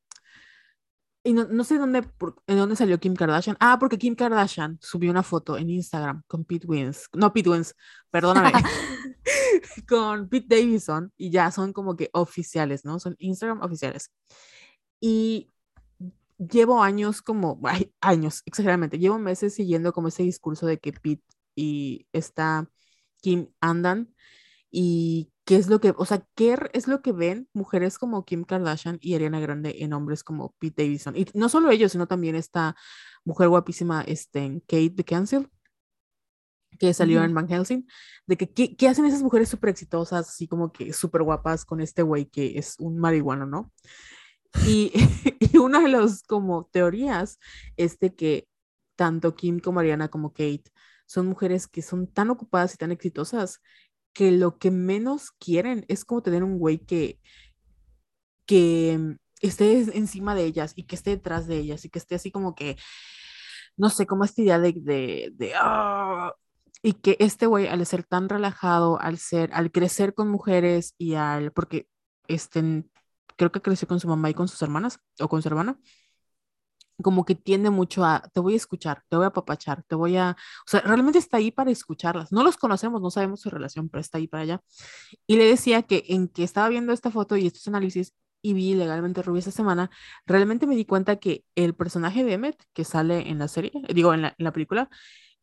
y 1.25 1.33
no, 1.35 1.63
sé 1.63 1.79
dónde, 1.79 2.03
en 2.49 2.57
dónde 2.59 2.75
salió 2.75 2.99
Kim 2.99 3.15
Kardashian. 3.15 3.57
Ah, 3.61 3.77
porque 3.79 3.97
Kim 3.97 4.17
Kardashian 4.17 4.79
subió 4.81 5.11
una 5.11 5.23
foto 5.23 5.57
en 5.57 5.71
Instagram 5.71 6.23
con 6.27 6.45
Pete 6.45 6.67
Wins. 6.67 7.09
No, 7.13 7.33
Pete 7.33 7.51
Wins, 7.51 7.77
perdóname. 8.11 8.51
con 9.89 10.29
Pete 10.29 10.57
Davidson. 10.57 11.13
Y 11.17 11.31
ya 11.31 11.51
son 11.51 11.73
como 11.73 11.97
que 11.97 12.11
oficiales, 12.13 12.85
¿no? 12.85 12.99
Son 12.99 13.15
Instagram 13.19 13.63
oficiales. 13.63 14.11
Y 15.01 15.49
llevo 16.39 16.83
años 16.83 17.23
como, 17.23 17.61
años, 18.01 18.43
exageradamente, 18.47 18.99
llevo 18.99 19.19
meses 19.19 19.55
siguiendo 19.55 19.93
como 19.93 20.09
ese 20.09 20.23
discurso 20.23 20.67
de 20.67 20.79
que 20.79 20.93
Pete 20.93 21.23
y 21.55 22.07
esta 22.13 22.69
Kim 23.21 23.49
andan 23.61 24.15
y 24.75 25.31
qué 25.45 25.57
es 25.57 25.69
lo 25.69 25.81
que, 25.81 25.93
o 25.97 26.07
sea, 26.07 26.27
qué 26.35 26.57
es 26.73 26.89
lo 26.89 27.03
que 27.03 27.13
ven 27.13 27.47
mujeres 27.53 27.99
como 27.99 28.25
Kim 28.25 28.45
Kardashian 28.45 28.99
y 29.03 29.15
Ariana 29.15 29.39
Grande 29.39 29.77
en 29.81 29.93
hombres 29.93 30.25
como 30.25 30.55
Pete 30.59 30.85
Davidson. 30.85 31.15
Y 31.15 31.27
no 31.35 31.51
solo 31.51 31.71
ellos, 31.71 31.93
sino 31.93 32.09
también 32.09 32.35
esta 32.37 32.75
mujer 33.25 33.49
guapísima, 33.49 34.01
este, 34.03 34.63
Kate 34.67 34.95
Beckinsale, 34.95 35.49
que 36.79 36.95
salió 36.95 37.23
en 37.23 37.35
Van 37.35 37.49
Helsing, 37.49 37.87
de 38.27 38.37
que 38.39 38.51
¿qué, 38.51 38.89
hacen 38.89 39.05
esas 39.05 39.23
mujeres 39.23 39.51
súper 39.51 39.71
exitosas, 39.71 40.29
así 40.29 40.49
como 40.49 40.73
que 40.73 40.95
súper 40.95 41.23
guapas 41.23 41.67
con 41.67 41.83
este 41.83 42.03
güey 42.03 42.27
que 42.27 42.59
es 42.59 42.77
un 42.79 42.99
marihuano, 42.99 43.45
¿no? 43.45 43.71
Y, 44.67 44.91
y 45.53 45.59
una 45.59 45.81
de 45.81 45.89
las 45.89 46.23
como 46.23 46.65
teorías 46.73 47.39
es 47.77 47.99
de 47.99 48.15
que 48.15 48.49
tanto 48.97 49.35
Kim 49.37 49.61
como 49.61 49.81
Ariana 49.81 50.09
como 50.09 50.33
Kate 50.33 50.65
son 51.07 51.27
mujeres 51.27 51.69
que 51.69 51.83
son 51.83 52.07
tan 52.07 52.31
ocupadas 52.31 52.75
y 52.75 52.79
tan 52.79 52.91
exitosas 52.91 53.61
que 54.13 54.33
lo 54.33 54.59
que 54.59 54.71
menos 54.71 55.31
quieren 55.33 55.85
es 55.89 56.05
como 56.05 56.23
tener 56.23 56.43
un 56.45 56.59
güey 56.59 56.79
que, 56.79 57.19
que 58.47 59.17
esté 59.41 59.79
encima 59.97 60.35
de 60.35 60.45
ellas 60.45 60.73
y 60.77 60.85
que 60.85 60.97
esté 60.97 61.11
detrás 61.11 61.47
de 61.47 61.59
ellas 61.59 61.85
y 61.85 61.91
que 61.91 61.99
esté 61.99 62.15
así 62.15 62.31
como 62.31 62.55
que 62.55 62.77
no 63.77 63.91
sé, 63.91 64.07
como 64.07 64.25
esta 64.25 64.43
idea 64.43 64.59
de, 64.59 64.73
de, 64.73 65.31
de 65.35 65.53
ah, 65.57 66.33
y 66.83 66.95
que 66.95 67.17
este 67.21 67.47
güey, 67.47 67.69
al 67.69 67.85
ser 67.87 68.05
tan 68.05 68.29
relajado, 68.29 69.01
al 69.01 69.19
ser, 69.19 69.51
al 69.55 69.71
crecer 69.71 70.15
con 70.15 70.29
mujeres 70.29 70.95
y 70.99 71.15
al, 71.15 71.53
porque 71.53 71.87
este, 72.29 72.85
creo 73.37 73.53
que 73.53 73.63
creció 73.63 73.87
con 73.89 74.01
su 74.01 74.09
mamá 74.09 74.31
y 74.31 74.35
con 74.35 74.49
sus 74.49 74.61
hermanas, 74.63 74.99
o 75.21 75.29
con 75.29 75.43
su 75.43 75.49
hermana, 75.49 75.79
como 77.03 77.25
que 77.25 77.35
tiende 77.35 77.71
mucho 77.71 78.05
a, 78.05 78.29
te 78.33 78.41
voy 78.41 78.55
a 78.55 78.57
escuchar, 78.57 79.03
te 79.09 79.17
voy 79.17 79.25
a 79.25 79.29
apapachar, 79.29 79.83
te 79.85 79.95
voy 79.95 80.17
a, 80.17 80.37
o 80.67 80.71
sea, 80.71 80.81
realmente 80.81 81.19
está 81.19 81.39
ahí 81.39 81.51
para 81.51 81.71
escucharlas. 81.71 82.33
No 82.33 82.43
los 82.45 82.57
conocemos, 82.57 83.01
no 83.01 83.11
sabemos 83.11 83.41
su 83.41 83.51
relación, 83.51 83.89
pero 83.89 84.01
está 84.01 84.19
ahí 84.19 84.29
para 84.29 84.43
allá. 84.43 84.63
Y 85.27 85.37
le 85.37 85.45
decía 85.45 85.83
que 85.83 86.05
en 86.09 86.29
que 86.29 86.45
estaba 86.45 86.69
viendo 86.69 86.93
esta 86.93 87.11
foto 87.11 87.37
y 87.37 87.47
estos 87.47 87.67
análisis 87.69 88.15
y 88.43 88.55
vi 88.55 88.75
legalmente 88.75 89.23
Rubí 89.23 89.39
esta 89.39 89.53
semana, 89.53 89.91
realmente 90.27 90.67
me 90.67 90.75
di 90.77 90.85
cuenta 90.85 91.17
que 91.17 91.45
el 91.55 91.75
personaje 91.75 92.25
de 92.25 92.35
Emmet 92.35 92.57
que 92.73 92.85
sale 92.85 93.29
en 93.29 93.39
la 93.39 93.49
serie, 93.49 93.73
digo, 93.95 94.13
en 94.15 94.23
la, 94.23 94.29
en 94.37 94.45
la 94.45 94.53
película, 94.53 94.91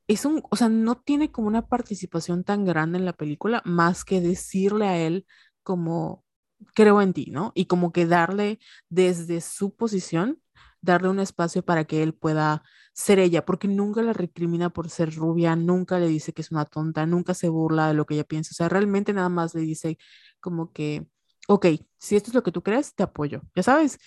es 0.08 0.26
un, 0.26 0.44
o 0.50 0.56
sea, 0.56 0.70
no 0.70 0.96
tiene 1.00 1.32
como 1.32 1.48
una 1.48 1.68
participación 1.68 2.44
tan 2.44 2.66
grande 2.66 2.98
en 2.98 3.06
la 3.06 3.14
película, 3.14 3.62
más 3.66 4.04
que 4.04 4.22
decirle 4.22 4.88
a 4.88 4.98
él 4.98 5.26
como, 5.64 6.26
creo 6.74 7.02
en 7.02 7.14
ti, 7.14 7.28
¿no? 7.32 7.52
Y 7.56 7.66
como 7.66 7.92
que 7.92 8.06
darle 8.06 8.60
desde 8.90 9.42
su 9.42 9.76
posición, 9.76 10.42
darle 10.82 11.10
un 11.10 11.20
espacio 11.20 11.64
para 11.64 11.86
que 11.86 12.04
él 12.04 12.14
pueda 12.14 12.64
ser 12.94 13.20
ella, 13.20 13.46
porque 13.46 13.68
nunca 13.68 14.02
la 14.02 14.14
recrimina 14.14 14.70
por 14.72 14.90
ser 14.90 15.14
rubia, 15.16 15.56
nunca 15.56 16.00
le 16.00 16.08
dice 16.08 16.34
que 16.34 16.42
es 16.42 16.52
una 16.52 16.66
tonta, 16.66 17.06
nunca 17.06 17.34
se 17.34 17.50
burla 17.50 17.88
de 17.88 17.94
lo 17.94 18.06
que 18.06 18.16
ella 18.16 18.24
piensa, 18.26 18.52
o 18.54 18.56
sea, 18.56 18.70
realmente 18.70 19.14
nada 19.14 19.30
más 19.30 19.56
le 19.56 19.62
dice 19.62 19.98
como 20.40 20.72
que, 20.74 21.08
ok, 21.48 21.68
si 21.98 22.16
esto 22.16 22.30
es 22.32 22.36
lo 22.36 22.44
que 22.44 22.52
tú 22.52 22.64
crees, 22.64 22.94
te 22.96 23.04
apoyo, 23.04 23.42
ya 23.56 23.64
sabes. 23.64 24.00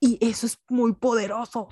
Y 0.00 0.18
eso 0.26 0.46
es 0.46 0.58
muy 0.68 0.94
poderoso. 0.94 1.68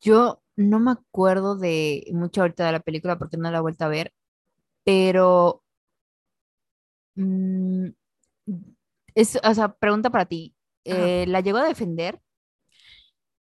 Yo 0.00 0.42
no 0.56 0.80
me 0.80 0.92
acuerdo 0.92 1.56
de 1.56 2.04
mucho 2.12 2.42
ahorita 2.42 2.66
de 2.66 2.72
la 2.72 2.80
película 2.80 3.18
porque 3.18 3.36
no 3.36 3.50
la 3.50 3.58
he 3.58 3.60
vuelto 3.60 3.84
a 3.84 3.88
ver, 3.88 4.12
pero 4.84 5.62
mm, 7.16 7.92
es, 9.14 9.38
o 9.42 9.54
sea, 9.54 9.74
pregunta 9.74 10.10
para 10.10 10.26
ti. 10.26 10.54
Eh, 10.84 11.24
¿la 11.28 11.40
llegó 11.40 11.58
a 11.58 11.64
defender 11.64 12.14
De, 12.14 12.20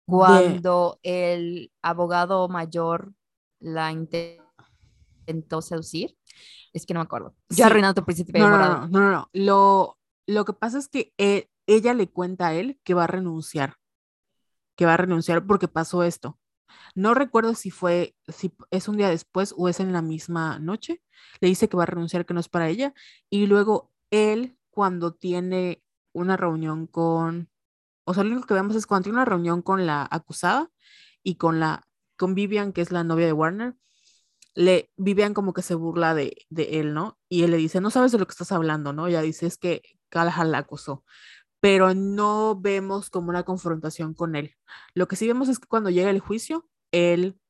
cuando 0.06 0.98
el 1.02 1.72
abogado 1.82 2.48
mayor 2.48 3.12
la 3.60 3.92
inte- 3.92 4.42
intentó 5.20 5.62
seducir? 5.62 6.16
Es 6.72 6.86
que 6.86 6.94
no 6.94 7.00
me 7.00 7.04
acuerdo. 7.04 7.34
Yo 7.48 7.66
sí, 7.68 7.94
tu 7.94 8.04
príncipe 8.04 8.38
no, 8.38 8.50
no, 8.50 8.58
no, 8.58 8.88
no, 8.88 9.10
no. 9.10 9.30
Lo, 9.32 9.98
lo 10.26 10.44
que 10.44 10.52
pasa 10.52 10.78
es 10.78 10.88
que 10.88 11.12
eh, 11.18 11.48
ella 11.66 11.94
le 11.94 12.08
cuenta 12.10 12.48
a 12.48 12.54
él 12.54 12.80
que 12.84 12.94
va 12.94 13.04
a 13.04 13.08
renunciar, 13.08 13.76
que 14.76 14.86
va 14.86 14.94
a 14.94 14.98
renunciar 14.98 15.46
porque 15.46 15.68
pasó 15.68 16.02
esto. 16.02 16.38
No 16.94 17.14
recuerdo 17.14 17.54
si 17.54 17.70
fue, 17.70 18.16
si 18.28 18.52
es 18.70 18.88
un 18.88 18.96
día 18.96 19.08
después 19.08 19.54
o 19.56 19.68
es 19.68 19.80
en 19.80 19.92
la 19.92 20.02
misma 20.02 20.58
noche. 20.58 21.02
Le 21.40 21.48
dice 21.48 21.68
que 21.68 21.76
va 21.76 21.84
a 21.84 21.86
renunciar, 21.86 22.26
que 22.26 22.34
no 22.34 22.40
es 22.40 22.48
para 22.48 22.68
ella. 22.68 22.94
Y 23.30 23.46
luego 23.46 23.92
él, 24.10 24.58
cuando 24.70 25.14
tiene 25.14 25.82
una 26.14 26.36
reunión 26.38 26.86
con, 26.86 27.50
o 28.04 28.14
sea, 28.14 28.24
lo 28.24 28.30
único 28.32 28.46
que 28.46 28.54
vemos 28.54 28.76
es 28.76 28.86
cuando 28.86 29.04
tiene 29.04 29.18
una 29.18 29.26
reunión 29.26 29.62
con 29.62 29.86
la 29.86 30.08
acusada 30.10 30.70
y 31.22 31.36
con 31.36 31.60
la, 31.60 31.82
con 32.16 32.34
Vivian, 32.34 32.72
que 32.72 32.80
es 32.82 32.90
la 32.92 33.04
novia 33.04 33.26
de 33.26 33.32
Warner, 33.34 33.76
le, 34.54 34.90
Vivian 34.96 35.34
como 35.34 35.52
que 35.52 35.62
se 35.62 35.74
burla 35.74 36.14
de, 36.14 36.46
de 36.48 36.80
él, 36.80 36.94
¿no? 36.94 37.18
Y 37.28 37.42
él 37.42 37.50
le 37.50 37.56
dice, 37.58 37.80
no 37.80 37.90
sabes 37.90 38.12
de 38.12 38.18
lo 38.18 38.26
que 38.26 38.32
estás 38.32 38.52
hablando, 38.52 38.92
¿no? 38.92 39.08
Ella 39.08 39.22
dice, 39.22 39.46
es 39.46 39.58
que 39.58 39.82
Callahan 40.10 40.52
la 40.52 40.58
acusó 40.58 41.04
pero 41.64 41.94
no 41.94 42.60
vemos 42.60 43.08
como 43.08 43.30
una 43.30 43.44
confrontación 43.44 44.12
con 44.12 44.36
él. 44.36 44.54
Lo 44.92 45.08
que 45.08 45.16
sí 45.16 45.26
vemos 45.26 45.48
es 45.48 45.58
que 45.58 45.66
cuando 45.66 45.88
llega 45.88 46.10
el 46.10 46.20
juicio, 46.20 46.68
él 46.92 47.40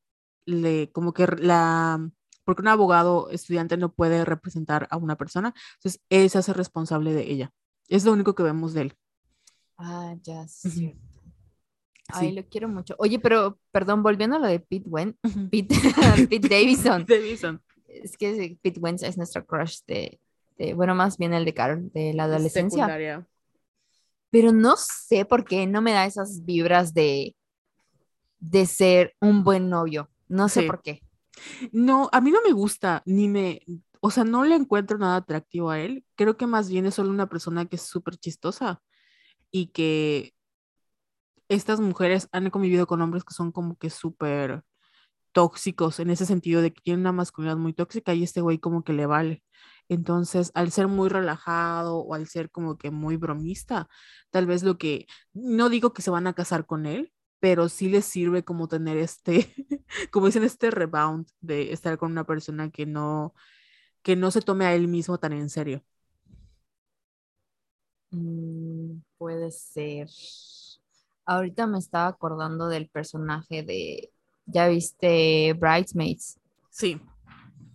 le, 0.46 0.92
como 0.92 1.12
que 1.12 1.26
la, 1.26 1.98
porque 2.44 2.62
un 2.62 2.68
abogado 2.68 3.28
estudiante 3.30 3.76
no 3.76 3.92
puede 3.92 4.24
representar 4.24 4.86
a 4.92 4.98
una 4.98 5.16
persona, 5.16 5.52
entonces 5.78 6.00
él 6.10 6.30
se 6.30 6.38
hace 6.38 6.52
responsable 6.52 7.12
de 7.12 7.28
ella. 7.28 7.52
Es 7.88 8.04
lo 8.04 8.12
único 8.12 8.34
que 8.34 8.42
vemos 8.42 8.72
de 8.74 8.82
él. 8.82 8.94
Ah, 9.76 10.14
ya, 10.22 10.46
sí. 10.48 10.94
Ay, 12.08 12.28
Sí. 12.28 12.34
lo 12.34 12.46
quiero 12.48 12.68
mucho. 12.68 12.94
Oye, 12.98 13.18
pero, 13.18 13.58
perdón, 13.72 14.02
volviendo 14.02 14.36
a 14.36 14.38
lo 14.38 14.46
de 14.46 14.60
Pete 14.60 14.88
Wentz, 14.88 15.18
Ujú. 15.24 15.48
Pete, 15.50 15.74
Pete 16.30 16.48
Davidson. 16.48 17.04
Davidson. 17.08 17.62
Es 17.88 18.16
que 18.16 18.58
Pete 18.62 18.80
Wentz 18.80 19.02
es 19.02 19.16
nuestro 19.16 19.44
crush 19.46 19.78
de, 19.86 20.20
de- 20.58 20.74
bueno, 20.74 20.94
más 20.94 21.16
bien 21.18 21.32
el 21.32 21.44
de 21.44 21.54
Carol, 21.54 21.90
de 21.92 22.12
la 22.14 22.24
adolescencia. 22.24 22.78
Secundaria. 22.84 23.26
Pero 24.30 24.52
no 24.52 24.74
sé 24.76 25.24
por 25.24 25.44
qué 25.44 25.66
no 25.66 25.80
me 25.80 25.92
da 25.92 26.06
esas 26.06 26.44
vibras 26.44 26.92
de, 26.92 27.36
de 28.40 28.66
ser 28.66 29.14
un 29.20 29.44
buen 29.44 29.68
novio. 29.70 30.10
No 30.28 30.48
sé 30.48 30.62
Sí. 30.62 30.66
por 30.66 30.82
qué. 30.82 31.02
No, 31.72 32.08
a 32.12 32.20
mí 32.20 32.30
no 32.30 32.40
me 32.46 32.52
gusta, 32.52 33.02
ni 33.06 33.28
me, 33.28 33.60
o 34.06 34.10
sea, 34.10 34.24
no 34.24 34.44
le 34.44 34.54
encuentro 34.54 34.98
nada 34.98 35.16
atractivo 35.16 35.70
a 35.70 35.80
él. 35.80 36.04
Creo 36.14 36.36
que 36.36 36.46
más 36.46 36.68
bien 36.68 36.84
es 36.84 36.94
solo 36.96 37.08
una 37.08 37.30
persona 37.30 37.64
que 37.64 37.76
es 37.76 37.82
súper 37.82 38.18
chistosa 38.18 38.82
y 39.50 39.68
que 39.68 40.34
estas 41.48 41.80
mujeres 41.80 42.28
han 42.30 42.50
convivido 42.50 42.86
con 42.86 43.00
hombres 43.00 43.24
que 43.24 43.32
son 43.32 43.50
como 43.50 43.76
que 43.78 43.88
súper 43.88 44.62
tóxicos 45.32 46.00
en 46.00 46.10
ese 46.10 46.26
sentido 46.26 46.60
de 46.60 46.74
que 46.74 46.82
tienen 46.82 47.00
una 47.00 47.12
masculinidad 47.12 47.56
muy 47.56 47.72
tóxica 47.72 48.12
y 48.12 48.24
este 48.24 48.42
güey 48.42 48.58
como 48.58 48.84
que 48.84 48.92
le 48.92 49.06
vale. 49.06 49.42
Entonces, 49.88 50.50
al 50.54 50.70
ser 50.70 50.86
muy 50.88 51.08
relajado 51.08 51.96
o 51.96 52.12
al 52.14 52.28
ser 52.28 52.50
como 52.50 52.76
que 52.76 52.90
muy 52.90 53.16
bromista, 53.16 53.88
tal 54.30 54.46
vez 54.46 54.62
lo 54.64 54.76
que, 54.76 55.06
no 55.32 55.70
digo 55.70 55.94
que 55.94 56.02
se 56.02 56.10
van 56.10 56.26
a 56.26 56.34
casar 56.34 56.66
con 56.66 56.84
él, 56.84 57.10
pero 57.40 57.70
sí 57.70 57.88
les 57.88 58.04
sirve 58.04 58.44
como 58.44 58.68
tener 58.68 58.98
este, 58.98 59.54
como 60.12 60.26
dicen, 60.26 60.44
este 60.44 60.70
rebound 60.70 61.26
de 61.40 61.72
estar 61.72 61.96
con 61.96 62.12
una 62.12 62.24
persona 62.24 62.70
que 62.70 62.84
no, 62.84 63.34
que 64.04 64.16
no 64.16 64.30
se 64.30 64.42
tome 64.42 64.66
a 64.66 64.74
él 64.76 64.88
mismo 64.88 65.18
tan 65.18 65.32
en 65.32 65.50
serio. 65.50 65.84
Mm, 68.10 69.00
puede 69.18 69.50
ser. 69.50 70.08
Ahorita 71.26 71.66
me 71.66 71.78
estaba 71.78 72.08
acordando 72.08 72.68
del 72.68 72.88
personaje 72.88 73.62
de, 73.62 74.12
¿ya 74.46 74.68
viste 74.68 75.54
Bridesmaids? 75.54 76.38
Sí. 76.70 77.00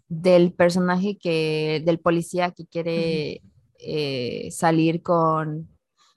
Del 0.08 0.54
personaje 0.54 1.18
que, 1.20 1.82
del 1.86 2.00
policía 2.00 2.52
que 2.52 2.66
quiere 2.68 3.42
eh, 3.80 4.50
salir 4.52 5.02
con, 5.02 5.68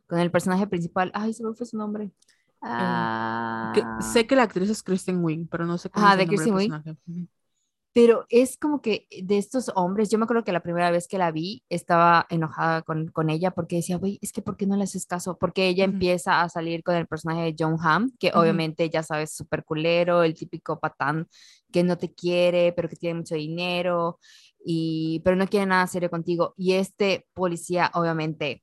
con 0.06 0.18
el 0.18 0.30
personaje 0.30 0.66
principal. 0.66 1.10
Ay, 1.14 1.32
se 1.32 1.42
me 1.44 1.54
fue 1.54 1.66
su 1.66 1.76
nombre. 1.78 2.10
Que, 3.74 3.82
Ah, 3.84 3.98
sé 4.00 4.26
que 4.26 4.36
la 4.36 4.44
actriz 4.44 4.70
es 4.70 4.82
Kristen 4.82 5.24
Wiig, 5.24 5.48
pero 5.50 5.66
no 5.66 5.78
sé 5.78 5.90
cómo 5.90 6.06
Ajá, 6.06 6.12
es 6.12 6.18
de 6.18 6.22
el 6.22 6.28
nombre 6.28 6.44
del 6.44 6.54
Kristen 6.54 6.82
personaje. 6.82 6.98
Ujú. 7.08 7.28
Pero 7.94 8.24
es 8.30 8.56
como 8.56 8.80
que 8.80 9.06
de 9.22 9.36
estos 9.36 9.70
hombres, 9.74 10.10
yo 10.10 10.18
me 10.18 10.24
acuerdo 10.24 10.44
que 10.44 10.52
la 10.52 10.62
primera 10.62 10.90
vez 10.90 11.06
que 11.06 11.18
la 11.18 11.30
vi 11.30 11.62
estaba 11.68 12.26
enojada 12.30 12.82
con, 12.82 13.08
con 13.08 13.28
ella 13.28 13.50
porque 13.50 13.76
decía, 13.76 13.98
güey, 13.98 14.18
es 14.22 14.32
que 14.32 14.40
¿por 14.40 14.56
qué 14.56 14.66
no 14.66 14.76
le 14.76 14.84
haces 14.84 15.04
caso? 15.04 15.36
Porque 15.38 15.68
ella 15.68 15.84
empieza 15.84 16.40
a 16.40 16.48
salir 16.48 16.82
con 16.82 16.94
el 16.96 17.06
personaje 17.06 17.42
de 17.42 17.54
John 17.58 17.76
Hamm, 17.82 18.10
que 18.18 18.30
obviamente 18.34 18.88
ya 18.88 19.02
sabes, 19.02 19.34
súper 19.34 19.64
culero, 19.64 20.22
el 20.22 20.34
típico 20.34 20.80
patán 20.80 21.28
que 21.70 21.82
no 21.82 21.98
te 21.98 22.14
quiere, 22.14 22.72
pero 22.72 22.88
que 22.88 22.96
tiene 22.96 23.18
mucho 23.20 23.34
dinero, 23.34 24.18
y, 24.64 25.20
pero 25.24 25.36
no 25.36 25.46
quiere 25.46 25.66
nada 25.66 25.86
serio 25.86 26.10
contigo. 26.10 26.54
Y 26.56 26.74
este 26.74 27.26
policía, 27.34 27.90
obviamente, 27.94 28.62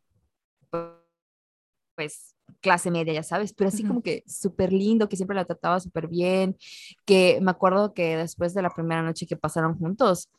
pues 1.96 2.39
clase 2.62 2.92
media, 2.92 3.14
ya 3.14 3.24
sabes, 3.24 3.54
pero 3.54 3.70
así 3.70 3.84
Ujú. 3.84 3.88
como 3.90 4.02
que 4.02 4.24
súper 4.28 4.74
lindo, 4.74 5.10
que 5.10 5.16
siempre 5.16 5.36
la 5.36 5.46
trataba 5.46 5.80
súper 5.80 6.08
bien, 6.08 6.58
que 7.06 7.40
me 7.42 7.52
acuerdo 7.52 7.94
que 7.94 8.18
después 8.18 8.54
de 8.54 8.62
la 8.62 8.70
primera 8.70 9.02
noche 9.04 9.26
que 9.28 9.38
pasaron 9.38 9.78
juntos, 9.78 10.30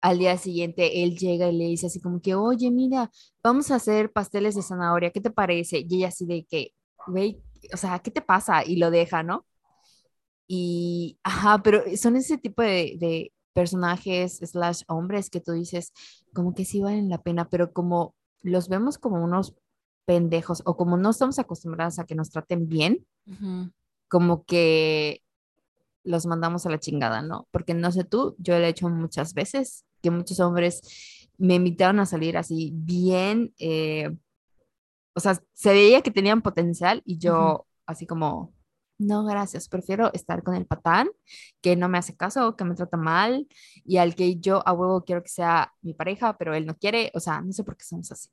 al 0.00 0.18
día 0.18 0.36
siguiente 0.38 1.02
él 1.02 1.16
llega 1.18 1.48
y 1.48 1.56
le 1.56 1.64
dice 1.66 1.86
así 1.86 2.00
como 2.00 2.20
que, 2.20 2.34
oye, 2.34 2.70
mira, 2.70 3.10
vamos 3.42 3.70
a 3.70 3.76
hacer 3.76 4.12
pasteles 4.12 4.54
de 4.54 4.62
zanahoria, 4.62 5.10
¿qué 5.10 5.20
te 5.20 5.30
parece? 5.30 5.84
Y 5.88 5.96
ella 5.96 6.08
así 6.08 6.26
de 6.26 6.44
que, 6.44 6.72
güey, 7.06 7.42
o 7.72 7.76
sea, 7.76 7.98
¿qué 8.00 8.10
te 8.10 8.22
pasa? 8.22 8.64
Y 8.64 8.76
lo 8.76 8.90
deja, 8.90 9.22
¿no? 9.22 9.44
Y, 10.46 11.18
ajá, 11.24 11.62
pero 11.62 11.82
son 11.96 12.16
ese 12.16 12.38
tipo 12.38 12.62
de, 12.62 12.96
de 12.98 13.32
personajes, 13.52 14.38
slash 14.38 14.82
hombres, 14.88 15.30
que 15.30 15.40
tú 15.40 15.52
dices, 15.52 15.92
como 16.32 16.54
que 16.54 16.64
sí 16.64 16.80
valen 16.80 17.08
la 17.10 17.22
pena, 17.22 17.48
pero 17.48 17.72
como 17.72 18.14
los 18.42 18.68
vemos 18.68 18.98
como 18.98 19.22
unos 19.22 19.54
pendejos 20.08 20.62
o 20.64 20.74
como 20.74 20.96
no 20.96 21.10
estamos 21.10 21.38
acostumbrados 21.38 21.98
a 21.98 22.06
que 22.06 22.14
nos 22.14 22.30
traten 22.30 22.66
bien, 22.66 23.06
como 24.08 24.46
que 24.46 25.22
los 26.02 26.24
mandamos 26.24 26.64
a 26.64 26.70
la 26.70 26.80
chingada, 26.80 27.20
¿no? 27.20 27.46
Porque 27.50 27.74
no 27.74 27.92
sé 27.92 28.04
tú, 28.04 28.34
yo 28.38 28.58
lo 28.58 28.64
he 28.64 28.68
hecho 28.68 28.88
muchas 28.88 29.34
veces, 29.34 29.84
que 30.02 30.10
muchos 30.10 30.40
hombres 30.40 31.28
me 31.36 31.56
invitaron 31.56 32.00
a 32.00 32.06
salir 32.06 32.38
así 32.38 32.72
bien, 32.74 33.52
eh, 33.58 34.16
o 35.14 35.20
sea, 35.20 35.38
se 35.52 35.72
veía 35.74 36.00
que 36.00 36.10
tenían 36.10 36.40
potencial 36.40 37.02
y 37.04 37.18
yo 37.18 37.66
así 37.84 38.06
como, 38.06 38.54
no, 38.96 39.26
gracias, 39.26 39.68
prefiero 39.68 40.10
estar 40.14 40.42
con 40.42 40.54
el 40.54 40.64
patán 40.64 41.10
que 41.60 41.76
no 41.76 41.90
me 41.90 41.98
hace 41.98 42.16
caso, 42.16 42.56
que 42.56 42.64
me 42.64 42.76
trata 42.76 42.96
mal 42.96 43.46
y 43.84 43.98
al 43.98 44.14
que 44.14 44.38
yo 44.38 44.66
a 44.66 44.72
huevo 44.72 45.04
quiero 45.04 45.22
que 45.22 45.28
sea 45.28 45.74
mi 45.82 45.92
pareja, 45.92 46.38
pero 46.38 46.54
él 46.54 46.64
no 46.64 46.78
quiere, 46.78 47.10
o 47.12 47.20
sea, 47.20 47.42
no 47.42 47.52
sé 47.52 47.62
por 47.62 47.76
qué 47.76 47.84
somos 47.84 48.10
así. 48.10 48.30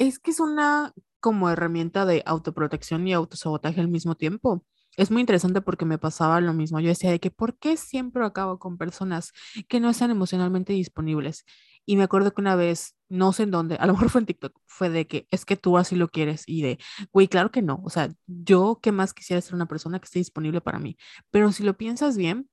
Es 0.00 0.18
que 0.18 0.30
es 0.30 0.40
una 0.40 0.94
como 1.20 1.50
herramienta 1.50 2.06
de 2.06 2.22
autoprotección 2.24 3.06
y 3.06 3.12
autosabotaje 3.12 3.80
al 3.82 3.88
mismo 3.88 4.14
tiempo. 4.14 4.64
es 4.96 5.10
muy 5.10 5.20
interesante 5.20 5.60
porque 5.60 5.84
me 5.84 5.98
pasaba 5.98 6.40
lo 6.40 6.54
mismo. 6.54 6.80
Yo 6.80 6.88
decía 6.88 7.10
de 7.10 7.20
que, 7.20 7.30
¿por 7.30 7.58
qué 7.58 7.76
siempre 7.76 8.24
acabo 8.24 8.58
con 8.58 8.78
personas 8.78 9.32
que 9.68 9.78
no 9.78 9.90
están 9.90 10.10
emocionalmente 10.10 10.72
disponibles? 10.72 11.44
Y 11.84 11.96
me 11.96 12.04
acuerdo 12.04 12.32
que 12.32 12.40
una 12.40 12.56
vez, 12.56 12.96
no 13.10 13.32
sé 13.34 13.42
en 13.42 13.50
dónde, 13.50 13.76
a 13.76 13.86
lo 13.86 13.92
mejor 13.92 14.08
fue 14.10 14.20
en 14.22 14.26
TikTok, 14.26 14.58
fue 14.66 14.88
de 14.88 15.06
que 15.06 15.26
es 15.30 15.44
que 15.44 15.56
tú 15.58 15.76
así 15.76 15.96
lo 15.96 16.08
quieres 16.08 16.44
y 16.46 16.62
de, 16.62 16.78
güey, 17.12 17.28
claro 17.28 17.50
que 17.50 17.60
no. 17.62 17.82
O 17.84 17.90
sea, 17.90 18.08
yo 18.26 18.80
qué 18.82 18.92
más 18.92 19.12
quisiera 19.14 19.42
ser 19.42 19.54
una 19.54 19.66
persona 19.66 19.98
que 20.00 20.06
esté 20.06 20.18
disponible 20.18 20.62
para 20.62 20.78
mí. 20.78 20.96
Pero 21.30 21.52
si 21.52 21.62
lo 21.62 21.76
piensas 21.76 22.16
bien, 22.16 22.48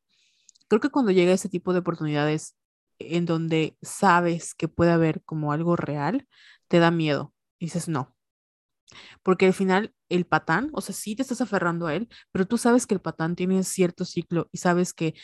creo 0.69 0.81
que 0.81 0.89
cuando 0.89 1.11
llega 1.11 1.33
ese 1.33 1.49
tipo 1.49 1.73
de 1.73 1.79
oportunidades 1.79 2.55
en 2.99 3.25
donde 3.25 3.77
sabes 3.81 4.55
que 4.55 4.67
puede 4.67 4.91
haber 4.91 5.23
como 5.23 5.51
algo 5.53 5.75
real, 5.77 6.27
te 6.67 6.79
da 6.79 6.91
miedo. 6.91 7.33
Dices, 7.59 7.87
no. 7.87 8.15
Porque 9.23 9.45
al 9.47 9.53
final 9.53 9.93
el 10.09 10.25
patán, 10.25 10.69
o 10.73 10.81
sea, 10.81 10.95
sí 10.95 11.15
te 11.15 11.21
estás 11.21 11.41
aferrando 11.41 11.87
a 11.87 11.95
él, 11.95 12.09
pero 12.31 12.45
tú 12.45 12.57
sabes 12.57 12.87
que 12.87 12.93
el 12.95 13.01
patán 13.01 13.35
tiene 13.35 13.63
cierto 13.63 14.05
ciclo 14.05 14.49
y 14.51 14.59
sabes 14.59 14.93
que, 14.93 15.15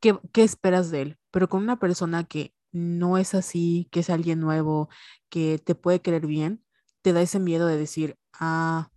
qué 0.00 0.42
esperas 0.42 0.90
de 0.90 1.02
él. 1.02 1.18
Pero 1.30 1.48
con 1.48 1.62
una 1.62 1.78
persona 1.78 2.24
que 2.24 2.54
no 2.72 3.18
es 3.18 3.34
así, 3.34 3.88
que 3.90 4.00
es 4.00 4.10
alguien 4.10 4.40
nuevo, 4.40 4.88
que 5.28 5.58
te 5.58 5.74
puede 5.74 6.00
querer 6.00 6.26
bien, 6.26 6.64
te 7.02 7.12
da 7.12 7.22
ese 7.22 7.38
miedo 7.40 7.66
de 7.66 7.76
decir, 7.76 8.16
ah, 8.34 8.90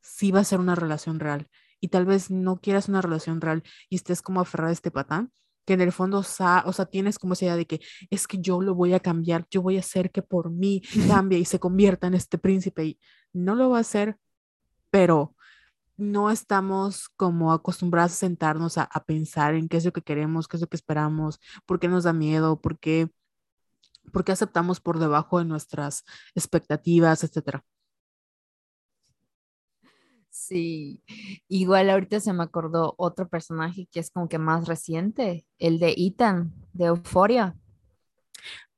sí 0.00 0.32
va 0.32 0.40
a 0.40 0.44
ser 0.44 0.60
una 0.60 0.74
relación 0.74 1.20
real. 1.20 1.48
Y 1.80 1.88
tal 1.88 2.06
vez 2.06 2.30
no 2.30 2.60
quieras 2.60 2.88
una 2.88 3.02
relación 3.02 3.40
real 3.40 3.62
y 3.88 3.96
estés 3.96 4.22
como 4.22 4.40
aferrada 4.40 4.70
a 4.70 4.72
este 4.72 4.90
patán, 4.90 5.32
que 5.68 5.74
en 5.74 5.82
el 5.82 5.92
fondo, 5.92 6.20
o 6.20 6.22
sea, 6.22 6.64
tienes 6.90 7.18
como 7.18 7.34
esa 7.34 7.44
idea 7.44 7.56
de 7.56 7.66
que 7.66 7.82
es 8.08 8.26
que 8.26 8.38
yo 8.38 8.62
lo 8.62 8.74
voy 8.74 8.94
a 8.94 9.00
cambiar, 9.00 9.46
yo 9.50 9.60
voy 9.60 9.76
a 9.76 9.80
hacer 9.80 10.10
que 10.10 10.22
por 10.22 10.50
mí 10.50 10.80
cambie 11.06 11.38
y 11.38 11.44
se 11.44 11.60
convierta 11.60 12.06
en 12.06 12.14
este 12.14 12.38
príncipe. 12.38 12.86
Y 12.86 12.98
no 13.34 13.54
lo 13.54 13.68
va 13.68 13.76
a 13.76 13.80
hacer, 13.82 14.16
pero 14.88 15.36
no 15.98 16.30
estamos 16.30 17.10
como 17.10 17.52
acostumbrados 17.52 18.12
a 18.12 18.14
sentarnos 18.14 18.78
a, 18.78 18.84
a, 18.84 19.04
pensar 19.04 19.54
en 19.56 19.68
qué 19.68 19.76
es 19.76 19.84
lo 19.84 19.92
que 19.92 20.00
queremos, 20.00 20.48
qué 20.48 20.56
es 20.56 20.62
lo 20.62 20.68
que 20.68 20.76
esperamos, 20.76 21.38
por 21.66 21.78
qué 21.78 21.88
nos 21.88 22.04
da 22.04 22.14
miedo, 22.14 22.58
por 22.62 22.78
qué, 22.78 23.10
por 24.10 24.24
qué 24.24 24.32
aceptamos 24.32 24.80
por 24.80 24.98
debajo 24.98 25.38
de 25.38 25.44
nuestras 25.44 26.02
expectativas, 26.34 27.24
etcétera. 27.24 27.62
Sí, 30.38 31.02
igual 31.48 31.90
ahorita 31.90 32.20
se 32.20 32.32
me 32.32 32.44
acordó 32.44 32.94
otro 32.96 33.28
personaje 33.28 33.88
que 33.90 33.98
es 33.98 34.10
como 34.10 34.28
que 34.28 34.38
más 34.38 34.68
reciente, 34.68 35.44
el 35.58 35.80
de 35.80 35.94
Ethan, 35.98 36.54
de 36.72 36.86
Euphoria, 36.86 37.56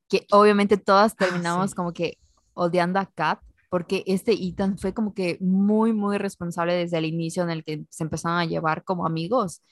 que 0.08 0.26
obviamente 0.32 0.78
todas 0.78 1.12
ah, 1.12 1.16
terminamos 1.18 1.74
como 1.74 1.92
que 1.92 2.18
odiando 2.54 2.98
a 2.98 3.06
Kat, 3.06 3.40
porque 3.68 4.02
este 4.06 4.32
Ethan 4.32 4.78
fue 4.78 4.94
como 4.94 5.12
que 5.12 5.36
muy, 5.40 5.92
muy 5.92 6.16
responsable 6.16 6.74
desde 6.74 6.96
el 6.96 7.04
inicio 7.04 7.42
en 7.42 7.50
el 7.50 7.62
que 7.62 7.84
se 7.90 8.04
empezaron 8.04 8.38
a 8.38 8.46
llevar 8.46 8.82
como 8.82 9.06
amigos 9.06 9.62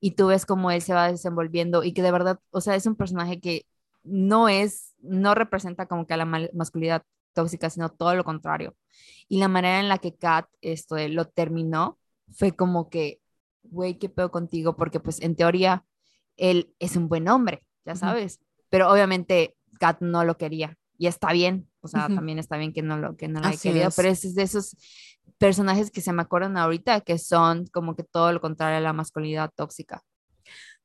y 0.00 0.10
tú 0.10 0.26
ves 0.26 0.46
cómo 0.46 0.72
él 0.72 0.82
se 0.82 0.94
va 0.94 1.10
desenvolviendo 1.10 1.84
y 1.84 1.92
que 1.92 2.02
de 2.02 2.10
verdad, 2.10 2.40
o 2.50 2.60
sea, 2.60 2.74
es 2.74 2.86
un 2.86 2.96
personaje 2.96 3.40
que 3.40 3.66
no 4.02 4.48
es, 4.48 4.94
no 5.00 5.34
representa 5.36 5.86
como 5.86 6.06
que 6.06 6.14
a 6.14 6.18
la 6.18 6.26
masculinidad 6.52 7.04
tóxica, 7.36 7.70
sino 7.70 7.90
todo 7.90 8.14
lo 8.14 8.24
contrario. 8.24 8.74
Y 9.28 9.38
la 9.38 9.48
manera 9.48 9.78
en 9.78 9.88
la 9.88 9.98
que 9.98 10.16
Kat 10.16 10.46
esto, 10.62 10.96
lo 11.08 11.26
terminó 11.26 11.98
fue 12.32 12.56
como 12.56 12.88
que, 12.88 13.20
güey, 13.62 13.98
qué 13.98 14.08
pedo 14.08 14.30
contigo, 14.30 14.74
porque 14.74 14.98
pues 14.98 15.20
en 15.20 15.36
teoría 15.36 15.84
él 16.36 16.74
es 16.80 16.96
un 16.96 17.08
buen 17.08 17.28
hombre, 17.28 17.62
ya 17.84 17.94
sabes, 17.94 18.40
pero 18.68 18.90
obviamente 18.90 19.54
Kat 19.78 20.00
no 20.00 20.24
lo 20.24 20.36
quería 20.36 20.76
y 20.98 21.06
está 21.06 21.32
bien, 21.32 21.68
o 21.80 21.88
sea, 21.88 22.08
también 22.08 22.38
está 22.38 22.56
bien 22.56 22.72
que 22.72 22.82
no 22.82 22.98
lo, 22.98 23.16
que 23.16 23.28
no 23.28 23.40
lo 23.40 23.46
haya 23.46 23.58
querido, 23.58 23.90
pero 23.94 24.08
es 24.08 24.34
de 24.34 24.42
esos 24.42 24.76
personajes 25.38 25.90
que 25.90 26.00
se 26.00 26.12
me 26.12 26.22
acuerdan 26.22 26.56
ahorita 26.56 27.02
que 27.02 27.18
son 27.18 27.66
como 27.66 27.94
que 27.94 28.02
todo 28.02 28.32
lo 28.32 28.40
contrario 28.40 28.78
a 28.78 28.80
la 28.80 28.92
masculinidad 28.92 29.50
tóxica. 29.54 30.02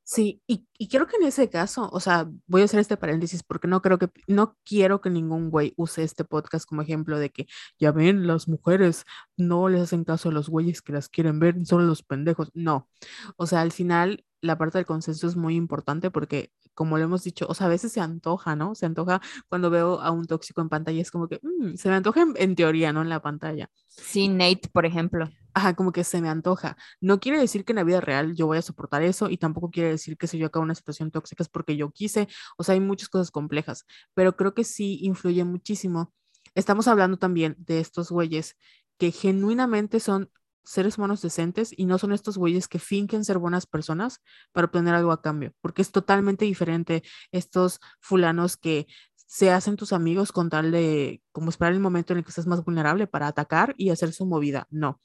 Sí, 0.04 0.42
y, 0.46 0.66
y 0.76 0.88
creo 0.88 1.06
que 1.06 1.16
en 1.16 1.24
ese 1.24 1.48
caso, 1.48 1.88
o 1.92 2.00
sea, 2.00 2.28
voy 2.46 2.62
a 2.62 2.64
hacer 2.64 2.80
este 2.80 2.96
paréntesis 2.96 3.42
porque 3.42 3.68
no 3.68 3.80
creo 3.82 3.98
que, 3.98 4.10
no 4.26 4.56
quiero 4.64 5.00
que 5.00 5.10
ningún 5.10 5.48
güey 5.50 5.74
use 5.76 6.02
este 6.02 6.24
podcast 6.24 6.66
como 6.66 6.82
ejemplo 6.82 7.18
de 7.18 7.30
que, 7.30 7.46
ya 7.78 7.92
ven, 7.92 8.26
las 8.26 8.48
mujeres 8.48 9.04
no 9.36 9.68
les 9.68 9.82
hacen 9.82 10.04
caso 10.04 10.28
a 10.30 10.32
los 10.32 10.48
güeyes 10.48 10.82
que 10.82 10.92
las 10.92 11.08
quieren 11.08 11.38
ver, 11.38 11.64
solo 11.66 11.84
los 11.84 12.02
pendejos. 12.02 12.50
No, 12.54 12.88
o 13.36 13.46
sea, 13.46 13.60
al 13.60 13.72
final 13.72 14.24
la 14.42 14.58
parte 14.58 14.78
del 14.78 14.86
consenso 14.86 15.26
es 15.26 15.36
muy 15.36 15.54
importante 15.54 16.10
porque, 16.10 16.52
como 16.74 16.98
lo 16.98 17.04
hemos 17.04 17.22
dicho, 17.22 17.46
o 17.48 17.54
sea, 17.54 17.68
a 17.68 17.70
veces 17.70 17.92
se 17.92 18.00
antoja, 18.00 18.56
¿no? 18.56 18.74
Se 18.74 18.86
antoja 18.86 19.20
cuando 19.48 19.70
veo 19.70 20.00
a 20.00 20.10
un 20.10 20.26
tóxico 20.26 20.60
en 20.60 20.68
pantalla, 20.68 21.00
es 21.00 21.10
como 21.10 21.28
que 21.28 21.40
mm, 21.42 21.76
se 21.76 21.88
me 21.88 21.94
antoja 21.94 22.24
en, 22.34 22.56
teoría, 22.56 22.92
¿no? 22.92 23.02
En 23.02 23.08
la 23.08 23.22
pantalla. 23.22 23.70
Sí, 23.86 24.28
Nate, 24.28 24.68
por 24.72 24.84
ejemplo. 24.84 25.30
Ajá, 25.54 25.74
como 25.74 25.92
que 25.92 26.02
se 26.04 26.22
me 26.22 26.28
antoja. 26.30 26.76
No 27.00 27.20
quiere 27.20 27.38
decir 27.38 27.64
que 27.64 27.72
en 27.72 27.76
la 27.76 27.84
vida 27.84 28.00
real 28.00 28.34
yo 28.34 28.46
voy 28.46 28.56
a 28.58 28.62
soportar 28.62 29.02
eso 29.02 29.28
y 29.28 29.36
tampoco 29.36 29.70
quiere 29.70 29.90
decir 29.90 30.16
que 30.16 30.26
si 30.26 30.38
yo 30.38 30.46
acabo 30.46 30.64
una 30.64 30.74
situación 30.74 31.10
tóxica 31.10 31.42
es 31.42 31.48
porque 31.50 31.76
yo 31.76 31.90
quise. 31.90 32.28
O 32.56 32.64
sea, 32.64 32.72
hay 32.74 32.80
muchas 32.80 33.08
cosas 33.10 33.30
complejas, 33.30 33.84
pero 34.14 34.36
creo 34.36 34.54
que 34.54 34.64
sí 34.64 34.98
influye 35.02 35.44
muchísimo. 35.44 36.12
Estamos 36.54 36.88
hablando 36.88 37.18
también 37.18 37.56
de 37.58 37.80
estos 37.80 38.10
güeyes 38.10 38.56
que 38.98 39.10
genuinamente 39.10 40.00
son 40.00 40.30
seres 40.64 40.96
humanos 40.96 41.20
decentes 41.22 41.74
y 41.76 41.86
no 41.86 41.98
son 41.98 42.12
estos 42.12 42.38
güeyes 42.38 42.68
que 42.68 42.78
finquen 42.78 43.24
ser 43.24 43.38
buenas 43.38 43.66
personas 43.66 44.20
para 44.52 44.66
obtener 44.66 44.94
algo 44.94 45.12
a 45.12 45.20
cambio, 45.20 45.52
porque 45.60 45.82
es 45.82 45.90
totalmente 45.90 46.44
diferente 46.44 47.02
estos 47.32 47.80
fulanos 48.00 48.56
que 48.56 48.86
se 49.26 49.50
hacen 49.50 49.76
tus 49.76 49.92
amigos 49.92 50.30
con 50.32 50.50
tal 50.50 50.70
de 50.70 51.22
como 51.32 51.50
esperar 51.50 51.72
el 51.72 51.80
momento 51.80 52.12
en 52.12 52.18
el 52.18 52.24
que 52.24 52.30
estás 52.30 52.46
más 52.46 52.64
vulnerable 52.64 53.06
para 53.06 53.26
atacar 53.28 53.74
y 53.76 53.90
hacer 53.90 54.12
su 54.12 54.26
movida. 54.26 54.66
No. 54.70 55.00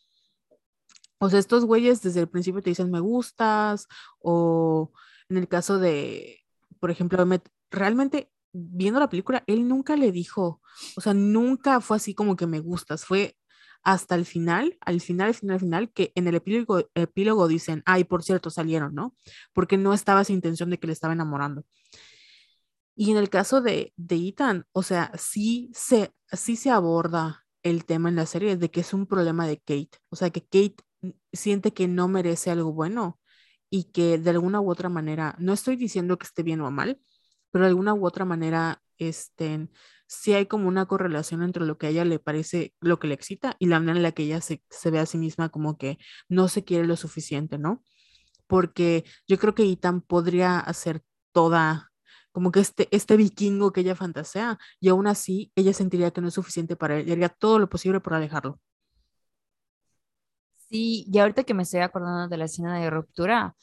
O 1.20 1.30
sea, 1.30 1.40
estos 1.40 1.66
güeyes 1.66 2.02
desde 2.02 2.22
el 2.22 2.30
principio 2.30 2.62
te 2.62 2.70
dicen 2.70 2.92
me 2.92 3.00
gustas 3.00 3.88
o 4.20 4.92
en 5.30 5.38
el 5.38 5.48
caso 5.48 5.80
de, 5.80 6.44
por 6.80 6.92
ejemplo, 6.92 7.26
realmente 7.72 8.32
viendo 8.54 9.00
la 9.00 9.10
película, 9.10 9.44
él 9.48 9.68
nunca 9.68 9.96
le 9.96 10.12
dijo, 10.12 10.62
o 10.96 11.02
sea, 11.02 11.14
nunca 11.14 11.82
fue 11.82 11.98
así 11.98 12.14
como 12.14 12.36
que 12.36 12.48
me 12.48 12.60
gustas, 12.60 13.06
fue 13.06 13.36
hasta 13.84 14.16
el 14.16 14.26
final, 14.26 14.78
al 14.82 15.02
final, 15.02 15.30
al 15.30 15.36
final, 15.36 15.54
al 15.56 15.60
final, 15.60 15.92
que 15.92 16.12
en 16.16 16.28
el 16.28 16.36
epílogo, 16.36 16.90
epílogo 16.96 17.48
dicen, 17.48 17.84
ay, 17.86 18.04
por 18.04 18.24
cierto, 18.24 18.50
salieron, 18.50 18.94
¿no? 18.96 19.16
Porque 19.54 19.78
no 19.78 19.94
estaba 19.94 20.22
esa 20.22 20.34
intención 20.34 20.70
de 20.70 20.80
que 20.80 20.88
le 20.88 20.94
estaba 20.94 21.14
enamorando. 21.14 21.64
Y 22.96 23.12
en 23.12 23.18
el 23.18 23.30
caso 23.30 23.62
de, 23.62 23.94
de 23.96 24.16
Ethan, 24.16 24.66
o 24.72 24.84
sea, 24.84 25.12
sí 25.18 25.72
se, 25.74 26.12
sí 26.34 26.56
se 26.56 26.72
aborda 26.72 27.46
el 27.64 27.86
tema 27.86 28.10
en 28.10 28.16
la 28.16 28.26
serie 28.26 28.58
de 28.58 28.72
que 28.72 28.82
es 28.82 28.94
un 28.94 29.06
problema 29.06 29.48
de 29.48 29.58
Kate, 29.60 30.00
o 30.10 30.16
sea, 30.16 30.32
que 30.32 30.42
Kate 30.42 30.84
siente 31.34 31.74
que 31.74 31.88
no 31.88 32.08
merece 32.08 32.52
algo 32.52 32.74
bueno 32.74 33.20
y 33.70 33.86
que 33.92 34.18
de 34.18 34.30
alguna 34.30 34.62
u 34.62 34.72
otra 34.72 34.90
manera, 34.90 35.36
no 35.40 35.54
estoy 35.54 35.76
diciendo 35.76 36.18
que 36.18 36.26
esté 36.26 36.44
bien 36.44 36.62
o 36.62 36.72
mal, 36.72 37.00
pero 37.52 37.66
de 37.66 37.70
alguna 37.70 37.94
u 37.94 38.06
otra 38.06 38.26
manera, 38.26 38.82
estén 38.98 39.72
sí 40.08 40.34
hay 40.34 40.46
como 40.48 40.68
una 40.68 40.86
correlación 40.88 41.44
entre 41.44 41.66
lo 41.66 41.78
que 41.78 41.88
a 41.88 41.90
ella 41.90 42.06
le 42.06 42.20
parece, 42.20 42.74
lo 42.80 43.00
que 43.00 43.08
le 43.08 43.14
excita 43.14 43.56
y 43.60 43.68
la 43.68 43.80
manera 43.80 43.98
en 43.98 44.04
la 44.04 44.12
que 44.14 44.24
ella 44.24 44.42
se, 44.42 44.62
ve 44.92 45.00
a 45.00 45.06
sí 45.06 45.18
misma 45.18 45.50
como 45.50 45.78
que 45.78 45.98
no 46.30 46.48
se 46.48 46.64
quiere 46.64 46.88
lo 46.88 46.96
suficiente, 46.96 47.58
¿no? 47.58 47.84
Porque 48.48 49.06
yo 49.28 49.38
creo 49.40 49.56
que 49.56 49.64
Ethan 49.72 50.02
podría 50.02 50.60
hacer 50.60 51.04
toda, 51.34 51.92
como 52.32 52.52
que 52.52 52.62
este, 52.62 52.88
este 52.92 53.18
vikingo 53.18 53.74
que 53.74 53.82
ella 53.82 53.96
fantasea, 53.96 54.60
y 54.80 54.90
aún 54.90 55.08
así 55.08 55.52
ella 55.56 55.74
sentiría 55.74 56.12
que 56.12 56.22
no 56.22 56.30
es 56.30 56.36
suficiente 56.36 56.76
para 56.76 57.00
él 57.00 57.12
haría 57.12 57.30
todo 57.30 57.60
lo 57.60 57.70
posible 57.70 58.00
por 58.02 58.14
alejarlo. 58.14 58.60
Sí, 60.70 61.06
y 61.12 61.18
ahorita 61.20 61.44
que 61.44 61.54
me 61.54 61.64
estoy 61.64 61.80
acordando 61.82 62.28
de 62.28 62.38
la 62.38 62.46
escena 62.46 62.78
de 62.80 62.90
ruptura, 62.90 63.56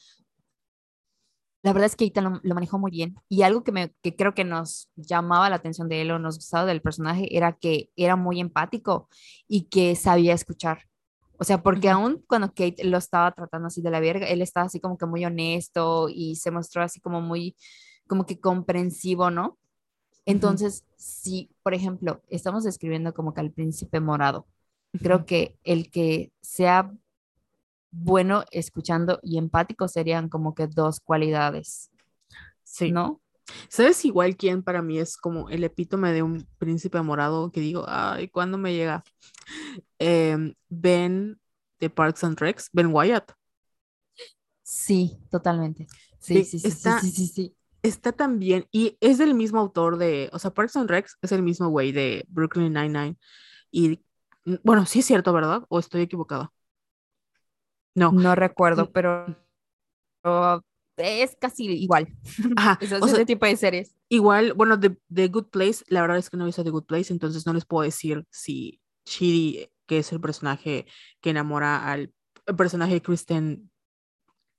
la 1.61 1.73
verdad 1.73 1.87
es 1.87 1.95
que 1.95 2.05
Ethan 2.05 2.41
lo, 2.43 2.55
manejó 2.55 2.77
muy 2.77 2.91
bien. 2.91 3.15
Y 3.27 3.41
algo 3.41 3.63
que, 3.63 3.71
me, 3.71 3.91
que 4.03 4.15
creo 4.15 4.35
que 4.35 4.43
nos 4.43 4.89
llamaba 4.95 5.49
la 5.49 5.55
atención 5.55 5.89
de 5.89 6.01
él 6.01 6.11
o 6.11 6.19
nos 6.19 6.37
gustaba 6.37 6.65
del 6.65 6.81
personaje 6.81 7.35
era 7.35 7.53
que 7.53 7.89
era 7.95 8.15
muy 8.15 8.39
empático 8.39 9.09
y 9.47 9.63
que 9.63 9.95
sabía 9.95 10.33
escuchar. 10.33 10.83
O 11.39 11.43
sea, 11.43 11.63
porque 11.63 11.89
aún 11.89 12.23
cuando 12.27 12.49
Kate 12.49 12.83
lo 12.83 12.97
estaba 12.97 13.31
tratando 13.31 13.67
así 13.67 13.81
de 13.81 13.89
la 13.89 13.99
verga, 13.99 14.27
él 14.27 14.41
estaba 14.41 14.67
así 14.67 14.79
como 14.79 14.97
que 14.97 15.07
muy 15.07 15.25
honesto 15.25 16.07
y 16.09 16.35
se 16.35 16.51
mostró 16.51 16.83
así 16.83 16.99
como 16.99 17.21
muy, 17.21 17.55
como 18.07 18.25
que 18.25 18.39
comprensivo, 18.39 19.31
¿no? 19.31 19.57
Entonces, 20.25 20.85
si, 20.97 21.49
por 21.63 21.73
ejemplo, 21.73 22.21
estamos 22.29 22.63
describiendo 22.63 23.13
como 23.13 23.33
que 23.33 23.41
al 23.41 23.51
príncipe 23.51 23.99
morado, 23.99 24.47
creo 25.01 25.25
que 25.25 25.57
el 25.63 25.89
que 25.89 26.31
sea 26.41 26.91
bueno 27.91 28.43
escuchando 28.51 29.19
y 29.23 29.37
empático 29.37 29.87
serían 29.87 30.29
como 30.29 30.53
que 30.53 30.67
dos 30.67 30.99
cualidades. 30.99 31.89
Sí. 32.63 32.91
¿No? 32.91 33.21
¿Sabes 33.69 34.03
igual 34.05 34.35
quién 34.35 34.63
para 34.63 34.81
mí 34.81 34.99
es 34.99 35.17
como 35.17 35.49
el 35.49 35.63
epítome 35.63 36.11
de 36.11 36.23
un 36.23 36.47
príncipe 36.57 37.01
morado 37.01 37.51
que 37.51 37.61
digo, 37.61 37.85
ay, 37.87 38.27
¿cuándo 38.27 38.57
me 38.57 38.73
llega? 38.73 39.03
Em, 39.99 40.55
ben 40.67 41.39
de 41.79 41.89
Parks 41.89 42.23
and 42.23 42.39
Recs, 42.39 42.69
Ben 42.73 42.87
Wyatt. 42.91 43.31
Sí, 44.63 45.19
totalmente. 45.29 45.87
Sí, 46.19 46.43
sí, 46.43 46.59
sí, 46.59 46.67
está, 46.67 46.99
sí, 46.99 47.11
sí, 47.11 47.27
sí, 47.27 47.55
Está 47.83 48.11
también, 48.11 48.65
y 48.71 48.97
es 48.99 49.19
del 49.19 49.35
mismo 49.35 49.59
autor 49.59 49.97
de, 49.97 50.31
o 50.33 50.39
sea, 50.39 50.51
Parks 50.51 50.75
and 50.75 50.89
Recs 50.89 51.19
es 51.21 51.31
el 51.31 51.43
mismo 51.43 51.69
güey 51.69 51.91
de 51.91 52.25
Brooklyn 52.29 52.73
Nine-Nine. 52.73 53.15
Y 53.69 53.99
bueno, 54.63 54.85
sí 54.85 54.99
es 54.99 55.05
cierto, 55.05 55.33
¿verdad? 55.33 55.63
¿O 55.69 55.79
estoy 55.79 56.01
equivocada? 56.01 56.51
No. 57.95 58.11
No 58.11 58.35
recuerdo, 58.35 58.91
pero, 58.91 59.25
pero 60.21 60.63
es 60.97 61.35
casi 61.39 61.65
igual. 61.65 62.07
Ajá, 62.55 62.77
Ese, 62.81 62.95
o 62.95 63.07
sea, 63.07 63.15
ese 63.15 63.25
tipo 63.25 63.45
de 63.45 63.55
series. 63.55 63.95
igual, 64.09 64.53
bueno, 64.53 64.77
de, 64.77 64.97
The 65.13 65.27
Good 65.27 65.47
Place, 65.49 65.83
la 65.87 66.01
verdad 66.01 66.17
es 66.17 66.29
que 66.29 66.37
no 66.37 66.43
he 66.43 66.47
visto 66.47 66.63
The 66.63 66.69
Good 66.71 66.85
Place, 66.85 67.13
entonces 67.13 67.45
no 67.45 67.53
les 67.53 67.65
puedo 67.65 67.83
decir 67.83 68.25
si 68.29 68.81
Chidi, 69.05 69.69
que 69.85 69.99
es 69.99 70.11
el 70.11 70.19
personaje 70.21 70.85
que 71.21 71.29
enamora 71.29 71.91
al 71.91 72.13
el 72.47 72.55
personaje 72.55 72.93
de 72.93 73.01
Kristen, 73.01 73.71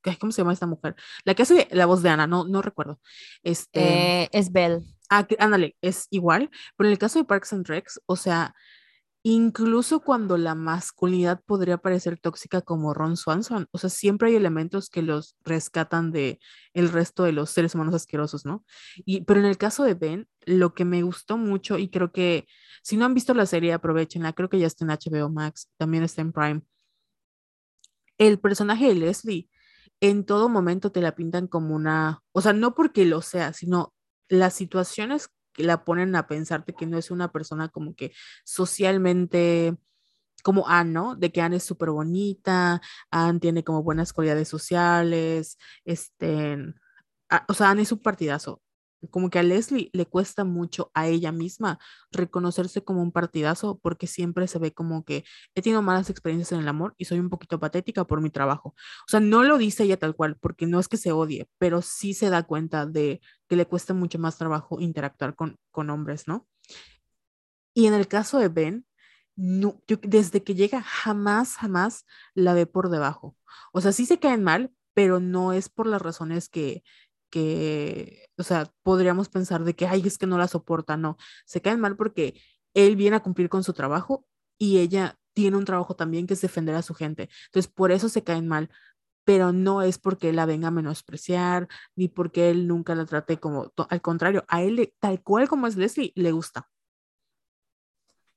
¿qué- 0.03 0.19
¿cómo 0.19 0.33
se 0.33 0.43
llama 0.43 0.53
esta 0.53 0.67
mujer? 0.67 0.97
La 1.25 1.35
que 1.35 1.43
hace 1.43 1.69
la 1.71 1.87
voz 1.87 2.03
de 2.03 2.09
Ana, 2.11 2.27
no, 2.27 2.45
no 2.45 2.63
recuerdo. 2.63 3.01
Este, 3.45 4.23
Eh, 4.25 4.29
es 4.33 4.51
Belle. 4.53 4.83
ah, 5.11 5.27
ándale, 5.39 5.77
es 5.81 6.09
igual, 6.11 6.51
pero 6.77 6.89
en 6.89 6.93
el 6.93 6.99
caso 6.99 7.19
de 7.21 7.25
Parks 7.25 7.53
and 7.53 7.67
Recs, 7.69 8.01
o 8.07 8.17
sea, 8.17 8.55
incluso 9.28 10.03
cuando 10.03 10.39
la 10.39 10.55
masculinidad 10.55 11.43
podría 11.44 11.78
parecer 11.78 12.16
tóxica 12.16 12.61
como 12.61 12.94
Ron 12.94 13.16
Swanson, 13.16 13.66
o 13.73 13.78
sea, 13.78 13.90
siempre 13.90 14.28
hay 14.28 14.36
elementos 14.36 14.89
que 14.89 15.03
los 15.03 15.36
rescatan 15.43 16.12
de 16.12 16.39
el 16.74 16.90
resto 16.90 17.24
de 17.24 17.32
los 17.32 17.51
seres 17.51 17.74
humanos 17.74 17.97
asquerosos, 17.97 18.44
¿no? 18.47 18.65
Y, 18.94 19.23
pero 19.23 19.40
en 19.40 19.47
el 19.47 19.59
caso 19.59 19.82
de 19.82 19.94
Ben, 19.94 20.28
lo 20.44 20.74
que 20.74 20.85
me 20.85 21.03
gustó 21.03 21.39
mucho, 21.39 21.77
y 21.77 21.90
creo 21.90 22.12
que 22.12 22.47
si 22.85 22.97
no 22.97 23.05
han 23.05 23.15
visto 23.15 23.35
la 23.35 23.47
serie, 23.47 23.73
aprovechenla, 23.73 24.32
creo 24.32 24.48
que 24.48 24.61
ya 24.61 24.69
está 24.69 24.85
en 24.85 24.93
HBO 24.93 25.28
Max, 25.28 25.73
también 25.77 26.05
está 26.05 26.23
en 26.23 26.31
Prime. 26.32 26.62
El 28.19 28.39
personaje 28.39 28.86
de 28.86 28.94
Leslie 28.94 29.51
en 30.01 30.24
todo 30.24 30.48
momento 30.48 30.93
te 30.93 31.01
la 31.01 31.16
pintan 31.16 31.48
como 31.48 31.74
una, 31.74 32.23
o 32.31 32.40
sea, 32.43 32.53
no 32.53 32.77
porque 32.77 33.05
lo 33.05 33.23
sea, 33.23 33.53
sino 33.53 33.93
las 34.28 34.55
situaciones 34.55 35.31
la 35.65 35.85
ponen 35.85 36.15
a 36.16 36.27
pensarte 36.27 36.74
que 36.74 36.87
no 36.87 36.99
es 36.99 37.11
una 37.11 37.33
persona 37.33 37.69
como 37.69 37.95
que 37.95 38.12
socialmente 38.45 39.77
como 40.43 40.69
Anne, 40.69 40.93
¿no? 40.93 41.16
De 41.16 41.33
que 41.33 41.41
Anne 41.43 41.57
es 41.57 41.65
súper 41.65 41.91
bonita, 41.91 42.81
Anne 43.11 43.41
tiene 43.41 43.65
como 43.65 43.83
buenas 43.83 44.12
cualidades 44.12 44.49
sociales, 44.49 45.59
este, 45.85 46.57
a- 47.31 47.45
o 47.49 47.55
sea, 47.55 47.70
Anne 47.70 47.83
es 47.83 47.93
un 47.93 48.01
partidazo. 48.03 48.62
Como 49.11 49.31
que 49.31 49.39
a 49.39 49.43
Leslie 49.43 49.91
le 49.93 50.07
cuesta 50.07 50.45
mucho 50.45 50.91
a 50.95 51.07
ella 51.07 51.33
misma 51.33 51.78
reconocerse 52.11 52.85
como 52.85 53.03
un 53.03 53.12
partidazo 53.12 53.78
porque 53.83 54.07
siempre 54.07 54.49
se 54.49 54.59
ve 54.59 54.73
como 54.73 55.05
que 55.05 55.24
he 55.55 55.62
tenido 55.62 55.83
malas 55.83 56.11
experiencias 56.11 56.53
en 56.53 56.61
el 56.61 56.69
amor 56.69 56.95
y 56.99 57.07
soy 57.07 57.19
un 57.19 57.31
poquito 57.31 57.61
patética 57.61 58.05
por 58.05 58.20
mi 58.20 58.31
trabajo. 58.31 58.70
O 58.70 59.09
sea, 59.09 59.20
no 59.20 59.43
lo 59.43 59.59
dice 59.59 59.85
ella 59.85 59.99
tal 59.99 60.15
cual, 60.15 60.37
porque 60.37 60.66
no 60.66 60.81
es 60.81 60.89
que 60.89 60.97
se 60.97 61.12
odie, 61.12 61.49
pero 61.59 61.83
sí 61.83 62.15
se 62.15 62.31
da 62.31 62.43
cuenta 62.45 62.87
de 62.87 63.20
que 63.49 63.57
le 63.57 63.66
cuesta 63.66 63.95
mucho 63.95 64.19
más 64.19 64.39
trabajo 64.39 64.81
interactuar 64.81 65.35
con, 65.35 65.57
con 65.70 65.91
hombres, 65.91 66.27
¿no? 66.28 66.47
Y 67.74 67.87
en 67.87 67.95
el 67.95 68.09
caso 68.09 68.39
de 68.39 68.49
Ben, 68.49 68.87
no, 69.37 69.83
yo, 69.87 69.99
desde 70.03 70.43
que 70.43 70.55
llega, 70.55 70.83
jamás, 70.83 71.57
jamás 71.57 72.07
la 72.35 72.55
ve 72.55 72.66
por 72.66 72.89
debajo. 72.89 73.37
O 73.73 73.81
sea, 73.83 73.93
sí 73.93 74.07
se 74.07 74.19
caen 74.19 74.43
mal, 74.43 74.73
pero 74.95 75.20
no 75.20 75.53
es 75.53 75.69
por 75.69 75.87
las 75.87 76.01
razones 76.01 76.49
que, 76.49 76.83
que, 77.31 78.28
o 78.39 78.43
sea, 78.43 78.73
podríamos 78.82 79.28
pensar 79.28 79.65
de 79.65 79.74
que, 79.74 79.86
ay, 79.86 80.03
es 80.07 80.19
que 80.19 80.27
no 80.27 80.39
la 80.39 80.48
soporta, 80.48 80.97
no. 80.97 81.16
Se 81.47 81.61
caen 81.61 81.81
mal 81.81 81.97
porque 81.97 82.40
él 82.74 82.97
viene 82.97 83.16
a 83.16 83.20
cumplir 83.23 83.48
con 83.48 83.65
su 83.65 83.73
trabajo 83.73 84.27
y 84.59 84.78
ella 84.78 85.19
tiene 85.35 85.57
un 85.57 85.65
trabajo 85.65 85.97
también 85.97 86.27
que 86.27 86.35
es 86.35 86.40
defender 86.40 86.74
a 86.74 86.82
su 86.82 86.94
gente. 86.94 87.28
Entonces, 87.47 87.70
por 87.73 87.93
eso 87.93 88.09
se 88.09 88.24
caen 88.24 88.48
mal, 88.48 88.70
pero 89.24 89.53
no 89.53 89.82
es 89.82 89.98
porque 89.98 90.32
la 90.32 90.47
venga 90.47 90.69
a 90.69 90.70
menospreciar, 90.70 91.69
ni 91.97 92.09
porque 92.09 92.51
él 92.51 92.66
nunca 92.69 92.94
la 92.94 93.07
trate 93.07 93.39
como, 93.39 93.69
to- 93.70 93.86
al 93.90 94.01
contrario, 94.03 94.44
a 94.48 94.62
él, 94.62 94.94
tal 95.01 95.23
cual 95.23 95.48
como 95.48 95.66
es 95.66 95.77
Leslie, 95.77 96.12
le 96.15 96.32
gusta. 96.32 96.70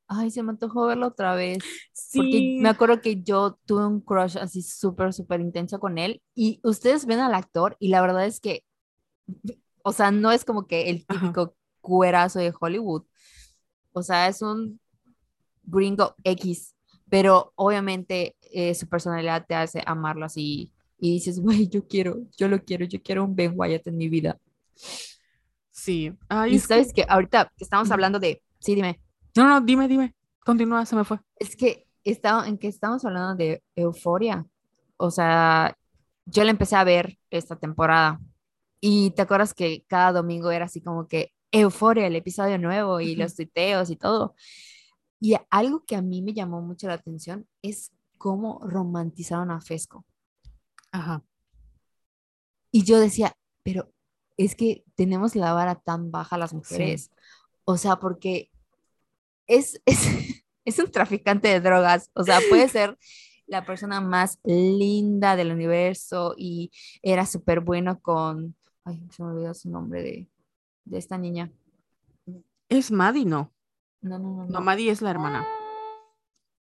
Ay, 0.07 0.31
se 0.31 0.41
me 0.41 0.49
antojó 0.51 0.87
verlo 0.87 1.07
otra 1.07 1.35
vez. 1.35 1.59
Porque 2.15 2.55
me 2.57 2.69
acuerdo 2.69 3.01
que 3.01 3.21
yo 3.21 3.59
tuve 3.65 3.85
un 3.85 4.01
crush 4.01 4.37
así 4.37 4.63
súper, 4.63 5.13
súper 5.13 5.39
intenso 5.41 5.79
con 5.79 5.99
él. 5.99 6.21
Y 6.33 6.59
ustedes 6.63 7.05
ven 7.05 7.19
al 7.19 7.35
actor 7.35 7.77
y 7.79 7.89
la 7.89 8.01
verdad 8.01 8.25
es 8.25 8.39
que, 8.39 8.63
o 9.83 9.91
sea, 9.93 10.11
no 10.11 10.31
es 10.31 10.45
como 10.45 10.67
que 10.67 10.89
el 10.89 11.05
Ajá. 11.07 11.19
típico 11.21 11.55
cuerazo 11.81 12.39
de 12.39 12.53
Hollywood. 12.59 13.03
O 13.93 14.03
sea, 14.03 14.27
es 14.27 14.41
un 14.41 14.79
gringo 15.63 16.15
X. 16.23 16.75
Pero 17.09 17.53
obviamente 17.55 18.35
eh, 18.51 18.75
su 18.75 18.87
personalidad 18.87 19.45
te 19.47 19.55
hace 19.55 19.81
amarlo 19.85 20.25
así. 20.25 20.71
Y 20.99 21.13
dices, 21.13 21.39
güey, 21.39 21.67
yo 21.67 21.87
quiero, 21.87 22.17
yo 22.37 22.47
lo 22.47 22.63
quiero, 22.63 22.85
yo 22.85 23.01
quiero 23.01 23.23
un 23.23 23.35
Ben 23.35 23.53
Wyatt 23.55 23.87
en 23.87 23.97
mi 23.97 24.09
vida. 24.09 24.37
Sí. 25.71 26.11
Ay, 26.27 26.53
Y 26.53 26.55
es 26.57 26.63
que- 26.63 26.73
sabes 26.73 26.93
que 26.93 27.05
ahorita 27.07 27.51
estamos 27.57 27.89
hablando 27.91 28.19
de, 28.19 28.41
sí, 28.59 28.75
dime. 28.75 28.99
No, 29.35 29.47
no, 29.47 29.61
dime, 29.61 29.87
dime. 29.87 30.13
Continúa, 30.45 30.85
se 30.85 30.95
me 30.95 31.03
fue. 31.03 31.19
Es 31.37 31.55
que 31.55 31.87
estaba, 32.03 32.47
en 32.47 32.57
que 32.57 32.67
estamos 32.67 33.05
hablando 33.05 33.35
de 33.35 33.63
euforia. 33.75 34.45
O 34.97 35.11
sea, 35.11 35.75
yo 36.25 36.43
la 36.43 36.51
empecé 36.51 36.75
a 36.75 36.83
ver 36.83 37.17
esta 37.29 37.55
temporada. 37.55 38.19
Y 38.81 39.11
te 39.11 39.21
acuerdas 39.21 39.53
que 39.53 39.83
cada 39.87 40.11
domingo 40.13 40.51
era 40.51 40.65
así 40.65 40.81
como 40.81 41.07
que 41.07 41.33
euforia, 41.51 42.07
el 42.07 42.15
episodio 42.15 42.57
nuevo 42.57 43.01
y 43.01 43.13
Ujú. 43.13 43.21
los 43.21 43.35
tuiteos 43.35 43.89
y 43.89 43.95
todo. 43.95 44.35
Y 45.19 45.35
algo 45.49 45.83
que 45.85 45.95
a 45.95 46.01
mí 46.01 46.21
me 46.21 46.33
llamó 46.33 46.61
mucho 46.61 46.87
la 46.87 46.93
atención 46.93 47.47
es 47.61 47.91
cómo 48.17 48.59
romantizaron 48.63 49.51
a 49.51 49.59
Fesco. 49.59 50.05
Ajá. 50.91 51.23
Y 52.71 52.83
yo 52.83 52.99
decía, 52.99 53.35
pero 53.63 53.91
es 54.37 54.55
que 54.55 54.83
tenemos 54.95 55.35
la 55.35 55.53
vara 55.53 55.75
tan 55.75 56.11
baja 56.11 56.37
las 56.37 56.53
mujeres. 56.53 57.11
O 57.65 57.77
sea, 57.77 57.97
porque 57.97 58.49
es, 59.47 59.81
es, 59.85 60.07
es 60.65 60.79
un 60.79 60.91
traficante 60.91 61.47
de 61.49 61.59
drogas. 61.59 62.09
O 62.13 62.23
sea, 62.23 62.39
puede 62.49 62.69
ser 62.69 62.97
la 63.47 63.65
persona 63.65 63.99
más 63.99 64.39
linda 64.43 65.35
del 65.35 65.51
universo 65.51 66.35
y 66.37 66.71
era 67.01 67.25
súper 67.25 67.59
bueno 67.61 67.99
con... 67.99 68.55
Ay, 68.89 69.07
se 69.11 69.21
me 69.23 69.29
olvidó 69.29 69.53
su 69.53 69.69
nombre 69.69 70.01
de, 70.01 70.27
de 70.85 70.97
esta 70.97 71.17
niña. 71.17 71.51
Es 72.67 72.91
Maddie, 72.91 73.25
no. 73.25 73.53
No, 74.01 74.17
no, 74.17 74.29
no. 74.29 74.45
No, 74.45 74.49
no. 74.49 74.61
Maddie 74.61 74.89
es 74.89 75.01
la 75.01 75.11
hermana. 75.11 75.47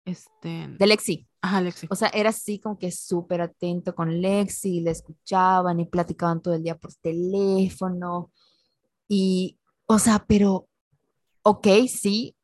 Este. 0.05 0.69
De 0.79 0.87
Lexi. 0.87 1.27
Ajá, 1.41 1.61
Lexi. 1.61 1.89
O 1.91 1.97
sea, 1.97 2.09
era 2.09 2.31
así 2.31 2.61
como 2.61 2.79
que 2.79 2.93
súper 2.93 3.41
atento 3.41 3.95
con 3.95 4.21
Lexi, 4.21 4.81
le 4.81 4.93
escuchaban 4.93 5.81
y 5.81 5.87
platicaban 5.87 6.41
todo 6.41 6.55
el 6.55 6.63
día 6.63 6.79
por 6.79 6.95
teléfono. 6.95 8.31
Y, 9.09 9.59
o 9.87 9.99
sea, 9.99 10.25
pero, 10.27 10.69
ok, 11.43 11.67
sí, 11.89 12.37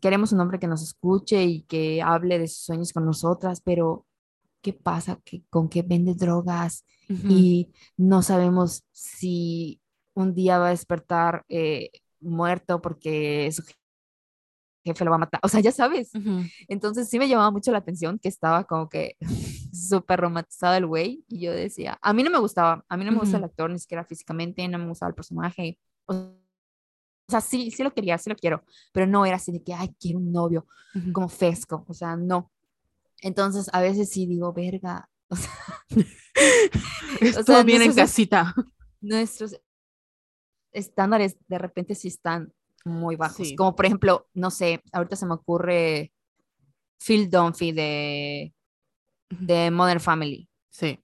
queremos 0.00 0.32
un 0.32 0.40
hombre 0.40 0.58
que 0.58 0.66
nos 0.66 0.82
escuche 0.82 1.44
y 1.44 1.62
que 1.62 2.02
hable 2.02 2.40
de 2.40 2.48
sus 2.48 2.64
sueños 2.64 2.92
con 2.92 3.06
nosotras, 3.06 3.60
pero 3.60 4.06
¿qué 4.64 4.72
pasa? 4.72 5.20
que 5.24 5.44
¿Con 5.50 5.68
qué 5.68 5.82
vende 5.82 6.14
drogas? 6.14 6.84
Ujú. 7.08 7.28
Y 7.28 7.70
no 7.98 8.22
sabemos 8.22 8.82
si 8.92 9.80
un 10.14 10.34
día 10.34 10.58
va 10.58 10.68
a 10.68 10.70
despertar 10.70 11.44
eh, 11.48 11.90
muerto 12.20 12.80
porque 12.80 13.50
su 13.52 13.62
jefe 14.84 15.04
lo 15.04 15.10
va 15.10 15.16
a 15.16 15.20
matar. 15.20 15.40
O 15.42 15.48
sea, 15.48 15.60
ya 15.60 15.70
sabes. 15.70 16.14
Ujú. 16.14 16.42
Entonces 16.68 17.08
sí 17.08 17.18
me 17.18 17.28
llamaba 17.28 17.50
mucho 17.50 17.72
la 17.72 17.78
atención 17.78 18.18
que 18.18 18.28
estaba 18.28 18.64
como 18.64 18.88
que 18.88 19.16
súper 19.72 20.20
romantizado 20.20 20.74
el 20.76 20.86
güey 20.86 21.24
y 21.28 21.40
yo 21.40 21.52
decía, 21.52 21.98
a 22.00 22.12
mí 22.14 22.22
no 22.22 22.30
me 22.30 22.38
gustaba, 22.38 22.84
a 22.88 22.96
mí 22.96 23.04
no 23.04 23.12
me 23.12 23.18
gusta 23.18 23.36
el 23.36 23.44
actor 23.44 23.70
ni 23.70 23.78
siquiera 23.78 24.04
físicamente, 24.04 24.66
no 24.68 24.78
me 24.78 24.88
gustaba 24.88 25.10
el 25.10 25.14
personaje. 25.14 25.78
O, 26.06 26.14
o 26.14 27.30
sea, 27.30 27.40
sí, 27.40 27.70
sí 27.70 27.82
lo 27.82 27.92
quería, 27.92 28.18
sí 28.18 28.30
lo 28.30 28.36
quiero, 28.36 28.64
pero 28.92 29.06
no 29.06 29.26
era 29.26 29.36
así 29.36 29.52
de 29.52 29.62
que, 29.62 29.74
ay, 29.74 29.94
quiero 30.00 30.18
un 30.18 30.32
novio 30.32 30.66
Ujú. 30.94 31.12
como 31.12 31.28
Fesco, 31.28 31.84
o 31.88 31.94
sea, 31.94 32.16
no. 32.16 32.50
Entonces 33.24 33.70
a 33.72 33.80
veces 33.80 34.10
sí 34.10 34.26
digo, 34.26 34.52
verga, 34.52 35.08
o 35.28 35.36
sea, 35.36 35.50
Esto 37.20 37.42
sea, 37.42 37.62
viene 37.62 37.86
en 37.86 37.94
casita. 37.94 38.54
nuestros 39.00 39.56
estándares 40.72 41.36
de 41.48 41.58
repente 41.58 41.94
sí 41.94 42.08
están 42.08 42.52
muy 42.84 43.16
bajos. 43.16 43.48
Sí. 43.48 43.56
Como 43.56 43.74
por 43.74 43.86
ejemplo, 43.86 44.28
no 44.34 44.50
sé, 44.50 44.82
ahorita 44.92 45.16
se 45.16 45.26
me 45.26 45.34
ocurre 45.34 46.12
Phil 47.04 47.30
Dunphy 47.30 47.72
de, 47.72 48.54
de 49.30 49.70
Modern 49.70 50.00
Family. 50.00 50.48
Sí. 50.70 51.00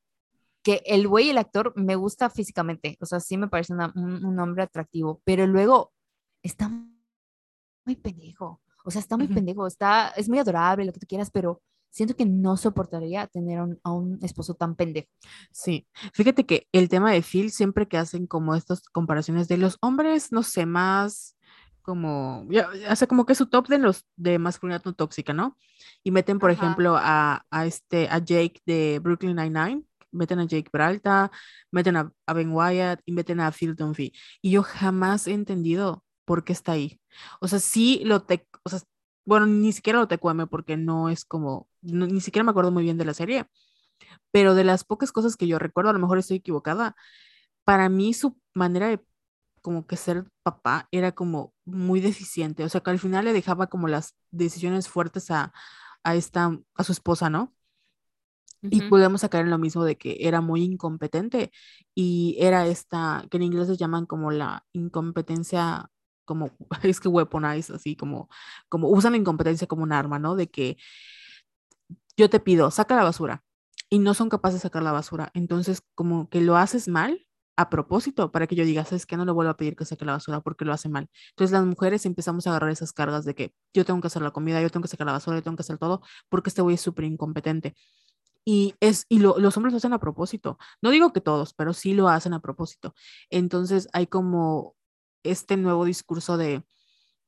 Que 0.62 0.82
el 0.84 1.08
güey 1.08 1.30
el 1.30 1.38
actor 1.38 1.72
me 1.76 1.96
gusta 1.96 2.28
físicamente, 2.28 2.98
o 3.00 3.06
sea, 3.06 3.18
sí 3.18 3.38
me 3.38 3.48
parece 3.48 3.72
una- 3.72 3.92
un, 3.96 4.22
un 4.24 4.38
hombre 4.40 4.62
atractivo, 4.64 5.22
pero 5.24 5.46
luego 5.46 5.92
está 6.42 6.68
muy 6.68 7.96
pendejo, 7.96 8.60
o 8.84 8.90
sea, 8.90 9.00
está 9.00 9.16
muy 9.16 9.28
pendejo, 9.28 9.66
está, 9.66 10.08
es 10.10 10.28
muy 10.28 10.38
adorable, 10.38 10.84
lo 10.84 10.92
que 10.92 11.00
tú 11.00 11.06
quieras, 11.06 11.30
pero 11.30 11.62
siento 11.90 12.16
que 12.16 12.26
no 12.26 12.56
soportaría 12.56 13.26
tener 13.26 13.58
a 13.58 13.64
un, 13.64 13.80
a 13.84 13.92
un 13.92 14.18
esposo 14.22 14.54
tan 14.54 14.76
pendejo. 14.76 15.08
Sí, 15.52 15.86
fíjate 16.12 16.46
que 16.46 16.66
el 16.72 16.88
tema 16.88 17.12
de 17.12 17.22
Phil, 17.22 17.50
siempre 17.50 17.88
que 17.88 17.98
hacen 17.98 18.26
como 18.26 18.54
estas 18.54 18.88
comparaciones 18.88 19.48
de 19.48 19.58
los 19.58 19.76
hombres, 19.80 20.32
no 20.32 20.42
sé, 20.42 20.66
más 20.66 21.36
como, 21.82 22.46
ya, 22.50 22.68
hace 22.88 23.06
como 23.06 23.26
que 23.26 23.34
su 23.34 23.46
top 23.46 23.68
de 23.68 23.78
los 23.78 24.04
de 24.16 24.38
masculinidad 24.38 24.84
no 24.84 24.92
tóxica, 24.94 25.32
¿no? 25.32 25.56
Y 26.04 26.10
meten, 26.10 26.38
por 26.38 26.50
Ajá. 26.50 26.62
ejemplo, 26.62 26.96
a, 26.96 27.44
a 27.50 27.66
este, 27.66 28.08
a 28.08 28.18
Jake 28.18 28.60
de 28.66 29.00
Brooklyn 29.02 29.36
Nine-Nine, 29.36 29.82
meten 30.12 30.38
a 30.40 30.44
Jake 30.44 30.70
Peralta, 30.70 31.30
meten 31.70 31.96
a, 31.96 32.12
a 32.26 32.32
Ben 32.32 32.52
Wyatt 32.52 33.00
y 33.04 33.12
meten 33.12 33.40
a 33.40 33.50
Phil 33.52 33.74
Dunphy. 33.74 34.12
Y 34.42 34.52
yo 34.52 34.62
jamás 34.62 35.26
he 35.26 35.32
entendido 35.32 36.04
por 36.24 36.44
qué 36.44 36.52
está 36.52 36.72
ahí. 36.72 37.00
O 37.40 37.48
sea, 37.48 37.58
sí 37.58 38.02
lo 38.04 38.22
te, 38.22 38.46
o 38.62 38.70
sea, 38.70 38.80
bueno, 39.24 39.46
ni 39.46 39.72
siquiera 39.72 39.98
lo 39.98 40.08
te 40.08 40.18
cueme 40.18 40.46
porque 40.46 40.76
no 40.76 41.08
es 41.08 41.24
como, 41.24 41.68
no- 41.82 42.06
ni 42.06 42.20
siquiera 42.20 42.44
me 42.44 42.50
acuerdo 42.50 42.70
muy 42.72 42.82
bien 42.84 42.98
de 42.98 43.04
la 43.04 43.14
serie, 43.14 43.46
pero 44.32 44.54
de 44.54 44.64
las 44.64 44.84
pocas 44.84 45.12
cosas 45.12 45.36
que 45.36 45.46
yo 45.46 45.58
recuerdo, 45.58 45.90
a 45.90 45.92
lo 45.94 45.98
mejor 45.98 46.18
estoy 46.18 46.38
equivocada, 46.38 46.96
para 47.64 47.88
mí 47.88 48.14
su 48.14 48.38
manera 48.54 48.88
de 48.88 49.00
como 49.62 49.86
que 49.86 49.96
ser 49.96 50.26
papá 50.42 50.88
era 50.92 51.12
como 51.12 51.54
muy 51.66 52.00
deficiente, 52.00 52.64
o 52.64 52.68
sea, 52.70 52.82
que 52.82 52.90
al 52.90 52.98
final 53.00 53.24
le 53.26 53.32
dejaba 53.34 53.68
como 53.68 53.88
las 53.88 54.16
decisiones 54.30 54.88
fuertes 54.88 55.30
a, 55.32 55.52
a 56.04 56.16
esta, 56.16 56.58
a 56.76 56.84
su 56.84 56.92
esposa, 56.92 57.30
¿no? 57.30 57.54
Y 58.72 58.82
podemos 58.82 59.22
sacar 59.22 59.42
en 59.42 59.50
lo 59.50 59.58
mismo 59.58 59.84
de 59.84 59.96
que 59.98 60.18
era 60.20 60.40
muy 60.40 60.62
incompetente 60.62 61.50
y 61.94 62.36
era 62.40 62.66
esta, 62.68 63.24
que 63.30 63.36
en 63.38 63.42
inglés 63.44 63.66
se 63.68 63.76
llaman 63.76 64.06
como 64.06 64.30
la 64.30 64.64
incompetencia, 64.72 65.90
como, 66.24 66.50
es 66.84 67.00
que 67.00 67.08
weaponize, 67.08 67.72
así 67.74 67.96
como, 67.96 68.28
como 68.68 68.88
usan 68.90 69.12
la 69.12 69.18
incompetencia 69.18 69.66
como 69.66 69.82
un 69.82 69.92
arma, 69.92 70.18
¿no? 70.20 70.36
De 70.36 70.48
que 70.48 70.76
yo 72.20 72.30
te 72.30 72.40
pido, 72.40 72.70
saca 72.70 72.94
la 72.96 73.04
basura 73.04 73.44
y 73.88 73.98
no 73.98 74.14
son 74.14 74.28
capaces 74.28 74.60
de 74.60 74.62
sacar 74.62 74.82
la 74.82 74.92
basura. 74.92 75.30
Entonces, 75.34 75.82
como 75.94 76.28
que 76.28 76.40
lo 76.40 76.56
haces 76.56 76.86
mal 76.86 77.26
a 77.56 77.68
propósito 77.68 78.30
para 78.32 78.46
que 78.46 78.54
yo 78.54 78.64
diga, 78.64 78.84
¿sabes 78.84 79.06
qué? 79.06 79.16
No 79.16 79.24
le 79.24 79.32
vuelvo 79.32 79.50
a 79.50 79.56
pedir 79.56 79.76
que 79.76 79.84
saque 79.84 80.04
la 80.04 80.12
basura 80.12 80.40
porque 80.40 80.64
lo 80.64 80.72
hace 80.72 80.88
mal. 80.88 81.08
Entonces 81.30 81.52
las 81.52 81.64
mujeres 81.64 82.06
empezamos 82.06 82.46
a 82.46 82.50
agarrar 82.50 82.70
esas 82.70 82.92
cargas 82.92 83.24
de 83.24 83.34
que 83.34 83.54
yo 83.74 83.84
tengo 83.84 84.00
que 84.00 84.06
hacer 84.06 84.22
la 84.22 84.30
comida, 84.30 84.62
yo 84.62 84.70
tengo 84.70 84.82
que 84.82 84.88
sacar 84.88 85.06
la 85.06 85.12
basura, 85.12 85.36
yo 85.38 85.42
tengo 85.42 85.56
que 85.56 85.62
hacer 85.62 85.78
todo 85.78 86.02
porque 86.28 86.50
este 86.50 86.62
güey 86.62 86.74
es 86.74 86.80
súper 86.80 87.04
incompetente. 87.04 87.74
Y, 88.44 88.74
es, 88.80 89.04
y 89.08 89.18
los 89.18 89.56
hombres 89.56 89.72
lo 89.72 89.76
hacen 89.78 89.92
a 89.92 90.00
propósito. 90.00 90.58
No 90.80 90.90
digo 90.90 91.12
que 91.12 91.20
todos, 91.20 91.52
pero 91.54 91.74
sí 91.74 91.92
lo 91.94 92.08
hacen 92.08 92.32
a 92.32 92.40
propósito. 92.40 92.94
Entonces 93.28 93.88
hay 93.92 94.06
como 94.06 94.74
este 95.22 95.56
nuevo 95.58 95.84
discurso 95.84 96.38
de, 96.38 96.64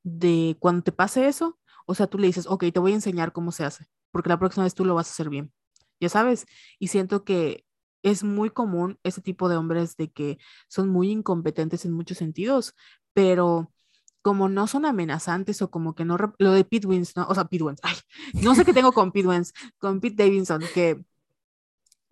de 0.02 0.56
cuando 0.60 0.82
te 0.82 0.92
pase 0.92 1.28
eso, 1.28 1.58
o 1.86 1.94
sea, 1.94 2.06
tú 2.06 2.18
le 2.18 2.26
dices, 2.28 2.46
ok, 2.46 2.64
te 2.72 2.80
voy 2.80 2.92
a 2.92 2.94
enseñar 2.96 3.32
cómo 3.32 3.52
se 3.52 3.64
hace, 3.64 3.86
porque 4.12 4.28
la 4.28 4.38
próxima 4.38 4.64
vez 4.64 4.74
tú 4.74 4.84
lo 4.84 4.94
vas 4.94 5.08
a 5.08 5.12
hacer 5.12 5.28
bien. 5.30 5.52
Ya 6.00 6.08
sabes, 6.08 6.46
y 6.78 6.88
siento 6.88 7.24
que 7.24 7.64
es 8.02 8.24
muy 8.24 8.50
común 8.50 8.98
ese 9.04 9.20
tipo 9.22 9.48
de 9.48 9.56
hombres 9.56 9.96
de 9.96 10.10
que 10.10 10.38
son 10.68 10.88
muy 10.88 11.10
incompetentes 11.10 11.84
en 11.84 11.92
muchos 11.92 12.18
sentidos, 12.18 12.74
pero 13.14 13.72
como 14.22 14.48
no 14.48 14.66
son 14.66 14.86
amenazantes 14.86 15.62
o 15.62 15.70
como 15.70 15.94
que 15.94 16.04
no, 16.04 16.16
lo 16.38 16.52
de 16.52 16.64
Pete 16.64 16.86
Wins, 16.86 17.16
¿no? 17.16 17.26
o 17.28 17.34
sea, 17.34 17.44
Pete 17.46 17.64
Wins, 17.64 17.80
ay, 17.82 17.96
no 18.42 18.54
sé 18.54 18.64
qué 18.64 18.72
tengo 18.72 18.92
con 18.92 19.12
Pete 19.12 19.28
Wins, 19.28 19.52
con 19.78 20.00
Pete 20.00 20.24
Davidson, 20.24 20.62
que, 20.74 21.04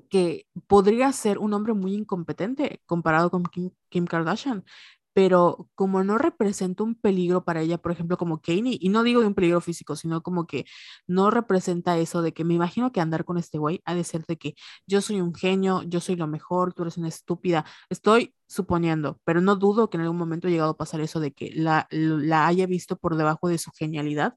que 0.09 0.47
podría 0.66 1.12
ser 1.12 1.39
un 1.39 1.52
hombre 1.55 1.72
muy 1.72 1.94
incompetente 1.94 2.82
comparado 2.86 3.31
con 3.31 3.44
Kim 3.44 4.06
Kardashian, 4.06 4.64
pero 5.12 5.69
como 5.74 6.05
no 6.05 6.19
representa 6.19 6.82
un 6.85 6.95
peligro 6.95 7.45
para 7.45 7.61
ella, 7.62 7.78
por 7.78 7.93
ejemplo, 7.93 8.16
como 8.16 8.41
Kanye, 8.41 8.78
y 8.81 8.89
no 8.91 9.03
digo 9.03 9.20
de 9.20 9.27
un 9.27 9.35
peligro 9.35 9.61
físico, 9.61 9.97
sino 9.97 10.23
como 10.23 10.47
que 10.47 10.65
no 11.07 11.31
representa 11.31 11.99
eso 11.99 12.23
de 12.23 12.32
que 12.32 12.45
me 12.45 12.55
imagino 12.55 12.93
que 12.93 13.01
andar 13.01 13.24
con 13.24 13.39
este 13.39 13.59
güey 13.59 13.81
ha 13.85 13.95
de 13.95 14.05
ser 14.05 14.24
de 14.27 14.37
que 14.37 14.55
yo 14.87 15.01
soy 15.01 15.20
un 15.20 15.35
genio, 15.35 15.82
yo 15.82 16.01
soy 16.01 16.16
lo 16.16 16.27
mejor, 16.27 16.74
tú 16.74 16.82
eres 16.82 16.97
una 16.97 17.09
estúpida. 17.09 17.65
Estoy 17.89 18.35
suponiendo, 18.47 19.20
pero 19.24 19.41
no 19.41 19.57
dudo 19.57 19.91
que 19.91 19.97
en 19.97 20.03
algún 20.03 20.19
momento 20.19 20.49
ha 20.49 20.51
llegado 20.51 20.70
a 20.70 20.77
pasar 20.77 21.01
eso 21.01 21.20
de 21.20 21.32
que 21.32 21.51
la, 21.55 21.87
la 21.91 22.47
haya 22.47 22.66
visto 22.66 22.97
por 22.97 23.16
debajo 23.16 23.49
de 23.49 23.59
su 23.59 23.70
genialidad. 23.73 24.35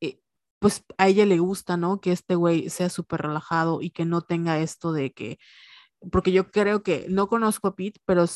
Eh, 0.00 0.20
pues 0.58 0.84
a 0.98 1.08
ella 1.08 1.26
le 1.26 1.38
gusta, 1.38 1.76
¿no? 1.76 2.00
Que 2.00 2.12
este 2.12 2.34
güey 2.34 2.70
sea 2.70 2.88
súper 2.90 3.22
relajado 3.22 3.82
y 3.82 3.90
que 3.90 4.04
no 4.04 4.22
tenga 4.22 4.58
esto 4.60 4.92
de 4.92 5.12
que, 5.12 5.38
porque 6.10 6.32
yo 6.32 6.50
creo 6.50 6.82
que 6.82 7.06
no 7.08 7.28
conozco 7.28 7.68
a 7.68 7.76
Pete, 7.76 8.00
pero 8.04 8.26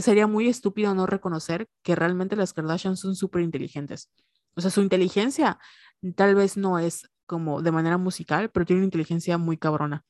sería 0.00 0.26
muy 0.26 0.48
estúpido 0.48 0.94
no 0.94 1.06
reconocer 1.06 1.68
que 1.82 1.94
realmente 1.94 2.36
las 2.36 2.52
Kardashian 2.52 2.96
son 2.96 3.16
súper 3.16 3.42
inteligentes. 3.42 4.10
O 4.56 4.60
sea, 4.60 4.70
su 4.70 4.80
inteligencia 4.82 5.58
tal 6.16 6.34
vez 6.34 6.56
no 6.56 6.78
es 6.78 7.08
como 7.26 7.62
de 7.62 7.72
manera 7.72 7.98
musical, 7.98 8.50
pero 8.50 8.66
tiene 8.66 8.80
una 8.80 8.86
inteligencia 8.86 9.38
muy 9.38 9.56
cabrona. 9.56 10.04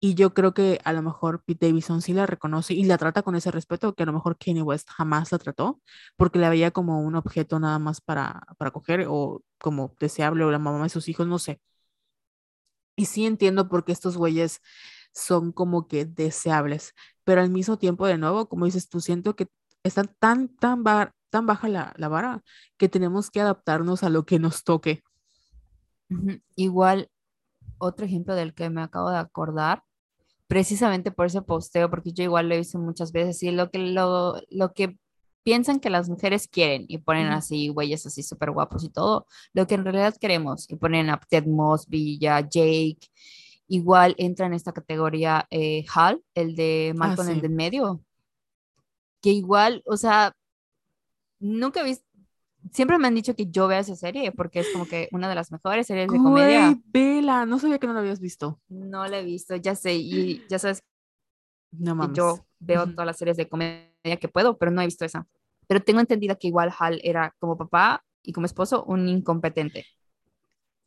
Y 0.00 0.14
yo 0.14 0.34
creo 0.34 0.52
que 0.52 0.80
a 0.84 0.92
lo 0.92 1.00
mejor 1.02 1.44
Pete 1.44 1.68
Davidson 1.68 2.02
sí 2.02 2.12
la 2.12 2.26
reconoce 2.26 2.74
y 2.74 2.84
la 2.84 2.98
trata 2.98 3.22
con 3.22 3.36
ese 3.36 3.52
respeto 3.52 3.94
que 3.94 4.02
a 4.02 4.06
lo 4.06 4.12
mejor 4.12 4.36
Kanye 4.36 4.62
West 4.62 4.88
jamás 4.90 5.30
la 5.30 5.38
trató, 5.38 5.80
porque 6.16 6.40
la 6.40 6.50
veía 6.50 6.72
como 6.72 7.00
un 7.02 7.14
objeto 7.14 7.60
nada 7.60 7.78
más 7.78 8.00
para, 8.00 8.42
para 8.58 8.72
coger 8.72 9.06
o 9.08 9.42
como 9.58 9.94
deseable 10.00 10.44
o 10.44 10.50
la 10.50 10.58
mamá 10.58 10.82
de 10.84 10.88
sus 10.88 11.08
hijos, 11.08 11.28
no 11.28 11.38
sé. 11.38 11.60
Y 12.96 13.06
sí 13.06 13.26
entiendo 13.26 13.68
por 13.68 13.84
qué 13.84 13.92
estos 13.92 14.16
güeyes 14.16 14.60
son 15.12 15.52
como 15.52 15.88
que 15.88 16.04
deseables, 16.04 16.94
pero 17.24 17.40
al 17.40 17.50
mismo 17.50 17.78
tiempo, 17.78 18.06
de 18.06 18.18
nuevo, 18.18 18.48
como 18.48 18.64
dices 18.64 18.88
tú, 18.88 19.00
siento 19.00 19.36
que 19.36 19.48
está 19.82 20.04
tan, 20.04 20.48
tan, 20.48 20.82
tan 21.30 21.46
baja 21.46 21.68
la, 21.68 21.94
la 21.96 22.08
vara 22.08 22.42
que 22.76 22.88
tenemos 22.88 23.30
que 23.30 23.40
adaptarnos 23.40 24.02
a 24.02 24.10
lo 24.10 24.24
que 24.24 24.38
nos 24.38 24.64
toque. 24.64 25.02
Igual, 26.56 27.08
otro 27.78 28.06
ejemplo 28.06 28.34
del 28.34 28.54
que 28.54 28.70
me 28.70 28.82
acabo 28.82 29.10
de 29.10 29.18
acordar, 29.18 29.82
precisamente 30.46 31.10
por 31.10 31.26
ese 31.26 31.42
posteo, 31.42 31.88
porque 31.88 32.12
yo 32.12 32.24
igual 32.24 32.48
lo 32.48 32.56
hice 32.56 32.78
muchas 32.78 33.12
veces, 33.12 33.42
y 33.42 33.50
lo 33.50 33.70
que, 33.70 33.78
lo, 33.78 34.40
lo 34.50 34.72
que 34.74 34.98
piensan 35.42 35.80
que 35.80 35.90
las 35.90 36.08
mujeres 36.08 36.46
quieren 36.46 36.84
y 36.88 36.98
ponen 36.98 37.28
así 37.28 37.68
güeyes 37.68 38.06
así 38.06 38.22
súper 38.22 38.50
guapos 38.50 38.84
y 38.84 38.90
todo, 38.90 39.26
lo 39.54 39.66
que 39.66 39.74
en 39.74 39.84
realidad 39.84 40.14
queremos, 40.20 40.70
y 40.70 40.76
ponen 40.76 41.10
a 41.10 41.18
Ted 41.18 41.46
Mosby, 41.46 42.18
ya 42.18 42.40
Jake, 42.40 43.08
Igual 43.68 44.14
entra 44.18 44.46
en 44.46 44.52
esta 44.52 44.72
categoría 44.72 45.46
eh, 45.50 45.84
Hal, 45.94 46.22
el 46.34 46.54
de 46.54 46.92
Malcolm 46.96 47.28
ah, 47.28 47.32
el 47.32 47.50
medio, 47.50 48.04
que 49.20 49.30
igual, 49.30 49.82
o 49.86 49.96
sea, 49.96 50.34
nunca 51.38 51.80
he 51.80 51.84
visto, 51.84 52.04
siempre 52.70 52.98
me 52.98 53.08
han 53.08 53.14
dicho 53.14 53.34
que 53.34 53.46
yo 53.50 53.68
vea 53.68 53.80
esa 53.80 53.96
serie 53.96 54.32
porque 54.32 54.60
es 54.60 54.70
como 54.72 54.86
que 54.86 55.08
una 55.12 55.28
de 55.28 55.34
las 55.34 55.52
mejores 55.52 55.86
series 55.86 56.10
de 56.10 56.18
comedia. 56.18 56.78
Vela, 56.86 57.46
no 57.46 57.58
sabía 57.58 57.78
que 57.78 57.86
no 57.86 57.94
la 57.94 58.00
habías 58.00 58.20
visto. 58.20 58.60
No 58.68 59.06
la 59.06 59.20
he 59.20 59.24
visto, 59.24 59.56
ya 59.56 59.74
sé, 59.74 59.94
y 59.94 60.46
ya 60.48 60.58
sabes, 60.58 60.82
no 61.70 61.94
mames. 61.94 62.16
yo 62.16 62.44
veo 62.60 62.86
todas 62.88 63.06
las 63.06 63.16
series 63.16 63.36
de 63.36 63.48
comedia 63.48 64.16
que 64.20 64.28
puedo, 64.28 64.58
pero 64.58 64.70
no 64.70 64.82
he 64.82 64.86
visto 64.86 65.04
esa. 65.04 65.26
Pero 65.66 65.80
tengo 65.80 66.00
entendido 66.00 66.38
que 66.38 66.48
igual 66.48 66.72
Hal 66.78 67.00
era 67.02 67.34
como 67.38 67.56
papá 67.56 68.04
y 68.22 68.32
como 68.32 68.46
esposo 68.46 68.84
un 68.84 69.08
incompetente. 69.08 69.86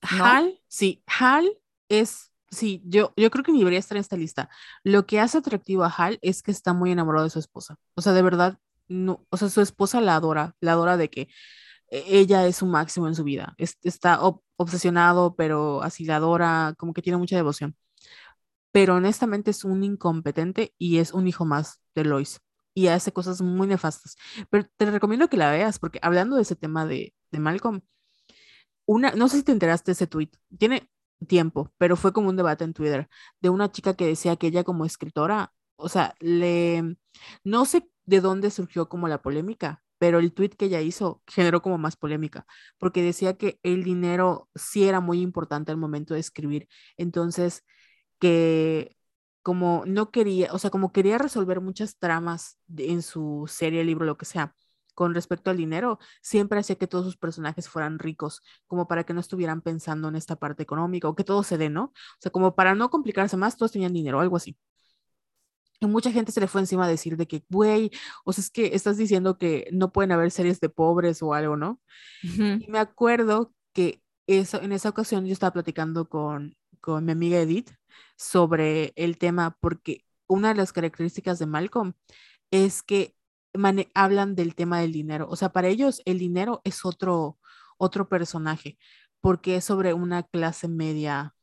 Hal, 0.02 0.60
sí, 0.68 1.04
Hal 1.08 1.58
es 1.90 2.32
sí, 2.50 2.82
yo, 2.86 3.14
yo 3.18 3.30
creo 3.32 3.44
que 3.44 3.52
debería 3.52 3.80
estar 3.80 3.98
en 3.98 4.02
esta 4.02 4.18
lista. 4.18 4.50
Lo 4.84 5.06
que 5.06 5.20
hace 5.20 5.38
atractivo 5.38 5.84
a 5.84 5.90
Hal 5.90 6.20
es 6.22 6.42
que 6.44 6.52
está 6.52 6.74
muy 6.74 6.92
enamorado 6.92 7.26
de 7.26 7.30
su 7.32 7.40
esposa. 7.40 7.78
O 7.96 8.02
sea, 8.02 8.14
de 8.14 8.22
verdad, 8.22 8.60
no, 8.88 9.26
o 9.30 9.38
sea, 9.38 9.50
su 9.50 9.62
esposa 9.62 10.02
la 10.02 10.16
adora, 10.16 10.56
la 10.62 10.74
adora 10.74 10.98
de 10.98 11.10
que 11.10 11.30
e, 11.90 12.04
ella 12.20 12.46
es 12.48 12.58
su 12.58 12.66
máximo 12.68 13.08
en 13.08 13.16
su 13.16 13.24
vida. 13.24 13.56
está 13.58 14.20
obsesionado, 14.58 15.36
pero 15.36 15.82
así 15.84 16.06
la 16.06 16.18
adora, 16.18 16.76
como 16.78 16.94
que 16.94 17.02
tiene 17.02 17.18
mucha 17.18 17.36
devoción. 17.36 17.76
Pero 18.72 18.96
honestamente 18.96 19.52
es 19.52 19.64
un 19.64 19.84
incompetente 19.84 20.74
y 20.78 20.98
es 21.00 21.14
un 21.14 21.28
hijo 21.28 21.46
más 21.46 21.82
de 21.96 22.04
Lois 22.06 22.42
y 22.76 22.88
hace 22.88 23.14
cosas 23.14 23.42
muy 23.42 23.68
nefastas. 23.68 24.18
Pero 24.50 24.68
te 24.78 24.92
recomiendo 24.92 25.30
que 25.30 25.38
la 25.38 25.52
veas 25.52 25.80
porque 25.80 26.00
hablando 26.02 26.36
de 26.36 26.44
ese 26.44 26.56
tema 26.56 26.86
de, 26.86 27.14
de 27.32 27.40
Malcolm, 27.40 27.82
una, 28.86 29.12
no 29.12 29.28
sé 29.30 29.38
si 29.38 29.44
te 29.44 29.52
enteraste 29.52 29.92
de 29.92 29.94
ese 29.94 30.08
tweet, 30.08 30.30
tiene 30.58 30.90
tiempo, 31.28 31.74
pero 31.78 31.96
fue 31.96 32.14
como 32.14 32.30
un 32.30 32.36
debate 32.38 32.64
en 32.64 32.74
Twitter 32.74 33.08
de 33.42 33.50
una 33.50 33.72
chica 33.72 33.96
que 33.96 34.06
decía 34.08 34.36
que 34.36 34.48
ella 34.48 34.64
como 34.64 34.86
escritora, 34.86 35.54
o 35.76 35.90
sea, 35.90 36.16
le, 36.20 36.98
no 37.44 37.66
sé 37.66 37.90
de 38.06 38.22
dónde 38.22 38.52
surgió 38.52 38.90
como 38.90 39.08
la 39.08 39.22
polémica, 39.22 39.84
pero 39.98 40.20
el 40.20 40.34
tweet 40.34 40.50
que 40.50 40.66
ella 40.66 40.82
hizo 40.82 41.22
generó 41.28 41.62
como 41.62 41.78
más 41.78 41.96
polémica, 41.98 42.46
porque 42.78 43.02
decía 43.02 43.38
que 43.38 43.60
el 43.64 43.84
dinero 43.84 44.50
sí 44.56 44.86
era 44.88 45.00
muy 45.00 45.22
importante 45.22 45.72
al 45.72 45.78
momento 45.78 46.14
de 46.14 46.20
escribir, 46.20 46.68
entonces 46.98 47.64
que 48.20 48.98
como 49.42 49.84
no 49.86 50.12
quería, 50.12 50.52
o 50.54 50.60
sea, 50.60 50.70
como 50.72 50.92
quería 50.92 51.18
resolver 51.20 51.62
muchas 51.62 51.98
tramas 52.00 52.58
en 52.78 53.02
su 53.04 53.46
serie, 53.48 53.84
libro, 53.84 54.06
lo 54.06 54.18
que 54.18 54.26
sea, 54.26 54.56
con 54.96 55.14
respecto 55.14 55.52
al 55.52 55.58
dinero, 55.58 56.00
siempre 56.22 56.60
hacía 56.60 56.78
que 56.78 56.88
todos 56.88 57.06
sus 57.06 57.18
personajes 57.18 57.70
fueran 57.70 58.00
ricos, 58.00 58.42
como 58.68 58.88
para 58.88 59.04
que 59.04 59.14
no 59.14 59.20
estuvieran 59.20 59.62
pensando 59.62 60.08
en 60.08 60.16
esta 60.16 60.38
parte 60.38 60.64
económica 60.64 61.08
o 61.10 61.16
que 61.16 61.24
todo 61.24 61.44
se 61.44 61.58
dé, 61.58 61.70
¿no? 61.70 61.86
O 61.86 61.94
sea, 62.20 62.32
como 62.32 62.56
para 62.56 62.76
no 62.76 62.90
complicarse 62.90 63.38
más, 63.38 63.58
todos 63.58 63.74
tenían 63.74 63.94
dinero, 63.94 64.20
algo 64.20 64.38
así. 64.38 64.58
Y 65.80 65.88
mucha 65.88 66.12
gente 66.12 66.32
se 66.32 66.40
le 66.40 66.48
fue 66.48 66.62
encima 66.62 66.86
a 66.86 66.88
decir 66.88 67.18
de 67.18 67.28
que, 67.28 67.44
güey, 67.50 67.92
o 68.24 68.34
sea, 68.34 68.42
es 68.42 68.50
que 68.50 68.72
estás 68.74 68.98
diciendo 68.98 69.38
que 69.38 69.68
no 69.72 69.92
pueden 69.92 70.12
haber 70.12 70.32
series 70.32 70.60
de 70.62 70.70
pobres 70.70 71.22
o 71.22 71.34
algo, 71.34 71.58
¿no? 71.58 71.82
Y 72.24 72.66
me 72.70 72.80
acuerdo 72.80 73.54
que 73.74 74.02
eso, 74.28 74.62
en 74.62 74.72
esa 74.72 74.90
ocasión 74.90 75.26
yo 75.26 75.34
estaba 75.34 75.52
platicando 75.54 76.08
con, 76.08 76.56
con 76.80 77.06
mi 77.06 77.12
amiga 77.12 77.40
Edith 77.40 77.72
sobre 78.18 78.94
el 78.96 79.18
tema, 79.18 79.58
porque 79.60 80.06
una 80.28 80.50
de 80.50 80.56
las 80.56 80.74
características 80.74 81.40
de 81.40 81.46
Malcolm 81.46 81.94
es 82.52 82.82
que 82.84 83.15
hablan 83.94 84.36
del 84.36 84.56
tema 84.56 84.80
del 84.82 84.92
dinero. 84.92 85.28
O 85.30 85.36
sea, 85.36 85.50
para 85.50 85.68
ellos 85.68 86.02
el 86.06 86.20
dinero 86.20 86.62
es 86.64 86.86
otro, 86.86 87.40
otro 87.78 88.10
personaje, 88.10 88.78
porque 89.22 89.58
es 89.58 89.66
sobre 89.66 89.94
una 89.94 90.24
clase 90.24 90.68
media, 90.68 91.36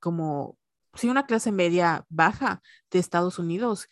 como, 0.00 0.58
sí, 0.94 1.08
una 1.08 1.26
clase 1.26 1.52
media 1.52 2.04
baja 2.08 2.62
de 2.90 2.98
Estados 2.98 3.38
Unidos, 3.38 3.88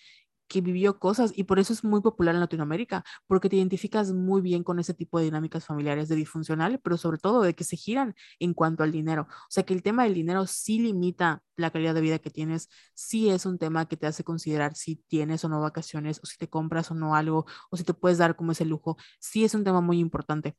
que 0.54 0.60
vivió 0.60 1.00
cosas 1.00 1.32
y 1.34 1.44
por 1.44 1.58
eso 1.58 1.72
es 1.72 1.82
muy 1.82 2.00
popular 2.00 2.32
en 2.32 2.40
Latinoamérica, 2.40 3.04
porque 3.26 3.48
te 3.48 3.56
identificas 3.56 4.12
muy 4.12 4.40
bien 4.40 4.62
con 4.62 4.78
ese 4.78 4.94
tipo 4.94 5.18
de 5.18 5.24
dinámicas 5.24 5.66
familiares 5.66 6.08
de 6.08 6.14
disfuncional, 6.14 6.78
pero 6.80 6.96
sobre 6.96 7.18
todo 7.18 7.42
de 7.42 7.54
que 7.54 7.64
se 7.64 7.76
giran 7.76 8.14
en 8.38 8.54
cuanto 8.54 8.84
al 8.84 8.92
dinero. 8.92 9.22
O 9.22 9.50
sea, 9.50 9.64
que 9.64 9.74
el 9.74 9.82
tema 9.82 10.04
del 10.04 10.14
dinero 10.14 10.46
sí 10.46 10.78
limita 10.78 11.42
la 11.56 11.70
calidad 11.72 11.92
de 11.94 12.02
vida 12.02 12.20
que 12.20 12.30
tienes, 12.30 12.68
sí 12.94 13.30
es 13.30 13.46
un 13.46 13.58
tema 13.58 13.86
que 13.88 13.96
te 13.96 14.06
hace 14.06 14.22
considerar 14.22 14.76
si 14.76 14.94
tienes 15.08 15.44
o 15.44 15.48
no 15.48 15.60
vacaciones, 15.60 16.20
o 16.22 16.26
si 16.26 16.36
te 16.36 16.48
compras 16.48 16.90
o 16.92 16.94
no 16.94 17.16
algo, 17.16 17.46
o 17.70 17.76
si 17.76 17.82
te 17.82 17.94
puedes 17.94 18.18
dar 18.18 18.36
como 18.36 18.52
ese 18.52 18.64
lujo, 18.64 18.96
sí 19.18 19.42
es 19.44 19.54
un 19.54 19.64
tema 19.64 19.80
muy 19.80 19.98
importante. 19.98 20.56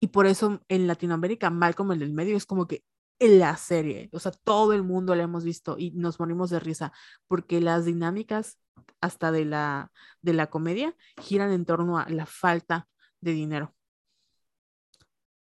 Y 0.00 0.08
por 0.08 0.26
eso 0.26 0.62
en 0.68 0.86
Latinoamérica, 0.86 1.50
Malcolm 1.50 1.92
el 1.92 1.98
del 1.98 2.12
medio 2.14 2.36
es 2.36 2.46
como 2.46 2.66
que 2.66 2.82
la 3.20 3.56
serie, 3.56 4.08
o 4.12 4.18
sea, 4.18 4.32
todo 4.32 4.72
el 4.72 4.82
mundo 4.82 5.14
la 5.14 5.24
hemos 5.24 5.44
visto 5.44 5.76
y 5.78 5.92
nos 5.92 6.18
morimos 6.18 6.50
de 6.50 6.60
risa 6.60 6.92
porque 7.28 7.60
las 7.60 7.84
dinámicas 7.84 8.58
hasta 9.00 9.30
de 9.30 9.44
la, 9.44 9.92
de 10.22 10.32
la 10.32 10.48
comedia 10.48 10.94
giran 11.20 11.52
en 11.52 11.64
torno 11.66 11.98
a 11.98 12.08
la 12.08 12.26
falta 12.26 12.88
de 13.20 13.32
dinero. 13.32 13.74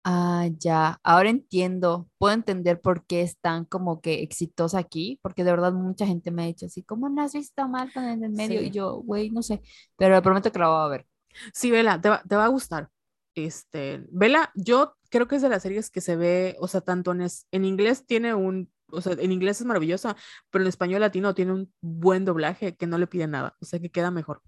Ah, 0.05 0.49
ya, 0.59 0.99
ahora 1.05 1.31
entiendo, 1.31 2.09
puedo 2.19 2.35
entender 2.35 2.81
por 2.81 3.07
qué 3.07 3.23
es 3.23 3.39
tan 3.39 3.65
como 3.65 4.01
que 4.01 4.23
exitosa 4.23 4.79
aquí, 4.79 5.21
porque 5.23 5.45
de 5.45 5.53
verdad 5.53 5.73
mucha 5.73 6.07
gente 6.07 6.33
me 6.33 6.43
ha 6.43 6.47
dicho 6.47 6.67
así, 6.67 6.83
¿cómo 6.83 7.09
no 7.09 7.23
has 7.23 7.33
visto 7.35 7.69
Malcolm 7.69 8.09
en 8.09 8.25
el 8.25 8.33
medio? 8.33 8.61
Y 8.63 8.71
yo, 8.71 8.97
güey, 8.97 9.31
no 9.31 9.43
sé, 9.43 9.63
pero 9.97 10.21
prometo 10.21 10.51
que 10.51 10.59
la 10.59 10.69
voy 10.69 10.87
a 10.87 10.89
ver. 10.89 11.07
Sí, 11.55 11.71
Vela, 11.71 12.01
te 12.01 12.09
va, 12.09 12.21
te 12.29 12.35
va 12.35 12.47
a 12.47 12.49
gustar. 12.49 12.91
Este, 13.37 14.05
Vela, 14.11 14.51
yo 14.57 14.97
creo 15.13 15.29
que 15.29 15.37
es 15.37 15.43
de 15.43 15.51
las 15.51 15.63
series 15.63 15.91
que 15.91 16.01
se 16.01 16.17
ve, 16.17 16.57
o 16.59 16.67
sea, 16.67 16.81
tanto 16.81 17.13
en, 17.13 17.21
en 17.53 17.65
inglés 17.65 18.07
tiene 18.07 18.35
un, 18.35 18.73
o 18.91 19.01
sea, 19.01 19.13
en 19.13 19.31
inglés 19.31 19.61
es 19.61 19.67
maravillosa, 19.67 20.17
pero 20.51 20.65
en 20.65 20.69
español 20.69 21.03
latino 21.03 21.35
tiene 21.35 21.53
un 21.53 21.73
buen 21.81 22.25
doblaje 22.25 22.77
que 22.77 22.87
no 22.87 22.97
le 22.99 23.07
pide 23.07 23.27
nada, 23.29 23.55
o 23.61 23.65
sea, 23.67 23.79
que 23.79 23.91
queda 23.91 24.11
mejor. 24.11 24.43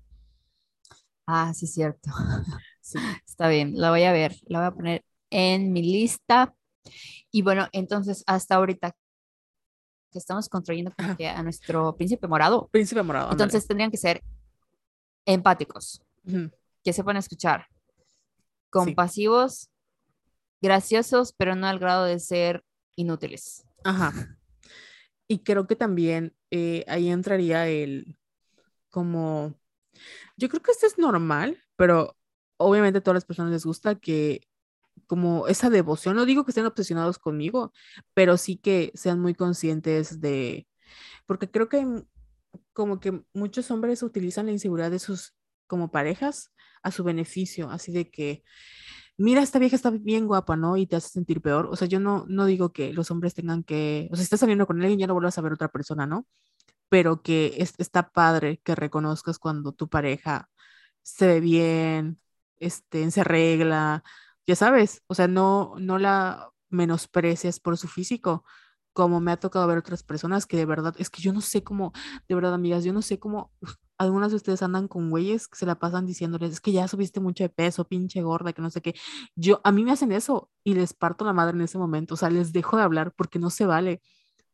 Ah, 1.26 1.52
sí, 1.54 1.66
cierto. 1.66 2.10
Sí. 2.86 2.98
Está 3.26 3.48
bien, 3.48 3.72
la 3.80 3.88
voy 3.88 4.02
a 4.02 4.12
ver, 4.12 4.36
la 4.42 4.58
voy 4.58 4.66
a 4.66 4.70
poner 4.72 5.04
en 5.30 5.72
mi 5.72 5.80
lista. 5.80 6.54
Y 7.30 7.40
bueno, 7.40 7.66
entonces 7.72 8.22
hasta 8.26 8.56
ahorita 8.56 8.94
que 10.12 10.18
estamos 10.18 10.50
construyendo 10.50 10.92
a 10.98 11.42
nuestro 11.42 11.96
príncipe 11.96 12.28
morado. 12.28 12.68
Príncipe 12.70 13.02
morado. 13.02 13.32
Entonces 13.32 13.66
tendrían 13.66 13.90
que 13.90 13.96
ser 13.96 14.22
empáticos, 15.24 16.02
que 16.82 16.92
sepan 16.92 17.16
escuchar, 17.16 17.68
compasivos, 18.68 19.70
graciosos, 20.64 21.34
pero 21.36 21.54
no 21.54 21.66
al 21.66 21.78
grado 21.78 22.06
de 22.06 22.18
ser 22.18 22.64
inútiles. 22.96 23.66
Ajá. 23.84 24.38
Y 25.28 25.40
creo 25.40 25.66
que 25.66 25.76
también 25.76 26.34
eh, 26.50 26.84
ahí 26.88 27.10
entraría 27.10 27.68
el 27.68 28.18
como, 28.88 29.54
yo 30.36 30.48
creo 30.48 30.62
que 30.62 30.70
esto 30.70 30.86
es 30.86 30.98
normal, 30.98 31.62
pero 31.76 32.16
obviamente 32.56 32.98
a 32.98 33.02
todas 33.02 33.16
las 33.16 33.24
personas 33.26 33.52
les 33.52 33.66
gusta 33.66 33.94
que 33.96 34.48
como 35.06 35.48
esa 35.48 35.68
devoción, 35.68 36.16
no 36.16 36.24
digo 36.24 36.44
que 36.44 36.52
estén 36.52 36.66
obsesionados 36.66 37.18
conmigo, 37.18 37.72
pero 38.14 38.36
sí 38.38 38.56
que 38.56 38.90
sean 38.94 39.20
muy 39.20 39.34
conscientes 39.34 40.20
de, 40.20 40.66
porque 41.26 41.50
creo 41.50 41.68
que 41.68 42.04
como 42.72 43.00
que 43.00 43.22
muchos 43.34 43.70
hombres 43.70 44.02
utilizan 44.02 44.46
la 44.46 44.52
inseguridad 44.52 44.90
de 44.90 44.98
sus 44.98 45.34
como 45.66 45.90
parejas 45.90 46.52
a 46.82 46.90
su 46.90 47.04
beneficio, 47.04 47.70
así 47.70 47.92
de 47.92 48.10
que, 48.10 48.44
mira, 49.16 49.42
esta 49.42 49.58
vieja 49.58 49.76
está 49.76 49.90
bien 49.90 50.26
guapa, 50.26 50.56
¿no? 50.56 50.76
Y 50.76 50.86
te 50.86 50.96
hace 50.96 51.08
sentir 51.08 51.40
peor. 51.40 51.66
O 51.66 51.76
sea, 51.76 51.88
yo 51.88 52.00
no, 52.00 52.24
no 52.28 52.46
digo 52.46 52.72
que 52.72 52.92
los 52.92 53.10
hombres 53.10 53.34
tengan 53.34 53.62
que, 53.64 54.08
o 54.12 54.16
sea, 54.16 54.22
si 54.22 54.24
estás 54.24 54.40
saliendo 54.40 54.66
con 54.66 54.80
alguien, 54.80 54.98
ya 54.98 55.06
no 55.06 55.14
vuelvas 55.14 55.38
a 55.38 55.42
ver 55.42 55.52
otra 55.52 55.68
persona, 55.68 56.06
¿no? 56.06 56.26
Pero 56.88 57.22
que 57.22 57.54
está 57.78 58.10
padre 58.10 58.60
que 58.64 58.74
reconozcas 58.74 59.38
cuando 59.38 59.72
tu 59.72 59.88
pareja 59.88 60.50
se 61.02 61.26
ve 61.26 61.40
bien, 61.40 62.20
este, 62.58 63.10
se 63.10 63.22
arregla, 63.22 64.04
ya 64.46 64.56
sabes, 64.56 65.02
o 65.06 65.14
sea, 65.14 65.28
no, 65.28 65.74
no 65.78 65.98
la 65.98 66.50
menosprecias 66.70 67.60
por 67.60 67.76
su 67.78 67.88
físico, 67.88 68.44
como 68.92 69.20
me 69.20 69.32
ha 69.32 69.36
tocado 69.38 69.66
ver 69.66 69.78
otras 69.78 70.02
personas 70.02 70.46
que 70.46 70.56
de 70.56 70.66
verdad, 70.66 70.94
es 70.98 71.10
que 71.10 71.22
yo 71.22 71.32
no 71.32 71.40
sé 71.40 71.64
cómo, 71.64 71.92
de 72.28 72.34
verdad, 72.34 72.54
amigas, 72.54 72.84
yo 72.84 72.92
no 72.92 73.02
sé 73.02 73.18
cómo 73.18 73.52
algunas 74.04 74.30
de 74.30 74.36
ustedes 74.36 74.62
andan 74.62 74.88
con 74.88 75.10
güeyes 75.10 75.48
que 75.48 75.56
se 75.56 75.66
la 75.66 75.78
pasan 75.78 76.06
diciéndoles, 76.06 76.52
es 76.52 76.60
que 76.60 76.72
ya 76.72 76.88
subiste 76.88 77.20
mucho 77.20 77.44
de 77.44 77.50
peso, 77.50 77.86
pinche 77.86 78.22
gorda, 78.22 78.52
que 78.52 78.62
no 78.62 78.70
sé 78.70 78.80
qué. 78.82 78.94
Yo, 79.36 79.60
a 79.64 79.72
mí 79.72 79.84
me 79.84 79.92
hacen 79.92 80.12
eso 80.12 80.50
y 80.64 80.74
les 80.74 80.94
parto 80.94 81.24
la 81.24 81.32
madre 81.32 81.56
en 81.56 81.62
ese 81.62 81.78
momento, 81.78 82.14
o 82.14 82.16
sea, 82.16 82.30
les 82.30 82.52
dejo 82.52 82.76
de 82.76 82.84
hablar 82.84 83.12
porque 83.16 83.38
no 83.38 83.50
se 83.50 83.66
vale. 83.66 84.02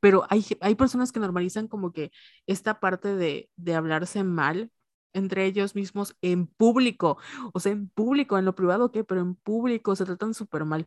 Pero 0.01 0.27
hay, 0.31 0.45
hay 0.61 0.75
personas 0.77 1.13
que 1.13 1.21
normalizan 1.21 1.69
como 1.69 1.93
que 1.93 2.11
esta 2.47 2.81
parte 2.81 3.17
de, 3.17 3.51
de 3.57 3.75
hablarse 3.75 4.25
mal 4.25 4.71
entre 5.13 5.47
ellos 5.47 5.75
mismos 5.75 6.17
en 6.23 6.47
público, 6.47 7.19
o 7.53 7.61
sea, 7.61 7.73
en 7.73 7.89
público, 7.89 8.39
en 8.39 8.45
lo 8.45 8.55
privado, 8.55 8.91
¿qué? 8.93 9.05
Pero 9.05 9.21
en 9.21 9.35
público 9.35 9.97
se 9.97 10.05
tratan 10.05 10.35
súper 10.35 10.65
mal. 10.65 10.87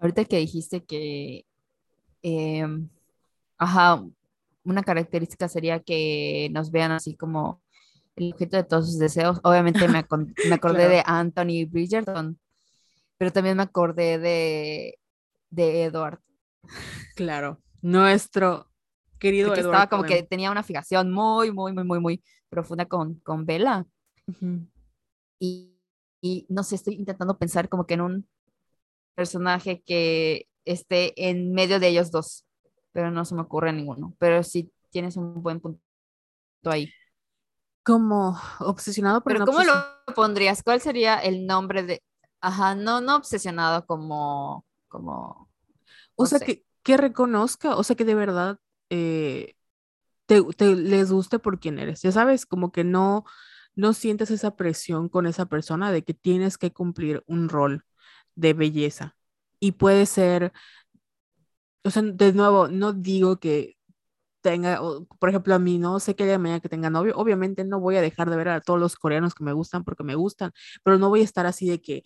Ahorita 0.00 0.24
que 0.24 0.38
dijiste 0.38 0.84
que, 0.84 1.46
em, 2.22 2.88
ajá, 3.58 4.04
una 4.64 4.82
característica 4.82 5.48
sería 5.48 5.80
que 5.80 6.48
nos 6.52 6.70
vean 6.70 6.92
así 6.92 7.16
como 7.16 7.62
el 8.16 8.32
objeto 8.32 8.56
de 8.56 8.64
todos 8.64 8.86
sus 8.86 8.98
deseos. 8.98 9.40
Obviamente 9.42 9.86
me, 9.88 10.04
me 10.48 10.54
acordé 10.54 10.88
de 10.88 11.02
Anthony 11.04 11.66
Bridgerton, 11.68 12.38
pero 13.18 13.32
también 13.32 13.56
me 13.56 13.62
acordé 13.62 14.18
de, 14.18 14.98
de 15.50 15.84
Edward. 15.84 16.20
Claro, 17.14 17.60
nuestro 17.82 18.70
querido 19.18 19.52
que 19.52 19.60
estaba 19.60 19.88
como 19.88 20.04
que 20.04 20.22
tenía 20.22 20.50
una 20.50 20.62
fijación 20.62 21.12
muy, 21.12 21.52
muy, 21.52 21.72
muy, 21.72 21.84
muy, 21.84 22.00
muy 22.00 22.24
profunda 22.48 22.86
con, 22.86 23.16
con 23.20 23.46
Bella. 23.46 23.86
y, 25.38 25.78
y, 26.20 26.46
no 26.48 26.62
sé, 26.62 26.76
estoy 26.76 26.94
intentando 26.94 27.38
pensar 27.38 27.68
como 27.68 27.86
que 27.86 27.94
en 27.94 28.00
un 28.00 28.28
personaje 29.14 29.82
que 29.82 30.48
esté 30.64 31.28
en 31.28 31.52
medio 31.52 31.78
de 31.78 31.88
ellos 31.88 32.10
dos, 32.10 32.43
pero 32.94 33.10
no 33.10 33.24
se 33.24 33.34
me 33.34 33.42
ocurre 33.42 33.72
ninguno. 33.72 34.14
Pero 34.18 34.42
sí 34.44 34.72
tienes 34.90 35.16
un 35.16 35.42
buen 35.42 35.60
punto 35.60 35.82
ahí. 36.62 36.90
Como 37.82 38.38
obsesionado 38.60 39.22
por 39.22 39.32
Pero 39.32 39.44
¿cómo 39.44 39.64
lo 39.64 39.74
pondrías? 40.14 40.62
¿Cuál 40.62 40.80
sería 40.80 41.16
el 41.18 41.44
nombre 41.44 41.82
de... 41.82 42.02
Ajá, 42.40 42.74
no, 42.74 43.00
no 43.00 43.16
obsesionado 43.16 43.84
como... 43.84 44.64
como 44.88 45.50
o 46.14 46.24
sea, 46.24 46.38
que, 46.38 46.64
que 46.84 46.96
reconozca, 46.96 47.76
o 47.76 47.82
sea, 47.82 47.96
que 47.96 48.04
de 48.04 48.14
verdad 48.14 48.58
eh, 48.90 49.56
te, 50.26 50.40
les 50.76 51.10
guste 51.10 51.40
por 51.40 51.58
quién 51.58 51.80
eres. 51.80 52.00
Ya 52.02 52.12
sabes, 52.12 52.46
como 52.46 52.70
que 52.70 52.84
no, 52.84 53.24
no 53.74 53.92
sientes 53.92 54.30
esa 54.30 54.54
presión 54.54 55.08
con 55.08 55.26
esa 55.26 55.46
persona 55.46 55.90
de 55.90 56.04
que 56.04 56.14
tienes 56.14 56.58
que 56.58 56.72
cumplir 56.72 57.24
un 57.26 57.48
rol 57.48 57.84
de 58.36 58.52
belleza. 58.54 59.16
Y 59.58 59.72
puede 59.72 60.06
ser, 60.06 60.52
o 61.84 61.90
sea, 61.90 62.02
de 62.02 62.32
nuevo, 62.32 62.68
no 62.68 62.92
digo 62.92 63.38
que 63.38 63.76
tenga, 64.42 64.80
por 65.20 65.28
ejemplo, 65.30 65.54
a 65.54 65.58
mí, 65.60 65.78
no 65.78 66.00
sé 66.00 66.16
que 66.16 66.26
de 66.26 66.38
mañana 66.38 66.60
que 66.60 66.68
tenga 66.68 66.90
novio, 66.90 67.14
obviamente 67.16 67.64
no 67.64 67.80
voy 67.80 67.96
a 67.96 68.02
dejar 68.02 68.30
de 68.30 68.36
ver 68.36 68.48
a 68.50 68.60
todos 68.60 68.80
los 68.80 68.96
coreanos 68.96 69.34
que 69.34 69.44
me 69.44 69.52
gustan 69.54 69.84
porque 69.84 70.04
me 70.04 70.14
gustan, 70.16 70.52
pero 70.84 70.98
no 70.98 71.08
voy 71.10 71.22
a 71.22 71.24
estar 71.24 71.46
así 71.46 71.68
de 71.68 71.80
que, 71.82 72.02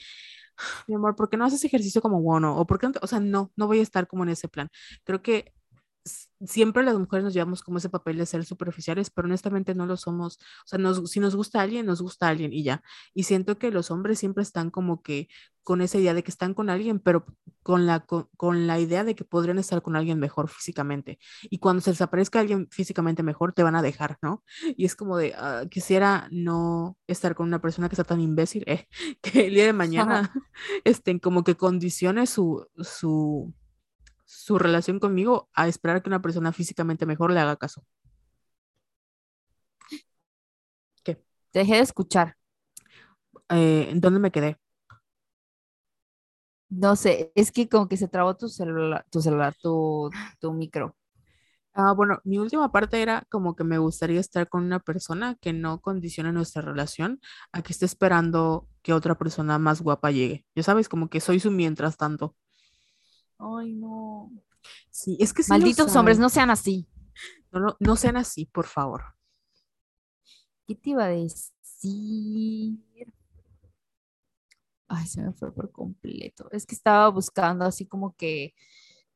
mi 0.88 0.94
amor, 0.96 1.16
¿por 1.16 1.28
qué 1.30 1.36
no 1.36 1.44
haces 1.44 1.64
ejercicio 1.64 2.00
como 2.02 2.20
bueno? 2.22 2.56
O 2.56 2.66
por 2.66 2.78
qué 2.78 2.88
no, 2.88 2.94
o 3.02 3.06
sea, 3.06 3.20
no, 3.20 3.52
no 3.56 3.66
voy 3.66 3.80
a 3.80 3.82
estar 3.82 4.06
como 4.08 4.24
en 4.24 4.30
ese 4.30 4.48
plan. 4.48 4.70
Creo 5.04 5.22
que 5.22 5.52
siempre 6.44 6.82
las 6.82 6.98
mujeres 6.98 7.24
nos 7.24 7.34
llevamos 7.34 7.62
como 7.62 7.78
ese 7.78 7.88
papel 7.88 8.16
de 8.18 8.26
ser 8.26 8.44
superficiales, 8.44 9.10
pero 9.10 9.26
honestamente 9.26 9.74
no 9.74 9.86
lo 9.86 9.96
somos. 9.96 10.38
O 10.64 10.68
sea, 10.68 10.78
si 11.06 11.20
nos 11.20 11.36
gusta 11.36 11.60
alguien, 11.60 11.86
nos 11.86 12.02
gusta 12.02 12.28
alguien 12.28 12.52
y 12.52 12.62
ya. 12.62 12.82
Y 13.14 13.24
siento 13.24 13.58
que 13.58 13.70
los 13.70 13.90
hombres 13.90 14.18
siempre 14.18 14.42
están 14.42 14.70
como 14.70 15.02
que 15.02 15.28
con 15.68 15.82
esa 15.82 15.98
idea 15.98 16.14
de 16.14 16.22
que 16.22 16.30
están 16.30 16.54
con 16.54 16.70
alguien, 16.70 16.98
pero 16.98 17.26
con 17.62 17.84
la, 17.84 18.00
con, 18.06 18.66
la 18.66 18.80
idea 18.80 19.04
de 19.04 19.14
que 19.14 19.24
podrían 19.24 19.58
estar 19.58 19.82
con 19.82 19.96
alguien 19.96 20.18
mejor 20.18 20.48
físicamente. 20.48 21.18
Y 21.42 21.58
cuando 21.58 21.82
se 21.82 21.90
les 21.90 22.00
aparezca 22.00 22.40
alguien 22.40 22.68
físicamente 22.70 23.22
mejor, 23.22 23.52
te 23.52 23.62
van 23.62 23.74
a 23.74 23.82
dejar, 23.82 24.16
¿no? 24.22 24.42
Y 24.78 24.86
es 24.86 24.96
como 24.96 25.18
de, 25.18 25.34
ah, 25.36 25.64
quisiera 25.70 26.26
no 26.30 26.96
estar 27.06 27.34
con 27.34 27.46
una 27.46 27.60
persona 27.60 27.90
que 27.90 27.96
está 27.96 28.04
tan 28.04 28.20
imbécil, 28.20 28.64
eh, 28.66 28.86
que 29.20 29.48
el 29.48 29.54
día 29.54 29.66
de 29.66 29.74
mañana 29.74 30.32
estén 30.84 31.18
como 31.18 31.44
que 31.44 31.56
condicione 31.56 32.26
su, 32.26 32.66
su 32.78 33.52
su 34.28 34.58
relación 34.58 35.00
conmigo 35.00 35.48
a 35.54 35.68
esperar 35.68 36.02
que 36.02 36.10
una 36.10 36.22
persona 36.22 36.52
físicamente 36.52 37.06
mejor 37.06 37.32
le 37.32 37.40
haga 37.40 37.56
caso. 37.56 37.84
¿Qué? 41.04 41.16
Te 41.50 41.60
dejé 41.60 41.74
de 41.76 41.80
escuchar. 41.80 42.36
Eh, 43.50 43.88
¿En 43.90 44.00
dónde 44.00 44.20
me 44.20 44.30
quedé? 44.30 44.58
No 46.70 46.96
sé, 46.96 47.32
es 47.34 47.50
que 47.50 47.68
como 47.68 47.88
que 47.88 47.96
se 47.96 48.08
trabó 48.08 48.36
tu 48.36 48.48
celular, 48.48 49.04
tu 49.10 49.22
celular, 49.22 49.54
tu, 49.62 50.10
tu 50.38 50.52
micro. 50.52 50.94
Ah, 51.74 51.92
bueno, 51.92 52.20
mi 52.24 52.38
última 52.38 52.72
parte 52.72 53.02
era 53.02 53.24
como 53.30 53.56
que 53.56 53.64
me 53.64 53.78
gustaría 53.78 54.20
estar 54.20 54.48
con 54.48 54.64
una 54.64 54.80
persona 54.80 55.36
que 55.40 55.52
no 55.54 55.80
condicione 55.80 56.32
nuestra 56.32 56.62
relación 56.62 57.20
a 57.52 57.62
que 57.62 57.72
esté 57.72 57.86
esperando 57.86 58.68
que 58.82 58.92
otra 58.94 59.16
persona 59.16 59.58
más 59.58 59.82
guapa 59.82 60.10
llegue. 60.12 60.46
Ya 60.56 60.62
sabes, 60.64 60.88
como 60.88 61.08
que 61.10 61.20
soy 61.20 61.40
su 61.40 61.50
mientras 61.52 61.96
tanto. 61.96 62.36
Ay, 63.38 63.72
no. 63.72 64.30
Sí, 64.90 65.16
es 65.20 65.32
que 65.32 65.42
Malditos 65.48 65.94
hombres, 65.96 66.18
no 66.18 66.28
sean 66.28 66.50
así. 66.50 66.86
No, 67.52 67.60
no, 67.60 67.76
no 67.78 67.96
sean 67.96 68.16
así, 68.16 68.46
por 68.46 68.66
favor. 68.66 69.02
¿Qué 70.66 70.74
te 70.74 70.90
iba 70.90 71.04
a 71.04 71.08
decir? 71.08 72.78
Ay, 74.88 75.06
se 75.06 75.22
me 75.22 75.32
fue 75.32 75.52
por 75.52 75.70
completo. 75.70 76.48
Es 76.50 76.66
que 76.66 76.74
estaba 76.74 77.08
buscando 77.08 77.64
así 77.64 77.86
como 77.86 78.14
que 78.16 78.54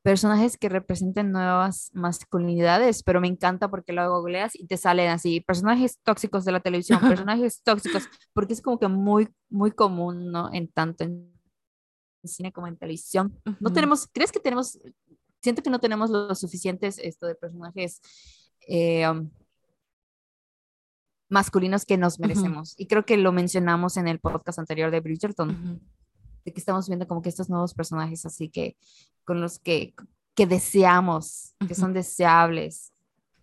personajes 0.03 0.59
que 0.59 0.69
representen 0.69 1.32
nuevas 1.32 1.90
masculinidades, 1.94 3.03
pero 3.03 3.20
me 3.20 3.28
encanta 3.28 3.69
porque 3.69 3.93
luego 3.93 4.20
googleas 4.20 4.55
y 4.55 4.66
te 4.66 4.77
salen 4.77 5.09
así, 5.11 5.40
personajes 5.40 6.01
tóxicos 6.03 6.44
de 6.44 6.53
la 6.53 6.61
televisión, 6.61 7.01
personajes 7.27 7.62
tóxicos, 7.62 8.09
porque 8.32 8.53
es 8.53 8.62
como 8.62 8.78
que 8.78 8.89
muy, 8.89 9.28
muy 9.49 9.70
común, 9.73 10.32
¿no? 10.32 10.53
En 10.53 10.69
tanto 10.69 11.05
en 11.05 11.32
cine 12.28 12.53
como 12.53 12.66
en 12.66 12.77
televisión. 12.77 13.39
No 13.44 13.69
Ujú, 13.69 13.73
tenemos, 13.73 14.09
¿crees 14.12 14.31
que 14.32 14.40
tenemos, 14.40 14.78
siento 15.40 15.62
que 15.62 15.70
no 15.70 15.81
tenemos 15.81 16.11
los 16.11 16.39
suficientes 16.39 16.99
esto 16.99 17.27
de 17.27 17.35
personajes 17.35 18.01
eh, 18.69 19.09
um, 19.09 19.28
masculinos 21.28 21.85
que 21.85 21.97
nos 21.99 22.19
merecemos? 22.19 22.74
Y 22.78 22.86
creo 22.86 23.05
que 23.05 23.16
lo 23.16 23.32
mencionamos 23.32 23.97
en 23.97 24.09
el 24.09 24.19
podcast 24.20 24.59
anterior 24.59 24.90
de 24.90 25.01
Bridgerton, 25.01 25.51
ujú. 25.51 25.81
de 26.44 26.53
que 26.53 26.61
estamos 26.61 26.89
viendo 26.89 27.07
como 27.09 27.23
que 27.23 27.28
estos 27.28 27.49
nuevos 27.49 27.74
personajes 27.74 28.24
así 28.27 28.49
que 28.49 28.77
con 29.24 29.40
los 29.40 29.59
que, 29.59 29.94
que 30.35 30.47
deseamos, 30.47 31.55
que 31.66 31.74
son 31.74 31.93
deseables, 31.93 32.93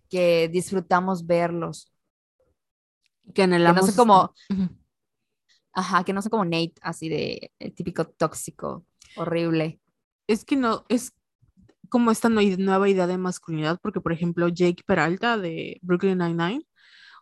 que 0.08 0.48
disfrutamos 0.48 1.26
verlos, 1.26 1.92
Que 3.26 3.32
que 3.32 3.46
no 3.46 3.54
anhelamos 3.54 3.80
son 3.80 3.88
estar- 3.90 3.96
como, 3.96 4.34
Ujú. 4.50 4.74
Ajá, 5.72 6.04
que 6.04 6.12
no 6.12 6.22
son 6.22 6.30
como 6.30 6.44
Nate, 6.44 6.74
así 6.82 7.08
de 7.08 7.52
el 7.58 7.74
típico 7.74 8.06
tóxico, 8.06 8.86
horrible. 9.16 9.80
Es 10.26 10.44
que 10.44 10.56
no, 10.56 10.84
es 10.88 11.12
como 11.88 12.10
esta 12.10 12.28
nue- 12.28 12.56
nueva 12.58 12.88
idea 12.88 13.06
de 13.06 13.18
masculinidad, 13.18 13.78
porque 13.82 14.00
por 14.00 14.12
ejemplo 14.12 14.48
Jake 14.48 14.82
Peralta 14.86 15.38
de 15.38 15.78
Brooklyn 15.82 16.18
Nine-Nine, 16.18 16.64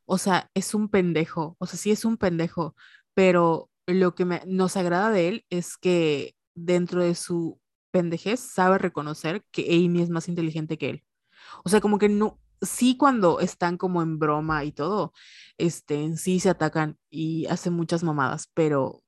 o 0.07 0.19
sea, 0.19 0.51
es 0.55 0.75
un 0.75 0.89
pendejo, 0.89 1.57
o 1.59 1.67
sea, 1.67 1.79
sí 1.79 1.91
es 1.91 2.05
un 2.05 2.17
pendejo, 2.17 2.75
pero 3.15 3.71
lo 3.87 4.15
que 4.15 4.25
me- 4.25 4.43
nos 4.47 4.77
agrada 4.77 5.11
de 5.11 5.29
él 5.29 5.47
es 5.51 5.77
que 5.77 6.35
dentro 6.55 7.03
de 7.03 7.15
su 7.15 7.61
pendejez 7.91 8.41
sabe 8.41 8.79
reconocer 8.79 9.45
que 9.51 9.63
Amy 9.87 10.03
es 10.03 10.11
más 10.11 10.29
inteligente 10.29 10.79
que 10.79 10.91
él. 10.91 11.05
O 11.65 11.69
sea, 11.69 11.81
como 11.81 11.99
que 11.99 12.09
no, 12.09 12.41
sí 12.63 12.97
cuando 12.97 13.41
están 13.41 13.77
como 13.79 14.03
en 14.03 14.19
broma 14.19 14.65
y 14.65 14.73
todo, 14.73 15.13
este, 15.59 16.17
sí 16.17 16.41
se 16.41 16.51
atacan 16.51 16.99
y 17.11 17.47
hacen 17.47 17.73
muchas 17.75 18.03
mamadas, 18.05 18.51
pero 18.55 19.03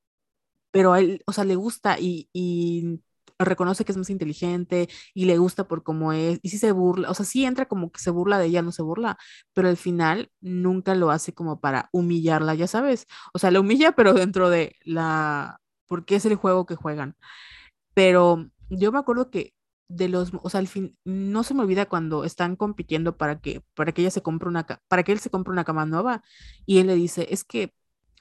pero 0.70 0.92
a 0.92 1.00
él, 1.00 1.22
o 1.26 1.32
sea, 1.32 1.44
le 1.44 1.56
gusta 1.56 1.98
y, 1.98 2.28
y 2.32 3.00
reconoce 3.38 3.84
que 3.84 3.92
es 3.92 3.98
más 3.98 4.10
inteligente 4.10 4.88
y 5.14 5.24
le 5.24 5.38
gusta 5.38 5.66
por 5.66 5.82
cómo 5.82 6.12
es, 6.12 6.38
y 6.42 6.50
sí 6.50 6.58
se 6.58 6.72
burla, 6.72 7.10
o 7.10 7.14
sea, 7.14 7.24
sí 7.26 7.44
entra 7.44 7.66
como 7.66 7.90
que 7.90 8.00
se 8.00 8.10
burla 8.10 8.38
de 8.38 8.46
ella, 8.46 8.62
no 8.62 8.72
se 8.72 8.82
burla, 8.82 9.18
pero 9.54 9.68
al 9.68 9.76
final 9.76 10.30
nunca 10.40 10.94
lo 10.94 11.10
hace 11.10 11.32
como 11.34 11.60
para 11.60 11.88
humillarla, 11.92 12.54
ya 12.54 12.66
sabes, 12.66 13.06
o 13.32 13.38
sea, 13.38 13.50
la 13.50 13.60
humilla, 13.60 13.92
pero 13.92 14.12
dentro 14.14 14.50
de 14.50 14.76
la, 14.84 15.60
porque 15.86 16.16
es 16.16 16.24
el 16.26 16.36
juego 16.36 16.66
que 16.66 16.76
juegan, 16.76 17.16
pero 17.94 18.50
yo 18.70 18.92
me 18.92 18.98
acuerdo 18.98 19.30
que 19.30 19.54
de 19.90 20.08
los, 20.08 20.30
o 20.42 20.48
sea, 20.48 20.60
al 20.60 20.68
fin, 20.68 20.96
no 21.04 21.42
se 21.42 21.52
me 21.52 21.62
olvida 21.62 21.86
cuando 21.86 22.24
están 22.24 22.56
compitiendo 22.56 23.16
para 23.16 23.40
que, 23.40 23.62
para 23.74 23.92
que 23.92 24.02
ella 24.02 24.10
se 24.10 24.22
compre 24.22 24.48
una, 24.48 24.64
para 24.88 25.02
que 25.02 25.12
él 25.12 25.18
se 25.18 25.30
compre 25.30 25.52
una 25.52 25.64
cama 25.64 25.84
nueva 25.84 26.22
y 26.64 26.78
él 26.78 26.86
le 26.86 26.94
dice, 26.94 27.26
es 27.30 27.44
que 27.44 27.74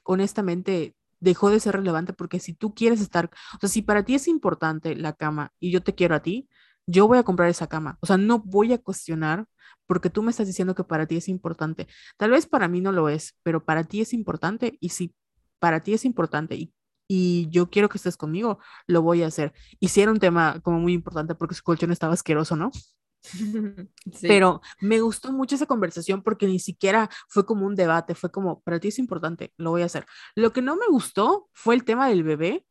honestamente 0.04 0.96
dejó 1.20 1.50
de 1.50 1.60
ser 1.60 1.76
relevante 1.76 2.12
porque 2.12 2.40
si 2.40 2.54
tú 2.54 2.74
quieres 2.74 3.00
estar, 3.00 3.30
o 3.54 3.58
sea, 3.60 3.68
si 3.68 3.82
para 3.82 4.04
ti 4.04 4.16
es 4.16 4.26
importante 4.26 4.96
la 4.96 5.12
cama 5.12 5.52
y 5.60 5.70
yo 5.70 5.82
te 5.82 5.94
quiero 5.94 6.16
a 6.16 6.22
ti, 6.22 6.48
yo 6.86 7.06
voy 7.06 7.18
a 7.18 7.22
comprar 7.22 7.48
esa 7.48 7.68
cama. 7.68 7.98
O 8.00 8.06
sea, 8.06 8.16
no 8.16 8.40
voy 8.40 8.72
a 8.72 8.78
cuestionar 8.78 9.46
porque 9.86 10.10
tú 10.10 10.22
me 10.22 10.30
estás 10.32 10.48
diciendo 10.48 10.74
que 10.74 10.84
para 10.84 11.06
ti 11.06 11.16
es 11.16 11.28
importante. 11.28 11.86
Tal 12.16 12.30
vez 12.30 12.46
para 12.46 12.68
mí 12.68 12.80
no 12.80 12.90
lo 12.92 13.08
es, 13.08 13.36
pero 13.44 13.64
para 13.64 13.84
ti 13.84 14.00
es 14.00 14.12
importante 14.12 14.76
y 14.80 14.88
si 14.90 15.14
para 15.60 15.80
ti 15.80 15.94
es 15.94 16.04
importante 16.04 16.56
y, 16.56 16.72
y 17.12 17.48
yo 17.50 17.70
quiero 17.70 17.88
que 17.88 17.98
estés 17.98 18.16
conmigo, 18.16 18.60
lo 18.86 19.02
voy 19.02 19.24
a 19.24 19.26
hacer. 19.26 19.52
Y 19.80 19.88
sí 19.88 20.00
era 20.00 20.12
un 20.12 20.20
tema 20.20 20.60
como 20.62 20.78
muy 20.78 20.92
importante 20.92 21.34
porque 21.34 21.56
su 21.56 21.64
colchón 21.64 21.90
estaba 21.90 22.14
asqueroso, 22.14 22.54
¿no? 22.54 22.70
Sí. 24.14 24.28
Pero 24.28 24.60
me 24.80 25.00
gustó 25.00 25.32
mucho 25.32 25.56
esa 25.56 25.66
conversación 25.66 26.22
porque 26.22 26.46
ni 26.46 26.60
siquiera 26.60 27.10
fue 27.28 27.44
como 27.44 27.66
un 27.66 27.74
debate, 27.74 28.14
fue 28.14 28.30
como, 28.30 28.60
para 28.62 28.78
ti 28.78 28.88
es 28.88 28.98
importante, 29.00 29.52
lo 29.56 29.70
voy 29.70 29.82
a 29.82 29.86
hacer. 29.86 30.06
Lo 30.36 30.52
que 30.52 30.62
no 30.62 30.76
me 30.76 30.86
gustó 30.88 31.48
fue 31.52 31.74
el 31.74 31.82
tema 31.84 32.08
del 32.08 32.22
bebé, 32.22 32.64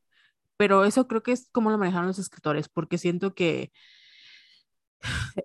pero 0.57 0.85
eso 0.85 1.07
creo 1.07 1.21
que 1.21 1.33
es 1.33 1.49
como 1.51 1.69
lo 1.69 1.77
manejaron 1.77 2.07
los 2.07 2.19
escritores, 2.19 2.69
porque 2.69 2.97
siento 2.97 3.35
que 3.35 3.73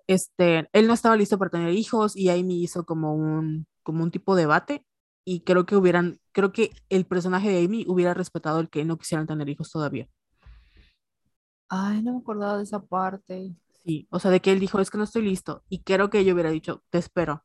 este, 0.07 0.69
él 0.71 0.87
no 0.87 0.93
estaba 0.93 1.17
listo 1.17 1.37
para 1.37 1.51
tener 1.51 1.73
hijos 1.73 2.15
y 2.15 2.29
Amy 2.29 2.63
hizo 2.63 2.85
como 2.85 3.13
un, 3.13 3.67
como 3.83 4.03
un 4.03 4.11
tipo 4.11 4.35
de 4.35 4.43
debate 4.43 4.85
y 5.25 5.41
creo 5.41 5.65
que 5.65 5.75
hubieran, 5.75 6.19
creo 6.31 6.53
que 6.53 6.71
el 6.89 7.05
personaje 7.05 7.49
de 7.49 7.65
Amy 7.65 7.83
hubiera 7.87 8.13
respetado 8.13 8.59
el 8.59 8.69
que 8.69 8.85
no 8.85 8.97
quisieran 8.97 9.27
tener 9.27 9.49
hijos 9.49 9.71
todavía. 9.71 10.07
Ay, 11.67 12.01
no 12.03 12.13
me 12.13 12.19
acordaba 12.19 12.57
de 12.57 12.63
esa 12.63 12.79
parte. 12.79 13.55
Sí, 13.83 14.07
o 14.11 14.19
sea, 14.19 14.31
de 14.31 14.39
que 14.39 14.51
él 14.51 14.59
dijo, 14.59 14.79
es 14.79 14.89
que 14.89 14.97
no 14.97 15.03
estoy 15.03 15.23
listo 15.23 15.63
y 15.67 15.83
creo 15.83 16.09
que 16.09 16.23
yo 16.23 16.33
hubiera 16.33 16.51
dicho, 16.51 16.83
te 16.89 16.99
espero 16.99 17.43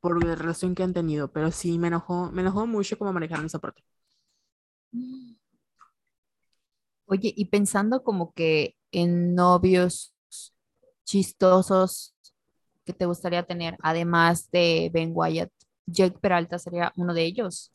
por 0.00 0.24
la 0.24 0.34
relación 0.34 0.74
que 0.74 0.82
han 0.82 0.94
tenido, 0.94 1.32
pero 1.32 1.52
sí 1.52 1.78
me 1.78 1.88
enojó, 1.88 2.30
me 2.32 2.42
enojó 2.42 2.66
mucho 2.66 2.98
cómo 2.98 3.12
manejaron 3.12 3.46
esa 3.46 3.58
parte. 3.58 3.82
Oye, 7.06 7.32
y 7.36 7.46
pensando 7.46 8.02
como 8.02 8.32
que 8.32 8.76
en 8.92 9.34
novios 9.34 10.14
chistosos 11.04 12.14
que 12.84 12.92
te 12.92 13.06
gustaría 13.06 13.44
tener, 13.44 13.76
además 13.82 14.50
de 14.50 14.90
Ben 14.92 15.10
Wyatt, 15.14 15.50
Jake 15.90 16.18
Peralta 16.20 16.58
sería 16.58 16.92
uno 16.96 17.14
de 17.14 17.24
ellos. 17.24 17.70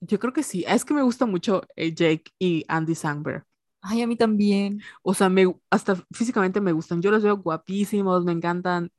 Yo 0.00 0.18
creo 0.18 0.32
que 0.32 0.42
sí, 0.42 0.64
es 0.68 0.84
que 0.84 0.94
me 0.94 1.02
gusta 1.02 1.26
mucho 1.26 1.62
eh, 1.76 1.94
Jake 1.94 2.32
y 2.38 2.64
Andy 2.68 2.94
Samberg. 2.94 3.44
Ay, 3.80 4.02
a 4.02 4.06
mí 4.06 4.16
también. 4.16 4.80
O 5.02 5.14
sea, 5.14 5.28
me, 5.28 5.54
hasta 5.70 5.96
físicamente 6.12 6.60
me 6.60 6.72
gustan. 6.72 7.00
Yo 7.02 7.10
los 7.10 7.22
veo 7.22 7.36
guapísimos, 7.38 8.24
me 8.24 8.32
encantan. 8.32 8.92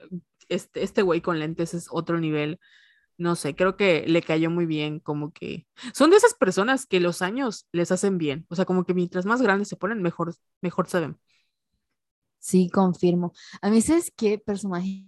Este, 0.49 0.83
este 0.83 1.01
güey 1.01 1.21
con 1.21 1.39
lentes 1.39 1.73
es 1.73 1.87
otro 1.91 2.19
nivel. 2.19 2.59
No 3.17 3.35
sé, 3.35 3.55
creo 3.55 3.77
que 3.77 4.05
le 4.07 4.21
cayó 4.21 4.49
muy 4.51 4.65
bien, 4.67 4.99
como 4.99 5.31
que 5.33 5.67
son 5.93 6.11
de 6.11 6.17
esas 6.17 6.35
personas 6.35 6.85
que 6.85 6.99
los 6.99 7.21
años 7.23 7.67
les 7.71 7.91
hacen 7.91 8.17
bien. 8.17 8.45
O 8.49 8.55
sea, 8.55 8.65
como 8.65 8.85
que 8.85 8.93
mientras 8.93 9.25
más 9.25 9.41
grandes 9.41 9.69
se 9.69 9.75
ponen, 9.77 10.01
mejor, 10.03 10.35
mejor 10.61 10.87
se 10.89 10.99
ven. 11.01 11.19
Sí, 12.39 12.69
confirmo. 12.69 13.33
A 13.61 13.69
mí, 13.69 13.81
¿sabes 13.81 14.11
qué 14.15 14.37
personaje 14.39 15.05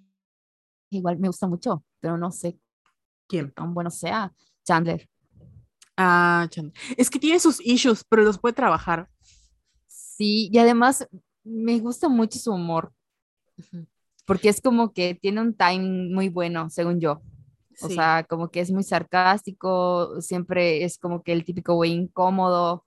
igual 0.89 1.19
me 1.19 1.27
gusta 1.27 1.47
mucho? 1.47 1.83
Pero 1.99 2.17
no 2.17 2.31
sé 2.31 2.59
¿Quién? 3.29 3.51
tan 3.53 3.73
bueno 3.73 3.89
sea. 3.91 4.33
Chandler. 4.65 5.07
Ah, 5.95 6.47
Chan. 6.49 6.73
Es 6.97 7.09
que 7.09 7.19
tiene 7.19 7.39
sus 7.39 7.65
issues, 7.65 8.03
pero 8.09 8.23
los 8.23 8.37
puede 8.39 8.53
trabajar. 8.53 9.07
Sí, 9.87 10.49
y 10.51 10.57
además 10.57 11.07
me 11.43 11.79
gusta 11.79 12.09
mucho 12.09 12.39
su 12.39 12.51
humor, 12.51 12.91
porque 14.25 14.49
es 14.49 14.61
como 14.61 14.91
que 14.93 15.15
tiene 15.15 15.41
un 15.41 15.53
timing 15.53 16.13
muy 16.13 16.29
bueno, 16.29 16.69
según 16.69 16.99
yo. 16.99 17.21
O 17.81 17.87
Sí. 17.87 17.95
sea, 17.95 18.25
como 18.29 18.49
que 18.51 18.59
es 18.59 18.71
muy 18.71 18.83
sarcástico, 18.83 20.19
siempre 20.21 20.83
es 20.83 20.97
como 20.97 21.23
que 21.23 21.31
el 21.31 21.45
típico 21.45 21.75
güey 21.75 21.91
incómodo. 21.93 22.85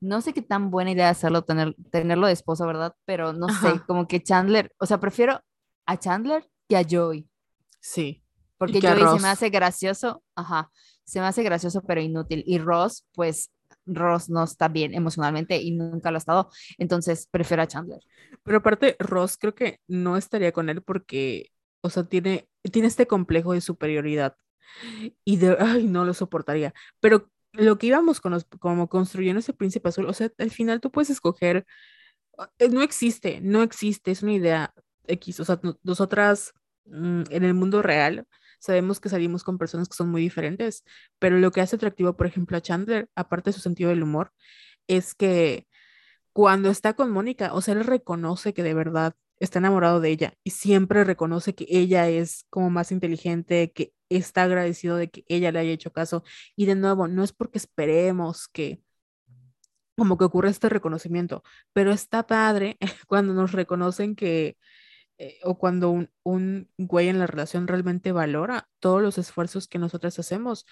No 0.00 0.20
sé 0.20 0.34
qué 0.34 0.42
tan 0.42 0.70
buena 0.70 0.90
idea 0.90 1.08
hacerlo, 1.08 1.42
tener, 1.44 1.74
tenerlo 1.90 2.26
de 2.26 2.34
esposo, 2.34 2.66
¿verdad? 2.66 2.94
Pero 3.06 3.32
no 3.32 3.48
sé, 3.48 3.80
como 3.86 4.06
que 4.06 4.22
Chandler, 4.22 4.70
o 4.78 4.84
sea, 4.86 5.00
prefiero 5.00 5.40
a 5.86 5.96
Chandler 5.98 6.46
que 6.68 6.76
a 6.76 6.82
Joey, 6.88 7.28
Sí. 7.80 8.23
Porque 8.72 8.80
Joey 8.80 9.00
se 9.18 9.22
me 9.22 9.28
hace 9.28 9.50
gracioso, 9.50 10.22
ajá, 10.34 10.70
se 11.04 11.20
me 11.20 11.26
hace 11.26 11.42
gracioso 11.42 11.82
pero 11.86 12.00
inútil. 12.00 12.42
Y 12.46 12.58
Ross, 12.58 13.04
pues 13.14 13.50
Ross 13.86 14.30
no 14.30 14.44
está 14.44 14.68
bien 14.68 14.94
emocionalmente 14.94 15.56
y 15.60 15.72
nunca 15.72 16.10
lo 16.10 16.16
ha 16.16 16.18
estado, 16.18 16.50
entonces 16.78 17.28
prefiero 17.30 17.62
a 17.62 17.66
Chandler. 17.66 18.00
Pero 18.42 18.58
aparte, 18.58 18.96
Ross 18.98 19.36
creo 19.36 19.54
que 19.54 19.80
no 19.88 20.16
estaría 20.16 20.52
con 20.52 20.68
él 20.68 20.82
porque, 20.82 21.50
o 21.82 21.90
sea, 21.90 22.04
tiene, 22.04 22.48
tiene 22.72 22.88
este 22.88 23.06
complejo 23.06 23.52
de 23.52 23.60
superioridad 23.60 24.36
y 25.24 25.36
de, 25.36 25.56
ay, 25.60 25.84
no 25.86 26.04
lo 26.04 26.14
soportaría. 26.14 26.72
Pero 27.00 27.30
lo 27.52 27.78
que 27.78 27.86
íbamos 27.88 28.20
con 28.20 28.32
los- 28.32 28.46
como 28.60 28.88
construyendo 28.88 29.40
ese 29.40 29.52
príncipe 29.52 29.88
azul, 29.88 30.06
o 30.06 30.12
sea, 30.12 30.30
al 30.38 30.50
final 30.50 30.80
tú 30.80 30.90
puedes 30.90 31.10
escoger, 31.10 31.66
eh, 32.58 32.68
no 32.68 32.82
existe, 32.82 33.40
no 33.40 33.62
existe, 33.62 34.10
es 34.10 34.22
una 34.22 34.32
idea 34.32 34.74
X, 35.06 35.40
o 35.40 35.44
sea, 35.44 35.60
no- 35.62 35.78
nosotras 35.82 36.52
mm, 36.86 37.22
en 37.30 37.44
el 37.44 37.54
mundo 37.54 37.82
real 37.82 38.26
sabemos 38.64 38.98
que 39.00 39.10
salimos 39.10 39.44
con 39.44 39.58
personas 39.58 39.88
que 39.88 39.96
son 39.96 40.10
muy 40.10 40.22
diferentes, 40.22 40.84
pero 41.18 41.38
lo 41.38 41.50
que 41.52 41.60
hace 41.60 41.76
atractivo, 41.76 42.16
por 42.16 42.26
ejemplo, 42.26 42.56
a 42.56 42.62
Chandler, 42.62 43.10
aparte 43.14 43.50
de 43.50 43.54
su 43.54 43.60
sentido 43.60 43.90
del 43.90 44.02
humor, 44.02 44.32
es 44.88 45.14
que 45.14 45.66
cuando 46.32 46.70
está 46.70 46.94
con 46.94 47.10
Mónica, 47.10 47.54
o 47.54 47.60
sea, 47.60 47.74
él 47.74 47.84
reconoce 47.84 48.54
que 48.54 48.62
de 48.62 48.74
verdad 48.74 49.14
está 49.38 49.58
enamorado 49.58 50.00
de 50.00 50.10
ella 50.10 50.34
y 50.44 50.50
siempre 50.50 51.04
reconoce 51.04 51.54
que 51.54 51.66
ella 51.68 52.08
es 52.08 52.46
como 52.50 52.70
más 52.70 52.92
inteligente, 52.92 53.72
que 53.72 53.92
está 54.08 54.44
agradecido 54.44 54.96
de 54.96 55.10
que 55.10 55.24
ella 55.28 55.52
le 55.52 55.60
haya 55.60 55.72
hecho 55.72 55.92
caso. 55.92 56.24
Y 56.56 56.66
de 56.66 56.74
nuevo, 56.76 57.08
no 57.08 57.24
es 57.24 57.32
porque 57.32 57.58
esperemos 57.58 58.48
que 58.48 58.82
como 59.96 60.18
que 60.18 60.24
ocurra 60.24 60.50
este 60.50 60.68
reconocimiento, 60.68 61.42
pero 61.72 61.92
está 61.92 62.26
padre 62.26 62.78
cuando 63.08 63.34
nos 63.34 63.52
reconocen 63.52 64.16
que, 64.16 64.56
eh, 65.18 65.38
o 65.44 65.58
cuando 65.58 65.90
un, 65.90 66.10
un 66.24 66.68
güey 66.78 67.08
en 67.08 67.18
la 67.18 67.26
relación 67.26 67.66
realmente 67.68 68.12
valora 68.12 68.68
todos 68.80 69.02
los 69.02 69.18
esfuerzos 69.18 69.68
que 69.68 69.78
nosotras 69.78 70.18
hacemos, 70.18 70.66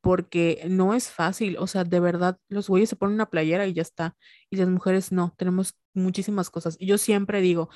porque 0.00 0.64
no 0.68 0.94
es 0.94 1.10
fácil, 1.10 1.56
o 1.58 1.66
sea, 1.66 1.84
de 1.84 2.00
verdad, 2.00 2.38
los 2.48 2.68
güeyes 2.68 2.88
se 2.90 2.96
ponen 2.96 3.14
una 3.14 3.30
playera 3.30 3.66
y 3.66 3.72
ya 3.72 3.82
está, 3.82 4.16
y 4.50 4.56
las 4.56 4.68
mujeres 4.68 5.12
no, 5.12 5.34
tenemos 5.36 5.74
muchísimas 5.94 6.50
cosas. 6.50 6.76
Y 6.78 6.86
yo 6.86 6.98
siempre 6.98 7.40
digo, 7.40 7.70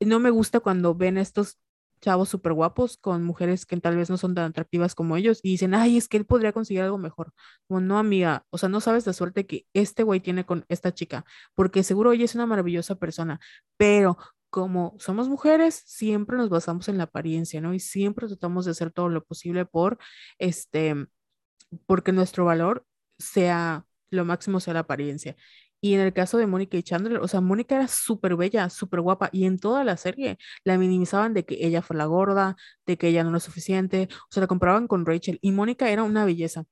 no 0.00 0.18
me 0.20 0.30
gusta 0.30 0.60
cuando 0.60 0.94
ven 0.94 1.18
estos 1.18 1.58
chavos 2.00 2.28
súper 2.28 2.52
guapos 2.52 2.98
con 2.98 3.24
mujeres 3.24 3.66
que 3.66 3.76
tal 3.78 3.96
vez 3.96 4.10
no 4.10 4.16
son 4.18 4.34
tan 4.34 4.44
atractivas 4.50 4.94
como 4.94 5.16
ellos 5.16 5.40
y 5.42 5.50
dicen, 5.50 5.74
ay, 5.74 5.96
es 5.96 6.08
que 6.08 6.16
él 6.16 6.26
podría 6.26 6.52
conseguir 6.52 6.82
algo 6.82 6.98
mejor. 6.98 7.32
Como, 7.68 7.80
no, 7.80 7.98
amiga, 7.98 8.44
o 8.50 8.58
sea, 8.58 8.68
no 8.68 8.80
sabes 8.80 9.06
la 9.06 9.12
suerte 9.12 9.46
que 9.46 9.66
este 9.74 10.02
güey 10.02 10.20
tiene 10.20 10.44
con 10.46 10.64
esta 10.68 10.94
chica, 10.94 11.24
porque 11.54 11.82
seguro 11.82 12.12
ella 12.12 12.24
es 12.24 12.34
una 12.34 12.46
maravillosa 12.46 12.96
persona, 12.96 13.40
pero 13.76 14.18
como 14.56 14.96
somos 14.98 15.28
mujeres, 15.28 15.82
siempre 15.84 16.38
nos 16.38 16.48
basamos 16.48 16.88
en 16.88 16.96
la 16.96 17.04
apariencia, 17.04 17.60
¿no? 17.60 17.74
Y 17.74 17.78
siempre 17.78 18.26
tratamos 18.26 18.64
de 18.64 18.70
hacer 18.70 18.90
todo 18.90 19.10
lo 19.10 19.22
posible 19.22 19.66
por, 19.66 19.98
este, 20.38 20.94
porque 21.86 22.12
nuestro 22.12 22.46
valor 22.46 22.86
sea 23.18 23.84
lo 24.10 24.24
máximo 24.24 24.60
sea 24.60 24.72
la 24.74 24.80
apariencia. 24.80 25.36
Y 25.82 25.92
en 25.94 26.00
el 26.00 26.14
caso 26.14 26.38
de 26.38 26.46
Mónica 26.46 26.78
y 26.78 26.82
Chandler, 26.82 27.18
o 27.18 27.28
sea, 27.28 27.42
Mónica 27.42 27.76
era 27.76 27.86
súper 27.88 28.34
bella, 28.36 28.70
súper 28.70 29.02
guapa, 29.02 29.28
y 29.30 29.44
en 29.44 29.58
toda 29.58 29.84
la 29.84 29.98
serie 29.98 30.38
la 30.64 30.78
minimizaban 30.78 31.34
de 31.34 31.44
que 31.44 31.58
ella 31.66 31.82
fue 31.82 31.96
la 31.96 32.06
gorda, 32.06 32.56
de 32.86 32.96
que 32.96 33.08
ella 33.08 33.24
no 33.24 33.30
era 33.30 33.40
suficiente, 33.40 34.08
o 34.10 34.26
sea, 34.32 34.40
la 34.42 34.46
comparaban 34.46 34.88
con 34.88 35.04
Rachel, 35.04 35.38
y 35.42 35.52
Mónica 35.52 35.90
era 35.90 36.02
una 36.02 36.24
belleza. 36.24 36.64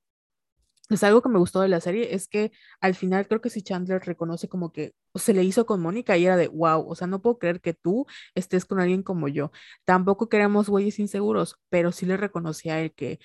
Es 0.89 1.03
algo 1.03 1.21
que 1.21 1.29
me 1.29 1.39
gustó 1.39 1.61
de 1.61 1.67
la 1.67 1.81
serie, 1.81 2.13
es 2.13 2.27
que 2.27 2.51
al 2.79 2.93
final 2.93 3.27
creo 3.27 3.41
que 3.41 3.49
si 3.49 3.63
Chandler 3.63 4.01
reconoce 4.03 4.47
como 4.47 4.71
que 4.71 4.93
se 5.15 5.33
le 5.33 5.43
hizo 5.43 5.65
con 5.65 5.81
Mónica 5.81 6.15
y 6.15 6.25
era 6.25 6.37
de, 6.37 6.47
wow, 6.47 6.87
o 6.87 6.95
sea, 6.95 7.07
no 7.07 7.21
puedo 7.21 7.39
creer 7.39 7.59
que 7.59 7.73
tú 7.73 8.05
estés 8.35 8.65
con 8.65 8.79
alguien 8.79 9.01
como 9.01 9.27
yo. 9.27 9.51
Tampoco 9.83 10.29
queremos 10.29 10.69
güeyes 10.69 10.99
inseguros, 10.99 11.59
pero 11.69 11.91
sí 11.91 12.05
le 12.05 12.17
reconocía 12.17 12.75
a 12.75 12.81
él 12.81 12.93
que 12.93 13.19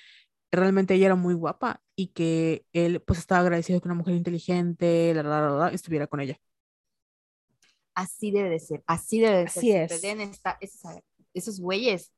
realmente 0.51 0.95
ella 0.95 1.07
era 1.07 1.15
muy 1.15 1.35
guapa 1.35 1.81
y 1.95 2.07
que 2.07 2.65
él 2.73 3.01
pues 3.01 3.19
estaba 3.19 3.41
agradecido 3.41 3.79
que 3.79 3.87
una 3.87 3.95
mujer 3.95 4.15
inteligente, 4.15 5.13
la, 5.13 5.21
la, 5.21 5.49
la, 5.49 5.67
estuviera 5.69 6.07
con 6.07 6.19
ella. 6.19 6.39
Así 7.93 8.31
debe 8.31 8.49
de 8.49 8.59
ser, 8.59 8.83
así 8.87 9.19
debe 9.19 9.37
de 9.37 9.43
así 9.43 9.71
ser. 9.71 9.91
Es. 9.91 10.01
Deben 10.01 10.21
estar, 10.21 10.57
esos, 10.61 10.81
esos 11.33 11.59
güeyes 11.59 12.11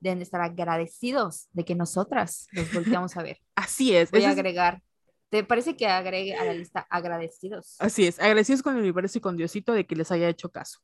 deben 0.00 0.18
de 0.18 0.24
estar 0.24 0.40
agradecidos 0.40 1.48
de 1.52 1.64
que 1.64 1.74
nosotras 1.74 2.48
los 2.52 2.72
volteamos 2.72 3.16
a 3.16 3.22
ver. 3.22 3.40
Así 3.54 3.94
es. 3.94 4.10
Voy 4.10 4.24
a 4.24 4.30
agregar. 4.30 4.82
¿Te 5.30 5.44
parece 5.44 5.76
que 5.76 5.86
agregue 5.86 6.34
a 6.34 6.44
la 6.44 6.52
lista 6.52 6.86
agradecidos? 6.90 7.76
Así 7.78 8.06
es, 8.06 8.18
agradecidos 8.18 8.62
con 8.62 8.74
el 8.74 8.80
universo 8.80 9.18
y 9.18 9.20
con 9.20 9.36
Diosito 9.36 9.72
de 9.72 9.86
que 9.86 9.94
les 9.94 10.10
haya 10.10 10.28
hecho 10.28 10.50
caso. 10.50 10.80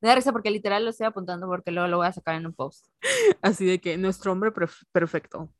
Me 0.00 0.08
da 0.08 0.14
risa 0.14 0.32
porque 0.32 0.50
literal 0.50 0.84
lo 0.84 0.90
estoy 0.90 1.06
apuntando 1.06 1.46
porque 1.48 1.72
luego 1.72 1.88
lo 1.88 1.96
voy 1.96 2.06
a 2.06 2.12
sacar 2.12 2.34
en 2.34 2.46
un 2.46 2.52
post. 2.52 2.86
Así 3.42 3.64
de 3.64 3.80
que 3.80 3.96
nuestro 3.96 4.32
hombre 4.32 4.52
perfecto. 4.92 5.50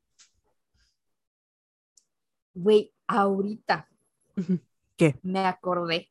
Güey, 2.52 2.92
ahorita. 3.06 3.88
¿Qué? 4.96 5.18
Me 5.22 5.46
acordé 5.46 6.10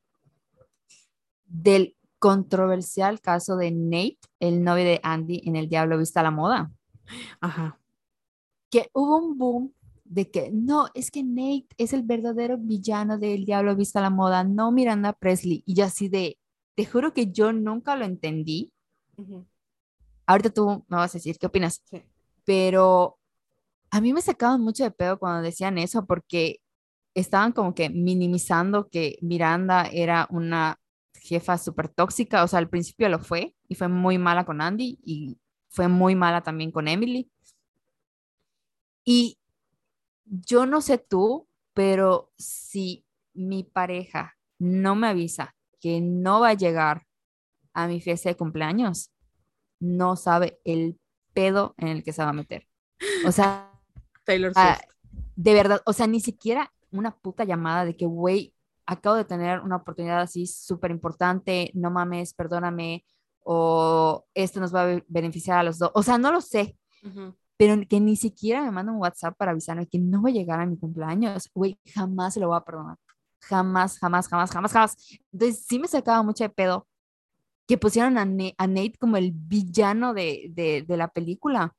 del 1.45 1.95
controversial 2.19 3.21
caso 3.21 3.55
de 3.55 3.71
Nate, 3.71 4.19
el 4.39 4.63
novio 4.63 4.83
de 4.83 4.99
Andy 5.03 5.43
en 5.45 5.55
El 5.55 5.69
Diablo 5.69 5.99
Vista 5.99 6.21
a 6.21 6.23
la 6.23 6.31
Moda. 6.31 6.71
Ajá. 7.39 7.79
Que 8.69 8.89
hubo 8.93 9.17
un 9.17 9.37
boom 9.37 9.73
de 10.09 10.29
que 10.31 10.51
no, 10.51 10.87
es 10.93 11.11
que 11.11 11.23
Nate 11.23 11.67
es 11.77 11.93
el 11.93 12.03
verdadero 12.03 12.57
villano 12.57 13.17
del 13.17 13.45
Diablo 13.45 13.75
Vista 13.75 13.99
a 13.99 14.03
la 14.03 14.09
Moda, 14.09 14.43
no 14.43 14.71
Miranda 14.71 15.13
Presley. 15.13 15.63
Y 15.65 15.73
yo 15.73 15.85
así 15.85 16.09
de, 16.09 16.37
te 16.75 16.85
juro 16.85 17.13
que 17.13 17.31
yo 17.31 17.53
nunca 17.53 17.95
lo 17.95 18.05
entendí. 18.05 18.71
Uh 19.17 19.23
-huh. 19.23 19.45
Ahorita 20.25 20.49
tú 20.49 20.85
me 20.87 20.97
vas 20.97 21.13
a 21.13 21.17
decir 21.17 21.37
qué 21.37 21.47
opinas. 21.47 21.81
Sí. 21.89 22.03
Pero 22.45 23.17
a 23.89 24.01
mí 24.01 24.13
me 24.13 24.21
sacaban 24.21 24.61
mucho 24.61 24.83
de 24.83 24.91
pedo 24.91 25.17
cuando 25.19 25.41
decían 25.41 25.77
eso 25.77 26.05
porque 26.05 26.59
estaban 27.13 27.51
como 27.51 27.73
que 27.73 27.89
minimizando 27.89 28.89
que 28.89 29.17
Miranda 29.21 29.87
era 29.91 30.27
una 30.29 30.79
jefa 31.21 31.57
súper 31.57 31.89
tóxica. 31.89 32.43
O 32.43 32.47
sea, 32.47 32.59
al 32.59 32.69
principio 32.69 33.09
lo 33.09 33.19
fue 33.19 33.55
y 33.67 33.75
fue 33.75 33.87
muy 33.87 34.17
mala 34.17 34.45
con 34.45 34.61
Andy 34.61 34.99
y 35.03 35.37
fue 35.69 35.87
muy 35.87 36.15
mala 36.15 36.41
también 36.41 36.71
con 36.71 36.87
Emily. 36.87 37.29
Y 39.03 39.37
yo 40.29 40.65
no 40.65 40.81
sé 40.81 40.97
tú, 40.97 41.47
pero 41.73 42.31
si 42.37 43.05
mi 43.33 43.63
pareja 43.63 44.35
no 44.59 44.95
me 44.95 45.07
avisa 45.07 45.55
que 45.79 46.01
no 46.01 46.39
va 46.39 46.49
a 46.49 46.53
llegar 46.53 47.05
a 47.73 47.87
mi 47.87 48.01
fiesta 48.01 48.29
de 48.29 48.37
cumpleaños, 48.37 49.11
no 49.79 50.15
sabe 50.15 50.59
el 50.63 50.99
pedo 51.33 51.75
en 51.77 51.89
el 51.89 52.03
que 52.03 52.13
se 52.13 52.23
va 52.23 52.29
a 52.29 52.33
meter. 52.33 52.67
O 53.25 53.31
sea, 53.31 53.71
Taylor 54.25 54.53
Swift. 54.53 54.65
Uh, 54.65 55.21
de 55.35 55.53
verdad, 55.53 55.81
o 55.85 55.93
sea, 55.93 56.07
ni 56.07 56.19
siquiera 56.19 56.73
una 56.91 57.15
puta 57.15 57.43
llamada 57.43 57.85
de 57.85 57.95
que, 57.95 58.07
güey, 58.07 58.55
acabo 58.87 59.15
de 59.15 59.25
tener 59.25 59.59
una 59.59 59.75
oportunidad 59.75 60.21
así 60.21 60.47
súper 60.47 60.89
importante, 60.89 61.71
no 61.75 61.91
mames, 61.91 62.33
perdóname, 62.33 63.05
o 63.39 64.25
esto 64.33 64.59
nos 64.59 64.73
va 64.73 64.91
a 64.91 65.03
beneficiar 65.07 65.59
a 65.59 65.63
los 65.63 65.77
dos. 65.77 65.91
O 65.93 66.01
sea, 66.01 66.17
no 66.17 66.31
lo 66.31 66.41
sé. 66.41 66.77
Uh 67.03 67.09
-huh. 67.09 67.35
Pero 67.57 67.75
que 67.89 67.99
ni 67.99 68.15
siquiera 68.15 68.61
me 68.61 68.71
manda 68.71 68.91
un 68.91 68.99
WhatsApp 68.99 69.35
para 69.37 69.51
avisarme 69.51 69.87
que 69.87 69.99
no 69.99 70.21
voy 70.21 70.31
a 70.31 70.35
llegar 70.35 70.59
a 70.59 70.65
mi 70.65 70.77
cumpleaños, 70.77 71.49
güey, 71.53 71.79
jamás 71.93 72.35
se 72.35 72.39
lo 72.39 72.47
voy 72.47 72.57
a 72.57 72.61
perdonar 72.61 72.97
jamás, 73.47 73.97
jamás, 73.99 74.27
jamás, 74.27 74.51
jamás, 74.51 74.71
jamás. 74.71 75.19
Entonces 75.31 75.65
sí 75.65 75.79
me 75.79 75.87
sacaba 75.87 76.23
mucho 76.23 76.43
de 76.43 76.49
pedo 76.49 76.87
que 77.67 77.77
pusieron 77.77 78.17
a, 78.17 78.25
Ne 78.25 78.55
a 78.57 78.67
Nate 78.67 78.97
como 78.99 79.17
el 79.17 79.31
villano 79.33 80.13
de, 80.13 80.47
de, 80.51 80.83
de, 80.87 80.97
la 80.97 81.09
película. 81.09 81.75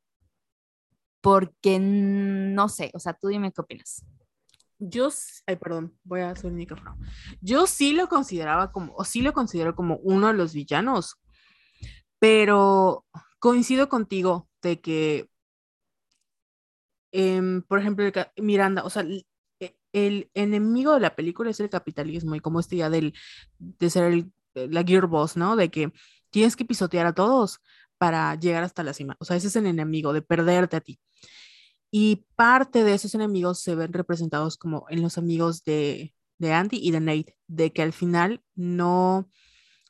Porque 1.21 1.79
no 1.81 2.69
sé, 2.69 2.91
o 2.95 2.99
sea, 2.99 3.15
tú 3.15 3.29
dime 3.29 3.53
qué 3.53 3.61
opinas. 3.61 4.05
Yo, 4.79 5.09
ay, 5.47 5.57
perdón, 5.57 5.99
voy 6.05 6.21
a 6.21 6.31
hacer 6.31 6.47
el 6.47 6.57
micrófono. 6.57 6.97
Yo 7.41 7.67
sí 7.67 7.93
lo 7.93 8.09
consideraba 8.09 8.71
como, 8.71 8.95
o 8.95 9.05
sí 9.05 9.23
lo 9.23 9.33
considero 9.33 9.75
como 9.75 9.97
uno 9.97 10.29
de 10.29 10.35
los 10.35 10.53
villanos, 10.53 11.17
pero 12.21 13.05
coincido 13.41 13.89
contigo 13.89 14.49
de 14.63 14.81
que, 14.81 15.29
eh, 17.13 17.63
por 17.67 17.79
ejemplo, 17.81 18.05
Miranda, 18.37 18.85
o 18.85 18.91
sea, 18.91 19.05
el 19.93 20.31
enemigo 20.35 20.95
de 20.95 21.01
la 21.01 21.15
película 21.17 21.51
es 21.51 21.61
el 21.61 21.71
capitalismo 21.71 22.35
y 22.35 22.41
como 22.41 22.61
este 22.61 22.77
ya 22.77 22.91
del, 22.91 23.15
de 23.59 23.91
ser 23.91 24.05
el, 24.13 24.33
la 24.55 24.85
gear 24.85 25.07
boss, 25.07 25.37
¿no? 25.37 25.57
De 25.57 25.71
que 25.71 25.93
tienes 26.31 26.57
que 26.57 26.65
pisotear 26.65 27.07
a 27.07 27.15
todos 27.15 27.61
para 27.99 28.35
llegar 28.37 28.65
hasta 28.65 28.83
la 28.83 28.95
cima. 28.95 29.17
O 29.19 29.25
sea, 29.25 29.37
ese 29.37 29.49
es 29.49 29.57
el 29.57 29.67
enemigo, 29.67 30.13
de 30.13 30.23
perderte 30.23 30.77
a 30.77 30.81
ti. 30.81 31.01
Y 31.91 32.27
parte 32.37 32.85
de 32.85 32.95
esos 32.95 33.15
enemigos 33.15 33.61
se 33.61 33.75
ven 33.75 33.93
representados 33.93 34.57
como 34.57 34.87
en 34.91 35.03
los 35.03 35.19
amigos 35.19 35.65
de, 35.65 36.15
de 36.39 36.53
Andy 36.53 36.79
y 36.81 36.91
de 36.91 37.01
Nate, 37.01 37.37
de 37.47 37.73
que 37.73 37.83
al 37.83 37.93
final 37.93 38.43
no, 38.55 39.29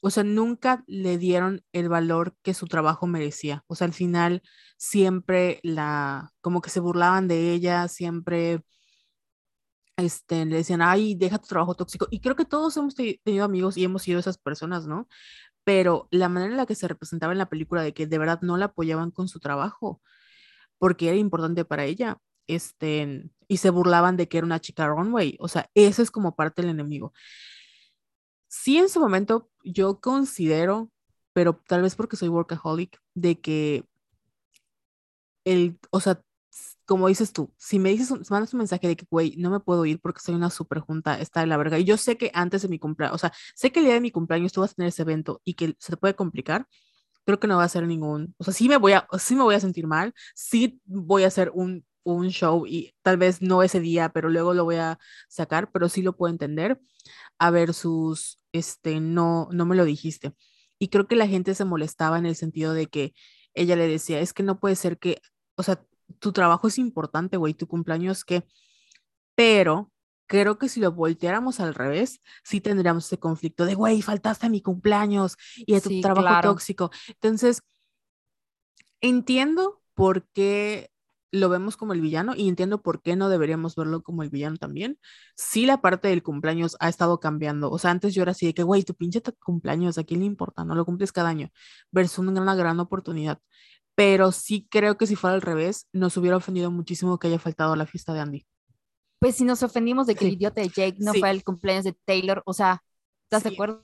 o 0.00 0.10
sea, 0.10 0.24
nunca 0.24 0.84
le 0.86 1.18
dieron 1.18 1.64
el 1.72 1.88
valor 1.88 2.36
que 2.42 2.54
su 2.54 2.66
trabajo 2.66 3.06
merecía. 3.06 3.64
O 3.66 3.74
sea, 3.74 3.86
al 3.86 3.92
final 3.94 4.42
siempre 4.76 5.60
la, 5.62 6.32
como 6.40 6.60
que 6.62 6.70
se 6.70 6.80
burlaban 6.80 7.28
de 7.28 7.52
ella, 7.52 7.88
siempre 7.88 8.62
este, 9.96 10.44
le 10.46 10.56
decían, 10.56 10.80
ay, 10.82 11.14
deja 11.16 11.38
tu 11.38 11.48
trabajo 11.48 11.74
tóxico. 11.74 12.06
Y 12.10 12.20
creo 12.20 12.36
que 12.36 12.44
todos 12.44 12.76
hemos 12.76 12.94
tenido 12.94 13.44
amigos 13.44 13.76
y 13.76 13.84
hemos 13.84 14.02
sido 14.02 14.20
esas 14.20 14.38
personas, 14.38 14.86
¿no? 14.86 15.08
Pero 15.64 16.08
la 16.10 16.28
manera 16.28 16.52
en 16.52 16.56
la 16.58 16.66
que 16.66 16.74
se 16.76 16.88
representaba 16.88 17.32
en 17.32 17.38
la 17.38 17.48
película 17.50 17.82
de 17.82 17.94
que 17.94 18.06
de 18.06 18.18
verdad 18.18 18.40
no 18.42 18.56
la 18.56 18.66
apoyaban 18.66 19.10
con 19.10 19.28
su 19.28 19.40
trabajo, 19.40 20.00
porque 20.78 21.08
era 21.08 21.16
importante 21.18 21.64
para 21.64 21.84
ella, 21.84 22.18
este, 22.46 23.30
y 23.48 23.58
se 23.58 23.70
burlaban 23.70 24.16
de 24.16 24.28
que 24.28 24.38
era 24.38 24.46
una 24.46 24.60
chica 24.60 24.86
runway. 24.88 25.36
O 25.40 25.48
sea, 25.48 25.70
eso 25.74 26.02
es 26.02 26.10
como 26.10 26.36
parte 26.36 26.62
del 26.62 26.70
enemigo. 26.72 27.12
Sí, 28.48 28.78
en 28.78 28.88
su 28.88 29.00
momento 29.00 29.50
yo 29.64 30.00
considero, 30.00 30.90
pero 31.32 31.60
tal 31.66 31.82
vez 31.82 31.94
porque 31.96 32.16
soy 32.16 32.28
workaholic, 32.28 32.98
de 33.14 33.40
que 33.40 33.84
el, 35.44 35.78
o 35.90 36.00
sea, 36.00 36.20
como 36.86 37.08
dices 37.08 37.32
tú, 37.32 37.52
si 37.58 37.78
me 37.78 37.90
dices, 37.90 38.10
mandas 38.30 38.52
un 38.54 38.58
mensaje 38.58 38.88
de 38.88 38.96
que, 38.96 39.06
güey, 39.10 39.36
no 39.36 39.50
me 39.50 39.60
puedo 39.60 39.84
ir 39.86 40.00
porque 40.00 40.20
soy 40.20 40.34
una 40.34 40.50
super 40.50 40.80
junta, 40.80 41.20
está 41.20 41.40
de 41.40 41.46
la 41.46 41.56
verga, 41.56 41.78
y 41.78 41.84
yo 41.84 41.96
sé 41.96 42.16
que 42.16 42.30
antes 42.34 42.62
de 42.62 42.68
mi 42.68 42.78
cumpleaños, 42.78 43.14
o 43.16 43.18
sea, 43.18 43.32
sé 43.54 43.70
que 43.72 43.80
el 43.80 43.86
día 43.86 43.94
de 43.94 44.00
mi 44.00 44.10
cumpleaños 44.10 44.52
tú 44.52 44.60
vas 44.62 44.72
a 44.72 44.74
tener 44.74 44.88
ese 44.88 45.02
evento 45.02 45.40
y 45.44 45.54
que 45.54 45.76
se 45.78 45.92
te 45.92 45.96
puede 45.96 46.14
complicar, 46.14 46.66
creo 47.26 47.40
que 47.40 47.48
no 47.48 47.58
va 47.58 47.64
a 47.64 47.68
ser 47.68 47.86
ningún, 47.86 48.34
o 48.38 48.44
sea, 48.44 48.54
sí 48.54 48.68
me 48.68 48.78
voy 48.78 48.92
a, 48.92 49.06
sí 49.18 49.36
me 49.36 49.42
voy 49.42 49.54
a 49.54 49.60
sentir 49.60 49.86
mal, 49.86 50.14
sí 50.34 50.80
voy 50.86 51.24
a 51.24 51.28
hacer 51.28 51.50
un, 51.54 51.84
un 52.04 52.28
show 52.30 52.66
y 52.66 52.94
tal 53.02 53.18
vez 53.18 53.42
no 53.42 53.62
ese 53.62 53.80
día, 53.80 54.10
pero 54.10 54.30
luego 54.30 54.54
lo 54.54 54.64
voy 54.64 54.76
a 54.76 54.98
sacar, 55.28 55.70
pero 55.72 55.88
sí 55.88 56.02
lo 56.02 56.16
puedo 56.16 56.32
entender, 56.32 56.80
a 57.38 57.50
ver 57.50 57.74
sus, 57.74 58.38
este, 58.52 59.00
no, 59.00 59.48
no 59.52 59.66
me 59.66 59.76
lo 59.76 59.84
dijiste. 59.84 60.32
Y 60.78 60.88
creo 60.88 61.06
que 61.08 61.16
la 61.16 61.26
gente 61.28 61.54
se 61.54 61.64
molestaba 61.64 62.18
en 62.18 62.26
el 62.26 62.36
sentido 62.36 62.72
de 62.74 62.86
que 62.88 63.14
ella 63.54 63.76
le 63.76 63.88
decía, 63.88 64.20
es 64.20 64.32
que 64.32 64.42
no 64.42 64.60
puede 64.60 64.76
ser 64.76 64.98
que, 64.98 65.20
o 65.56 65.62
sea, 65.62 65.84
tu 66.20 66.32
trabajo 66.32 66.68
es 66.68 66.78
importante, 66.78 67.36
güey, 67.36 67.54
tu 67.54 67.66
cumpleaños 67.68 68.24
que, 68.24 68.44
pero 69.34 69.92
creo 70.26 70.58
que 70.58 70.68
si 70.68 70.80
lo 70.80 70.92
volteáramos 70.92 71.60
al 71.60 71.74
revés, 71.74 72.20
sí 72.44 72.60
tendríamos 72.60 73.06
ese 73.06 73.18
conflicto 73.18 73.64
de, 73.66 73.74
güey, 73.74 74.02
faltaste 74.02 74.46
a 74.46 74.50
mi 74.50 74.62
cumpleaños 74.62 75.36
y 75.66 75.74
a 75.74 75.80
tu 75.80 75.90
Sí, 75.90 76.00
trabajo 76.00 76.28
claro. 76.28 76.50
tóxico. 76.52 76.90
Entonces, 77.08 77.62
entiendo 79.00 79.82
por 79.94 80.26
qué 80.28 80.90
lo 81.30 81.48
vemos 81.48 81.76
como 81.76 81.92
el 81.92 82.00
villano 82.00 82.34
y 82.36 82.48
entiendo 82.48 82.80
por 82.82 83.02
qué 83.02 83.14
no 83.16 83.28
deberíamos 83.28 83.76
verlo 83.76 84.02
como 84.02 84.22
el 84.22 84.30
villano 84.30 84.56
también. 84.56 84.98
Sí, 85.36 85.66
la 85.66 85.80
parte 85.80 86.08
del 86.08 86.22
cumpleaños 86.22 86.76
ha 86.80 86.88
estado 86.88 87.20
cambiando. 87.20 87.70
O 87.70 87.78
sea, 87.78 87.90
antes 87.90 88.14
yo 88.14 88.22
era 88.22 88.32
así 88.32 88.46
de 88.46 88.54
que, 88.54 88.62
güey, 88.62 88.82
tu 88.82 88.94
pinche 88.94 89.20
cumpleaños, 89.44 89.98
¿a 89.98 90.04
quién 90.04 90.20
le 90.20 90.26
importa? 90.26 90.64
No 90.64 90.74
lo 90.74 90.84
cumples 90.84 91.12
cada 91.12 91.28
año. 91.28 91.50
Versus 91.90 92.18
una, 92.20 92.40
una 92.40 92.54
gran 92.54 92.80
oportunidad. 92.80 93.38
Pero 93.94 94.32
sí 94.32 94.66
creo 94.70 94.96
que 94.96 95.06
si 95.06 95.16
fuera 95.16 95.34
al 95.34 95.42
revés, 95.42 95.88
nos 95.92 96.16
hubiera 96.16 96.36
ofendido 96.36 96.70
muchísimo 96.70 97.18
que 97.18 97.28
haya 97.28 97.38
faltado 97.38 97.72
a 97.72 97.76
la 97.76 97.86
fiesta 97.86 98.14
de 98.14 98.20
Andy. 98.20 98.46
Pues 99.18 99.34
si 99.34 99.44
nos 99.44 99.62
ofendimos 99.64 100.06
de 100.06 100.14
que 100.14 100.26
el 100.26 100.34
idiota 100.34 100.60
de 100.60 100.68
Jake 100.68 100.96
no 101.00 101.12
Sí. 101.12 101.20
fue 101.20 101.30
el 101.30 101.42
cumpleaños 101.42 101.84
de 101.84 101.96
Taylor, 102.04 102.42
o 102.46 102.52
sea, 102.52 102.82
¿estás 103.24 103.42
de 103.42 103.50
Sí. 103.50 103.56
acuerdo? 103.56 103.82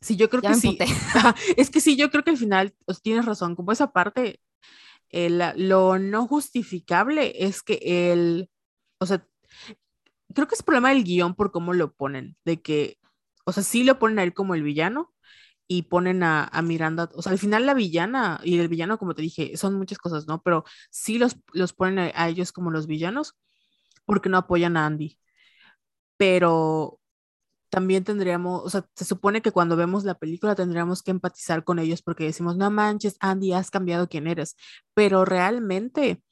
Sí, 0.00 0.16
yo 0.16 0.28
creo 0.28 0.42
Ya 0.42 0.50
que 0.50 0.56
sí. 0.56 0.78
Es 1.56 1.70
que 1.70 1.80
sí, 1.80 1.96
yo 1.96 2.10
creo 2.10 2.22
que 2.24 2.30
al 2.30 2.36
final 2.36 2.74
pues, 2.84 3.00
tienes 3.00 3.24
razón. 3.24 3.54
Como 3.56 3.72
esa 3.72 3.90
parte, 3.92 4.40
el- 5.14 5.42
lo 5.68 5.98
no 5.98 6.26
justificable 6.28 7.34
es 7.46 7.62
que 7.62 7.80
él, 8.12 8.50
o 9.00 9.06
sea, 9.06 9.26
creo 10.34 10.48
que 10.48 10.54
es 10.54 10.62
problema 10.62 10.90
del 10.90 11.04
guion 11.04 11.34
por 11.34 11.52
cómo 11.52 11.72
lo 11.74 11.92
ponen, 11.94 12.36
de 12.44 12.60
que, 12.62 12.98
o 13.44 13.52
sea, 13.52 13.62
sí 13.62 13.84
lo 13.84 13.98
ponen 13.98 14.18
a 14.18 14.22
él 14.24 14.34
como 14.34 14.54
el 14.54 14.62
villano 14.62 15.12
y 15.68 15.84
ponen 15.84 16.22
a, 16.24 16.50
Miranda, 16.64 17.10
o 17.14 17.22
sea, 17.22 17.32
al 17.32 17.38
final 17.38 17.66
la 17.66 17.74
villana 17.74 18.40
y 18.44 18.58
el 18.58 18.68
villano, 18.68 18.98
como 18.98 19.14
te 19.14 19.22
dije, 19.22 19.56
son 19.56 19.74
muchas 19.76 19.98
cosas, 19.98 20.26
¿no? 20.28 20.42
Pero 20.42 20.64
sí 20.90 21.18
los, 21.18 21.36
los 21.54 21.72
ponen 21.74 22.12
a 22.14 22.28
ellos 22.28 22.52
como 22.52 22.70
los 22.70 22.86
villanos 22.86 23.36
porque 24.06 24.28
no 24.30 24.38
apoyan 24.38 24.76
a 24.76 24.86
Andy. 24.86 25.18
Pero 26.16 27.00
también 27.74 28.04
tendríamos, 28.04 28.62
o 28.64 28.70
sea, 28.70 28.86
se 28.94 29.04
supone 29.04 29.42
que 29.42 29.50
cuando 29.50 29.74
vemos 29.74 30.04
la 30.04 30.14
película 30.14 30.54
tendríamos 30.54 31.02
que 31.02 31.10
empatizar 31.10 31.64
con 31.64 31.80
ellos 31.80 32.02
porque 32.02 32.22
decimos, 32.22 32.56
no 32.56 32.70
manches, 32.70 33.16
Andy, 33.18 33.52
has 33.52 33.68
cambiado 33.72 34.08
quién 34.08 34.28
eres. 34.28 34.54
Pero 34.94 35.24
realmente, 35.24 36.22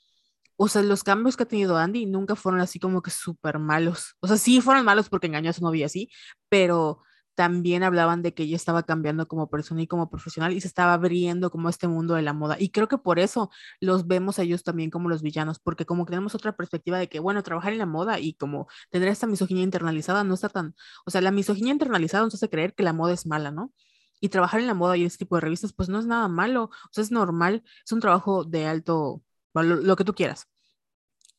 o 0.57 0.69
sea, 0.69 0.83
los 0.83 1.03
cambios 1.03 1.37
que 1.37 1.43
ha 1.43 1.47
tenido 1.47 1.77
Andy 1.79 2.07
nunca 2.07 2.37
fueron 2.37 2.61
así 2.61 2.79
como 2.79 3.03
que 3.03 3.11
súper 3.11 3.59
malos. 3.59 4.15
O 4.21 4.29
sea, 4.29 4.37
sí 4.37 4.61
fueron 4.61 4.85
malos 4.85 5.09
porque 5.09 5.27
engañó 5.27 5.51
a 5.51 5.53
su 5.53 5.63
novia, 5.65 5.89
sí, 5.89 6.11
pero 6.49 7.03
también 7.35 7.83
hablaban 7.83 8.23
de 8.23 8.35
que 8.35 8.45
ella 8.45 8.57
estaba 8.57 8.83
cambiando 8.83 9.27
como 9.27 9.49
persona 9.49 9.83
y 9.83 9.87
como 9.87 10.11
profesional 10.11 10.53
y 10.53 10.61
se 10.61 10.69
estaba 10.69 10.95
abriendo 10.95 11.51
como 11.51 11.69
este 11.69 11.89
mundo 11.89 12.15
de 12.15 12.23
la 12.23 12.33
moda. 12.33 12.57
Y 12.59 12.71
creo 12.71 12.89
que 12.89 12.99
por 12.99 13.19
eso 13.19 13.51
los 13.81 14.07
vemos 14.07 14.39
a 14.39 14.43
ellos 14.43 14.63
también 14.63 14.91
como 14.91 15.09
los 15.09 15.23
villanos, 15.23 15.59
porque 15.59 15.87
como 15.87 16.05
que 16.05 16.11
tenemos 16.11 16.35
otra 16.35 16.57
perspectiva 16.57 16.99
de 16.99 17.09
que, 17.09 17.21
bueno, 17.21 17.43
trabajar 17.43 17.73
en 17.73 17.79
la 17.79 17.87
moda 17.87 18.19
y 18.21 18.35
como 18.35 18.69
tener 18.91 19.09
esta 19.09 19.27
misoginia 19.27 19.63
internalizada 19.65 20.25
no 20.25 20.35
está 20.35 20.49
tan, 20.49 20.75
o 21.07 21.11
sea, 21.11 21.21
la 21.21 21.31
misoginia 21.31 21.73
internalizada 21.73 22.25
nos 22.25 22.35
hace 22.35 22.49
creer 22.51 22.75
que 22.75 22.83
la 22.83 22.93
moda 22.93 23.13
es 23.15 23.27
mala, 23.27 23.51
¿no? 23.51 23.73
Y 24.21 24.29
trabajar 24.29 24.61
en 24.61 24.67
la 24.69 24.75
moda 24.75 24.97
y 24.97 25.03
en 25.03 25.07
este 25.09 25.19
tipo 25.25 25.37
de 25.37 25.41
revistas, 25.43 25.73
pues 25.73 25.89
no 25.89 25.99
es 25.99 26.07
nada 26.07 26.29
malo, 26.29 26.65
o 26.65 26.71
sea, 26.93 27.03
es 27.03 27.11
normal, 27.11 27.65
es 27.85 27.93
un 27.93 28.01
trabajo 28.01 28.45
de 28.45 28.67
alto, 28.67 29.23
lo, 29.55 29.63
lo 29.63 29.97
que 29.97 30.05
tú 30.05 30.15
quieras. 30.15 30.47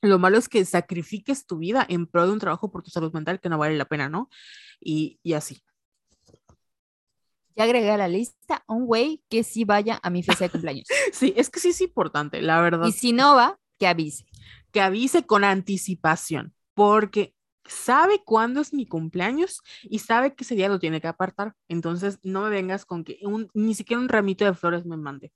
Lo 0.02 0.20
malo 0.20 0.38
es 0.38 0.50
que 0.50 0.66
sacrifiques 0.66 1.46
tu 1.48 1.58
vida 1.60 1.86
en 1.88 2.08
pro 2.08 2.26
de 2.28 2.34
un 2.34 2.40
trabajo 2.40 2.70
por 2.72 2.84
tu 2.84 2.92
salud 2.92 3.14
mental 3.14 3.40
que 3.40 3.48
no 3.50 3.58
vale 3.58 3.78
la 3.78 3.86
pena, 3.86 4.10
¿no? 4.10 4.30
Y, 4.82 5.20
y 5.24 5.34
así. 5.34 5.64
Ya 7.56 7.64
agregué 7.66 7.92
a 7.92 7.98
la 7.98 8.08
lista 8.08 8.64
un 8.68 8.86
güey 8.86 9.22
que 9.30 9.44
sí 9.44 9.64
vaya 9.66 10.00
a 10.04 10.10
mi 10.10 10.24
fiesta 10.24 10.46
de 10.46 10.50
cumpleaños. 10.52 10.88
Sí, 11.14 11.34
es 11.38 11.50
que 11.50 11.60
sí 11.60 11.70
es 11.70 11.82
importante, 11.82 12.42
la 12.42 12.60
verdad. 12.62 12.88
y 12.88 12.92
si 12.92 13.14
no 13.14 13.36
va, 13.36 13.60
que 13.80 13.88
avise. 13.88 14.26
que 14.72 14.82
avise 14.82 15.26
con 15.26 15.44
anticipación, 15.44 16.54
porque 16.74 17.36
sabe 17.66 18.22
cuándo 18.26 18.60
es 18.62 18.74
mi 18.74 18.86
cumpleaños 18.86 19.62
y 19.84 20.00
sabe 20.00 20.34
que 20.36 20.44
ese 20.44 20.56
día 20.56 20.68
lo 20.70 20.80
tiene 20.80 21.00
que 21.00 21.08
apartar. 21.08 21.54
Entonces, 21.70 22.20
no 22.24 22.42
me 22.42 22.50
vengas 22.50 22.86
con 22.86 23.04
que 23.04 23.20
un- 23.24 23.50
ni 23.54 23.74
siquiera 23.76 24.02
un 24.02 24.10
ramito 24.10 24.44
de 24.46 24.54
flores 24.54 24.86
me 24.86 24.98
mande. 24.98 25.32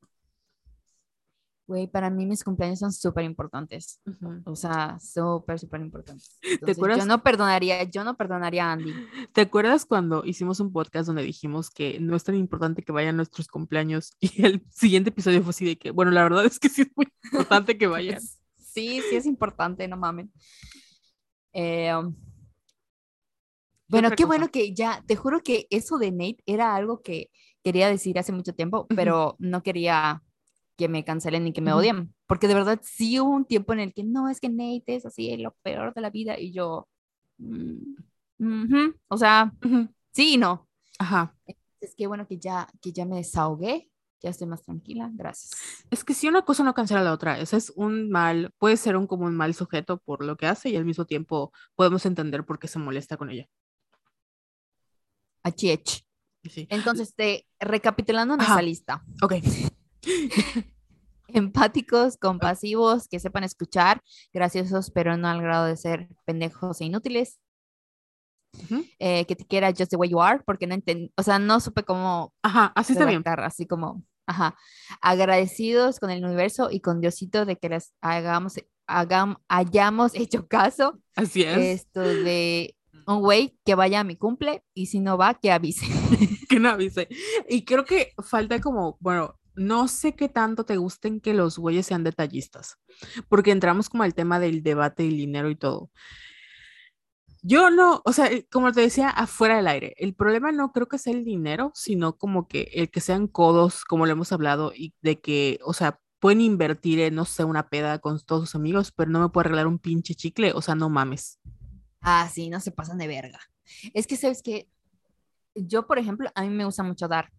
Güey, 1.67 1.85
para 1.85 2.09
mí 2.09 2.25
mis 2.25 2.45
cumpleaños 2.45 2.79
son 2.79 2.93
súper 2.93 3.25
importantes. 3.25 3.99
O 4.45 4.55
sea, 4.55 4.97
súper, 5.01 5.59
súper 5.59 5.81
importantes. 5.81 6.39
Entonces, 6.41 6.77
acuerdas? 6.77 6.99
Yo 6.99 7.05
no 7.05 7.21
perdonaría, 7.21 7.83
yo 7.83 8.05
no 8.05 8.15
perdonaría 8.15 8.69
a 8.69 8.71
Andy. 8.71 8.93
¿Te 9.33 9.41
acuerdas 9.41 9.85
cuando 9.85 10.23
hicimos 10.23 10.61
un 10.61 10.71
podcast 10.71 11.07
donde 11.07 11.23
dijimos 11.23 11.69
que 11.69 11.99
no 11.99 12.15
es 12.15 12.23
tan 12.23 12.35
importante 12.35 12.83
que 12.83 12.93
vayan 12.93 13.17
nuestros 13.17 13.49
cumpleaños? 13.49 14.13
Y 14.37 14.45
el 14.45 14.63
siguiente 14.69 15.09
episodio 15.09 15.41
fue 15.41 15.49
así 15.49 15.65
de 15.65 15.77
que, 15.77 15.91
bueno, 15.91 16.11
la 16.11 16.23
verdad 16.23 16.45
es 16.45 16.57
que 16.57 16.69
sí 16.69 16.83
es 16.83 16.91
muy 16.95 17.07
importante 17.23 17.77
que 17.77 17.87
vayan. 17.87 18.21
Sí, 18.21 19.01
sí 19.09 19.15
es 19.15 19.25
importante, 19.25 19.87
no 19.87 19.97
mamen. 19.97 20.31
Eh, 21.51 21.93
um, 21.93 22.15
bueno, 23.89 24.09
qué 24.11 24.23
cosa? 24.23 24.27
bueno 24.27 24.51
que 24.51 24.73
ya, 24.73 25.03
te 25.05 25.15
juro 25.15 25.41
que 25.41 25.67
eso 25.69 25.97
de 25.97 26.11
Nate 26.11 26.43
era 26.45 26.75
algo 26.75 27.01
que 27.01 27.29
quería 27.63 27.89
decir 27.89 28.19
hace 28.19 28.31
mucho 28.31 28.53
tiempo, 28.53 28.87
pero 28.95 29.35
no 29.39 29.63
quería 29.63 30.21
que 30.77 30.87
me 30.87 31.03
cancelen 31.03 31.43
ni 31.43 31.51
que 31.51 31.61
me 31.61 31.73
odien, 31.73 32.13
porque 32.27 32.47
de 32.47 32.53
verdad 32.53 32.79
sí 32.83 33.19
hubo 33.19 33.31
un 33.31 33.45
tiempo 33.45 33.73
en 33.73 33.79
el 33.79 33.93
que 33.93 34.03
no, 34.03 34.29
es 34.29 34.39
que 34.39 34.49
Nate 34.49 34.95
es 34.95 35.05
así 35.05 35.35
lo 35.37 35.55
peor 35.63 35.93
de 35.93 36.01
la 36.01 36.11
vida 36.11 36.39
y 36.39 36.51
yo, 36.51 36.87
mm, 37.39 37.95
o 39.09 39.17
sea, 39.17 39.51
sí 40.13 40.35
y 40.35 40.37
no. 40.37 40.67
Ajá. 40.99 41.35
Es 41.81 41.95
que 41.95 42.07
bueno 42.07 42.27
que 42.27 42.37
ya, 42.37 42.67
que 42.81 42.91
ya 42.91 43.05
me 43.05 43.17
desahogué, 43.17 43.89
ya 44.19 44.29
estoy 44.29 44.47
más 44.47 44.63
tranquila, 44.63 45.09
gracias. 45.13 45.85
Es 45.89 46.03
que 46.03 46.13
si 46.13 46.27
una 46.27 46.43
cosa 46.43 46.63
no 46.63 46.73
cancela 46.73 47.03
la 47.03 47.13
otra, 47.13 47.39
ese 47.39 47.57
es 47.57 47.71
un 47.75 48.09
mal, 48.09 48.51
puede 48.57 48.77
ser 48.77 48.97
un 48.97 49.07
como 49.07 49.25
un 49.25 49.35
mal 49.35 49.53
sujeto 49.53 49.97
por 49.97 50.23
lo 50.23 50.37
que 50.37 50.47
hace 50.47 50.69
y 50.69 50.75
al 50.75 50.85
mismo 50.85 51.05
tiempo 51.05 51.51
podemos 51.75 52.05
entender 52.05 52.45
por 52.45 52.59
qué 52.59 52.67
se 52.67 52.79
molesta 52.79 53.17
con 53.17 53.29
ella. 53.29 53.47
Achiech. 55.43 56.05
Sí. 56.43 56.67
Entonces, 56.69 57.13
te, 57.13 57.45
recapitulando 57.59 58.37
nuestra 58.37 58.61
lista. 58.61 59.03
Ok. 59.21 59.33
empáticos, 61.27 62.17
compasivos, 62.17 63.07
que 63.07 63.19
sepan 63.19 63.43
escuchar, 63.43 64.01
graciosos, 64.33 64.91
pero 64.91 65.17
no 65.17 65.27
al 65.27 65.41
grado 65.41 65.65
de 65.65 65.77
ser 65.77 66.07
pendejos 66.25 66.79
e 66.81 66.85
inútiles, 66.85 67.39
Ujú. 68.53 68.85
eh, 68.99 69.25
que 69.25 69.35
te 69.35 69.45
quiera 69.45 69.69
just 69.77 69.91
the 69.91 69.97
way 69.97 70.09
you 70.09 70.21
are, 70.21 70.41
porque 70.45 70.67
no 70.67 70.73
entendí, 70.73 71.11
o 71.17 71.23
sea, 71.23 71.37
no 71.39 71.59
supe 71.59 71.83
cómo 71.83 72.33
Ajá, 72.41 72.71
así 72.75 72.93
está 72.93 73.05
bien. 73.05 73.23
así 73.25 73.65
como, 73.67 74.03
ajá, 74.25 74.55
agradecidos 75.01 75.99
con 75.99 76.09
el 76.09 76.23
universo 76.23 76.69
y 76.71 76.79
con 76.79 77.01
Diosito 77.01 77.45
de 77.45 77.57
que 77.57 77.69
les 77.69 77.93
hagamos, 78.01 78.55
hagam- 78.87 79.37
hayamos 79.47 80.13
hecho 80.15 80.47
caso, 80.47 80.99
Así 81.15 81.43
es. 81.43 81.81
esto 81.81 82.01
de 82.01 82.75
un 83.05 83.21
güey 83.21 83.57
que 83.65 83.75
vaya 83.75 83.99
a 83.99 84.03
mi 84.03 84.15
cumple 84.15 84.63
y 84.73 84.87
si 84.87 84.99
no 84.99 85.17
va, 85.17 85.33
que 85.35 85.51
avise. 85.51 85.85
que 86.49 86.59
no 86.59 86.69
avise. 86.69 87.07
Y 87.49 87.63
creo 87.63 87.85
que 87.85 88.13
falta 88.23 88.59
como, 88.59 88.97
bueno, 88.99 89.35
no 89.57 89.87
sé 89.89 90.15
qué 90.15 90.29
tanto 90.29 90.65
te 90.65 90.77
gusten 90.77 91.21
que 91.21 91.33
los 91.35 91.57
güeyes 91.59 91.87
sean 91.87 92.05
detallistas, 92.05 92.77
porque 93.29 93.51
entramos 93.51 93.89
como 93.89 94.03
al 94.03 94.15
tema 94.15 94.39
del 94.39 94.63
debate 94.63 95.03
del 95.03 95.17
dinero 95.17 95.49
y 95.51 95.57
todo. 95.57 95.91
Yo 97.43 97.69
no, 97.69 98.01
o 98.05 98.13
sea, 98.13 98.27
el- 98.27 98.47
como 98.49 98.71
te 98.71 98.81
decía, 98.81 99.09
afuera 99.09 99.57
del 99.57 99.67
aire, 99.67 99.93
el 99.97 100.13
problema 100.15 100.51
no 100.51 100.71
creo 100.73 100.87
que 100.87 100.97
sea 100.97 101.13
el 101.13 101.23
dinero, 101.23 101.71
sino 101.75 102.17
como 102.17 102.47
que 102.47 102.63
el 102.73 102.89
que 102.89 102.99
sean 102.99 103.27
codos, 103.27 103.85
como 103.85 104.05
lo 104.05 104.11
hemos 104.11 104.31
hablado, 104.31 104.73
y 104.75 104.93
de 105.01 105.19
que, 105.21 105.59
o 105.63 105.73
sea, 105.73 105.99
pueden 106.19 106.41
invertir 106.41 106.99
en, 106.99 107.15
no 107.15 107.25
sé, 107.25 107.43
una 107.43 107.69
peda 107.69 107.99
con 107.99 108.19
todos 108.25 108.41
sus 108.49 108.55
amigos, 108.55 108.91
pero 108.91 109.11
no 109.11 109.19
me 109.21 109.29
puede 109.29 109.47
arreglar 109.47 109.67
un 109.67 109.79
pinche 109.79 110.15
chicle, 110.15 110.51
o 110.53 110.61
sea, 110.61 110.75
no 110.75 110.89
mames. 110.89 111.39
Ah, 112.01 112.29
sí, 112.33 112.49
no 112.49 112.59
se 112.59 112.71
pasan 112.71 112.97
de 112.97 113.07
verga. 113.07 113.39
Es 113.93 114.07
que, 114.07 114.17
¿sabes 114.17 114.41
que 114.41 114.67
Yo, 115.55 115.87
por 115.87 115.99
ejemplo, 115.99 116.29
a 116.35 116.43
mí 116.43 116.49
me 116.49 116.65
gusta 116.65 116.83
mucho 116.83 117.07
dar. 117.07 117.31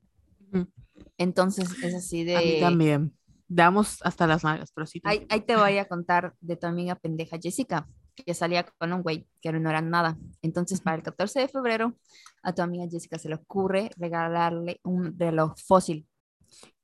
Entonces, 1.18 1.68
es 1.82 1.94
así 1.94 2.24
de... 2.24 2.36
A 2.36 2.40
mí 2.40 2.60
también. 2.60 3.12
Damos 3.48 3.98
hasta 4.02 4.26
las 4.26 4.44
nalgas, 4.44 4.72
pero 4.72 4.86
sí. 4.86 5.00
Ahí, 5.04 5.26
ahí 5.30 5.40
te 5.40 5.56
voy 5.56 5.78
a 5.78 5.88
contar 5.88 6.34
de 6.40 6.56
tu 6.56 6.66
amiga 6.66 6.94
pendeja 6.94 7.38
Jessica, 7.40 7.88
que 8.14 8.34
salía 8.34 8.64
con 8.78 8.92
un 8.92 9.02
güey 9.02 9.26
que 9.40 9.50
no 9.52 9.70
era 9.70 9.80
nada. 9.80 10.18
Entonces, 10.42 10.80
para 10.80 10.96
el 10.96 11.02
14 11.02 11.40
de 11.40 11.48
febrero, 11.48 11.94
a 12.42 12.52
tu 12.52 12.62
amiga 12.62 12.86
Jessica 12.90 13.18
se 13.18 13.28
le 13.28 13.36
ocurre 13.36 13.90
regalarle 13.96 14.80
un 14.84 15.18
reloj 15.18 15.54
fósil. 15.66 16.06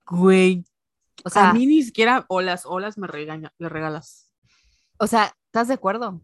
Güey, 0.06 0.65
O 1.24 1.31
sea, 1.31 1.51
a 1.51 1.55
mí 1.55 1.66
ni 1.66 1.82
siquiera 1.82 2.24
olas, 2.28 2.65
olas 2.66 2.98
me 2.98 3.06
regaña, 3.06 3.52
le 3.59 3.69
regalas. 3.69 4.31
o 4.98 5.06
sea, 5.06 5.35
¿estás 5.47 5.69
de 5.69 5.74
acuerdo? 5.74 6.23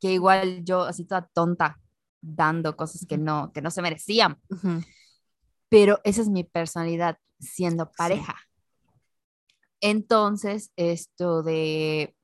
Que 0.00 0.12
igual 0.12 0.64
yo, 0.64 0.82
así 0.82 1.04
toda 1.04 1.28
tonta, 1.32 1.78
dando 2.20 2.76
cosas 2.76 3.06
que 3.06 3.18
no, 3.18 3.52
que 3.52 3.60
no 3.62 3.70
se 3.70 3.82
merecían. 3.82 4.38
Ujú. 4.50 4.82
pero 5.68 6.00
esa 6.04 6.22
es 6.22 6.28
mi 6.28 6.44
personalidad 6.44 7.18
siendo 7.40 7.90
pareja. 7.92 8.36
Entonces, 9.80 10.72
esto 10.76 11.42
de, 11.42 12.14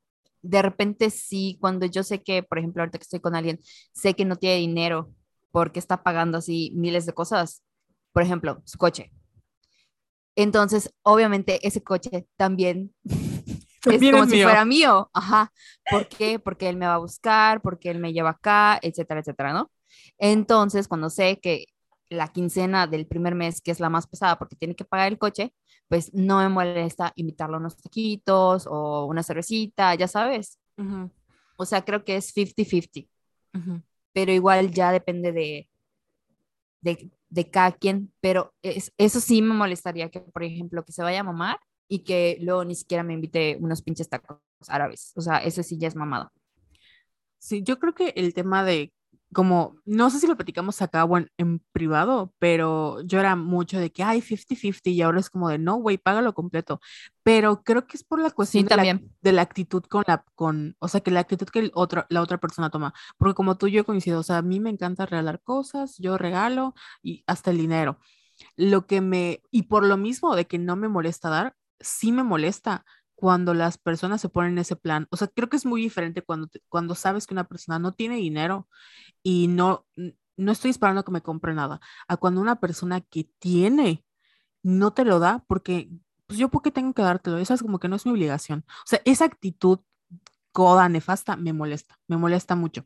de 0.43 0.63
repente 0.63 1.11
sí, 1.11 1.57
cuando 1.61 1.87
yo 1.87 2.03
sé 2.03 2.23
que, 2.23 2.43
por 2.43 2.59
ejemplo, 2.59 2.83
ahorita 2.83 2.99
que 2.99 3.05
estoy 3.05 3.21
con 3.21 3.35
alguien, 3.35 3.61
sé 3.93 4.15
que 4.15 4.25
no 4.25 4.37
tiene 4.37 4.57
dinero 4.57 5.13
porque 5.51 5.79
está 5.79 6.03
pagando 6.03 6.39
así 6.39 6.73
miles 6.75 7.07
de 7.07 7.13
cosas, 7.13 7.63
por 8.13 8.23
ejemplo, 8.23 8.61
su 8.65 8.77
coche. 8.79 9.13
Entonces, 10.37 10.93
obviamente, 11.03 11.67
ese 11.67 11.83
coche 11.83 12.27
también 12.37 12.93
es 13.05 14.11
como 14.11 14.25
si 14.25 14.33
mío. 14.33 14.47
fuera 14.47 14.65
mío. 14.65 15.11
Ajá. 15.13 15.53
¿Por 15.89 16.09
qué? 16.09 16.39
Porque 16.39 16.69
él 16.69 16.77
me 16.77 16.87
va 16.87 16.95
a 16.95 16.99
buscar, 16.99 17.63
porque 17.63 17.91
él 17.91 17.99
me 18.01 18.13
lleva 18.13 18.31
acá, 18.31 18.79
etcétera, 18.83 19.21
etcétera, 19.21 19.53
¿no? 19.53 19.71
Entonces, 20.19 20.89
cuando 20.89 21.09
sé 21.09 21.39
que 21.41 21.67
la 22.15 22.29
quincena 22.29 22.87
del 22.87 23.07
primer 23.07 23.35
mes, 23.35 23.61
que 23.61 23.71
es 23.71 23.81
la 23.81 23.91
más 23.91 24.07
pesada 24.07 24.39
porque 24.39 24.57
tiene 24.57 24.75
que 24.77 24.85
pagar 24.85 25.09
el 25.13 25.19
coche, 25.19 25.53
pues 25.89 26.13
no 26.15 26.39
me 26.39 26.49
molesta 26.49 27.13
invitarlo 27.17 27.57
a 27.57 27.61
unos 27.61 27.77
taquitos 27.77 28.67
o 28.71 29.07
una 29.07 29.23
cervecita, 29.23 29.95
ya 29.95 30.09
sabes. 30.09 30.59
Ujú, 30.79 31.11
O 31.57 31.65
sea, 31.67 31.85
creo 31.85 32.05
que 32.05 32.17
es 32.17 32.33
50-50, 32.35 33.09
ujú. 33.55 33.83
pero 34.13 34.33
igual 34.33 34.71
ya 34.73 34.93
depende 34.93 35.33
de, 35.33 35.69
de, 36.81 37.11
de 37.29 37.51
cada 37.51 37.73
quien. 37.73 38.13
Pero 38.21 38.55
es- 38.63 38.93
eso 38.99 39.21
sí 39.21 39.43
me 39.43 39.55
molestaría 39.55 40.11
que, 40.11 40.21
por 40.21 40.43
ejemplo, 40.45 40.85
que 40.85 40.93
se 40.93 41.03
vaya 41.03 41.21
a 41.21 41.25
mamar 41.25 41.59
y 41.89 42.01
que 42.05 42.39
luego 42.41 42.65
ni 42.65 42.75
siquiera 42.75 43.03
me 43.03 43.15
invite 43.15 43.59
unos 43.61 43.83
pinches 43.83 44.09
tacos 44.09 44.39
árabes. 44.69 45.13
O 45.17 45.21
sea, 45.21 45.39
eso 45.39 45.63
sí 45.63 45.79
ya 45.79 45.89
es 45.89 45.97
mamada. 45.97 46.33
Sí, 47.39 47.63
yo 47.63 47.79
creo 47.79 47.95
que 47.95 48.09
el 48.17 48.33
tema 48.35 48.65
de, 48.65 48.93
como, 49.35 49.77
no 49.85 50.11
sé 50.11 50.21
si 50.21 50.27
lo 50.29 50.37
platicamos 50.37 50.81
acá 50.83 51.05
o 51.05 51.19
en, 51.19 51.31
en 51.39 51.61
privado, 51.73 52.35
pero 52.39 53.03
yo 53.03 53.21
era 53.21 53.37
mucho 53.37 53.79
de 53.81 53.93
que 53.93 54.03
hay 54.05 54.23
50-50 54.23 54.91
y 54.93 55.03
ahora 55.03 55.21
es 55.21 55.31
como 55.31 55.51
de, 55.51 55.59
no, 55.59 55.77
güey, 55.77 55.99
págalo 55.99 56.35
completo. 56.35 56.81
Pero 57.23 57.63
creo 57.65 57.87
que 57.87 57.97
es 57.99 58.05
por 58.05 58.21
la 58.21 58.31
cuestión 58.31 58.65
Sí, 58.65 58.69
de, 58.69 58.77
la, 58.77 58.87
también. 58.87 59.11
de 59.23 59.33
la 59.33 59.43
actitud 59.43 59.83
con 59.85 60.05
la, 60.07 60.25
con, 60.35 60.77
o 60.79 60.89
sea, 60.89 61.01
que 61.03 61.11
la 61.11 61.21
actitud 61.21 61.47
que 61.49 61.59
el 61.61 61.73
otro, 61.75 62.07
la 62.11 62.23
otra 62.23 62.39
persona 62.39 62.71
toma. 62.71 62.95
Porque 63.19 63.35
como 63.35 63.57
tú 63.59 63.69
yo 63.69 63.85
coincido, 63.85 64.21
o 64.21 64.23
sea, 64.23 64.39
a 64.39 64.43
mí 64.43 64.61
me 64.61 64.71
encanta 64.71 65.07
regalar 65.07 65.43
cosas, 65.43 65.97
yo 65.99 66.19
regalo 66.19 66.75
y 67.03 67.25
hasta 67.27 67.51
el 67.51 67.59
dinero. 67.59 67.99
Lo 68.57 68.87
que 68.87 69.01
me, 69.01 69.43
y 69.51 69.65
por 69.65 69.85
lo 69.85 69.97
mismo 69.97 70.37
de 70.37 70.47
que 70.47 70.59
no 70.59 70.77
me 70.77 70.89
molesta 70.89 71.29
dar, 71.31 71.55
sí 71.81 72.13
me 72.13 72.23
molesta 72.25 72.85
cuando 73.25 73.55
las 73.55 73.79
personas 73.79 74.21
se 74.21 74.29
ponen 74.29 74.53
en 74.53 74.59
ese 74.59 74.77
plan. 74.77 75.09
O 75.11 75.17
sea, 75.17 75.29
creo 75.29 75.49
que 75.49 75.57
es 75.57 75.65
muy 75.67 75.81
diferente 75.83 76.21
cuando, 76.23 76.47
te- 76.49 76.61
cuando 76.69 76.95
sabes 76.95 77.27
que 77.27 77.33
una 77.35 77.49
persona 77.49 77.79
no 77.79 77.93
tiene 77.95 78.17
dinero 78.17 78.69
y 79.23 79.49
no, 79.49 79.87
no 80.39 80.53
estoy 80.53 80.71
esperando 80.73 81.05
que 81.05 81.13
me 81.13 81.23
compre 81.23 81.55
nada, 81.55 81.81
a 82.09 82.17
cuando 82.19 82.41
una 82.43 82.61
persona 82.61 83.01
que 83.03 83.31
tiene 83.41 84.05
no 84.63 84.93
te 84.95 85.05
lo 85.07 85.19
da 85.21 85.45
porque, 85.49 85.91
pues 86.27 86.39
yo, 86.41 86.51
¿por 86.51 86.63
qué 86.63 86.71
tengo 86.73 86.95
que 86.95 87.03
dártelo? 87.03 87.39
Eso 87.39 87.55
es 87.55 87.63
como 87.63 87.79
que 87.81 87.89
no 87.89 87.97
es 87.97 88.07
mi 88.07 88.13
obligación. 88.13 88.65
O 88.69 88.87
sea, 88.87 89.01
esa 89.07 89.25
actitud 89.27 89.81
coda, 90.53 90.89
nefasta, 90.89 91.37
me 91.37 91.53
molesta, 91.53 91.99
me 92.09 92.17
molesta 92.17 92.55
mucho 92.57 92.85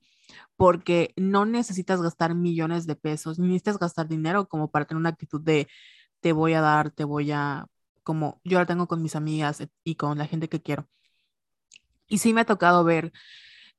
porque 0.56 1.14
no 1.16 1.46
necesitas 1.46 2.02
gastar 2.02 2.34
millones 2.34 2.86
de 2.86 2.96
pesos, 2.96 3.38
ni 3.38 3.48
necesitas 3.48 3.78
gastar 3.78 4.08
dinero 4.08 4.48
como 4.48 4.70
para 4.70 4.86
tener 4.86 5.00
una 5.00 5.10
actitud 5.10 5.40
de 5.42 5.68
te 6.20 6.32
voy 6.32 6.54
a 6.54 6.60
dar, 6.62 6.90
te 6.92 7.04
voy 7.04 7.32
a, 7.32 7.66
como 8.08 8.40
yo 8.42 8.58
la 8.58 8.64
tengo 8.64 8.88
con 8.88 9.02
mis 9.02 9.16
amigas 9.16 9.62
y 9.84 9.96
con 9.96 10.16
la 10.16 10.26
gente 10.26 10.48
que 10.48 10.62
quiero. 10.62 10.88
Y 12.08 12.18
sí 12.18 12.32
me 12.32 12.40
ha 12.40 12.46
tocado 12.46 12.82
ver, 12.84 13.12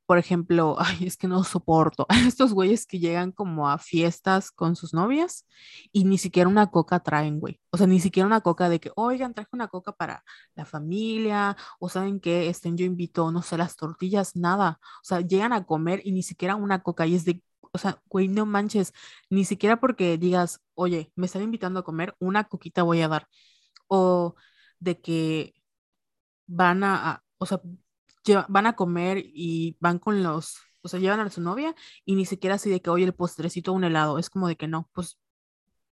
por 0.06 0.19
ejemplo, 0.19 0.76
ay, 0.80 1.07
es 1.07 1.18
que 1.18 1.27
no 1.27 1.43
soporto 1.43 2.06
a 2.10 2.19
estos 2.19 2.53
güeyes 2.53 2.85
que 2.85 2.99
llegan 2.99 3.31
como 3.31 3.69
a 3.69 3.80
fiestas 3.80 4.51
con 4.51 4.76
sus 4.76 4.93
novias 4.93 5.47
y 5.91 6.03
ni 6.06 6.19
siquiera 6.19 6.47
una 6.47 6.68
coca 6.69 6.99
traen, 6.99 7.39
güey. 7.39 7.60
O 7.72 7.77
sea, 7.77 7.88
ni 7.88 7.99
siquiera 7.99 8.27
una 8.27 8.41
coca 8.41 8.69
de 8.69 8.80
que, 8.80 8.91
oigan, 8.95 9.34
traje 9.34 9.49
una 9.53 9.68
coca 9.68 9.93
para 9.93 10.23
la 10.56 10.65
familia, 10.65 11.57
o 11.80 11.89
saben 11.89 12.19
que 12.19 12.49
estén, 12.49 12.77
yo 12.77 12.85
invito, 12.85 13.31
no 13.31 13.41
sé, 13.41 13.57
las 13.57 13.76
tortillas, 13.77 14.35
nada. 14.35 14.80
O 15.01 15.06
sea, 15.06 15.22
llegan 15.22 15.53
a 15.53 15.65
comer 15.65 16.01
y 16.03 16.11
ni 16.11 16.22
siquiera 16.23 16.56
una 16.56 16.84
coca 16.84 17.07
y 17.07 17.15
es 17.15 17.26
de, 17.26 17.41
o 17.72 17.77
sea, 17.80 17.99
güey, 18.07 18.27
no 18.27 18.45
manches, 18.45 18.93
ni 19.30 19.43
siquiera 19.45 19.80
porque 19.80 20.18
digas, 20.19 20.61
oye, 20.76 21.11
me 21.15 21.26
están 21.26 21.41
invitando 21.41 21.80
a 21.80 21.84
comer, 21.84 22.15
una 22.19 22.43
coquita 22.45 22.84
voy 22.84 23.01
a 23.01 23.07
dar. 23.07 23.27
O 23.90 24.36
de 24.80 25.02
que 25.02 25.53
van 26.48 26.84
a, 26.84 27.24
o 27.38 27.45
sea, 27.45 27.61
van 28.48 28.66
a 28.68 28.76
comer 28.76 29.22
y 29.26 29.78
van 29.80 29.99
con 29.99 30.24
los, 30.24 30.57
o 30.82 30.88
sea, 30.88 30.99
llevan 30.99 31.20
a 31.20 31.30
su 31.30 31.41
novia 31.41 31.76
y 32.06 32.16
ni 32.16 32.26
siquiera 32.26 32.56
así 32.56 32.70
de 32.70 32.82
que, 32.82 32.90
oye, 32.90 33.06
el 33.06 33.14
postrecito, 33.14 33.74
un 33.74 33.84
helado, 33.84 34.20
es 34.20 34.30
como 34.30 34.48
de 34.48 34.56
que 34.56 34.68
no, 34.68 34.90
pues 34.94 35.20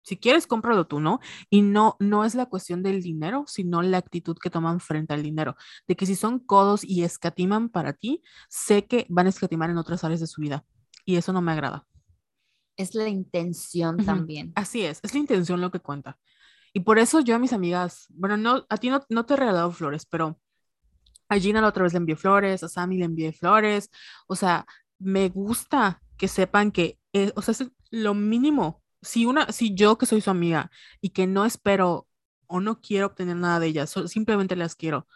si 0.04 0.18
quieres, 0.18 0.46
cómpralo 0.46 0.86
tú, 0.86 1.00
¿no? 1.00 1.20
Y 1.48 1.62
no, 1.62 1.96
no 1.98 2.26
es 2.26 2.34
la 2.34 2.46
cuestión 2.46 2.82
del 2.82 3.02
dinero, 3.02 3.44
sino 3.46 3.80
la 3.80 3.96
actitud 3.98 4.36
que 4.36 4.50
toman 4.50 4.78
frente 4.78 5.14
al 5.14 5.22
dinero, 5.22 5.56
de 5.88 5.96
que 5.96 6.04
si 6.04 6.14
son 6.14 6.38
codos 6.38 6.84
y 6.84 7.04
escatiman 7.04 7.70
para 7.70 7.94
ti, 7.94 8.22
sé 8.50 8.86
que 8.86 9.06
van 9.08 9.26
a 9.26 9.30
escatimar 9.30 9.70
en 9.70 9.78
otras 9.78 10.04
áreas 10.04 10.20
de 10.20 10.26
su 10.26 10.42
vida 10.42 10.64
y 11.06 11.16
eso 11.16 11.32
no 11.32 11.40
me 11.40 11.52
agrada. 11.52 11.86
Es 12.76 12.94
la 12.94 13.08
intención 13.08 14.04
también. 14.04 14.52
Así 14.56 14.84
es, 14.84 15.00
es 15.02 15.14
la 15.14 15.20
intención 15.20 15.60
lo 15.60 15.70
que 15.70 15.80
cuenta. 15.80 16.18
Y 16.74 16.80
por 16.80 16.98
eso 16.98 17.20
yo 17.20 17.36
a 17.36 17.38
mis 17.38 17.52
amigas, 17.52 18.06
bueno, 18.10 18.36
no, 18.36 18.66
a 18.68 18.76
ti 18.78 18.90
no, 18.90 19.00
no 19.08 19.24
te 19.24 19.34
he 19.34 19.36
regalado 19.36 19.70
flores, 19.72 20.06
pero 20.06 20.40
a 21.28 21.38
Gina 21.38 21.60
la 21.60 21.68
otra 21.68 21.84
vez 21.84 21.92
le 21.92 21.98
envié 21.98 22.16
flores, 22.16 22.62
a 22.64 22.68
Sammy 22.68 22.98
le 22.98 23.04
envié 23.06 23.32
flores, 23.32 23.90
o 24.26 24.36
sea, 24.36 24.66
me 24.98 25.28
gusta 25.28 26.02
que 26.16 26.28
sepan 26.28 26.72
que, 26.72 26.98
eh, 27.12 27.32
o 27.36 27.42
sea, 27.42 27.52
es 27.52 27.70
lo 27.90 28.14
mínimo. 28.14 28.82
Si 29.02 29.24
una, 29.26 29.52
si 29.52 29.74
yo 29.74 29.98
que 29.98 30.06
soy 30.06 30.20
su 30.20 30.30
amiga 30.30 30.70
y 31.00 31.10
que 31.10 31.26
no 31.26 31.44
espero 31.46 32.08
o 32.46 32.60
no 32.60 32.80
quiero 32.80 33.06
obtener 33.06 33.36
nada 33.36 33.60
de 33.60 33.68
ellas, 33.68 33.94
simplemente 34.06 34.56
las 34.56 34.74
quiero, 34.74 35.06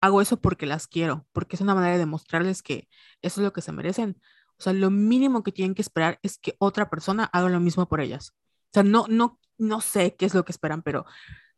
hago 0.00 0.20
eso 0.22 0.40
porque 0.40 0.66
las 0.66 0.86
quiero, 0.86 1.26
porque 1.32 1.56
es 1.56 1.62
una 1.62 1.74
manera 1.74 1.94
de 1.94 1.98
demostrarles 2.00 2.62
que 2.62 2.88
eso 3.22 3.40
es 3.40 3.44
lo 3.44 3.52
que 3.52 3.62
se 3.62 3.72
merecen. 3.72 4.20
O 4.58 4.62
sea, 4.62 4.72
lo 4.72 4.90
mínimo 4.90 5.42
que 5.42 5.52
tienen 5.52 5.74
que 5.74 5.82
esperar 5.82 6.18
es 6.22 6.38
que 6.38 6.54
otra 6.58 6.90
persona 6.90 7.24
haga 7.24 7.48
lo 7.48 7.60
mismo 7.60 7.88
por 7.88 8.00
ellas. 8.00 8.34
Sea, 8.78 8.84
no, 8.84 9.06
no, 9.08 9.40
no 9.58 9.80
sé 9.80 10.14
qué 10.14 10.26
es 10.26 10.34
lo 10.34 10.44
que 10.44 10.52
esperan, 10.52 10.82
pero 10.82 11.04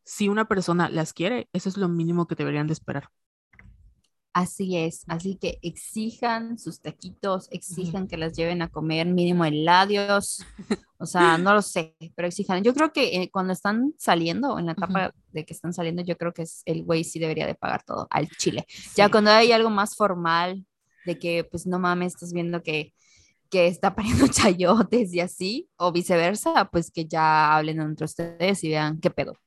si 0.03 0.27
una 0.27 0.47
persona 0.47 0.89
las 0.89 1.13
quiere, 1.13 1.49
eso 1.53 1.69
es 1.69 1.77
lo 1.77 1.87
mínimo 1.87 2.25
que 2.25 2.33
deberían 2.33 2.65
de 2.65 2.73
esperar. 2.73 3.09
Así 4.33 4.75
es, 4.75 5.03
así 5.07 5.35
que 5.35 5.59
exijan 5.61 6.57
sus 6.57 6.81
taquitos, 6.81 7.47
exijan 7.51 8.07
que 8.07 8.17
las 8.17 8.33
lleven 8.33 8.61
a 8.61 8.69
comer 8.69 9.05
mínimo 9.05 9.45
helados, 9.45 10.43
o 10.97 11.05
sea, 11.05 11.37
no 11.37 11.53
lo 11.53 11.61
sé, 11.61 11.95
pero 12.15 12.27
exijan. 12.27 12.63
Yo 12.63 12.73
creo 12.73 12.91
que 12.91 13.21
eh, 13.21 13.29
cuando 13.29 13.53
están 13.53 13.93
saliendo, 13.99 14.57
en 14.57 14.65
la 14.65 14.71
etapa 14.71 15.13
de 15.31 15.45
que 15.45 15.53
están 15.53 15.73
saliendo, 15.73 16.01
yo 16.01 16.17
creo 16.17 16.33
que 16.33 16.43
es, 16.43 16.63
el 16.65 16.83
güey 16.85 17.03
sí 17.03 17.19
debería 17.19 17.45
de 17.45 17.55
pagar 17.55 17.83
todo 17.83 18.07
al 18.09 18.29
chile. 18.29 18.65
Ya 18.95 19.11
cuando 19.11 19.29
hay 19.29 19.51
algo 19.51 19.69
más 19.69 19.95
formal, 19.95 20.65
de 21.05 21.19
que 21.19 21.43
pues 21.43 21.67
no 21.67 21.77
mames, 21.77 22.13
estás 22.15 22.33
viendo 22.33 22.63
que, 22.63 22.95
que 23.51 23.67
está 23.67 23.95
pariendo 23.95 24.27
chayotes 24.29 25.13
y 25.13 25.19
así, 25.19 25.69
o 25.77 25.91
viceversa, 25.91 26.69
pues 26.71 26.91
que 26.91 27.05
ya 27.05 27.55
hablen 27.55 27.81
entre 27.81 28.05
ustedes 28.05 28.63
y 28.63 28.69
vean 28.69 28.99
qué 28.99 29.11
pedo. 29.11 29.37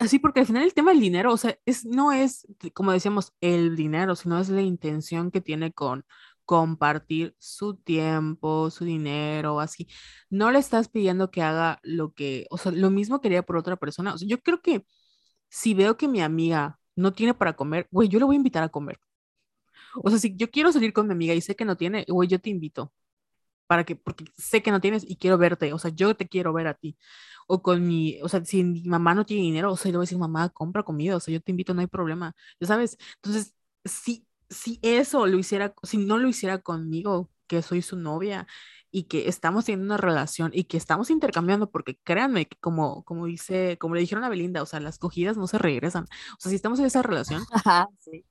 Así, 0.00 0.18
porque 0.18 0.40
al 0.40 0.46
final 0.46 0.64
el 0.64 0.74
tema 0.74 0.92
del 0.92 1.00
dinero, 1.00 1.32
o 1.32 1.36
sea, 1.36 1.56
es, 1.66 1.84
no 1.84 2.10
es, 2.12 2.46
como 2.74 2.92
decíamos, 2.92 3.34
el 3.42 3.76
dinero, 3.76 4.16
sino 4.16 4.40
es 4.40 4.48
la 4.48 4.62
intención 4.62 5.30
que 5.30 5.42
tiene 5.42 5.72
con 5.72 6.04
compartir 6.46 7.36
su 7.38 7.76
tiempo, 7.76 8.70
su 8.70 8.84
dinero, 8.84 9.60
así. 9.60 9.88
No 10.30 10.50
le 10.50 10.58
estás 10.58 10.88
pidiendo 10.88 11.30
que 11.30 11.42
haga 11.42 11.78
lo 11.82 12.12
que, 12.14 12.46
o 12.50 12.58
sea, 12.58 12.72
lo 12.72 12.90
mismo 12.90 13.20
quería 13.20 13.42
por 13.42 13.56
otra 13.58 13.76
persona. 13.76 14.14
O 14.14 14.18
sea, 14.18 14.26
yo 14.28 14.40
creo 14.40 14.62
que 14.62 14.86
si 15.50 15.74
veo 15.74 15.96
que 15.96 16.08
mi 16.08 16.22
amiga 16.22 16.80
no 16.96 17.12
tiene 17.12 17.34
para 17.34 17.54
comer, 17.56 17.88
güey, 17.90 18.08
yo 18.08 18.18
le 18.18 18.24
voy 18.26 18.36
a 18.36 18.38
invitar 18.38 18.62
a 18.64 18.70
comer. 18.70 18.98
O 20.02 20.10
sea, 20.10 20.18
si 20.18 20.36
yo 20.36 20.50
quiero 20.50 20.72
salir 20.72 20.92
con 20.92 21.06
mi 21.06 21.12
amiga 21.12 21.34
y 21.34 21.40
sé 21.40 21.56
que 21.56 21.64
no 21.64 21.76
tiene, 21.76 22.04
güey, 22.08 22.28
yo 22.28 22.40
te 22.40 22.50
invito. 22.50 22.92
Para 23.70 23.84
que, 23.84 23.96
porque 23.96 24.24
sé 24.36 24.62
que 24.62 24.72
no 24.72 24.80
tienes 24.82 25.04
y 25.08 25.16
quiero 25.16 25.38
verte, 25.38 25.72
o 25.72 25.78
sea, 25.78 25.92
yo 25.94 26.16
te 26.16 26.28
quiero 26.28 26.52
ver 26.52 26.66
a 26.68 26.74
ti. 26.74 26.98
O 27.46 27.62
con 27.62 27.86
mi, 27.86 28.20
o 28.22 28.28
sea, 28.28 28.44
si 28.44 28.64
mi 28.64 28.82
mamá 28.84 29.14
no 29.14 29.26
tiene 29.26 29.42
dinero, 29.42 29.72
o 29.72 29.76
sea, 29.76 29.86
yo 29.90 29.92
le 29.92 29.98
voy 29.98 30.04
a 30.04 30.06
decir, 30.06 30.18
mamá, 30.18 30.48
compra 30.50 30.82
comida, 30.84 31.16
o 31.16 31.20
sea, 31.20 31.32
yo 31.34 31.40
te 31.40 31.50
invito, 31.52 31.74
no 31.74 31.80
hay 31.80 31.86
problema, 31.88 32.34
ya 32.60 32.66
sabes. 32.68 32.96
Entonces, 33.16 33.54
si, 33.84 34.26
si 34.48 34.78
eso 34.82 35.26
lo 35.26 35.38
hiciera, 35.38 35.74
si 35.82 35.98
no 35.98 36.18
lo 36.18 36.28
hiciera 36.28 36.58
conmigo, 36.58 37.30
que 37.46 37.62
soy 37.62 37.82
su 37.82 37.96
novia 37.96 38.46
y 38.92 39.04
que 39.04 39.28
estamos 39.28 39.64
teniendo 39.64 39.86
una 39.86 39.96
relación 39.96 40.50
y 40.54 40.64
que 40.64 40.76
estamos 40.76 41.10
intercambiando, 41.10 41.70
porque 41.70 41.96
créanme 42.04 42.46
que 42.46 42.56
como, 42.58 43.04
como 43.04 43.26
dice, 43.26 43.76
como 43.78 43.94
le 43.94 44.00
dijeron 44.02 44.24
a 44.24 44.28
Belinda, 44.28 44.62
o 44.62 44.66
sea, 44.66 44.80
las 44.80 44.98
cogidas 44.98 45.36
no 45.36 45.46
se 45.46 45.58
regresan. 45.58 46.04
O 46.04 46.36
sea, 46.40 46.50
si 46.50 46.56
estamos 46.56 46.78
en 46.80 46.86
esa 46.86 47.02
relación, 47.02 47.42
Ajá, 47.52 47.88
sí. 47.98 48.24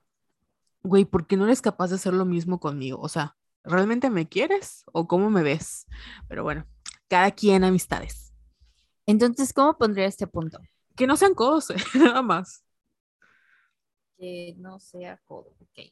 güey, 0.83 1.05
¿por 1.05 1.27
qué 1.27 1.37
no 1.37 1.45
eres 1.45 1.61
capaz 1.61 1.89
de 1.89 1.95
hacer 1.95 2.13
lo 2.13 2.25
mismo 2.25 2.59
conmigo? 2.59 2.99
O 3.01 3.09
sea, 3.09 3.37
¿realmente 3.63 4.09
me 4.09 4.27
quieres 4.27 4.83
o 4.91 5.07
cómo 5.07 5.29
me 5.29 5.43
ves? 5.43 5.87
Pero 6.27 6.43
bueno, 6.43 6.65
cada 7.07 7.31
quien 7.31 7.63
amistades. 7.63 8.33
Entonces, 9.05 9.53
¿cómo 9.53 9.77
pondría 9.77 10.05
este 10.05 10.27
punto? 10.27 10.59
Que 10.95 11.07
no 11.07 11.17
sean 11.17 11.33
codos, 11.33 11.67
nada 11.95 12.21
más. 12.21 12.63
Que 14.17 14.55
no 14.57 14.79
sea 14.79 15.17
codo. 15.25 15.55
Ok, 15.61 15.91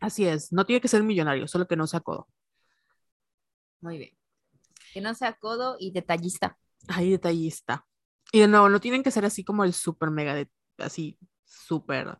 Así 0.00 0.26
es, 0.26 0.52
no 0.52 0.66
tiene 0.66 0.80
que 0.80 0.88
ser 0.88 1.02
millonario, 1.04 1.46
solo 1.46 1.66
que 1.68 1.76
no 1.76 1.86
sea 1.86 2.00
codo. 2.00 2.28
muy 3.80 3.98
bien. 3.98 4.16
Que 4.92 5.00
no 5.00 5.14
sea 5.14 5.34
codo 5.34 5.76
y 5.78 5.92
detallista. 5.92 6.58
Ahí 6.88 7.10
detallista. 7.10 7.86
Y 8.32 8.40
de 8.40 8.48
nuevo, 8.48 8.68
no 8.68 8.80
tienen 8.80 9.02
que 9.02 9.10
ser 9.10 9.24
así 9.24 9.44
como 9.44 9.64
el 9.64 9.72
súper 9.72 10.10
mega, 10.10 10.34
de, 10.34 10.50
así 10.78 11.18
súper 11.44 12.18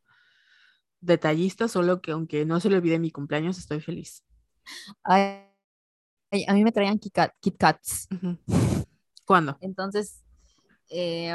detallista, 1.00 1.68
solo 1.68 2.00
que 2.00 2.12
aunque 2.12 2.44
no 2.46 2.60
se 2.60 2.70
le 2.70 2.76
olvide 2.76 2.98
mi 2.98 3.10
cumpleaños, 3.10 3.58
estoy 3.58 3.80
feliz. 3.80 4.24
Ay, 5.04 5.42
a 6.46 6.54
mí 6.54 6.64
me 6.64 6.72
traían 6.72 6.98
Kit, 6.98 7.12
Kat- 7.14 7.34
Kit 7.40 7.56
Kats. 7.58 8.08
¿Cuándo? 9.24 9.56
Entonces, 9.60 10.22
eh, 10.90 11.34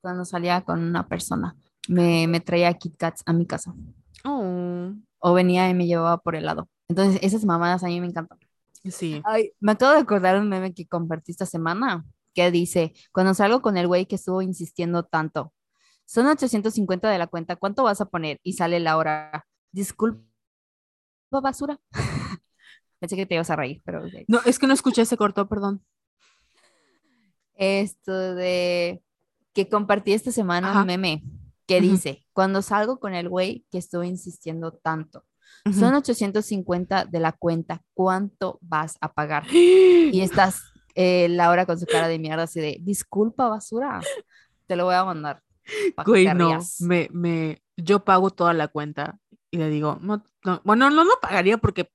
cuando 0.00 0.24
salía 0.24 0.62
con 0.62 0.80
una 0.82 1.08
persona, 1.08 1.56
me, 1.88 2.26
me 2.28 2.40
traía 2.40 2.74
Kit 2.74 2.96
Kats 2.96 3.22
a 3.26 3.32
mi 3.32 3.46
casa. 3.46 3.74
Oh, 4.24 4.92
o 5.20 5.32
venía 5.34 5.68
y 5.70 5.74
me 5.74 5.86
llevaba 5.86 6.18
por 6.18 6.36
helado. 6.36 6.68
Entonces, 6.88 7.20
esas 7.22 7.44
mamadas 7.44 7.84
a 7.84 7.88
mí 7.88 8.00
me 8.00 8.06
encantan. 8.06 8.38
Sí. 8.84 9.22
Ay, 9.24 9.52
me 9.60 9.72
acabo 9.72 9.92
de 9.94 10.00
acordar 10.00 10.38
un 10.38 10.48
meme 10.48 10.72
que 10.74 10.86
compartí 10.86 11.32
esta 11.32 11.46
semana 11.46 12.04
que 12.34 12.50
dice, 12.50 12.94
cuando 13.12 13.34
salgo 13.34 13.60
con 13.62 13.76
el 13.76 13.86
güey 13.88 14.06
que 14.06 14.14
estuvo 14.16 14.42
insistiendo 14.42 15.02
tanto, 15.04 15.52
son 16.06 16.26
850 16.26 17.10
de 17.10 17.18
la 17.18 17.26
cuenta, 17.26 17.56
¿cuánto 17.56 17.82
vas 17.84 18.00
a 18.00 18.06
poner? 18.06 18.38
Y 18.42 18.54
sale 18.54 18.80
la 18.80 18.96
hora, 18.96 19.46
disculpa, 19.72 20.22
basura. 21.30 21.78
Pensé 22.98 23.16
que 23.16 23.26
te 23.26 23.34
ibas 23.34 23.50
a 23.50 23.56
reír, 23.56 23.80
pero... 23.84 24.02
No, 24.26 24.40
es 24.44 24.58
que 24.58 24.66
no 24.66 24.74
escuché, 24.74 25.04
se 25.04 25.16
cortó, 25.16 25.48
perdón. 25.48 25.84
Esto 27.54 28.34
de 28.34 29.02
que 29.52 29.68
compartí 29.68 30.12
esta 30.12 30.30
semana 30.30 30.70
Ajá. 30.70 30.80
un 30.80 30.86
meme 30.86 31.24
que 31.66 31.80
dice, 31.80 32.24
cuando 32.32 32.62
salgo 32.62 32.98
con 32.98 33.14
el 33.14 33.28
güey 33.28 33.66
que 33.70 33.78
estuvo 33.78 34.02
insistiendo 34.02 34.72
tanto, 34.72 35.24
son 35.72 35.94
850 35.94 37.04
de 37.04 37.20
la 37.20 37.32
cuenta, 37.32 37.82
¿cuánto 37.94 38.58
vas 38.62 38.96
a 39.00 39.12
pagar? 39.12 39.44
Y 39.52 40.20
estás 40.22 40.62
eh, 40.94 41.28
Laura 41.28 41.66
con 41.66 41.78
su 41.78 41.86
cara 41.86 42.08
de 42.08 42.18
mierda 42.18 42.44
así 42.44 42.60
de, 42.60 42.78
disculpa 42.80 43.48
basura, 43.48 44.00
te 44.66 44.76
lo 44.76 44.86
voy 44.86 44.94
a 44.94 45.04
mandar. 45.04 45.42
Güey, 46.06 46.26
no, 46.34 46.48
rías". 46.48 46.80
me, 46.80 47.08
me, 47.12 47.62
yo 47.76 48.04
pago 48.04 48.30
toda 48.30 48.54
la 48.54 48.68
cuenta 48.68 49.18
y 49.50 49.58
le 49.58 49.68
digo, 49.68 49.98
no, 50.00 50.24
no, 50.44 50.60
bueno, 50.64 50.90
no, 50.90 51.04
no 51.04 51.12
pagaría 51.20 51.58
porque, 51.58 51.90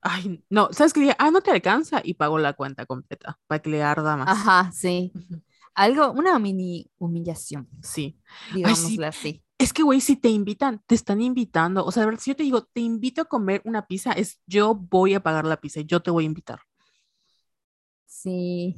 ay, 0.00 0.44
no, 0.50 0.68
¿sabes 0.72 0.92
qué? 0.92 1.14
Ah, 1.18 1.30
no 1.30 1.40
te 1.40 1.50
alcanza 1.50 2.00
y 2.04 2.14
pago 2.14 2.38
la 2.38 2.52
cuenta 2.52 2.86
completa 2.86 3.38
para 3.46 3.60
que 3.60 3.70
le 3.70 3.82
arda 3.82 4.16
más. 4.16 4.28
Ajá, 4.28 4.70
sí. 4.72 5.12
Algo, 5.74 6.10
una 6.12 6.38
mini 6.38 6.90
humillación, 6.98 7.68
Sí. 7.82 8.18
digámosle 8.54 9.06
así. 9.06 9.44
Es 9.58 9.72
que, 9.72 9.82
güey, 9.82 10.00
si 10.00 10.16
te 10.16 10.28
invitan, 10.28 10.82
te 10.86 10.94
están 10.94 11.20
invitando. 11.20 11.84
O 11.84 11.90
sea, 11.90 12.02
de 12.02 12.06
verdad, 12.06 12.20
si 12.20 12.30
yo 12.30 12.36
te 12.36 12.44
digo, 12.44 12.62
te 12.64 12.80
invito 12.80 13.22
a 13.22 13.24
comer 13.24 13.60
una 13.64 13.86
pizza, 13.86 14.12
es 14.12 14.40
yo 14.46 14.74
voy 14.74 15.14
a 15.14 15.20
pagar 15.22 15.44
la 15.44 15.60
pizza 15.60 15.80
y 15.80 15.84
yo 15.84 16.00
te 16.00 16.10
voy 16.12 16.24
a 16.24 16.26
invitar. 16.26 16.60
Sí. 18.06 18.76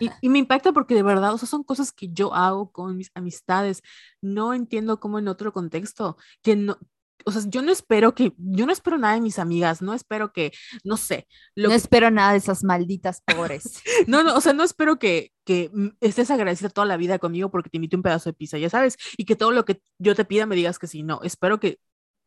Y, 0.00 0.10
y 0.20 0.28
me 0.28 0.38
impacta 0.38 0.72
porque 0.72 0.94
de 0.94 1.02
verdad, 1.02 1.34
o 1.34 1.38
sea, 1.38 1.48
son 1.48 1.62
cosas 1.64 1.92
que 1.92 2.08
yo 2.10 2.32
hago 2.34 2.70
con 2.72 2.96
mis 2.96 3.10
amistades. 3.14 3.82
No 4.20 4.54
entiendo 4.54 5.00
cómo 5.00 5.18
en 5.18 5.28
otro 5.28 5.52
contexto, 5.52 6.16
que 6.42 6.56
no, 6.56 6.78
o 7.24 7.30
sea, 7.32 7.42
yo 7.46 7.62
no 7.62 7.70
espero 7.72 8.14
que, 8.14 8.32
yo 8.38 8.66
no 8.66 8.72
espero 8.72 8.96
nada 8.98 9.14
de 9.14 9.20
mis 9.20 9.38
amigas, 9.38 9.82
no 9.82 9.94
espero 9.94 10.32
que, 10.32 10.52
no 10.84 10.96
sé, 10.96 11.26
lo 11.54 11.64
No 11.64 11.68
que- 11.70 11.76
espero 11.76 12.10
nada 12.10 12.32
de 12.32 12.38
esas 12.38 12.64
malditas 12.64 13.22
pobres. 13.22 13.82
no, 14.08 14.22
no, 14.22 14.34
o 14.36 14.40
sea, 14.40 14.52
no 14.52 14.62
espero 14.64 14.98
que, 14.98 15.32
que 15.44 15.70
estés 16.00 16.30
agradecida 16.30 16.68
toda 16.70 16.86
la 16.86 16.96
vida 16.96 17.18
conmigo 17.18 17.50
porque 17.50 17.70
te 17.70 17.76
invité 17.78 17.96
un 17.96 18.02
pedazo 18.02 18.30
de 18.30 18.34
pizza, 18.34 18.58
ya 18.58 18.70
sabes, 18.70 18.96
y 19.16 19.24
que 19.24 19.36
todo 19.36 19.50
lo 19.50 19.64
que 19.64 19.82
yo 19.98 20.14
te 20.14 20.24
pida 20.24 20.46
me 20.46 20.56
digas 20.56 20.78
que 20.78 20.86
sí, 20.86 21.02
no, 21.02 21.20
espero 21.22 21.58
que 21.60 21.78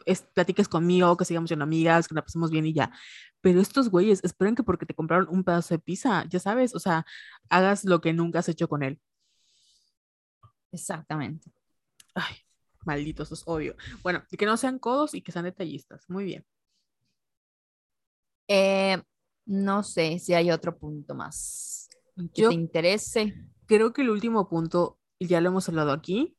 es- 0.06 0.22
platiques 0.34 0.68
conmigo, 0.68 1.16
que 1.18 1.26
sigamos 1.26 1.50
siendo 1.50 1.64
amigas, 1.64 2.08
que 2.08 2.16
la 2.16 2.24
pasemos 2.24 2.52
bien 2.52 2.66
y 2.66 2.74
ya. 2.74 2.92
Pero 3.42 3.60
estos 3.62 3.90
güeyes 3.90 4.20
esperan 4.24 4.56
que 4.56 4.64
porque 4.64 4.86
te 4.86 4.94
compraron 4.94 5.28
un 5.30 5.44
pedazo 5.44 5.74
de 5.76 5.80
pizza, 5.80 6.26
ya 6.30 6.40
sabes, 6.40 6.76
o 6.76 6.80
sea, 6.80 7.06
hagas 7.50 7.86
lo 7.86 8.02
que 8.02 8.14
nunca 8.14 8.40
has 8.40 8.50
hecho 8.50 8.68
con 8.68 8.84
él. 8.84 9.00
Exactamente. 10.72 11.52
Ay, 12.16 12.36
malditos, 12.86 13.30
los 13.32 13.44
odio. 13.48 13.76
Bueno, 14.04 14.24
y 14.32 14.38
que 14.38 14.46
no 14.46 14.58
sean 14.58 14.80
codos 14.80 15.14
y 15.14 15.22
que 15.22 15.32
sean 15.32 15.46
detallistas. 15.46 16.10
Muy 16.10 16.24
bien. 16.26 16.46
Eh, 18.48 19.02
no 19.46 19.84
sé 19.84 20.20
si 20.20 20.34
hay 20.34 20.52
otro 20.52 20.78
punto 20.78 21.16
más 21.16 21.90
que 22.34 22.42
Yo 22.42 22.50
te 22.50 22.56
interese. 22.56 23.34
creo 23.66 23.94
que 23.94 24.02
el 24.02 24.10
último 24.10 24.50
punto 24.50 25.00
ya 25.20 25.42
lo 25.42 25.50
hemos 25.50 25.70
hablado 25.70 25.92
aquí 25.92 26.36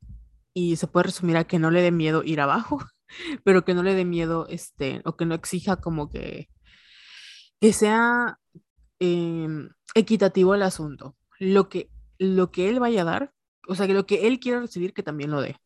y 0.55 0.77
se 0.77 0.87
puede 0.87 1.05
resumir 1.05 1.37
a 1.37 1.45
que 1.45 1.59
no 1.59 1.71
le 1.71 1.83
dé 1.83 1.91
miedo 1.91 2.23
ir 2.25 2.41
abajo, 2.41 2.79
pero 3.45 3.65
que 3.65 3.75
no 3.75 3.83
le 3.83 3.95
dé 3.95 4.05
miedo, 4.05 4.47
este, 4.49 5.01
o 5.05 5.17
que 5.17 5.25
no 5.25 5.35
exija 5.35 5.77
como 5.77 6.11
que, 6.11 6.49
que 7.61 7.73
sea 7.73 8.39
em, 8.99 9.71
equitativo 9.95 10.55
el 10.55 10.63
asunto. 10.63 11.17
Lo 11.39 11.69
que, 11.69 11.91
lo 12.19 12.51
que 12.51 12.69
él 12.69 12.81
vaya 12.81 13.03
a 13.03 13.05
dar, 13.05 13.33
o 13.69 13.75
sea, 13.75 13.87
que 13.87 13.95
lo 13.95 14.07
que 14.07 14.27
él 14.27 14.41
quiera 14.41 14.61
recibir, 14.61 14.93
que 14.93 15.03
también 15.03 15.31
lo 15.31 15.41
dé. 15.41 15.57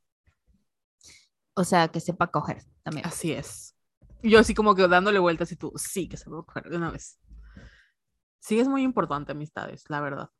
O 1.59 1.65
sea, 1.65 1.89
que 1.89 2.01
sepa 2.01 2.27
coger 2.31 2.63
también. 2.83 3.07
Así 3.07 3.33
es. 3.33 3.75
Yo 4.23 4.39
así 4.39 4.55
como 4.55 4.75
que 4.75 4.87
dándole 4.87 5.19
vueltas 5.19 5.51
y 5.53 5.57
tú, 5.57 5.73
sí, 5.77 6.07
que 6.09 6.19
se 6.19 6.29
va 6.29 6.41
a 6.41 6.43
coger 6.43 6.69
de 6.69 6.77
una 6.77 6.91
vez. 6.91 7.19
Sí, 8.39 8.61
es 8.61 8.69
muy 8.69 8.83
importante, 8.83 9.33
amistades, 9.33 9.85
la 9.89 10.01
verdad. 10.01 10.31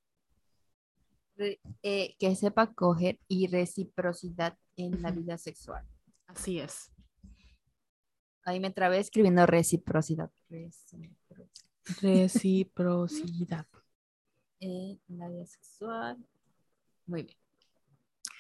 Re- 1.37 1.61
eh, 1.83 2.17
que 2.19 2.37
sepa 2.37 2.73
coger 2.73 3.19
y 3.29 3.47
reciprocidad 3.47 4.59
en 4.77 5.01
la 5.01 5.11
vida 5.11 5.39
sexual. 5.39 5.87
Así 6.27 6.61
es. 6.61 6.93
Ahí 8.45 8.61
me 8.61 8.71
trabé 8.71 8.99
escribiendo 8.99 9.45
reciprocidad. 9.47 10.31
Reciprocidad 10.51 11.51
Reciprocidad. 12.03 13.67
en 14.61 15.01
la 15.09 15.29
vida 15.29 15.47
sexual. 15.47 16.19
Muy 17.07 17.23
bien. 17.23 17.39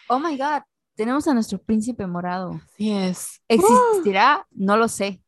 Oh 0.09 0.19
my 0.19 0.36
God, 0.36 0.62
tenemos 0.97 1.28
a 1.28 1.35
nuestro 1.35 1.59
príncipe 1.59 2.06
morado. 2.06 2.60
Así 2.74 2.90
es. 2.90 3.40
¿Existirá? 3.48 4.47
No 4.51 4.77
lo 4.77 4.89
sé, 4.89 5.23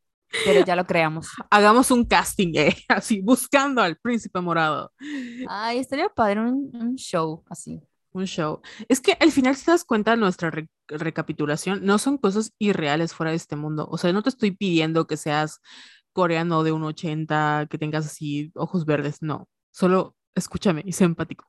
pero 0.45 0.65
ya 0.65 0.75
lo 0.77 0.87
creamos. 0.87 1.29
Hagamos 1.51 1.91
un 1.91 2.05
casting, 2.05 2.53
eh, 2.57 2.77
así, 2.89 3.21
buscando 3.21 3.83
al 3.83 3.97
príncipe 3.97 4.41
morado. 4.41 4.93
Ay, 5.49 5.79
estaría 5.79 6.09
padre 6.09 6.41
un, 6.41 6.71
un 6.75 6.97
show 6.97 7.45
así. 7.49 7.81
Un 8.13 8.25
show. 8.27 8.61
Es 8.89 9.01
que 9.01 9.17
al 9.21 9.31
final, 9.31 9.55
si 9.55 9.67
te 9.67 9.71
das 9.71 9.85
cuenta, 9.85 10.17
nuestra 10.17 10.51
re- 10.51 10.69
recapitulación 10.89 11.85
no 11.85 11.99
son 11.99 12.17
cosas 12.17 12.53
irreales 12.59 13.13
fuera 13.15 13.31
de 13.31 13.37
este 13.37 13.55
mundo. 13.55 13.87
O 13.91 13.99
sea, 13.99 14.13
no 14.13 14.23
te 14.23 14.31
estoy 14.31 14.51
pidiendo 14.51 15.07
que 15.07 15.17
seas 15.19 15.61
coreano 16.15 16.65
de 16.65 16.73
un 16.73 16.83
80, 16.85 17.67
que 17.71 17.79
tengas 17.79 18.07
así 18.07 18.51
ojos 18.55 18.87
verdes, 18.87 19.19
no. 19.21 19.47
Solo 19.71 20.17
escúchame 20.35 20.83
y 20.85 20.93
sé 20.93 21.05
empático. 21.05 21.47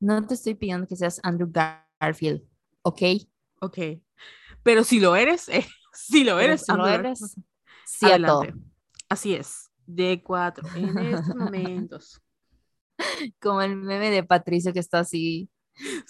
No 0.00 0.26
te 0.26 0.34
estoy 0.34 0.54
pidiendo 0.54 0.86
que 0.88 0.96
seas 0.96 1.20
Andrew 1.22 1.50
Garfield, 2.00 2.42
¿ok? 2.86 3.02
Ok. 3.60 3.78
Pero 4.62 4.84
si 4.84 5.00
lo 5.00 5.16
eres, 5.16 5.48
eh, 5.48 5.66
si 5.92 6.24
lo 6.24 6.38
eres, 6.38 6.64
si 6.64 6.72
lo 6.72 6.84
Andrew, 6.84 7.10
eres, 7.10 7.36
sí 7.84 8.06
a 8.06 8.18
todo. 8.24 8.42
adelante. 8.42 8.54
Así 9.08 9.34
es. 9.34 9.70
De 9.86 10.22
cuatro. 10.22 10.66
En 10.74 10.96
estos 10.98 11.34
momentos. 11.36 12.20
Como 13.40 13.60
el 13.62 13.76
meme 13.76 14.10
de 14.10 14.22
Patricio 14.24 14.72
que 14.72 14.80
está 14.80 15.00
así 15.00 15.48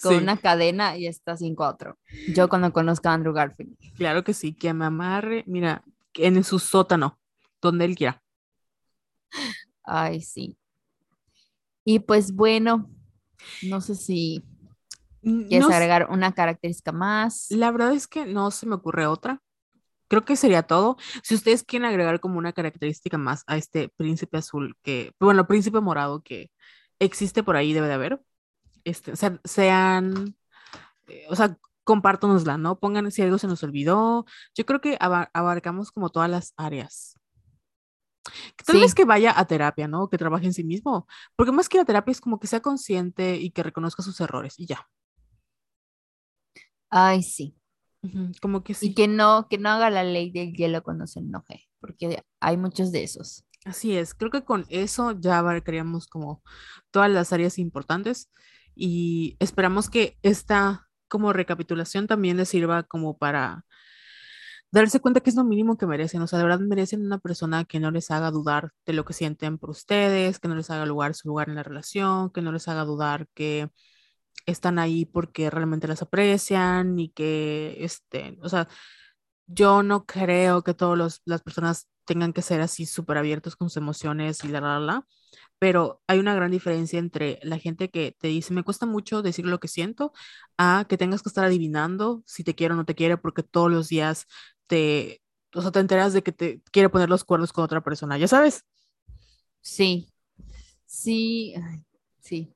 con 0.01 0.13
Sí, 0.13 0.17
una 0.23 0.37
cadena 0.37 0.97
y 0.97 1.07
está 1.07 1.35
sin 1.35 1.55
cuatro. 1.55 1.97
Yo 2.29 2.47
cuando 2.47 2.71
conozco 2.71 3.09
a 3.09 3.13
Andrew 3.13 3.33
Garfield. 3.33 3.75
claro 3.95 4.23
que 4.23 4.33
sí. 4.33 4.53
Que 4.53 4.73
me 4.73 4.85
amarre, 4.85 5.43
mira, 5.47 5.83
en 6.13 6.43
su 6.43 6.59
sótano, 6.59 7.19
donde 7.61 7.85
él 7.85 7.95
quiera. 7.95 8.23
Ay, 9.83 10.21
sí. 10.21 10.57
Y 11.83 11.99
pues 11.99 12.33
bueno, 12.33 12.89
no 13.63 13.81
sé 13.81 13.95
si 13.95 14.43
quieres 15.21 15.67
No, 15.67 15.73
agregar 15.73 16.07
una 16.09 16.31
característica 16.33 16.91
más. 16.91 17.47
la 17.49 17.71
verdad 17.71 17.93
es 17.93 18.07
que 18.07 18.25
no 18.25 18.51
se 18.51 18.65
me 18.65 18.75
ocurre 18.75 19.07
otra. 19.07 19.41
Creo 20.09 20.23
que 20.23 20.35
sería 20.37 20.63
todo. 20.63 20.97
Si 21.21 21.35
ustedes 21.35 21.63
quieren 21.63 21.85
agregar 21.87 22.19
como 22.21 22.37
una 22.37 22.53
característica 22.53 23.17
más 23.17 23.43
a 23.47 23.57
este 23.57 23.89
príncipe 23.97 24.37
azul 24.37 24.77
que, 24.81 25.11
bueno, 25.19 25.47
príncipe 25.47 25.81
morado 25.81 26.21
que 26.23 26.49
existe 26.99 27.43
por 27.43 27.57
ahí, 27.57 27.73
debe 27.73 27.87
de 27.87 27.93
haber, 27.93 28.21
este, 28.85 29.15
se- 29.17 29.39
sean, 29.43 30.37
eh, 31.07 31.25
o 31.29 31.35
sea, 31.35 31.57
compártanosla, 31.83 32.57
¿no? 32.57 32.79
Pongan 32.79 33.11
si 33.11 33.21
algo 33.21 33.37
se 33.37 33.47
nos 33.47 33.63
olvidó. 33.63 34.25
Yo 34.55 34.65
creo 34.65 34.79
que 34.81 34.97
aba- 35.01 35.29
abarcamos 35.33 35.91
como 35.91 36.09
todas 36.09 36.29
las 36.29 36.53
áreas. 36.57 37.15
Tal 38.65 38.75
Sí. 38.75 38.81
vez 38.81 38.93
que 38.95 39.05
vaya 39.05 39.37
a 39.37 39.45
terapia, 39.45 39.87
¿no? 39.87 40.09
Que 40.09 40.17
trabaje 40.17 40.45
en 40.45 40.53
sí 40.53 40.63
mismo. 40.63 41.07
Porque 41.35 41.51
más 41.53 41.69
que 41.69 41.77
la 41.77 41.85
terapia 41.85 42.11
es 42.11 42.19
como 42.21 42.39
que 42.39 42.47
sea 42.47 42.61
consciente 42.61 43.35
y 43.37 43.51
que 43.51 43.63
reconozca 43.63 44.03
sus 44.03 44.19
errores 44.19 44.55
y 44.59 44.65
ya. 44.65 44.87
Ay, 46.89 47.23
sí. 47.23 47.55
Como 48.41 48.63
que 48.63 48.73
sí. 48.73 48.87
Y 48.87 48.93
que 48.93 49.07
no, 49.07 49.47
que 49.49 49.57
no 49.57 49.69
haga 49.69 49.89
la 49.89 50.03
ley 50.03 50.31
del 50.31 50.53
hielo 50.53 50.83
cuando 50.83 51.07
se 51.07 51.19
enoje, 51.19 51.67
porque 51.79 52.23
hay 52.39 52.57
muchos 52.57 52.91
de 52.91 53.03
esos. 53.03 53.45
Así 53.65 53.97
es, 53.97 54.13
creo 54.13 54.31
que 54.31 54.45
con 54.45 54.65
eso 54.69 55.19
ya 55.19 55.39
abarcaríamos 55.39 56.07
como 56.07 56.41
todas 56.91 57.11
las 57.11 57.33
áreas 57.33 57.59
importantes 57.59 58.31
y 58.75 59.35
esperamos 59.39 59.89
que 59.89 60.17
esta 60.21 60.87
como 61.09 61.33
recapitulación 61.33 62.07
también 62.07 62.37
les 62.37 62.49
sirva 62.49 62.83
como 62.83 63.17
para 63.17 63.65
darse 64.71 64.99
cuenta 64.99 65.21
que 65.21 65.29
es 65.29 65.35
lo 65.35 65.43
mínimo 65.43 65.77
que 65.77 65.87
merecen, 65.87 66.21
o 66.21 66.27
sea, 66.27 66.39
de 66.39 66.45
verdad 66.45 66.59
merecen 66.59 67.05
una 67.05 67.19
persona 67.19 67.65
que 67.65 67.79
no 67.79 67.91
les 67.91 68.11
haga 68.11 68.31
dudar 68.31 68.71
de 68.85 68.93
lo 68.93 69.05
que 69.05 69.13
sienten 69.13 69.57
por 69.57 69.69
ustedes, 69.71 70.39
que 70.39 70.47
no 70.47 70.55
les 70.55 70.69
haga 70.69 70.85
lugar 70.85 71.13
su 71.15 71.27
lugar 71.29 71.49
en 71.49 71.55
la 71.55 71.63
relación, 71.63 72.31
que 72.31 72.41
no 72.41 72.51
les 72.51 72.67
haga 72.67 72.85
dudar 72.85 73.27
que 73.33 73.69
están 74.47 74.79
ahí 74.79 75.05
porque 75.05 75.51
realmente 75.51 75.87
las 75.87 76.01
aprecian 76.01 76.99
y 76.99 77.09
que, 77.09 77.77
este, 77.83 78.37
o 78.41 78.49
sea, 78.49 78.67
yo 79.47 79.83
no 79.83 80.05
creo 80.05 80.63
que 80.63 80.73
todas 80.73 81.21
las 81.25 81.41
personas 81.43 81.87
tengan 82.05 82.33
que 82.33 82.41
ser 82.41 82.61
así 82.61 82.85
súper 82.85 83.17
abiertos 83.17 83.55
con 83.55 83.69
sus 83.69 83.77
emociones 83.77 84.43
y 84.43 84.49
la, 84.49 84.61
la, 84.61 84.79
la, 84.79 85.07
pero 85.59 86.01
hay 86.07 86.19
una 86.19 86.35
gran 86.35 86.51
diferencia 86.51 86.99
entre 86.99 87.39
la 87.43 87.59
gente 87.59 87.89
que 87.91 88.15
te 88.19 88.29
dice, 88.29 88.53
me 88.53 88.63
cuesta 88.63 88.85
mucho 88.85 89.21
decir 89.21 89.45
lo 89.45 89.59
que 89.59 89.67
siento, 89.69 90.13
a 90.57 90.85
que 90.89 90.97
tengas 90.97 91.23
que 91.23 91.29
estar 91.29 91.45
adivinando 91.45 92.23
si 92.25 92.43
te 92.43 92.55
quiere 92.55 92.73
o 92.75 92.77
no 92.77 92.85
te 92.85 92.95
quiere 92.95 93.17
porque 93.17 93.43
todos 93.43 93.71
los 93.71 93.89
días 93.89 94.27
te, 94.67 95.21
o 95.55 95.61
sea, 95.61 95.71
te 95.71 95.79
enteras 95.79 96.13
de 96.13 96.23
que 96.23 96.31
te 96.31 96.61
quiere 96.71 96.89
poner 96.89 97.09
los 97.09 97.23
cuernos 97.23 97.53
con 97.53 97.63
otra 97.65 97.81
persona, 97.83 98.17
ya 98.17 98.27
sabes. 98.27 98.63
Sí. 99.61 100.07
Sí. 100.85 101.55
sí. 102.21 102.53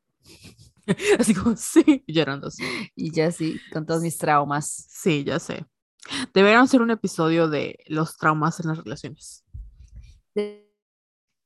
Así 1.20 1.34
como, 1.34 1.56
sí, 1.56 2.04
llorando, 2.08 2.50
sí. 2.52 2.64
Y 2.96 3.12
ya 3.12 3.32
sí, 3.32 3.62
con 3.72 3.86
todos 3.86 4.02
mis 4.02 4.18
traumas. 4.18 4.68
Sí, 4.90 5.24
ya 5.24 5.40
sé. 5.40 5.66
Deberíamos 6.34 6.70
hacer 6.70 6.82
un 6.82 6.92
episodio 6.92 7.48
de 7.48 7.78
los 7.88 8.18
traumas 8.18 8.60
en 8.60 8.68
las 8.70 8.78
relaciones. 8.78 9.44
De- 10.36 10.68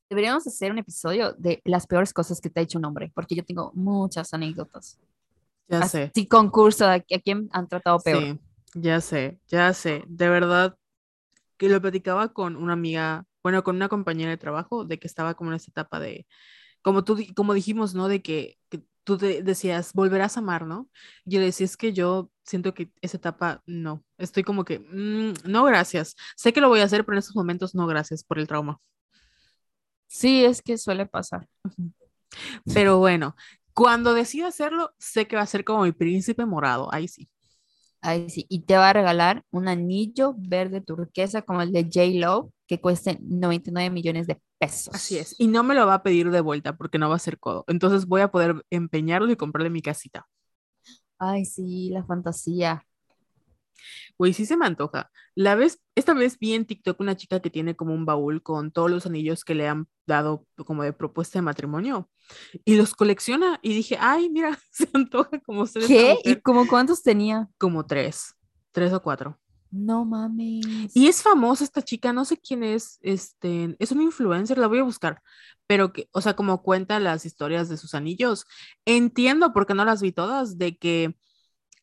Deberíamos 0.10 0.45
hacer 0.45 0.72
un 0.72 0.78
episodio 0.78 1.34
de 1.34 1.62
las 1.66 1.88
peores 1.88 2.14
cosas 2.14 2.40
que 2.40 2.49
te 2.49 2.60
ha 2.60 2.64
hecho 2.64 2.78
un 2.78 2.86
hombre, 2.86 3.12
porque 3.16 3.36
yo 3.36 3.44
tengo 3.44 3.72
muchas 3.74 4.34
anécdotas. 4.34 4.99
Ya 5.68 5.82
sé. 5.84 6.03
Así 6.12 6.28
concurso 6.28 6.86
de 6.86 6.94
a 6.95 7.20
quién 7.20 7.49
han 7.52 7.68
tratado 7.68 7.99
peor. 7.99 8.22
Sí, 8.22 8.40
ya 8.76 9.02
sé, 9.02 9.40
ya 9.48 9.74
sé. 9.74 10.03
De 10.07 10.30
verdad, 10.30 10.78
que 11.57 11.70
lo 11.70 11.82
platicaba 11.82 12.34
con 12.34 12.56
una 12.56 12.74
amiga, 12.74 13.26
bueno, 13.44 13.64
con 13.64 13.76
una 13.78 13.90
compañera 13.90 14.32
de 14.32 14.38
trabajo, 14.38 14.86
de 14.86 14.99
que 14.99 15.07
estaba 15.07 15.34
como 15.36 15.52
en 15.52 15.57
esa 15.57 15.72
etapa 15.72 15.99
de, 15.99 16.28
como 16.84 17.03
tú, 17.03 17.18
como 17.36 17.53
dijimos, 17.53 17.95
¿no? 17.95 18.07
De 18.07 18.22
que, 18.22 18.57
que 18.70 18.84
tú 19.06 19.18
te 19.19 19.44
decías, 19.44 19.94
volverás 19.94 20.38
a 20.38 20.41
amar, 20.41 20.68
¿no? 20.68 20.90
Yo 21.26 21.40
le 21.41 21.48
decía, 21.48 21.65
es 21.65 21.77
que 21.77 21.94
yo 21.94 22.32
siento 22.45 22.73
que 22.76 22.91
esa 23.02 23.18
etapa, 23.18 23.64
no. 23.68 24.03
Estoy 24.19 24.44
como 24.44 24.65
que, 24.65 24.80
"Mm, 24.82 25.34
no, 25.52 25.65
gracias. 25.65 26.15
Sé 26.38 26.53
que 26.53 26.61
lo 26.61 26.69
voy 26.69 26.82
a 26.82 26.86
hacer, 26.86 27.06
pero 27.06 27.15
en 27.15 27.19
estos 27.19 27.36
momentos, 27.38 27.76
no, 27.76 27.88
gracias 27.88 28.23
por 28.26 28.40
el 28.40 28.48
trauma. 28.48 28.80
Sí, 30.07 30.45
es 30.45 30.61
que 30.61 30.77
suele 30.77 31.06
pasar. 31.06 31.48
Pero 32.73 32.98
bueno, 32.99 33.36
cuando 33.73 34.14
decida 34.14 34.48
hacerlo, 34.48 34.94
sé 34.99 35.27
que 35.27 35.36
va 35.36 35.44
a 35.44 35.45
ser 35.48 35.64
como 35.65 35.84
mi 35.84 35.91
príncipe 35.91 36.45
morado, 36.45 36.94
ahí 36.94 37.07
sí. 37.07 37.30
Ay, 38.06 38.30
sí. 38.30 38.45
Y 38.49 38.61
te 38.61 38.77
va 38.77 38.91
a 38.91 38.94
regalar 38.94 39.44
un 39.49 39.68
anillo 39.68 40.36
verde 40.38 40.80
turquesa 40.80 41.41
como 41.41 41.64
el 41.64 41.72
de 41.72 41.86
J. 41.86 42.19
Lo, 42.19 42.52
que 42.68 42.80
cueste 42.80 43.18
99 43.19 43.90
millones 43.90 44.27
de 44.27 44.40
pesos. 44.60 44.94
Así 44.94 45.18
es. 45.18 45.36
Y 45.40 45.48
no 45.48 45.64
me 45.64 45.73
lo 45.73 45.88
va 45.88 45.95
a 45.95 46.03
pedir 46.03 46.30
de 46.30 46.41
vuelta 46.41 46.77
porque 46.77 46.99
no 46.99 47.10
va 47.10 47.15
a 47.15 47.19
ser 47.19 47.40
codo. 47.40 47.64
Entonces 47.68 48.06
voy 48.06 48.22
a 48.22 48.30
poder 48.30 48.64
empeñarlo 48.69 49.32
y 49.32 49.36
comprarle 49.36 49.72
mi 49.72 49.82
casita. 49.82 50.27
Ay, 51.18 51.45
sí, 51.45 51.90
la 51.90 52.06
fantasía. 52.06 52.86
Güey, 54.18 54.34
sí 54.34 54.45
se 54.45 54.57
me 54.57 54.66
antoja. 54.66 55.12
La 55.36 55.56
vez, 55.56 55.82
esta 55.95 56.14
vez 56.14 56.40
vi 56.40 56.53
en 56.53 56.66
TikTok 56.66 56.99
una 56.99 57.16
chica 57.16 57.40
que 57.40 57.49
tiene 57.49 57.76
como 57.76 57.94
un 57.94 58.06
baúl 58.06 58.41
con 58.41 58.72
todos 58.72 58.90
los 58.90 59.06
anillos 59.06 59.44
que 59.44 59.56
le 59.56 59.68
han 59.68 59.88
dado 60.07 60.45
como 60.66 60.84
de 60.84 60.94
propuesta 60.94 61.40
de 61.40 61.44
matrimonio 61.44 62.10
y 62.64 62.76
los 62.76 62.94
colecciona. 62.94 63.60
Y 63.62 63.74
dije, 63.74 63.98
ay, 63.99 64.30
mira, 64.30 64.57
se 64.72 64.90
antoja 64.94 65.40
como 65.40 65.66
ser 65.66 65.86
¿Qué? 65.86 66.12
¿Y 66.24 66.30
mujer". 66.30 66.41
como 66.41 66.68
cuántos 66.68 67.03
tenía? 67.03 67.49
Como 67.57 67.86
tres, 67.86 68.36
tres 68.72 68.94
o 68.94 69.02
cuatro. 69.02 69.40
No 69.72 70.06
mames. 70.06 70.95
Y 70.95 71.07
es 71.07 71.22
famosa 71.22 71.66
esta 71.66 71.82
chica, 71.82 72.14
no 72.14 72.24
sé 72.24 72.38
quién 72.38 72.64
es, 72.64 72.98
este, 73.02 73.76
es 73.78 73.91
una 73.91 74.03
influencer, 74.03 74.57
la 74.57 74.68
voy 74.68 74.80
a 74.80 74.84
buscar, 74.84 75.22
pero 75.68 75.91
que, 75.91 76.07
o 76.14 76.22
sea, 76.22 76.36
como 76.36 76.62
cuenta 76.62 76.99
las 77.02 77.26
historias 77.26 77.68
de 77.68 77.76
sus 77.76 77.94
anillos, 77.94 78.45
entiendo 78.86 79.52
porque 79.52 79.74
no 79.74 79.84
las 79.84 80.02
vi 80.02 80.14
todas, 80.14 80.57
de 80.57 80.78
que 80.78 81.18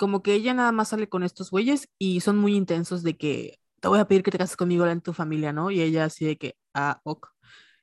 como 0.02 0.20
que 0.20 0.34
ella 0.34 0.52
nada 0.52 0.72
más 0.72 0.88
sale 0.88 1.08
con 1.08 1.22
estos 1.22 1.52
güeyes 1.52 1.88
y 1.96 2.22
son 2.22 2.36
muy 2.36 2.56
intensos 2.56 3.04
de 3.04 3.16
que 3.16 3.60
te 3.80 3.86
voy 3.86 4.00
a 4.00 4.08
pedir 4.08 4.24
que 4.24 4.32
te 4.32 4.38
cases 4.38 4.56
conmigo 4.56 4.84
en 4.84 5.00
tu 5.00 5.12
familia, 5.12 5.52
¿no? 5.52 5.70
Y 5.70 5.80
ella 5.80 6.06
así 6.06 6.24
de 6.24 6.36
que, 6.36 6.56
ah, 6.74 7.00
ok, 7.04 7.28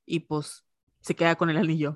y 0.06 0.20
pues 0.20 0.66
se 1.00 1.16
queda 1.16 1.38
con 1.38 1.50
el 1.50 1.56
anillo. 1.56 1.96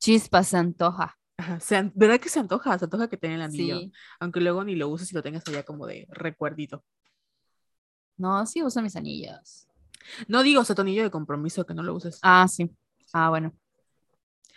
Chispa 0.00 0.42
se 0.42 0.56
antoja. 0.56 1.16
Ajá, 1.36 1.60
se 1.60 1.88
¿verdad 1.94 2.18
que 2.18 2.28
se 2.30 2.40
antoja? 2.40 2.76
Se 2.80 2.86
antoja 2.86 3.06
que 3.08 3.16
tenga 3.16 3.36
el 3.36 3.42
anillo, 3.42 3.78
Sí. 3.78 3.92
aunque 4.18 4.40
luego 4.40 4.64
ni 4.64 4.74
lo 4.74 4.88
uses 4.88 5.12
y 5.12 5.14
lo 5.14 5.22
tengas 5.22 5.46
allá 5.46 5.62
como 5.62 5.86
de 5.86 6.08
recuerdito. 6.10 6.84
No, 8.16 8.44
sí 8.44 8.60
uso 8.64 8.82
mis 8.82 8.96
anillos. 8.96 9.68
No 10.26 10.42
digo, 10.42 10.62
o 10.62 10.64
sea, 10.64 10.74
tu 10.74 10.82
anillo 10.82 11.04
de 11.04 11.12
compromiso, 11.12 11.64
que 11.64 11.74
no 11.74 11.84
lo 11.84 11.94
uses. 11.94 12.18
Ah, 12.22 12.48
sí. 12.48 12.68
Ah, 13.12 13.28
bueno. 13.30 13.54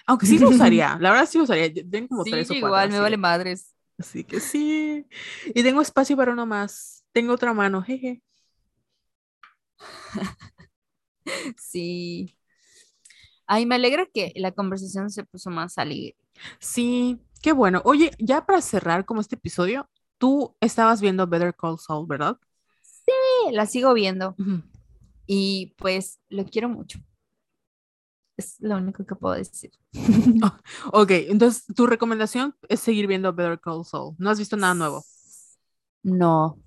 Aunque 0.08 0.26
sí 0.26 0.40
lo 0.40 0.49
usaría, 0.49 0.98
la 0.99 1.12
verdad 1.12 1.28
sí 1.30 1.38
lo 1.38 1.44
usaría. 1.44 1.72
Tengo 1.72 2.08
como 2.08 2.24
Sí, 2.24 2.32
tres 2.32 2.49
o 2.49 2.53
cuatro. 2.53 2.68
igual, 2.70 2.90
me 2.90 2.99
vale 2.99 3.18
madres. 3.18 3.76
Así 4.02 4.23
que 4.23 4.40
sí. 4.40 5.06
Y 5.53 5.61
tengo 5.64 5.82
espacio 5.82 6.18
para 6.18 6.34
uno 6.34 6.48
más. 6.48 7.06
Tengo 7.11 7.34
otra 7.34 7.53
mano, 7.53 7.84
jeje. 7.84 8.23
Sí. 11.57 12.36
Ay, 13.45 13.65
me 13.65 13.76
alegra 13.76 14.07
que 14.11 14.34
la 14.36 14.52
conversación 14.52 15.10
se 15.11 15.23
puso 15.23 15.49
más 15.52 15.78
alegre. 15.78 16.15
Sí, 16.60 17.19
qué 17.44 17.52
bueno. 17.52 17.82
Oye, 17.86 18.11
ya 18.18 18.45
para 18.45 18.61
cerrar 18.61 19.06
como 19.06 19.22
este 19.22 19.36
episodio, 19.36 19.88
tú 20.18 20.56
estabas 20.61 20.99
viendo 20.99 21.28
Better 21.28 21.53
Call 21.56 21.78
Saul, 21.78 22.07
¿verdad? 22.07 22.38
Sí, 22.82 23.52
La 23.52 23.65
sigo 23.68 23.94
viendo 23.94 24.36
y 25.28 25.76
pues 25.78 26.19
lo 26.30 26.45
quiero 26.45 26.69
mucho. 26.69 26.99
Es 28.42 28.56
lo 28.60 28.78
único 28.78 29.06
que 29.06 29.14
puedo 29.16 29.36
decir. 29.36 29.72
Ok, 30.92 31.12
entonces 31.12 31.66
tu 31.76 31.86
recomendación 31.88 32.56
es 32.70 32.80
seguir 32.80 33.08
viendo 33.08 33.34
Better 33.34 33.60
Call 33.60 33.86
Saul. 33.86 34.16
¿No 34.18 34.30
has 34.30 34.40
visto 34.40 34.58
nada 34.58 34.74
nuevo? 34.74 35.04
No, 36.04 36.58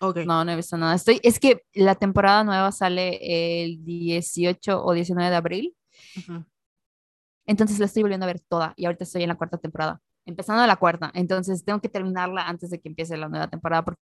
Ok. 0.00 0.16
no, 0.22 0.44
no 0.44 0.52
he 0.52 0.56
visto 0.56 0.76
nada. 0.76 0.94
Estoy, 0.94 1.20
es 1.22 1.38
que 1.40 1.62
la 1.74 1.94
temporada 1.94 2.44
nueva 2.44 2.72
sale 2.72 3.64
el 3.64 3.84
18 3.84 4.82
o 4.84 4.92
19 4.92 5.30
de 5.30 5.36
abril, 5.36 5.76
Ujú. 6.16 6.44
entonces 7.46 7.78
la 7.78 7.86
estoy 7.86 8.02
volviendo 8.02 8.24
a 8.24 8.28
ver 8.28 8.40
toda 8.40 8.74
y 8.76 8.86
ahorita 8.86 9.04
estoy 9.04 9.22
en 9.22 9.28
la 9.28 9.34
cuarta 9.36 9.58
temporada, 9.58 10.00
empezando 10.26 10.66
la 10.66 10.76
cuarta, 10.76 11.10
entonces 11.14 11.64
tengo 11.64 11.80
que 11.80 11.88
terminarla 11.88 12.46
antes 12.48 12.70
de 12.70 12.80
que 12.80 12.88
empiece 12.88 13.16
la 13.16 13.28
nueva 13.28 13.48
temporada 13.48 13.84
porque 13.84 14.00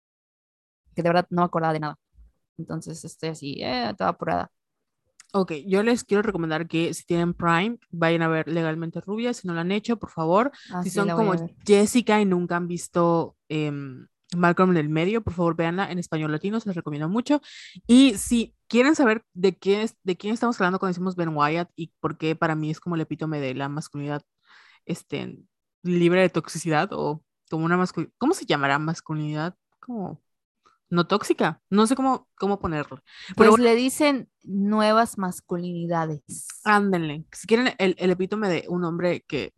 de 0.97 1.03
verdad 1.03 1.27
no 1.31 1.43
me 1.43 1.47
acordaba 1.47 1.73
de 1.73 1.81
nada. 1.81 1.97
Entonces 2.59 3.05
estoy 3.05 3.31
así, 3.31 3.59
eh, 3.63 3.95
toda 3.99 4.11
apurada. 4.11 4.51
Ok, 5.35 5.53
yo 5.67 5.83
les 5.83 6.05
quiero 6.05 6.23
recomendar 6.23 6.69
que 6.69 6.93
si 6.93 7.05
tienen 7.05 7.33
Prime, 7.33 7.79
vayan 7.91 8.23
a 8.23 8.29
ver 8.29 8.49
Legalmente 8.49 9.01
Rubia. 9.01 9.33
Si 9.33 9.47
no 9.47 9.55
lo 9.55 9.61
han 9.61 9.73
hecho, 9.73 9.99
por 9.99 10.11
favor. 10.11 10.53
Ah, 10.71 10.83
si 10.83 10.91
sí, 10.91 10.97
son 10.97 11.09
como. 11.09 11.35
Jessica 11.67 12.21
y 12.21 12.27
nunca 12.27 12.57
han 12.57 12.69
visto 12.69 13.37
em, 13.49 14.07
Malcolm 14.37 14.73
en 14.73 14.77
el 14.77 14.89
medio, 14.89 15.23
por 15.23 15.33
favor 15.33 15.57
véanla 15.57 15.91
en 15.91 15.99
español 15.99 16.33
latino, 16.33 16.61
se 16.61 16.69
les 16.69 16.77
recomiendo 16.77 17.09
mucho. 17.09 17.41
Y 17.87 18.15
si 18.19 18.55
quieren 18.69 18.95
saber 18.95 19.25
de 19.33 19.57
quién, 19.57 19.81
es, 19.81 19.97
de 20.03 20.17
quién 20.17 20.35
estamos 20.35 20.61
hablando 20.61 20.79
cuando 20.79 20.93
decimos 20.93 21.17
Ben 21.17 21.35
Wyatt 21.35 21.71
y 21.77 21.93
por 22.01 22.19
qué 22.19 22.37
para 22.37 22.55
mí 22.55 22.71
es 22.71 22.81
como 22.81 22.97
el 22.97 23.01
epítome 23.03 23.41
de 23.41 23.55
la 23.55 23.69
masculinidad 23.69 24.23
este, 24.85 25.39
libre 25.83 26.21
de 26.21 26.29
toxicidad 26.29 26.91
o 26.93 27.23
como 27.51 27.65
una 27.65 27.77
masculinidad, 27.77 28.15
¿cómo 28.19 28.35
se 28.35 28.47
llamará 28.47 28.79
masculinidad? 28.79 29.57
Como 29.81 30.22
no 30.93 31.07
tóxica, 31.07 31.61
no 31.71 31.87
sé 31.87 31.97
cómo, 31.97 32.29
cómo 32.37 32.61
ponerlo. 32.61 33.03
Pues 33.35 33.51
Pero 33.51 33.57
le 33.57 33.75
dicen 33.75 34.29
nuevas 34.43 35.17
masculinidades. 35.17 36.23
Ándenle. 36.65 37.25
Si 37.33 37.47
quieren 37.47 37.75
el, 37.79 37.97
el 37.99 38.11
epítome 38.11 38.49
de 38.49 38.67
un 38.69 38.85
hombre 38.85 39.25
que 39.27 39.55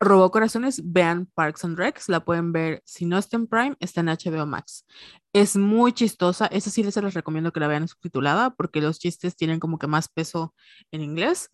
robó 0.00 0.30
corazones, 0.30 0.80
vean 0.82 1.26
Parks 1.34 1.64
and 1.66 1.76
Recs. 1.76 2.08
La 2.08 2.24
pueden 2.24 2.50
ver, 2.50 2.82
si 2.86 3.04
no 3.04 3.18
está 3.18 3.36
en 3.36 3.46
Prime, 3.46 3.76
está 3.78 4.00
en 4.00 4.06
HBO 4.06 4.46
Max. 4.46 4.86
Es 5.34 5.56
muy 5.56 5.92
chistosa. 5.92 6.46
Esa 6.46 6.70
sí 6.70 6.82
les 6.82 6.96
recomiendo 7.14 7.52
que 7.52 7.60
la 7.60 7.68
vean 7.68 7.86
subtitulada 7.86 8.54
porque 8.54 8.80
los 8.80 8.98
chistes 8.98 9.36
tienen 9.36 9.60
como 9.60 9.78
que 9.78 9.86
más 9.86 10.08
peso 10.08 10.54
en 10.90 11.02
inglés. 11.02 11.50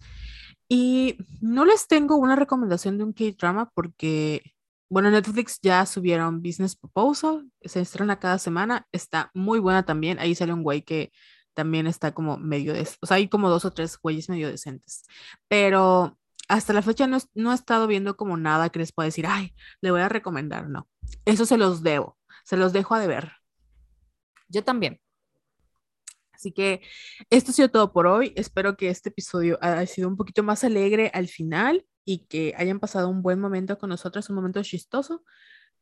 Y 0.68 1.18
no 1.40 1.64
les 1.64 1.88
tengo 1.88 2.16
una 2.16 2.36
recomendación 2.36 2.96
de 2.96 3.04
un 3.04 3.12
K-drama 3.12 3.70
porque, 3.74 4.54
bueno, 4.88 5.10
Netflix 5.10 5.58
ya 5.60 5.84
subieron 5.86 6.42
Business 6.42 6.76
Proposal. 6.76 7.50
Se 7.62 7.80
estrena 7.80 8.18
cada 8.18 8.38
semana. 8.38 8.86
Está 8.92 9.30
muy 9.34 9.58
buena 9.58 9.84
también. 9.84 10.18
Ahí 10.18 10.34
sale 10.34 10.52
un 10.52 10.62
güey 10.62 10.82
que 10.82 11.12
también 11.58 11.88
está 11.88 12.12
como 12.12 12.38
medio 12.38 12.72
de, 12.72 12.88
o 13.00 13.06
sea, 13.06 13.16
hay 13.16 13.28
como 13.28 13.48
dos 13.50 13.64
o 13.64 13.72
tres 13.72 13.98
güeyes 14.00 14.28
medio 14.28 14.48
decentes, 14.48 15.02
pero 15.48 16.16
hasta 16.48 16.72
la 16.72 16.82
fecha 16.82 17.08
no, 17.08 17.18
no 17.34 17.50
he 17.50 17.54
estado 17.56 17.88
viendo 17.88 18.16
como 18.16 18.36
nada 18.36 18.68
que 18.70 18.78
les 18.78 18.92
pueda 18.92 19.06
decir, 19.06 19.26
ay, 19.26 19.52
le 19.80 19.90
voy 19.90 20.00
a 20.00 20.08
recomendar, 20.08 20.68
no. 20.68 20.88
Eso 21.24 21.46
se 21.46 21.58
los 21.58 21.82
debo, 21.82 22.16
se 22.44 22.56
los 22.56 22.72
dejo 22.72 22.94
a 22.94 23.00
deber. 23.00 23.32
Yo 24.48 24.62
también. 24.62 25.00
Así 26.32 26.52
que 26.52 26.80
esto 27.28 27.50
ha 27.50 27.54
sido 27.54 27.70
todo 27.70 27.92
por 27.92 28.06
hoy. 28.06 28.32
Espero 28.36 28.76
que 28.76 28.88
este 28.88 29.08
episodio 29.08 29.58
haya 29.60 29.84
sido 29.86 30.06
un 30.06 30.16
poquito 30.16 30.44
más 30.44 30.62
alegre 30.62 31.10
al 31.12 31.26
final 31.26 31.84
y 32.08 32.20
que 32.20 32.54
hayan 32.56 32.80
pasado 32.80 33.10
un 33.10 33.20
buen 33.20 33.38
momento 33.38 33.76
con 33.76 33.90
nosotros, 33.90 34.30
un 34.30 34.36
momento 34.36 34.62
chistoso. 34.62 35.22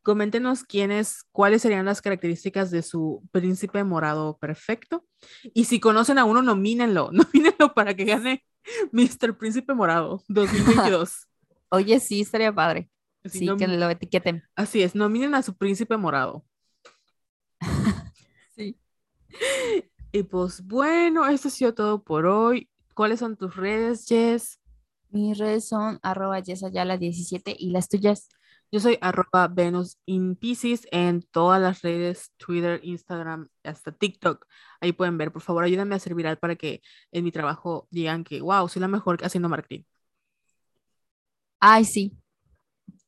Coméntenos 0.02 0.64
quiénes, 0.64 1.22
cuáles 1.30 1.62
serían 1.62 1.84
las 1.86 2.02
características 2.02 2.72
de 2.72 2.82
su 2.82 3.22
príncipe 3.30 3.84
morado 3.84 4.36
perfecto. 4.36 5.06
Y 5.54 5.66
si 5.66 5.78
conocen 5.78 6.18
a 6.18 6.24
uno, 6.24 6.42
nomínenlo, 6.42 7.10
nomínenlo 7.12 7.74
para 7.74 7.94
que 7.94 8.06
gane 8.06 8.44
Mr. 8.90 9.38
Príncipe 9.38 9.72
Morado 9.72 10.20
2022. 10.26 11.28
Oye, 11.68 12.00
sí, 12.00 12.22
estaría 12.22 12.52
padre. 12.52 12.90
Así, 13.22 13.46
Sí, 13.46 13.56
que 13.56 13.68
lo 13.68 13.88
etiqueten. 13.88 14.42
así 14.56 14.82
es, 14.82 14.96
nominen 14.96 15.32
a 15.36 15.44
su 15.44 15.56
príncipe 15.56 15.96
morado. 15.96 16.44
Sí. 18.56 18.76
Y 20.10 20.22
pues 20.24 20.66
bueno, 20.66 21.24
esto 21.28 21.48
ha 21.48 21.50
sido 21.52 21.72
todo 21.74 22.02
por 22.02 22.26
hoy. 22.26 22.68
¿Cuáles 22.94 23.20
son 23.20 23.36
tus 23.36 23.54
redes, 23.54 24.06
Jess? 24.08 24.58
Mis 25.10 25.38
redes 25.38 25.68
son 25.68 25.98
arroba 26.02 26.40
yesayala17 26.40 27.54
y 27.58 27.70
las 27.70 27.88
tuyas. 27.88 28.28
Yo 28.72 28.80
soy 28.80 28.98
arroba 29.00 29.46
Venus 29.48 29.98
in 30.06 30.34
Pisces 30.34 30.88
en 30.90 31.22
todas 31.22 31.62
las 31.62 31.82
redes, 31.82 32.32
Twitter, 32.36 32.80
Instagram, 32.82 33.48
hasta 33.62 33.92
TikTok. 33.92 34.44
Ahí 34.80 34.92
pueden 34.92 35.16
ver, 35.18 35.32
por 35.32 35.42
favor, 35.42 35.62
ayúdenme 35.64 35.94
a 35.94 36.00
servir 36.00 36.36
para 36.38 36.56
que 36.56 36.82
en 37.12 37.24
mi 37.24 37.30
trabajo 37.30 37.86
digan 37.90 38.24
que, 38.24 38.40
wow, 38.40 38.68
soy 38.68 38.80
la 38.80 38.88
mejor 38.88 39.24
haciendo 39.24 39.48
marketing. 39.48 39.84
Ay, 41.60 41.84
sí. 41.84 42.18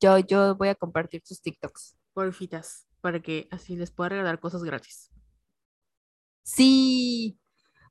Yo, 0.01 0.19
yo 0.19 0.55
voy 0.55 0.69
a 0.69 0.75
compartir 0.77 1.23
tus 1.23 1.43
TikToks. 1.43 1.97
Porfitas, 2.15 2.87
para 3.01 3.21
que 3.21 3.49
así 3.51 3.77
les 3.77 3.91
pueda 3.91 4.11
regalar 4.11 4.39
cosas 4.41 4.63
gratis. 4.63 5.11
Sí. 6.43 7.39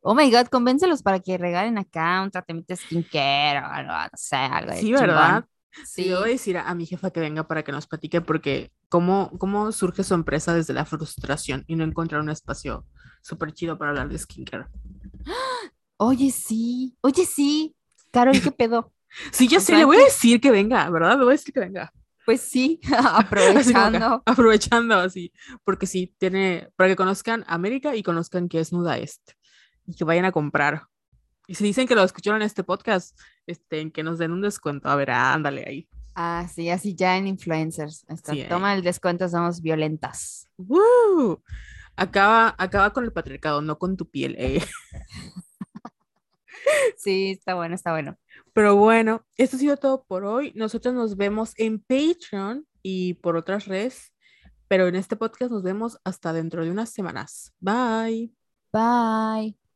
Oh 0.09 0.15
my 0.15 0.31
God, 0.31 0.47
convéncelos 0.47 1.03
para 1.03 1.19
que 1.19 1.37
regalen 1.37 1.77
acá 1.77 2.21
un 2.23 2.31
tratamiento 2.31 2.73
de 2.73 2.77
skincare 2.77 3.59
o 3.59 3.65
algo, 3.65 3.91
no 3.91 4.09
sé, 4.15 4.37
algo 4.37 4.71
de 4.71 4.77
Sí, 4.77 4.85
chingón. 4.85 5.01
¿verdad? 5.01 5.45
Sí. 5.85 6.05
Yo 6.05 6.19
voy 6.21 6.29
a 6.29 6.31
decir 6.31 6.57
a, 6.57 6.69
a 6.69 6.75
mi 6.75 6.85
jefa 6.85 7.11
que 7.11 7.19
venga 7.19 7.45
para 7.45 7.63
que 7.63 7.73
nos 7.73 7.87
platique 7.87 8.21
porque 8.21 8.71
cómo, 8.87 9.31
cómo 9.37 9.71
surge 9.73 10.03
su 10.05 10.13
empresa 10.13 10.53
desde 10.53 10.73
la 10.73 10.85
frustración 10.85 11.65
y 11.67 11.75
no 11.75 11.83
encontrar 11.83 12.21
un 12.21 12.29
espacio 12.29 12.85
súper 13.21 13.51
chido 13.51 13.77
para 13.77 13.91
hablar 13.91 14.07
de 14.09 14.17
skincare. 14.17 14.67
Oye, 15.97 16.31
sí. 16.31 16.95
Oye, 17.01 17.25
sí. 17.25 17.75
Carol, 18.11 18.39
¿qué 18.41 18.51
pedo? 18.51 18.93
Sí, 19.31 19.47
ya 19.47 19.59
sé, 19.61 19.75
le 19.75 19.85
voy 19.85 19.97
a 19.97 20.03
decir 20.03 20.39
que 20.39 20.51
venga, 20.51 20.89
¿verdad? 20.89 21.11
Le 21.17 21.23
voy 21.23 21.29
a 21.29 21.37
decir 21.37 21.53
que 21.53 21.61
venga. 21.61 21.91
Pues 22.25 22.41
sí, 22.41 22.79
Así 23.55 23.73
como 23.73 23.89
que, 23.89 23.97
aprovechando. 23.97 24.21
aprovechando 24.25 24.95
así, 24.95 25.31
porque 25.63 25.87
sí, 25.87 26.13
tiene, 26.17 26.69
para 26.75 26.89
que 26.89 26.95
conozcan 26.97 27.45
América 27.47 27.95
y 27.95 28.03
conozcan 28.03 28.49
que 28.49 28.59
es 28.59 28.73
Nuda 28.73 28.97
Est 28.97 29.31
y 29.87 29.95
que 29.95 30.03
vayan 30.03 30.25
a 30.25 30.31
comprar. 30.31 30.83
Y 31.47 31.55
si 31.55 31.63
dicen 31.63 31.87
que 31.87 31.95
lo 31.95 32.03
escucharon 32.03 32.41
en 32.41 32.45
este 32.45 32.63
podcast, 32.63 33.17
este, 33.47 33.79
en 33.79 33.89
que 33.91 34.03
nos 34.03 34.19
den 34.19 34.31
un 34.31 34.41
descuento, 34.41 34.89
a 34.89 34.95
ver, 34.95 35.09
ándale 35.11 35.63
ahí. 35.65 35.89
Ah, 36.13 36.47
sí, 36.53 36.69
así 36.69 36.93
ya 36.93 37.15
en 37.17 37.25
influencers. 37.27 38.05
Hasta 38.09 38.33
Sí, 38.33 38.43
toma 38.49 38.73
el 38.73 38.83
descuento, 38.83 39.27
somos 39.29 39.61
violentas. 39.61 40.49
¡Woo! 40.57 41.41
Acaba, 41.95 42.53
acaba 42.57 42.91
con 42.91 43.05
el 43.05 43.13
patriarcado, 43.13 43.61
no 43.61 43.79
con 43.79 43.97
tu 43.97 44.09
piel. 44.09 44.35
eh. 44.37 44.61
Sí, 46.97 47.31
está 47.31 47.53
bueno, 47.53 47.75
está 47.75 47.91
bueno. 47.91 48.17
Pero 48.53 48.75
bueno, 48.75 49.25
esto 49.37 49.55
ha 49.55 49.59
sido 49.59 49.77
todo 49.77 50.03
por 50.03 50.25
hoy. 50.25 50.51
Nosotros 50.55 50.93
nos 50.93 51.15
vemos 51.15 51.53
en 51.57 51.79
Patreon 51.79 52.67
y 52.81 53.13
por 53.15 53.37
otras 53.37 53.67
redes, 53.67 54.13
pero 54.67 54.87
en 54.87 54.95
este 54.95 55.15
podcast 55.15 55.51
nos 55.51 55.63
vemos 55.63 55.97
hasta 56.03 56.33
dentro 56.33 56.65
de 56.65 56.71
unas 56.71 56.89
semanas. 56.89 57.53
Bye. 57.59 58.33
Bye. 58.73 59.66